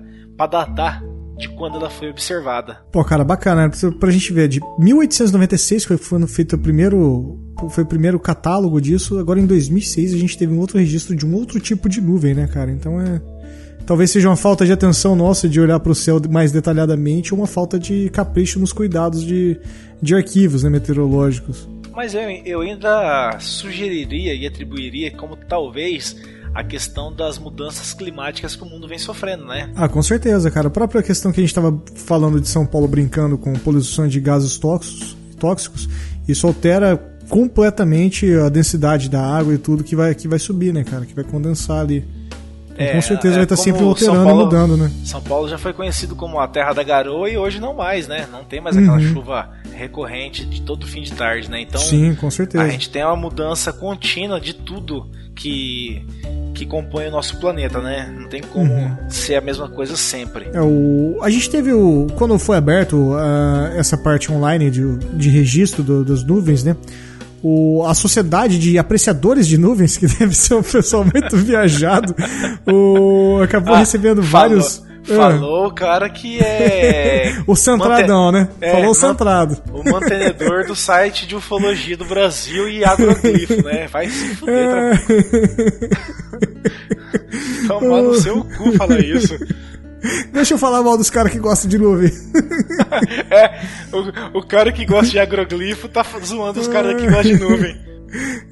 datar 0.48 1.04
de 1.38 1.50
quando 1.50 1.76
ela 1.78 1.90
foi 1.90 2.10
observada. 2.10 2.80
Pô, 2.92 3.04
cara, 3.04 3.24
bacana. 3.24 3.70
Pra 4.00 4.12
gente 4.12 4.34
ver, 4.34 4.48
de 4.48 4.60
1896 4.80 5.86
foi 5.86 5.98
feito 6.28 6.56
o 6.56 6.60
primeiro 6.60 7.40
foi 7.72 7.84
o 7.84 7.88
primeiro 7.88 8.20
catálogo 8.20 8.80
disso. 8.80 9.18
Agora 9.18 9.40
em 9.40 9.46
2006 9.46 10.14
a 10.14 10.18
gente 10.18 10.38
teve 10.38 10.54
um 10.54 10.60
outro 10.60 10.78
registro 10.78 11.16
de 11.16 11.26
um 11.26 11.34
outro 11.36 11.60
tipo 11.60 11.90
de 11.90 12.02
nuvem, 12.02 12.34
né, 12.34 12.48
cara? 12.48 12.72
Então 12.72 13.00
é 13.02 13.22
talvez 13.86 14.12
seja 14.12 14.28
uma 14.28 14.36
falta 14.36 14.66
de 14.66 14.74
atenção 14.74 15.16
nossa 15.16 15.48
de 15.48 15.62
olhar 15.62 15.80
para 15.80 15.92
o 15.92 15.96
céu 15.96 16.22
mais 16.30 16.52
detalhadamente 16.52 17.34
ou 17.34 17.40
uma 17.40 17.48
falta 17.48 17.80
de 17.80 18.10
capricho 18.10 18.60
nos 18.60 18.74
cuidados 18.74 19.24
de, 19.24 19.58
de 20.02 20.14
arquivos 20.14 20.64
né, 20.64 20.70
meteorológicos. 20.70 21.68
Mas 21.96 22.14
eu, 22.14 22.22
eu 22.46 22.62
ainda 22.62 23.40
sugeriria 23.40 24.36
e 24.36 24.46
atribuiria 24.46 25.10
como 25.12 25.38
talvez 25.38 26.16
a 26.58 26.64
questão 26.64 27.14
das 27.14 27.38
mudanças 27.38 27.94
climáticas 27.94 28.56
que 28.56 28.64
o 28.64 28.66
mundo 28.66 28.88
vem 28.88 28.98
sofrendo, 28.98 29.46
né? 29.46 29.70
Ah, 29.76 29.88
com 29.88 30.02
certeza, 30.02 30.50
cara. 30.50 30.70
A 30.70 30.72
própria 30.72 31.04
questão 31.04 31.32
que 31.32 31.40
a 31.40 31.44
gente 31.44 31.52
estava 31.52 31.80
falando 31.94 32.42
de 32.42 32.50
São 32.50 32.66
Paulo 32.66 32.88
brincando 32.88 33.38
com 33.38 33.54
poluição 33.54 34.08
de 34.08 34.20
gases 34.20 34.58
tóxicos, 34.58 35.16
tóxicos, 35.40 35.88
isso 36.28 36.48
altera 36.48 36.98
completamente 37.30 38.34
a 38.34 38.50
densidade 38.50 39.08
da 39.08 39.22
água 39.22 39.54
e 39.54 39.60
tudo 39.60 39.84
que 39.84 39.96
vai, 39.96 40.16
que 40.16 40.28
vai 40.28 40.40
subir, 40.40 40.74
né, 40.74 40.84
cara? 40.84 41.06
Que 41.06 41.14
vai 41.14 41.24
condensar 41.24 41.82
ali. 41.82 42.04
Então, 42.74 42.88
é, 42.88 42.94
com 42.94 43.02
certeza 43.04 43.36
é, 43.36 43.38
vai 43.38 43.44
estar 43.44 43.56
sempre 43.56 43.84
alterando 43.84 44.24
Paulo, 44.24 44.42
e 44.42 44.44
mudando, 44.46 44.78
né? 44.78 44.92
São 45.06 45.22
Paulo 45.22 45.48
já 45.48 45.60
foi 45.60 45.74
conhecido 45.74 46.16
como 46.16 46.40
a 46.40 46.48
terra 46.48 46.74
da 46.74 46.82
garoa 46.82 47.30
e 47.30 47.38
hoje 47.38 47.60
não 47.60 47.76
mais, 47.76 48.08
né? 48.08 48.28
Não 48.32 48.44
tem 48.44 48.60
mais 48.60 48.76
aquela 48.76 48.98
uhum. 48.98 49.14
chuva 49.14 49.48
recorrente 49.78 50.46
de 50.46 50.62
todo 50.62 50.86
fim 50.86 51.02
de 51.02 51.14
tarde, 51.14 51.50
né? 51.50 51.62
Então, 51.62 51.80
Sim, 51.80 52.16
com 52.16 52.30
certeza. 52.30 52.64
A 52.64 52.70
gente 52.70 52.90
tem 52.90 53.04
uma 53.04 53.16
mudança 53.16 53.72
contínua 53.72 54.42
de 54.42 54.54
tudo 54.54 55.10
que 55.36 56.06
que 56.58 56.66
compõe 56.66 57.08
o 57.08 57.12
nosso 57.12 57.40
planeta, 57.40 57.80
né? 57.80 58.12
Não 58.20 58.28
tem 58.28 58.42
como 58.42 58.74
uhum. 58.74 58.98
ser 59.08 59.36
a 59.36 59.42
mesma 59.42 59.70
coisa 59.70 59.96
sempre. 59.96 60.50
É, 60.52 60.60
o, 60.60 61.20
a 61.22 61.30
gente 61.30 61.50
teve 61.50 61.72
o. 61.72 62.08
Quando 62.16 62.38
foi 62.40 62.58
aberto 62.58 62.96
uh, 62.96 63.78
essa 63.78 63.96
parte 63.96 64.32
online 64.32 64.72
de, 64.72 64.98
de 65.14 65.30
registro 65.30 65.84
do, 65.84 66.04
das 66.04 66.24
nuvens, 66.24 66.64
né? 66.64 66.76
O, 67.44 67.86
a 67.86 67.94
sociedade 67.94 68.58
de 68.58 68.80
apreciadores 68.80 69.48
de 69.48 69.58
nuvens, 69.58 69.96
que 69.98 70.08
deve 70.08 70.36
ser 70.36 70.56
um 70.56 70.64
pessoal 70.64 71.04
muito 71.04 71.38
viajado, 71.38 72.16
o, 72.66 73.40
acabou 73.44 73.76
ah, 73.76 73.80
recebendo 73.80 74.24
falou, 74.24 74.50
vários. 74.50 74.87
Falou 75.16 75.68
o 75.68 75.74
cara 75.74 76.10
que 76.10 76.40
é. 76.40 77.42
o 77.48 77.56
centradão, 77.56 78.32
né? 78.32 78.50
É, 78.60 78.74
falou 78.74 78.92
o 78.92 78.96
centrado. 78.96 79.58
O 79.72 79.90
mantenedor 79.90 80.66
do 80.66 80.76
site 80.76 81.26
de 81.26 81.36
ufologia 81.36 81.96
do 81.96 82.06
Brasil 82.06 82.68
e 82.68 82.84
agroglifo, 82.84 83.64
né? 83.64 83.88
Vai 83.88 84.10
se 84.10 84.36
fuder, 84.36 84.56
é... 84.56 84.98
Tomar 87.68 88.02
no 88.02 88.16
seu 88.16 88.44
cu 88.44 88.72
falar 88.74 89.00
isso. 89.04 89.38
Deixa 90.32 90.54
eu 90.54 90.58
falar 90.58 90.84
mal 90.84 90.98
dos 90.98 91.10
caras 91.10 91.32
que 91.32 91.40
gostam 91.40 91.70
de 91.70 91.78
nuvem. 91.78 92.12
é, 93.32 93.62
o, 93.92 94.40
o, 94.40 94.46
cara 94.46 94.72
que 94.72 94.86
gosta 94.86 95.12
de 95.12 95.20
agroglifo 95.20 95.88
tá 95.88 96.06
zoando 96.24 96.60
os 96.60 96.68
caras 96.68 97.00
que 97.02 97.08
gostam 97.08 97.36
de 97.36 97.40
nuvem. 97.40 97.76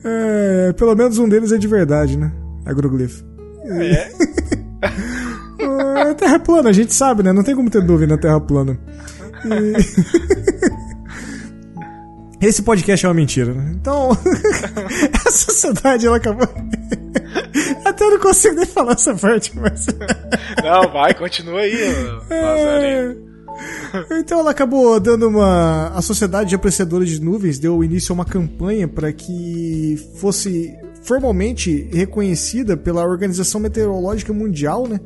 É, 0.03 0.73
pelo 0.73 0.95
menos 0.95 1.17
um 1.17 1.29
deles 1.29 1.51
é 1.51 1.57
de 1.57 1.67
verdade, 1.67 2.17
né? 2.17 2.31
Agroglifo. 2.65 3.23
É. 3.65 4.11
é 5.97 6.13
terra 6.13 6.39
plana, 6.39 6.69
a 6.69 6.73
gente 6.73 6.93
sabe, 6.93 7.23
né? 7.23 7.33
Não 7.33 7.43
tem 7.43 7.55
como 7.55 7.69
ter 7.69 7.83
nuvem 7.83 8.07
na 8.07 8.17
Terra 8.17 8.39
plana. 8.39 8.77
E... 9.45 9.75
Esse 12.45 12.61
podcast 12.61 13.05
é 13.05 13.09
uma 13.09 13.15
mentira, 13.15 13.53
né? 13.53 13.71
Então, 13.73 14.11
a 15.25 15.31
sociedade 15.31 16.05
ela 16.05 16.17
acabou. 16.17 16.47
Até 17.83 18.09
não 18.09 18.19
consigo 18.19 18.55
nem 18.55 18.65
falar 18.65 18.93
essa 18.93 19.15
parte, 19.15 19.51
mas. 19.57 19.87
Não, 20.63 20.91
vai, 20.91 21.13
continua 21.13 21.61
aí, 21.61 21.75
é... 22.29 23.15
Então 24.19 24.39
ela 24.39 24.51
acabou 24.51 24.99
dando 24.99 25.27
uma. 25.27 25.87
A 25.95 26.01
Sociedade 26.01 26.49
de 26.49 26.55
Apreciadores 26.55 27.09
de 27.09 27.21
Nuvens 27.21 27.57
deu 27.57 27.83
início 27.83 28.11
a 28.11 28.15
uma 28.15 28.25
campanha 28.25 28.87
para 28.87 29.11
que 29.13 29.97
fosse 30.19 30.75
formalmente 31.01 31.87
reconhecida 31.93 32.75
pela 32.75 33.05
Organização 33.05 33.61
Meteorológica 33.61 34.33
Mundial, 34.33 34.87
né? 34.87 34.99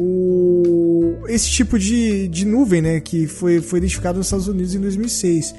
O... 0.00 1.16
Esse 1.26 1.50
tipo 1.50 1.76
de, 1.76 2.28
de 2.28 2.44
nuvem, 2.44 2.80
né? 2.80 3.00
Que 3.00 3.26
foi, 3.26 3.60
foi 3.60 3.80
identificado 3.80 4.18
nos 4.18 4.28
Estados 4.28 4.46
Unidos 4.46 4.74
em 4.74 4.80
2006. 4.80 5.54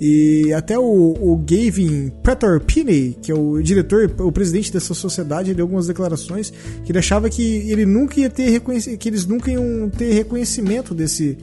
E 0.00 0.52
até 0.54 0.78
o, 0.78 0.82
o 0.82 1.36
Gavin 1.36 2.10
Peterpini, 2.22 3.18
que 3.20 3.30
é 3.30 3.34
o 3.34 3.60
diretor, 3.60 4.10
o 4.20 4.32
presidente 4.32 4.72
dessa 4.72 4.94
sociedade, 4.94 5.52
deu 5.52 5.64
algumas 5.64 5.88
declarações 5.88 6.50
que 6.84 6.92
ele 6.92 6.98
achava 6.98 7.28
que 7.28 7.42
ele 7.70 7.84
nunca 7.84 8.18
ia 8.18 8.30
ter 8.30 8.60
que 8.96 9.08
eles 9.08 9.26
nunca 9.26 9.50
iam 9.50 9.90
ter 9.90 10.14
reconhecimento 10.14 10.94
desse 10.94 11.36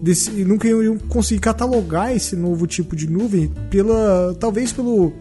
desse 0.00 0.30
nunca 0.44 0.68
iam 0.68 0.96
conseguir 1.08 1.40
catalogar 1.40 2.14
esse 2.14 2.36
novo 2.36 2.68
tipo 2.68 2.94
de 2.94 3.10
nuvem 3.10 3.50
pela 3.68 4.36
talvez 4.38 4.72
pelo 4.72 5.12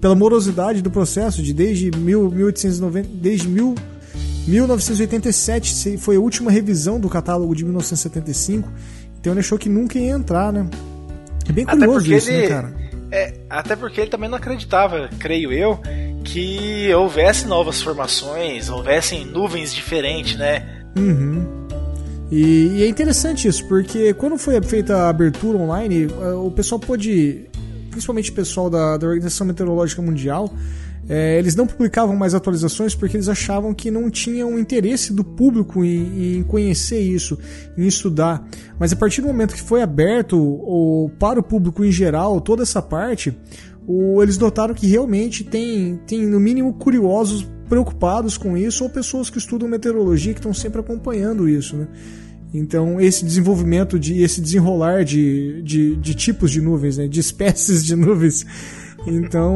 pela 0.00 0.16
morosidade 0.16 0.82
do 0.82 0.90
processo 0.90 1.42
de 1.42 1.52
desde 1.52 1.90
mil, 1.96 2.30
1890 2.30 3.08
desde 3.14 3.46
mil, 3.46 3.76
1987 4.46 5.98
foi 5.98 6.16
a 6.16 6.20
última 6.20 6.50
revisão 6.50 6.98
do 6.98 7.08
catálogo 7.08 7.54
de 7.54 7.64
1975 7.64 8.68
então 9.20 9.32
ele 9.32 9.40
achou 9.40 9.58
que 9.58 9.68
nunca 9.68 9.98
ia 9.98 10.10
entrar 10.10 10.52
né 10.52 10.68
é 11.48 11.52
bem 11.52 11.64
curioso 11.64 12.12
isso, 12.12 12.30
né, 12.30 12.34
ele, 12.34 12.42
né, 12.42 12.48
cara? 12.48 12.74
É, 13.12 13.34
até 13.50 13.74
porque 13.74 14.00
ele 14.00 14.10
também 14.10 14.30
não 14.30 14.38
acreditava, 14.38 15.10
creio 15.18 15.52
eu, 15.52 15.80
que 16.22 16.92
houvesse 16.94 17.46
novas 17.46 17.82
formações, 17.82 18.68
houvessem 18.68 19.24
nuvens 19.24 19.74
diferentes, 19.74 20.36
né? 20.36 20.84
Uhum. 20.96 21.44
E, 22.30 22.76
e, 22.76 22.82
é 22.84 22.88
interessante 22.88 23.48
isso, 23.48 23.66
porque 23.66 24.14
quando 24.14 24.38
foi 24.38 24.60
feita 24.62 24.96
a 24.96 25.08
abertura 25.08 25.58
online, 25.58 26.06
o 26.06 26.52
pessoal 26.52 26.78
pôde, 26.78 27.48
principalmente 27.90 28.30
o 28.30 28.34
pessoal 28.34 28.70
da, 28.70 28.96
da 28.96 29.06
Organização 29.08 29.44
Meteorológica 29.44 30.00
Mundial, 30.00 30.48
é, 31.12 31.36
eles 31.40 31.56
não 31.56 31.66
publicavam 31.66 32.14
mais 32.14 32.36
atualizações 32.36 32.94
porque 32.94 33.16
eles 33.16 33.28
achavam 33.28 33.74
que 33.74 33.90
não 33.90 34.08
tinham 34.08 34.56
interesse 34.56 35.12
do 35.12 35.24
público 35.24 35.84
em, 35.84 36.36
em, 36.38 36.42
conhecer 36.44 37.00
isso, 37.00 37.36
em 37.76 37.84
estudar. 37.84 38.48
Mas 38.78 38.92
a 38.92 38.96
partir 38.96 39.20
do 39.20 39.26
momento 39.26 39.52
que 39.52 39.60
foi 39.60 39.82
aberto 39.82 40.38
o, 40.38 41.10
para 41.18 41.40
o 41.40 41.42
público 41.42 41.84
em 41.84 41.90
geral, 41.90 42.40
toda 42.40 42.62
essa 42.62 42.80
parte, 42.80 43.36
o, 43.88 44.22
eles 44.22 44.38
notaram 44.38 44.72
que 44.72 44.86
realmente 44.86 45.42
tem, 45.42 45.98
tem, 46.06 46.24
no 46.24 46.38
mínimo, 46.38 46.72
curiosos 46.74 47.44
preocupados 47.68 48.38
com 48.38 48.56
isso 48.56 48.84
ou 48.84 48.90
pessoas 48.90 49.28
que 49.28 49.38
estudam 49.38 49.68
meteorologia 49.68 50.32
que 50.32 50.38
estão 50.38 50.54
sempre 50.54 50.78
acompanhando 50.78 51.48
isso, 51.48 51.76
né? 51.76 51.88
Então, 52.54 53.00
esse 53.00 53.24
desenvolvimento, 53.24 53.98
de 53.98 54.22
esse 54.22 54.40
desenrolar 54.40 55.04
de, 55.04 55.60
de, 55.62 55.96
de 55.96 56.14
tipos 56.14 56.50
de 56.52 56.60
nuvens, 56.60 56.98
né, 56.98 57.06
de 57.08 57.18
espécies 57.18 57.84
de 57.84 57.94
nuvens, 57.96 58.44
Então, 59.06 59.54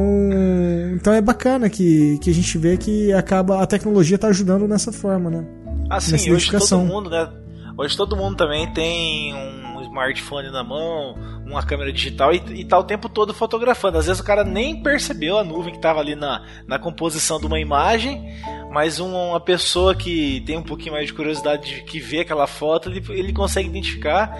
então 0.94 1.12
é 1.12 1.20
bacana 1.20 1.68
que, 1.68 2.18
que 2.18 2.30
a 2.30 2.34
gente 2.34 2.56
vê 2.56 2.76
que 2.76 3.12
acaba 3.12 3.62
a 3.62 3.66
tecnologia 3.66 4.16
está 4.16 4.28
ajudando 4.28 4.66
nessa 4.66 4.92
forma, 4.92 5.30
né? 5.30 5.44
Assim, 5.90 6.32
hoje 6.32 6.50
todo 6.50 6.78
mundo, 6.80 7.10
né? 7.10 7.30
Hoje 7.76 7.96
todo 7.96 8.16
mundo 8.16 8.36
também 8.36 8.72
tem 8.72 9.34
um 9.34 9.82
smartphone 9.82 10.50
na 10.50 10.64
mão, 10.64 11.14
uma 11.46 11.62
câmera 11.62 11.92
digital 11.92 12.32
e, 12.32 12.42
e 12.54 12.64
tá 12.64 12.78
o 12.78 12.84
tempo 12.84 13.08
todo 13.08 13.34
fotografando. 13.34 13.98
Às 13.98 14.06
vezes 14.06 14.20
o 14.20 14.24
cara 14.24 14.44
nem 14.44 14.82
percebeu 14.82 15.38
a 15.38 15.44
nuvem 15.44 15.72
que 15.72 15.78
estava 15.78 16.00
ali 16.00 16.14
na, 16.14 16.44
na 16.66 16.78
composição 16.78 17.38
de 17.38 17.46
uma 17.46 17.60
imagem, 17.60 18.24
mas 18.72 18.98
uma 18.98 19.40
pessoa 19.40 19.94
que 19.94 20.42
tem 20.46 20.56
um 20.56 20.62
pouquinho 20.62 20.92
mais 20.92 21.06
de 21.06 21.12
curiosidade 21.14 21.74
de 21.74 21.82
que 21.84 22.00
vê 22.00 22.20
aquela 22.20 22.46
foto, 22.46 22.88
ele, 22.88 23.04
ele 23.10 23.32
consegue 23.32 23.68
identificar 23.68 24.38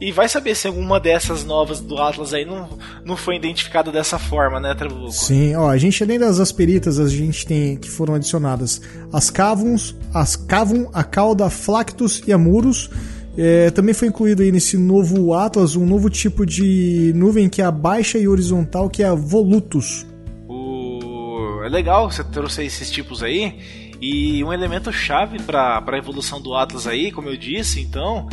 e 0.00 0.10
vai 0.10 0.28
saber 0.28 0.54
se 0.56 0.66
alguma 0.66 0.98
dessas 0.98 1.44
novas 1.44 1.80
do 1.80 1.96
Atlas 1.96 2.34
aí 2.34 2.44
não, 2.44 2.68
não 3.04 3.16
foi 3.16 3.36
identificada 3.36 3.92
dessa 3.92 4.18
forma, 4.18 4.58
né, 4.58 4.74
Trabuco? 4.74 5.12
Sim, 5.12 5.54
ó, 5.54 5.70
a 5.70 5.78
gente 5.78 6.02
além 6.02 6.18
das 6.18 6.40
asperitas, 6.40 6.98
a 6.98 7.08
gente 7.08 7.46
tem 7.46 7.76
que 7.76 7.88
foram 7.88 8.14
adicionadas 8.14 8.80
as 9.12 9.30
Cavuns, 9.30 9.94
as 10.12 10.34
Cavum, 10.34 10.88
a 10.92 11.04
Cauda, 11.04 11.48
Flactus 11.48 12.22
e 12.26 12.32
Amurus. 12.32 12.90
É, 13.36 13.70
também 13.70 13.94
foi 13.94 14.08
incluído 14.08 14.42
aí 14.42 14.52
nesse 14.52 14.76
novo 14.76 15.32
Atlas 15.32 15.74
um 15.74 15.86
novo 15.86 16.10
tipo 16.10 16.44
de 16.44 17.12
nuvem 17.14 17.48
que 17.48 17.62
é 17.62 17.64
a 17.64 17.70
baixa 17.70 18.18
e 18.18 18.28
horizontal, 18.28 18.90
que 18.90 19.02
é 19.02 19.06
a 19.06 19.14
Volutus. 19.14 20.06
O... 20.48 21.62
É 21.64 21.68
legal 21.68 22.10
você 22.10 22.22
trouxe 22.24 22.64
esses 22.64 22.90
tipos 22.90 23.22
aí. 23.22 23.58
E 24.00 24.44
um 24.44 24.52
elemento 24.52 24.92
chave 24.92 25.40
para 25.40 25.82
a 25.86 25.96
evolução 25.96 26.40
do 26.40 26.52
Atlas 26.54 26.86
aí, 26.86 27.10
como 27.10 27.28
eu 27.28 27.36
disse, 27.36 27.80
então, 27.80 28.28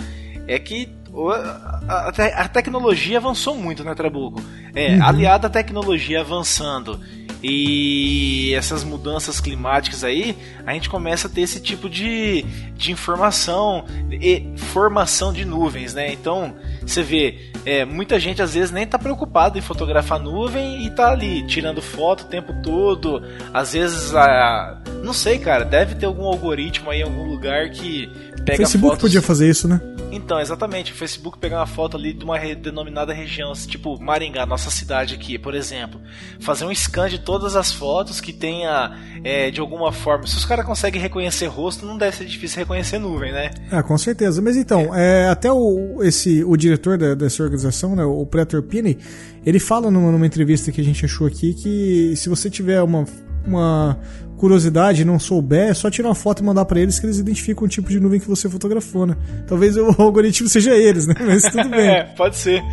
é 0.45 0.59
que 0.59 0.89
a, 1.13 1.81
a, 1.87 2.09
a 2.43 2.47
tecnologia 2.47 3.17
avançou 3.17 3.55
muito, 3.55 3.83
né, 3.83 3.93
Trabuco? 3.93 4.41
É, 4.73 4.95
uhum. 4.95 5.03
aliada 5.03 5.47
à 5.47 5.49
tecnologia 5.49 6.21
avançando 6.21 6.99
e 7.43 8.53
essas 8.53 8.83
mudanças 8.83 9.39
climáticas 9.39 10.03
aí, 10.03 10.37
a 10.65 10.73
gente 10.73 10.89
começa 10.89 11.27
a 11.27 11.31
ter 11.31 11.41
esse 11.41 11.59
tipo 11.59 11.89
de, 11.89 12.45
de 12.75 12.91
informação 12.91 13.85
e 14.11 14.53
formação 14.55 15.33
de 15.33 15.43
nuvens, 15.43 15.93
né? 15.93 16.13
Então, 16.13 16.53
você 16.85 17.01
vê, 17.01 17.51
é, 17.65 17.83
muita 17.83 18.19
gente 18.19 18.43
às 18.43 18.53
vezes 18.53 18.69
nem 18.69 18.85
tá 18.85 18.99
preocupado 18.99 19.57
em 19.57 19.61
fotografar 19.61 20.19
nuvem 20.19 20.85
e 20.85 20.91
tá 20.91 21.11
ali 21.11 21.45
tirando 21.47 21.81
foto 21.81 22.25
o 22.25 22.27
tempo 22.27 22.53
todo. 22.61 23.23
Às 23.51 23.73
vezes, 23.73 24.13
a, 24.13 24.79
não 25.03 25.13
sei, 25.13 25.39
cara, 25.39 25.65
deve 25.65 25.95
ter 25.95 26.05
algum 26.05 26.25
algoritmo 26.25 26.91
aí 26.91 26.99
em 26.99 27.03
algum 27.03 27.23
lugar 27.23 27.71
que 27.71 28.07
pega 28.45 28.53
o 28.53 28.57
Facebook 28.57 28.89
fotos... 28.89 29.01
podia 29.01 29.21
fazer 29.21 29.49
isso, 29.49 29.67
né? 29.67 29.81
Então, 30.11 30.39
exatamente. 30.39 30.91
O 30.91 30.95
Facebook 30.95 31.37
pegar 31.37 31.59
uma 31.59 31.67
foto 31.67 31.97
ali 31.97 32.13
de 32.13 32.23
uma 32.23 32.37
denominada 32.55 33.13
região, 33.13 33.53
tipo 33.53 33.99
Maringá, 34.01 34.45
nossa 34.45 34.69
cidade 34.69 35.15
aqui, 35.15 35.37
por 35.39 35.55
exemplo. 35.55 36.01
Fazer 36.39 36.65
um 36.65 36.73
scan 36.73 37.09
de 37.09 37.19
todas 37.19 37.55
as 37.55 37.71
fotos 37.71 38.19
que 38.19 38.33
tenha, 38.33 38.97
é, 39.23 39.49
de 39.49 39.59
alguma 39.59 39.91
forma. 39.91 40.27
Se 40.27 40.37
os 40.37 40.45
caras 40.45 40.65
conseguem 40.65 41.01
reconhecer 41.01 41.47
rosto, 41.47 41.85
não 41.85 41.97
deve 41.97 42.17
ser 42.17 42.25
difícil 42.25 42.59
reconhecer 42.59 42.99
nuvem, 42.99 43.31
né? 43.31 43.51
Ah, 43.71 43.81
com 43.81 43.97
certeza. 43.97 44.41
Mas 44.41 44.57
então. 44.57 44.93
É, 44.95 45.29
até 45.29 45.51
o, 45.51 45.99
esse, 46.01 46.43
o 46.43 46.57
diretor 46.57 46.97
da, 46.97 47.15
dessa 47.15 47.41
organização, 47.43 47.95
né, 47.95 48.03
o 48.03 48.25
Pretor 48.25 48.61
Pini, 48.63 48.97
ele 49.45 49.59
fala 49.59 49.89
numa, 49.89 50.11
numa 50.11 50.25
entrevista 50.27 50.71
que 50.71 50.81
a 50.81 50.83
gente 50.83 51.05
achou 51.05 51.27
aqui 51.27 51.53
que 51.53 52.13
se 52.15 52.29
você 52.29 52.49
tiver 52.49 52.81
uma 52.81 53.05
uma 53.45 53.97
curiosidade 54.41 55.05
não 55.05 55.19
souber, 55.19 55.69
é 55.69 55.73
só 55.75 55.87
tirar 55.91 56.09
uma 56.09 56.15
foto 56.15 56.41
e 56.41 56.43
mandar 56.43 56.65
para 56.65 56.79
eles 56.79 56.99
que 56.99 57.05
eles 57.05 57.19
identificam 57.19 57.63
o 57.63 57.67
tipo 57.67 57.89
de 57.89 57.99
nuvem 57.99 58.19
que 58.19 58.27
você 58.27 58.49
fotografou, 58.49 59.05
né? 59.05 59.15
Talvez 59.47 59.77
o 59.77 59.93
algoritmo 60.01 60.49
seja 60.49 60.75
eles, 60.75 61.05
né? 61.05 61.13
Mas 61.19 61.43
tudo 61.43 61.69
bem. 61.69 61.87
é, 61.87 62.03
pode 62.05 62.37
ser. 62.37 62.63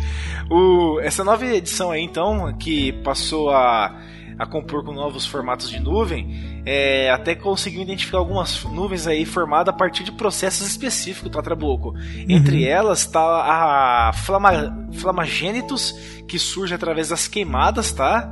O, 0.49 0.99
essa 0.99 1.23
nova 1.23 1.45
edição 1.45 1.91
aí, 1.91 2.01
então, 2.01 2.51
que 2.57 2.91
passou 3.03 3.51
a, 3.51 3.95
a 4.39 4.47
compor 4.47 4.83
com 4.83 4.93
novos 4.93 5.27
formatos 5.27 5.69
de 5.69 5.79
nuvem, 5.79 6.63
é, 6.65 7.11
até 7.11 7.35
conseguiu 7.35 7.83
identificar 7.83 8.17
algumas 8.17 8.63
nuvens 8.63 9.05
aí 9.05 9.23
formadas 9.23 9.71
a 9.71 9.77
partir 9.77 10.03
de 10.03 10.11
processos 10.11 10.67
específicos, 10.67 11.31
tá, 11.31 11.39
Trabuco? 11.39 11.89
Uhum. 11.89 12.25
Entre 12.27 12.65
elas 12.65 13.05
tá 13.05 13.21
a 13.21 14.11
Flama, 14.13 14.87
Flamagênitos, 14.93 15.93
que 16.27 16.39
surge 16.39 16.73
através 16.73 17.09
das 17.09 17.27
queimadas, 17.27 17.91
tá? 17.91 18.27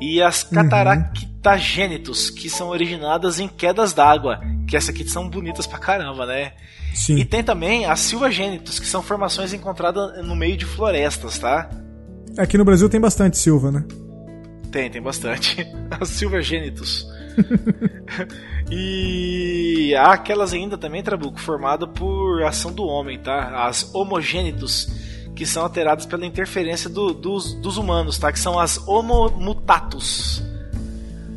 E 0.00 0.22
as. 0.22 0.42
Uhum 0.50 1.30
Tagênitos, 1.42 2.28
que 2.28 2.50
são 2.50 2.68
originadas 2.68 3.40
em 3.40 3.48
quedas 3.48 3.94
d'água, 3.94 4.40
que 4.68 4.76
essa 4.76 4.90
aqui 4.90 5.08
são 5.08 5.26
bonitas 5.26 5.66
pra 5.66 5.78
caramba, 5.78 6.26
né? 6.26 6.52
Sim. 6.94 7.16
E 7.16 7.24
tem 7.24 7.42
também 7.42 7.86
as 7.86 8.00
silvagênitos, 8.00 8.78
que 8.78 8.86
são 8.86 9.02
formações 9.02 9.54
encontradas 9.54 10.22
no 10.22 10.36
meio 10.36 10.54
de 10.54 10.66
florestas, 10.66 11.38
tá? 11.38 11.70
Aqui 12.36 12.58
no 12.58 12.64
Brasil 12.64 12.90
tem 12.90 13.00
bastante 13.00 13.38
silva, 13.38 13.70
né? 13.70 13.84
Tem, 14.70 14.90
tem 14.90 15.00
bastante. 15.00 15.66
As 15.98 16.10
silvagênitos. 16.10 17.06
e 18.70 19.94
há 19.96 20.12
aquelas 20.12 20.52
ainda 20.52 20.76
também, 20.76 21.02
Trabuco, 21.02 21.40
formadas 21.40 21.88
por 21.94 22.42
ação 22.42 22.72
do 22.72 22.84
homem, 22.84 23.18
tá? 23.18 23.66
As 23.66 23.94
homogênitos, 23.94 24.88
que 25.40 25.46
são 25.46 25.62
alteradas 25.62 26.04
pela 26.04 26.26
interferência 26.26 26.90
do, 26.90 27.14
dos, 27.14 27.54
dos 27.54 27.78
humanos, 27.78 28.18
tá? 28.18 28.30
Que 28.30 28.38
são 28.38 28.60
as 28.60 28.76
homomutatus. 28.86 30.42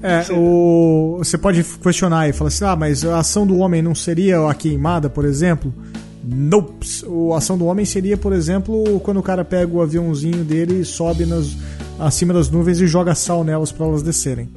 É, 0.01 0.25
o, 0.29 1.15
você 1.19 1.37
pode 1.37 1.63
questionar 1.63 2.27
e 2.27 2.33
falar 2.33 2.49
assim: 2.49 2.65
ah, 2.65 2.75
mas 2.75 3.05
a 3.05 3.19
ação 3.19 3.47
do 3.47 3.59
homem 3.59 3.81
não 3.81 3.95
seria 3.95 4.45
a 4.45 4.53
queimada, 4.53 5.09
por 5.09 5.23
exemplo? 5.23 5.73
Nope. 6.21 6.85
A 7.33 7.37
ação 7.37 7.57
do 7.57 7.65
homem 7.65 7.85
seria, 7.85 8.17
por 8.17 8.33
exemplo, 8.33 8.99
quando 8.99 9.21
o 9.21 9.23
cara 9.23 9.45
pega 9.45 9.73
o 9.73 9.81
aviãozinho 9.81 10.43
dele 10.43 10.81
e 10.81 10.85
sobe 10.85 11.25
nas, 11.25 11.55
acima 11.97 12.33
das 12.33 12.49
nuvens 12.49 12.81
e 12.81 12.87
joga 12.87 13.15
sal 13.15 13.41
nelas 13.41 13.71
para 13.71 13.85
elas 13.85 14.03
descerem. 14.03 14.49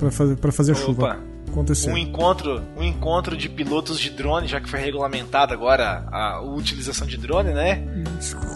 para 0.00 0.10
fazer, 0.10 0.36
pra 0.36 0.50
fazer 0.50 0.72
Opa. 0.72 0.80
chuva 0.80 1.27
acontecer. 1.48 1.90
Um 1.90 1.96
encontro, 1.96 2.62
um 2.76 2.82
encontro 2.82 3.36
de 3.36 3.48
pilotos 3.48 3.98
de 3.98 4.10
drone, 4.10 4.46
já 4.46 4.60
que 4.60 4.68
foi 4.68 4.80
regulamentada 4.80 5.52
agora 5.54 6.04
a, 6.10 6.40
utilização 6.42 7.06
de 7.06 7.16
drone, 7.16 7.52
né? 7.52 7.82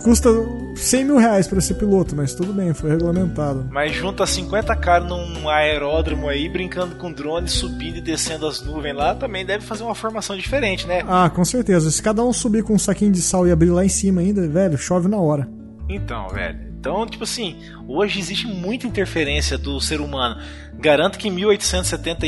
Custa 0.04 0.28
100 0.74 1.04
mil 1.04 1.16
reais 1.16 1.46
para 1.46 1.60
ser 1.60 1.74
piloto, 1.74 2.14
mas 2.16 2.34
tudo 2.34 2.52
bem, 2.52 2.72
foi 2.72 2.90
regulamentado. 2.90 3.68
Mas 3.70 3.94
junta 3.94 4.26
50 4.26 4.74
caras 4.76 5.08
num 5.08 5.48
aeródromo 5.48 6.28
aí, 6.28 6.48
brincando 6.48 6.96
com 6.96 7.12
drone, 7.12 7.48
subindo 7.48 7.98
e 7.98 8.00
descendo 8.00 8.46
as 8.46 8.62
nuvens 8.62 8.94
lá, 8.94 9.14
também 9.14 9.44
deve 9.44 9.64
fazer 9.64 9.82
uma 9.82 9.94
formação 9.94 10.36
diferente, 10.36 10.86
né? 10.86 11.02
Ah, 11.06 11.30
com 11.30 11.44
certeza. 11.44 11.90
Se 11.90 12.02
cada 12.02 12.24
um 12.24 12.32
subir 12.32 12.62
com 12.62 12.74
um 12.74 12.78
saquinho 12.78 13.12
de 13.12 13.22
sal 13.22 13.46
e 13.46 13.52
abrir 13.52 13.70
lá 13.70 13.84
em 13.84 13.88
cima 13.88 14.20
ainda, 14.20 14.46
velho, 14.48 14.76
chove 14.78 15.08
na 15.08 15.18
hora. 15.18 15.48
Então, 15.88 16.28
velho. 16.28 16.72
Então, 16.82 17.06
tipo 17.06 17.22
assim, 17.22 17.56
hoje 17.86 18.18
existe 18.18 18.44
muita 18.48 18.88
interferência 18.88 19.56
do 19.56 19.80
ser 19.80 20.00
humano. 20.00 20.42
Garanto 20.80 21.16
que 21.16 21.28
em 21.28 21.30
1870 21.30 22.26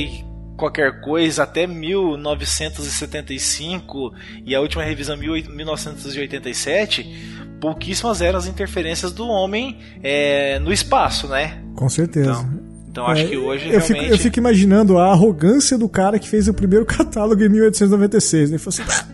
qualquer 0.56 1.00
coisa 1.00 1.42
até 1.42 1.66
1975 1.66 4.14
e 4.44 4.54
a 4.54 4.60
última 4.60 4.84
revisão 4.84 5.16
1987, 5.16 7.56
pouquíssimas 7.60 8.20
eram 8.20 8.38
as 8.38 8.46
interferências 8.46 9.10
do 9.12 9.26
homem 9.26 9.78
é, 10.02 10.58
no 10.58 10.70
espaço, 10.72 11.28
né? 11.28 11.62
Com 11.74 11.88
certeza. 11.88 12.30
Então, 12.30 12.60
então 12.90 13.06
acho 13.06 13.22
é, 13.22 13.26
que 13.26 13.36
hoje 13.36 13.66
eu 13.66 13.78
realmente... 13.78 14.00
Fico, 14.00 14.12
eu 14.12 14.18
fico 14.18 14.38
imaginando 14.38 14.98
a 14.98 15.10
arrogância 15.10 15.76
do 15.76 15.88
cara 15.88 16.18
que 16.18 16.28
fez 16.28 16.48
o 16.48 16.54
primeiro 16.54 16.86
catálogo 16.86 17.42
em 17.42 17.48
1896. 17.48 18.50
Né? 18.50 18.56
Ele 18.56 18.62
falou 18.62 18.80
assim, 18.80 18.90
ah, 18.90 19.04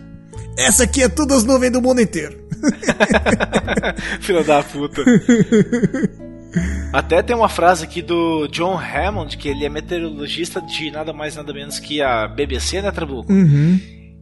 essa 0.57 0.83
aqui 0.83 1.03
é 1.03 1.09
todas 1.09 1.39
as 1.39 1.43
nuvens 1.43 1.71
do 1.71 1.81
mundo 1.81 2.01
inteiro. 2.01 2.39
Filha 4.21 4.43
da 4.43 4.61
puta. 4.61 5.01
Até 6.93 7.21
tem 7.21 7.35
uma 7.35 7.47
frase 7.47 7.85
aqui 7.85 8.01
do 8.01 8.47
John 8.47 8.77
Hammond, 8.77 9.37
que 9.37 9.47
ele 9.47 9.65
é 9.65 9.69
meteorologista 9.69 10.61
de 10.61 10.91
nada 10.91 11.13
mais 11.13 11.35
nada 11.37 11.53
menos 11.53 11.79
que 11.79 12.01
a 12.01 12.27
BBC, 12.27 12.81
né, 12.81 12.91
Trabuco? 12.91 13.31
Uhum. 13.31 13.79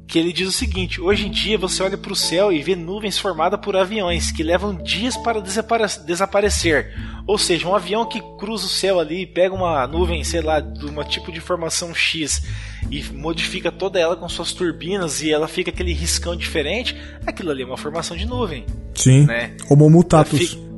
Que 0.07 0.19
ele 0.19 0.31
diz 0.31 0.47
o 0.47 0.51
seguinte: 0.51 1.01
hoje 1.01 1.27
em 1.27 1.31
dia 1.31 1.57
você 1.57 1.81
olha 1.81 1.97
para 1.97 2.13
o 2.13 2.15
céu 2.15 2.51
e 2.51 2.61
vê 2.61 2.75
nuvens 2.75 3.17
formadas 3.17 3.59
por 3.59 3.75
aviões 3.75 4.31
que 4.31 4.43
levam 4.43 4.75
dias 4.75 5.17
para 5.17 5.41
desaparecer. 5.41 6.93
Ou 7.25 7.39
seja, 7.39 7.67
um 7.67 7.75
avião 7.75 8.05
que 8.05 8.21
cruza 8.37 8.65
o 8.65 8.69
céu 8.69 8.99
ali, 8.99 9.25
pega 9.25 9.53
uma 9.53 9.85
nuvem, 9.87 10.23
sei 10.23 10.41
lá, 10.41 10.59
de 10.59 10.85
um 10.85 11.03
tipo 11.03 11.31
de 11.31 11.39
formação 11.39 11.93
X 11.93 12.43
e 12.91 13.03
modifica 13.13 13.71
toda 13.71 13.99
ela 13.99 14.15
com 14.15 14.29
suas 14.29 14.53
turbinas 14.53 15.21
e 15.21 15.31
ela 15.31 15.47
fica 15.47 15.71
aquele 15.71 15.93
riscão 15.93 16.35
diferente, 16.35 16.95
aquilo 17.25 17.49
ali 17.49 17.63
é 17.63 17.65
uma 17.65 17.77
formação 17.77 18.15
de 18.15 18.25
nuvem. 18.25 18.65
Sim. 18.95 19.25
Né? 19.25 19.55
Homo 19.69 19.89
mutatus. 19.89 20.68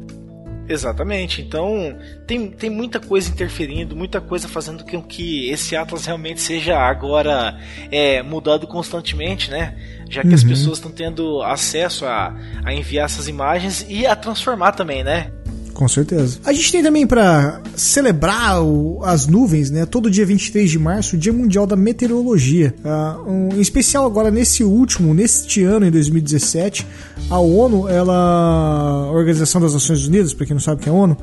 Exatamente. 0.68 1.42
Então 1.42 1.98
tem, 2.26 2.50
tem 2.52 2.70
muita 2.70 3.00
coisa 3.00 3.30
interferindo, 3.30 3.96
muita 3.96 4.22
coisa 4.22 4.48
fazendo 4.48 4.84
com 4.86 5.02
que 5.02 5.50
esse 5.50 5.76
Atlas 5.76 6.06
realmente 6.06 6.42
seja 6.42 6.78
agora 6.78 7.60
é, 7.92 8.22
mudado 8.22 8.68
constantemente, 8.68 9.50
né? 9.50 9.76
Já 10.10 10.22
que 10.22 10.30
uhum. 10.30 10.36
as 10.36 10.44
pessoas 10.44 10.78
estão 10.78 10.92
tendo 10.92 11.42
acesso 11.42 12.06
a, 12.06 12.36
a 12.64 12.74
enviar 12.74 13.06
essas 13.06 13.28
imagens 13.28 13.86
e 13.90 14.06
a 14.06 14.16
transformar 14.16 14.74
também, 14.74 15.04
né? 15.04 15.32
Com 15.74 15.88
certeza. 15.88 16.40
A 16.46 16.54
gente 16.54 16.72
tem 16.72 16.84
também 16.84 17.08
para 17.08 17.62
celebrar 17.76 18.62
o, 18.62 19.00
as 19.04 19.28
nuvens, 19.28 19.72
né? 19.72 19.86
Todo 19.86 20.12
dia 20.12 20.26
23 20.26 20.70
de 20.70 20.78
março, 20.78 21.16
o 21.16 21.20
Dia 21.20 21.34
Mundial 21.34 21.66
da 21.66 21.76
Meteorologia. 21.76 22.74
Uh, 22.84 23.30
um, 23.30 23.50
em 23.56 23.62
especial 23.62 24.06
agora 24.06 24.30
nesse 24.30 24.64
último, 24.64 25.14
neste 25.14 25.64
ano, 25.64 25.86
em 25.86 25.92
2017, 25.92 26.86
a 27.30 27.40
ONU, 27.40 27.88
ela, 27.88 29.08
a 29.08 29.12
Organização 29.12 29.62
das 29.62 29.74
Nações 29.74 30.06
Unidas, 30.06 30.34
para 30.34 30.46
quem 30.46 30.54
não 30.54 30.62
sabe 30.62 30.82
o 30.82 30.84
que 30.84 30.90
é 30.90 30.92
a 30.92 30.96
ONU, 30.96 31.18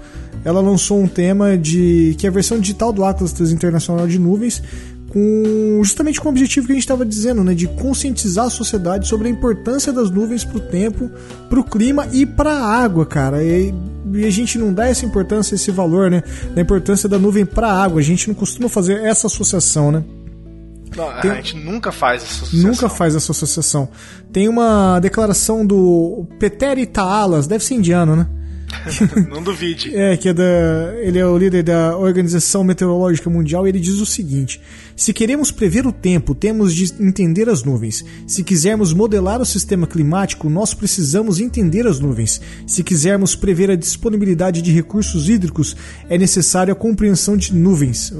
ela 0.44 0.60
lançou 0.60 1.00
um 1.00 1.08
tema 1.08 1.56
de 1.56 2.14
que 2.18 2.26
é 2.26 2.30
a 2.30 2.32
versão 2.32 2.58
digital 2.58 2.92
do 2.92 3.04
Atlas 3.04 3.38
Internacional 3.52 4.06
de 4.06 4.18
Nuvens, 4.18 4.62
com 5.08 5.80
justamente 5.82 6.20
com 6.20 6.28
o 6.28 6.30
objetivo 6.30 6.66
que 6.66 6.72
a 6.72 6.74
gente 6.74 6.84
estava 6.84 7.04
dizendo, 7.04 7.42
né, 7.42 7.54
de 7.54 7.66
conscientizar 7.66 8.46
a 8.46 8.50
sociedade 8.50 9.08
sobre 9.08 9.28
a 9.28 9.30
importância 9.30 9.92
das 9.92 10.10
nuvens 10.10 10.44
para 10.44 10.58
o 10.58 10.60
tempo, 10.60 11.10
para 11.48 11.58
o 11.58 11.64
clima 11.64 12.06
e 12.12 12.26
para 12.26 12.52
a 12.52 12.82
água, 12.82 13.06
cara. 13.06 13.42
E, 13.42 13.74
e, 14.12 14.24
a 14.24 14.30
gente 14.30 14.58
não 14.58 14.72
dá 14.72 14.86
essa 14.86 15.06
importância, 15.06 15.54
esse 15.54 15.70
valor, 15.70 16.10
né, 16.10 16.22
da 16.54 16.60
importância 16.60 17.08
da 17.08 17.18
nuvem 17.18 17.46
para 17.46 17.68
a 17.68 17.82
água. 17.82 18.00
A 18.00 18.04
gente 18.04 18.28
não 18.28 18.34
costuma 18.34 18.68
fazer 18.68 19.02
essa 19.02 19.26
associação, 19.26 19.90
né? 19.90 20.04
Não, 20.96 21.20
Tem... 21.20 21.30
A 21.30 21.34
gente 21.36 21.56
nunca 21.56 21.92
faz 21.92 22.22
essa 22.22 22.44
associação. 22.44 22.70
Nunca 22.70 22.88
faz 22.88 23.14
essa 23.14 23.32
associação. 23.32 23.88
Tem 24.32 24.48
uma 24.48 24.98
declaração 25.00 25.64
do 25.64 26.26
Peteri 26.38 26.86
Taalas, 26.86 27.46
deve 27.46 27.64
ser 27.64 27.74
indiano, 27.74 28.16
né? 28.16 28.26
Não 29.28 29.42
duvide. 29.42 29.94
É, 29.94 30.16
que 30.16 30.28
é 30.28 30.34
da, 30.34 30.44
ele 31.00 31.18
é 31.18 31.26
o 31.26 31.36
líder 31.36 31.62
da 31.62 31.96
Organização 31.96 32.62
Meteorológica 32.62 33.30
Mundial 33.30 33.66
e 33.66 33.70
ele 33.70 33.80
diz 33.80 33.98
o 34.00 34.06
seguinte: 34.06 34.60
Se 34.96 35.12
queremos 35.12 35.50
prever 35.50 35.86
o 35.86 35.92
tempo, 35.92 36.34
temos 36.34 36.74
de 36.74 36.92
entender 37.00 37.48
as 37.48 37.62
nuvens. 37.62 38.04
Se 38.26 38.42
quisermos 38.42 38.92
modelar 38.92 39.40
o 39.40 39.46
sistema 39.46 39.86
climático, 39.86 40.48
nós 40.48 40.74
precisamos 40.74 41.40
entender 41.40 41.86
as 41.86 42.00
nuvens. 42.00 42.40
Se 42.66 42.82
quisermos 42.82 43.34
prever 43.34 43.70
a 43.70 43.76
disponibilidade 43.76 44.62
de 44.62 44.72
recursos 44.72 45.28
hídricos, 45.28 45.76
é 46.08 46.18
necessária 46.18 46.72
a 46.72 46.76
compreensão 46.76 47.36
de 47.36 47.54
nuvens. 47.54 48.12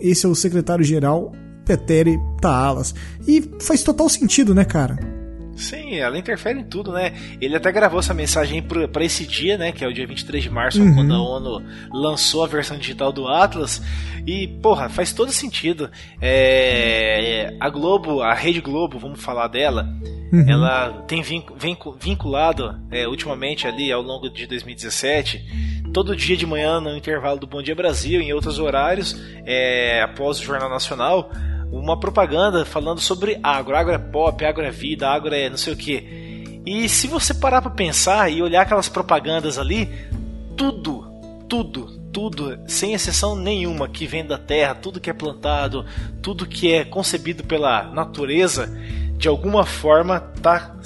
Esse 0.00 0.26
é 0.26 0.28
o 0.28 0.34
secretário-geral 0.34 1.32
Petere 1.64 2.18
Taalas. 2.40 2.94
E 3.26 3.42
faz 3.60 3.82
total 3.82 4.08
sentido, 4.08 4.54
né, 4.54 4.64
cara? 4.64 5.15
Sim, 5.56 5.96
ela 5.96 6.18
interfere 6.18 6.60
em 6.60 6.64
tudo, 6.64 6.92
né? 6.92 7.14
Ele 7.40 7.56
até 7.56 7.72
gravou 7.72 7.98
essa 7.98 8.12
mensagem 8.12 8.62
para 8.62 9.04
esse 9.04 9.26
dia, 9.26 9.56
né? 9.56 9.72
Que 9.72 9.84
é 9.84 9.88
o 9.88 9.92
dia 9.92 10.06
23 10.06 10.44
de 10.44 10.50
março, 10.50 10.82
uhum. 10.82 10.94
quando 10.94 11.14
a 11.14 11.20
ONU 11.20 11.62
lançou 11.92 12.44
a 12.44 12.46
versão 12.46 12.76
digital 12.76 13.10
do 13.10 13.26
Atlas. 13.26 13.82
E, 14.26 14.48
porra, 14.60 14.88
faz 14.88 15.12
todo 15.12 15.32
sentido. 15.32 15.90
É, 16.20 17.54
a 17.58 17.70
Globo, 17.70 18.20
a 18.20 18.34
Rede 18.34 18.60
Globo, 18.60 18.98
vamos 18.98 19.22
falar 19.22 19.48
dela, 19.48 19.88
uhum. 20.32 20.44
ela 20.48 21.04
tem 21.06 21.22
vinculado 21.22 22.78
é, 22.90 23.08
ultimamente 23.08 23.66
ali 23.66 23.90
ao 23.90 24.02
longo 24.02 24.28
de 24.28 24.46
2017, 24.46 25.82
todo 25.92 26.16
dia 26.16 26.36
de 26.36 26.44
manhã 26.44 26.80
no 26.80 26.96
intervalo 26.96 27.38
do 27.38 27.46
Bom 27.46 27.62
Dia 27.62 27.74
Brasil, 27.74 28.20
em 28.20 28.32
outros 28.32 28.58
horários, 28.58 29.16
é, 29.46 30.02
após 30.02 30.38
o 30.38 30.42
Jornal 30.42 30.68
Nacional 30.68 31.30
uma 31.78 31.98
propaganda 31.98 32.64
falando 32.64 33.00
sobre 33.00 33.38
agro. 33.42 33.76
Agro 33.76 33.94
é 33.94 33.98
pop, 33.98 34.44
agro 34.44 34.64
é 34.64 34.70
vida, 34.70 35.08
agro 35.08 35.34
é 35.34 35.48
não 35.48 35.56
sei 35.56 35.72
o 35.72 35.76
que. 35.76 36.62
E 36.66 36.88
se 36.88 37.06
você 37.06 37.32
parar 37.32 37.62
para 37.62 37.70
pensar 37.70 38.30
e 38.30 38.42
olhar 38.42 38.62
aquelas 38.62 38.88
propagandas 38.88 39.58
ali, 39.58 39.88
tudo, 40.56 41.04
tudo, 41.48 41.86
tudo, 42.12 42.58
sem 42.66 42.92
exceção 42.92 43.36
nenhuma, 43.36 43.88
que 43.88 44.06
vem 44.06 44.26
da 44.26 44.38
terra, 44.38 44.74
tudo 44.74 45.00
que 45.00 45.10
é 45.10 45.12
plantado, 45.12 45.84
tudo 46.20 46.46
que 46.46 46.72
é 46.72 46.84
concebido 46.84 47.44
pela 47.44 47.84
natureza, 47.92 48.68
de 49.16 49.28
alguma 49.28 49.64
forma 49.64 50.32
está 50.34 50.76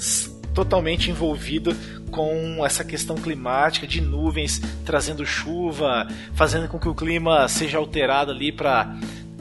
totalmente 0.53 1.09
envolvido 1.09 1.75
com 2.11 2.63
essa 2.65 2.83
questão 2.83 3.15
climática 3.15 3.87
de 3.87 4.01
nuvens 4.01 4.61
trazendo 4.85 5.25
chuva, 5.25 6.07
fazendo 6.33 6.67
com 6.67 6.77
que 6.77 6.89
o 6.89 6.93
clima 6.93 7.47
seja 7.47 7.77
alterado 7.77 8.31
ali 8.31 8.51
para 8.51 8.95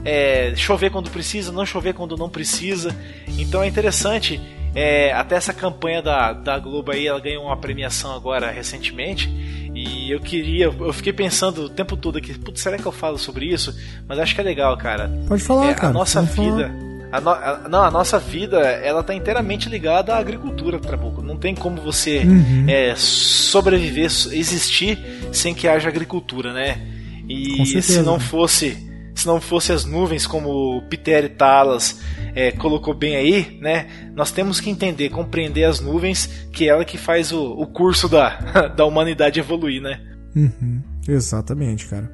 é, 0.04 0.52
chover 0.56 0.90
quando 0.90 1.10
precisa, 1.10 1.52
não 1.52 1.66
chover 1.66 1.94
quando 1.94 2.16
não 2.16 2.28
precisa. 2.28 2.94
Então 3.38 3.62
é 3.62 3.66
interessante. 3.66 4.40
É, 4.74 5.12
até 5.12 5.34
essa 5.34 5.52
campanha 5.52 6.00
da, 6.00 6.32
da 6.32 6.58
Globo 6.58 6.92
aí, 6.92 7.06
ela 7.06 7.18
ganhou 7.18 7.44
uma 7.44 7.56
premiação 7.56 8.14
agora 8.14 8.50
recentemente. 8.50 9.28
E 9.74 10.10
eu 10.10 10.20
queria, 10.20 10.66
eu 10.66 10.92
fiquei 10.92 11.12
pensando 11.12 11.64
o 11.64 11.68
tempo 11.68 11.96
todo 11.96 12.18
aqui, 12.18 12.36
putz, 12.38 12.60
será 12.60 12.76
que 12.76 12.86
eu 12.86 12.92
falo 12.92 13.18
sobre 13.18 13.46
isso? 13.46 13.74
Mas 14.06 14.18
acho 14.18 14.34
que 14.34 14.40
é 14.40 14.44
legal, 14.44 14.76
cara. 14.76 15.10
Pode 15.26 15.42
falar, 15.42 15.70
é, 15.70 15.74
cara. 15.74 15.88
A 15.88 15.92
nossa 15.92 16.22
vida. 16.22 16.72
A, 17.12 17.20
no, 17.20 17.30
a, 17.30 17.68
não, 17.68 17.82
a 17.82 17.90
nossa 17.90 18.18
vida, 18.18 18.60
ela 18.60 19.02
tá 19.02 19.12
inteiramente 19.12 19.68
ligada 19.68 20.14
à 20.14 20.18
agricultura, 20.18 20.78
Trabuco. 20.78 21.22
Não 21.22 21.36
tem 21.36 21.54
como 21.54 21.80
você 21.80 22.20
uhum. 22.20 22.66
é, 22.68 22.94
sobreviver, 22.96 24.04
existir 24.04 24.98
sem 25.32 25.52
que 25.52 25.66
haja 25.66 25.88
agricultura, 25.88 26.52
né? 26.52 26.80
E 27.28 27.80
se 27.82 28.02
não 28.02 28.18
fosse 28.18 28.89
se 29.14 29.26
não 29.26 29.40
fosse 29.40 29.72
as 29.72 29.84
nuvens, 29.84 30.26
como 30.26 30.78
o 30.78 30.82
Peter 30.82 31.28
Talas 31.36 32.00
é, 32.34 32.52
colocou 32.52 32.94
bem 32.94 33.16
aí, 33.16 33.58
né? 33.60 33.86
Nós 34.14 34.30
temos 34.30 34.60
que 34.60 34.70
entender, 34.70 35.10
compreender 35.10 35.64
as 35.64 35.80
nuvens, 35.80 36.26
que 36.52 36.64
é 36.64 36.68
ela 36.68 36.84
que 36.84 36.96
faz 36.96 37.32
o, 37.32 37.52
o 37.52 37.66
curso 37.66 38.08
da, 38.08 38.68
da 38.76 38.84
humanidade 38.84 39.40
evoluir, 39.40 39.82
né? 39.82 40.00
Uhum, 40.34 40.80
exatamente, 41.08 41.86
cara. 41.86 42.10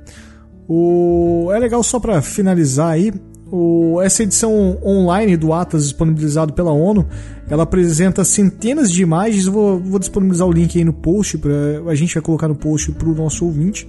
O... 0.69 1.51
É 1.55 1.59
legal 1.59 1.83
só 1.83 2.01
para 2.01 2.21
finalizar 2.23 2.93
aí, 2.93 3.13
o... 3.51 4.01
essa 4.03 4.23
edição 4.23 4.79
online 4.85 5.37
do 5.37 5.53
Atlas 5.53 5.85
disponibilizado 5.85 6.53
pela 6.53 6.73
ONU, 6.73 7.07
ela 7.49 7.63
apresenta 7.63 8.25
centenas 8.25 8.91
de 8.91 9.03
imagens. 9.03 9.47
Vou, 9.47 9.79
vou 9.79 9.99
disponibilizar 9.99 10.49
o 10.49 10.53
link 10.53 10.77
aí 10.77 10.85
no 10.85 10.93
post, 10.93 11.39
pra... 11.39 11.53
a 11.89 11.95
gente 11.95 12.15
vai 12.15 12.23
colocar 12.23 12.49
no 12.49 12.57
post 12.57 12.91
para 12.93 13.09
o 13.09 13.15
nosso 13.15 13.45
ouvinte 13.45 13.89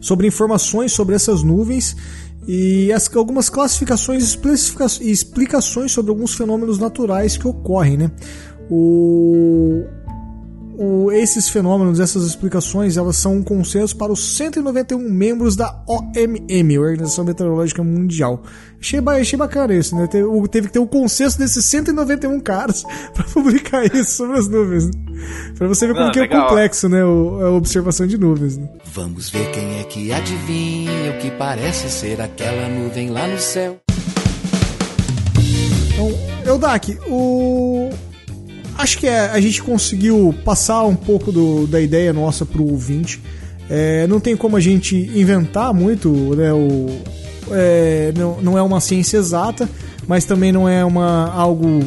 sobre 0.00 0.26
informações 0.26 0.92
sobre 0.92 1.14
essas 1.14 1.42
nuvens 1.42 1.96
e 2.48 2.92
as, 2.92 3.14
algumas 3.14 3.50
classificações 3.50 4.36
e 5.00 5.10
explicações 5.10 5.92
sobre 5.92 6.10
alguns 6.10 6.34
fenômenos 6.34 6.78
naturais 6.78 7.36
que 7.36 7.46
ocorrem. 7.46 7.96
Né? 7.96 8.10
O, 8.70 9.84
o, 10.82 11.12
esses 11.12 11.50
fenômenos, 11.50 12.00
essas 12.00 12.24
explicações, 12.24 12.96
elas 12.96 13.16
são 13.16 13.34
um 13.34 13.42
consenso 13.42 13.94
para 13.94 14.10
os 14.10 14.38
191 14.38 14.98
membros 14.98 15.54
da 15.54 15.78
OMM, 15.86 16.78
Organização 16.78 17.22
Meteorológica 17.22 17.84
Mundial. 17.84 18.42
Achei, 18.80 18.98
achei 18.98 19.38
bacana 19.38 19.74
isso, 19.74 19.94
né? 19.94 20.06
Teve, 20.06 20.26
teve 20.48 20.66
que 20.68 20.72
ter 20.72 20.78
o 20.78 20.84
um 20.84 20.86
consenso 20.86 21.38
desses 21.38 21.66
191 21.66 22.40
caras 22.40 22.82
para 23.12 23.24
publicar 23.24 23.84
isso 23.84 24.12
sobre 24.12 24.38
as 24.38 24.48
nuvens. 24.48 24.86
Né? 24.86 24.92
Para 25.58 25.68
você 25.68 25.86
ver 25.86 25.92
como 25.92 26.06
Não, 26.06 26.12
que 26.12 26.20
é 26.20 26.26
complexo, 26.26 26.88
né? 26.88 27.04
O, 27.04 27.44
a 27.44 27.50
observação 27.50 28.06
de 28.06 28.16
nuvens. 28.16 28.56
Né? 28.56 28.66
Vamos 28.86 29.28
ver 29.28 29.50
quem 29.50 29.80
é 29.80 29.84
que 29.84 30.10
adivinha 30.10 31.10
o 31.10 31.18
que 31.18 31.30
parece 31.32 31.90
ser 31.90 32.22
aquela 32.22 32.70
nuvem 32.70 33.10
lá 33.10 33.28
no 33.28 33.38
céu. 33.38 33.76
Então, 35.92 36.10
Eudak, 36.46 36.98
o 37.06 37.90
acho 38.80 38.98
que 38.98 39.06
é, 39.06 39.26
a 39.26 39.40
gente 39.40 39.62
conseguiu 39.62 40.34
passar 40.44 40.82
um 40.84 40.96
pouco 40.96 41.30
do, 41.30 41.66
da 41.66 41.80
ideia 41.80 42.12
nossa 42.12 42.44
pro 42.44 42.66
ouvinte. 42.66 43.20
É, 43.68 44.06
não 44.06 44.18
tem 44.18 44.36
como 44.36 44.56
a 44.56 44.60
gente 44.60 44.96
inventar 44.96 45.72
muito, 45.72 46.10
né? 46.34 46.52
O, 46.52 46.86
é, 47.52 48.12
não, 48.16 48.40
não 48.40 48.58
é 48.58 48.62
uma 48.62 48.80
ciência 48.80 49.18
exata, 49.18 49.68
mas 50.06 50.24
também 50.24 50.50
não 50.50 50.68
é 50.68 50.84
uma, 50.84 51.30
algo 51.32 51.80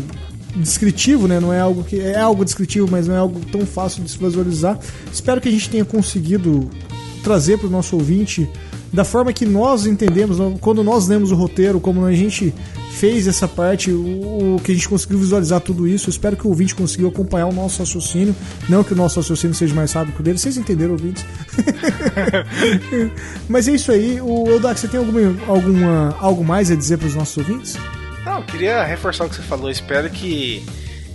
descritivo, 0.56 1.28
né? 1.28 1.40
Não 1.40 1.52
é 1.52 1.60
algo 1.60 1.84
que 1.84 2.00
é 2.00 2.20
algo 2.20 2.46
descritivo, 2.46 2.88
mas 2.90 3.08
não 3.08 3.16
é 3.16 3.18
algo 3.18 3.40
tão 3.52 3.66
fácil 3.66 4.04
de 4.04 4.12
se 4.12 4.18
visualizar. 4.18 4.80
Espero 5.12 5.42
que 5.42 5.50
a 5.50 5.52
gente 5.52 5.70
tenha 5.70 5.84
conseguido 5.84 6.70
trazer 7.24 7.58
para 7.58 7.68
o 7.68 7.72
nosso 7.72 7.96
ouvinte 7.96 8.50
da 8.94 9.04
forma 9.04 9.34
que 9.34 9.44
nós 9.44 9.88
entendemos, 9.88 10.38
quando 10.62 10.84
nós 10.84 11.08
lemos 11.08 11.32
o 11.32 11.36
roteiro, 11.36 11.80
como 11.80 12.06
a 12.06 12.14
gente 12.14 12.54
fez 12.92 13.28
essa 13.28 13.48
parte, 13.48 13.92
o, 13.92 14.62
que 14.64 14.72
a 14.72 14.76
gente 14.76 14.88
conseguiu 14.88 15.18
visualizar 15.18 15.60
tudo 15.60 15.88
isso. 15.88 16.10
Eu 16.10 16.12
espero 16.12 16.38
que 16.38 16.46
o 16.46 16.50
ouvinte 16.50 16.76
conseguiu 16.76 17.08
acompanhar 17.08 17.48
o 17.48 17.52
nosso 17.52 17.80
raciocínio. 17.80 18.36
Não 18.70 18.84
que 18.84 18.94
o 18.94 18.96
nosso 18.96 19.20
raciocínio 19.20 19.56
seja 19.56 19.74
mais 19.74 19.92
rápido 19.94 20.14
que 20.14 20.22
o 20.22 20.24
dele. 20.24 20.38
Vocês 20.38 20.58
entenderam, 20.58 20.92
ouvintes? 20.92 21.26
Mas 23.50 23.68
é 23.68 23.72
isso 23.72 23.92
aí. 23.92 24.22
O 24.22 24.48
Eldax, 24.48 24.82
você 24.82 24.88
tem 24.88 25.00
alguma, 25.00 25.36
alguma, 25.48 26.16
algo 26.20 26.44
mais 26.44 26.70
a 26.70 26.76
dizer 26.76 26.98
para 27.00 27.08
os 27.08 27.16
nossos 27.16 27.36
ouvintes? 27.36 27.76
Não, 28.24 28.38
eu 28.38 28.46
queria 28.46 28.84
reforçar 28.84 29.26
o 29.26 29.30
que 29.30 29.38
você 29.38 29.42
falou. 29.42 29.70
Eu 29.70 29.72
espero 29.72 30.08
que 30.12 30.64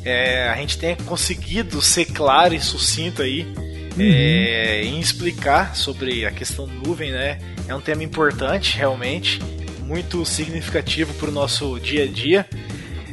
é, 0.04 0.48
a 0.48 0.56
gente 0.56 0.76
tenha 0.78 0.96
conseguido 0.96 1.80
ser 1.80 2.06
claro 2.06 2.54
e 2.54 2.60
sucinto 2.60 3.22
aí 3.22 3.46
uhum. 4.04 4.12
é, 4.12 4.84
em 4.84 5.00
explicar 5.00 5.74
sobre 5.76 6.24
a 6.24 6.30
questão 6.30 6.66
nuvem, 6.66 7.10
né? 7.10 7.38
É 7.66 7.74
um 7.74 7.80
tema 7.80 8.02
importante, 8.02 8.76
realmente 8.76 9.40
muito 9.88 10.22
significativo 10.26 11.14
para 11.14 11.30
o 11.30 11.32
nosso 11.32 11.80
dia 11.80 12.04
a 12.04 12.06
dia. 12.06 12.46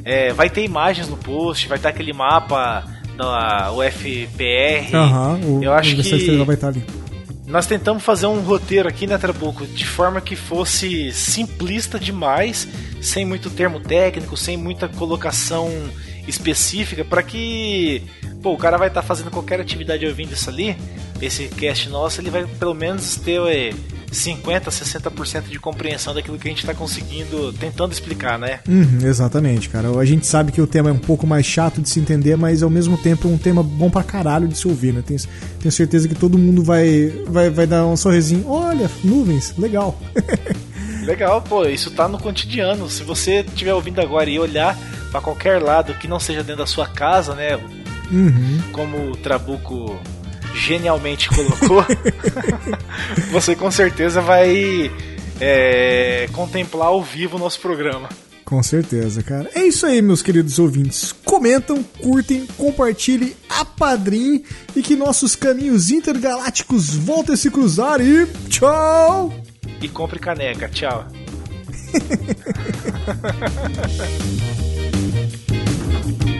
É, 0.03 0.34
vai 0.34 0.49
ter 0.49 0.64
imagens 0.64 1.07
no 1.07 1.16
post, 1.16 1.68
vai 1.68 1.78
estar 1.78 1.90
aquele 1.90 2.12
mapa 2.12 2.84
da 3.16 3.72
UFPR. 3.72 4.94
Uhum, 4.94 5.64
Eu 5.64 5.74
acho 5.74 5.95
que 5.95 6.02
vai 6.45 6.56
estar 6.56 6.68
ali. 6.68 6.84
Nós 7.48 7.66
tentamos 7.66 8.03
fazer 8.03 8.28
um 8.28 8.41
roteiro 8.41 8.90
aqui, 8.90 9.07
né, 9.07 9.18
Trabuco, 9.18 9.66
de 9.66 9.86
forma 9.86 10.20
que 10.20 10.36
fosse 10.36 11.12
simplista 11.14 11.99
demais, 11.99 12.68
sem 12.99 13.24
muito 13.24 13.49
termo 13.49 13.80
técnico, 13.80 14.36
sem 14.36 14.57
muita 14.57 14.90
colocação 14.90 15.70
específica, 16.28 17.04
para 17.04 17.24
que 17.24 18.04
pô, 18.42 18.54
o 18.54 18.58
cara 18.58 18.78
vai 18.78 18.90
estar 18.90 19.02
fazendo 19.02 19.32
qualquer 19.32 19.60
atividade 19.60 20.06
ouvindo 20.06 20.34
isso 20.34 20.50
ali, 20.50 20.78
esse 21.22 21.48
cast 21.48 21.90
nosso, 21.90 22.22
ele 22.22 22.30
vai 22.30 22.46
pelo 22.46 22.76
menos 22.76 23.16
ter 23.16 23.42
é, 23.48 23.74
50, 24.12 24.70
60% 24.70 25.50
de 25.50 25.60
compreensão 25.60 26.14
daquilo 26.14 26.38
que 26.38 26.48
a 26.48 26.52
gente 26.52 26.60
está 26.60 26.74
conseguindo, 26.74 27.52
tentando 27.54 27.92
explicar, 27.92 28.40
né? 28.40 28.60
Uhum, 28.68 29.00
exatamente, 29.04 29.70
cara. 29.70 29.90
A 29.98 30.06
gente 30.06 30.26
sabe 30.26 30.52
que 30.52 30.62
o 30.62 30.68
tema 30.68 30.90
é 30.90 30.94
um 30.94 30.98
pouco 30.98 31.28
mais 31.28 31.46
chato 31.46 31.82
de 31.82 31.90
se 31.90 32.00
entender, 32.00 32.36
mas 32.36 32.64
ao 32.64 32.70
mesmo 32.70 32.98
tempo 32.98 33.28
é 33.28 33.32
um 33.32 33.38
tema 33.38 33.62
bom 33.62 33.90
pra 33.90 34.04
caralho 34.04 34.48
de 34.48 34.58
se 34.58 34.68
ouvir, 34.68 34.94
né? 34.94 35.04
Tenho, 35.06 35.20
tenho 35.60 35.72
certeza 35.72 36.08
que 36.08 36.16
todo 36.16 36.38
mundo 36.38 36.64
vai, 36.64 37.08
vai, 37.28 37.50
vai 37.50 37.68
dar 37.68 37.86
um 37.86 37.98
sorrisinho. 37.98 38.48
Olha, 38.48 38.90
nuvens, 39.04 39.54
legal. 39.58 40.00
legal, 41.04 41.42
pô, 41.42 41.66
isso 41.66 41.92
tá 41.92 42.08
no 42.08 42.18
cotidiano. 42.18 42.90
Se 42.90 43.04
você 43.04 43.42
estiver 43.42 43.74
ouvindo 43.74 44.00
agora 44.00 44.30
e 44.30 44.40
olhar 44.40 44.78
para 45.16 45.22
qualquer 45.22 45.62
lado 45.62 45.94
que 45.94 46.10
não 46.10 46.20
seja 46.20 46.44
dentro 46.44 46.64
da 46.64 46.66
sua 46.66 46.88
casa, 46.88 47.34
né? 47.34 47.56
Uhum. 48.12 48.62
Como 48.74 49.12
o 49.12 49.16
Trabuco 49.16 49.98
genialmente 50.54 51.30
colocou, 51.30 51.86
você 53.32 53.56
com 53.56 53.72
certeza 53.72 54.20
vai 54.20 54.92
é, 55.40 56.28
contemplar 56.34 56.90
ao 56.90 57.02
vivo 57.02 57.38
o 57.38 57.40
nosso 57.40 57.62
programa. 57.62 58.10
Com 58.44 58.62
certeza, 58.62 59.24
cara. 59.24 59.50
É 59.56 59.64
isso 59.64 59.86
aí, 59.86 60.02
meus 60.02 60.22
queridos 60.22 60.60
ouvintes. 60.60 61.14
Comentam, 61.24 61.82
curtem, 62.02 62.46
compartilhem, 62.58 63.34
apadrinhem 63.50 64.44
e 64.76 64.82
que 64.82 64.98
nossos 64.98 65.34
caminhos 65.34 65.92
intergalácticos 65.92 66.94
voltem 66.94 67.36
a 67.36 67.38
se 67.38 67.50
cruzar 67.50 68.02
e 68.02 68.26
tchau! 68.50 69.34
E 69.82 69.88
compre 69.88 70.20
caneca, 70.20 70.68
tchau. 70.68 71.08
thank 76.06 76.30
you. 76.30 76.35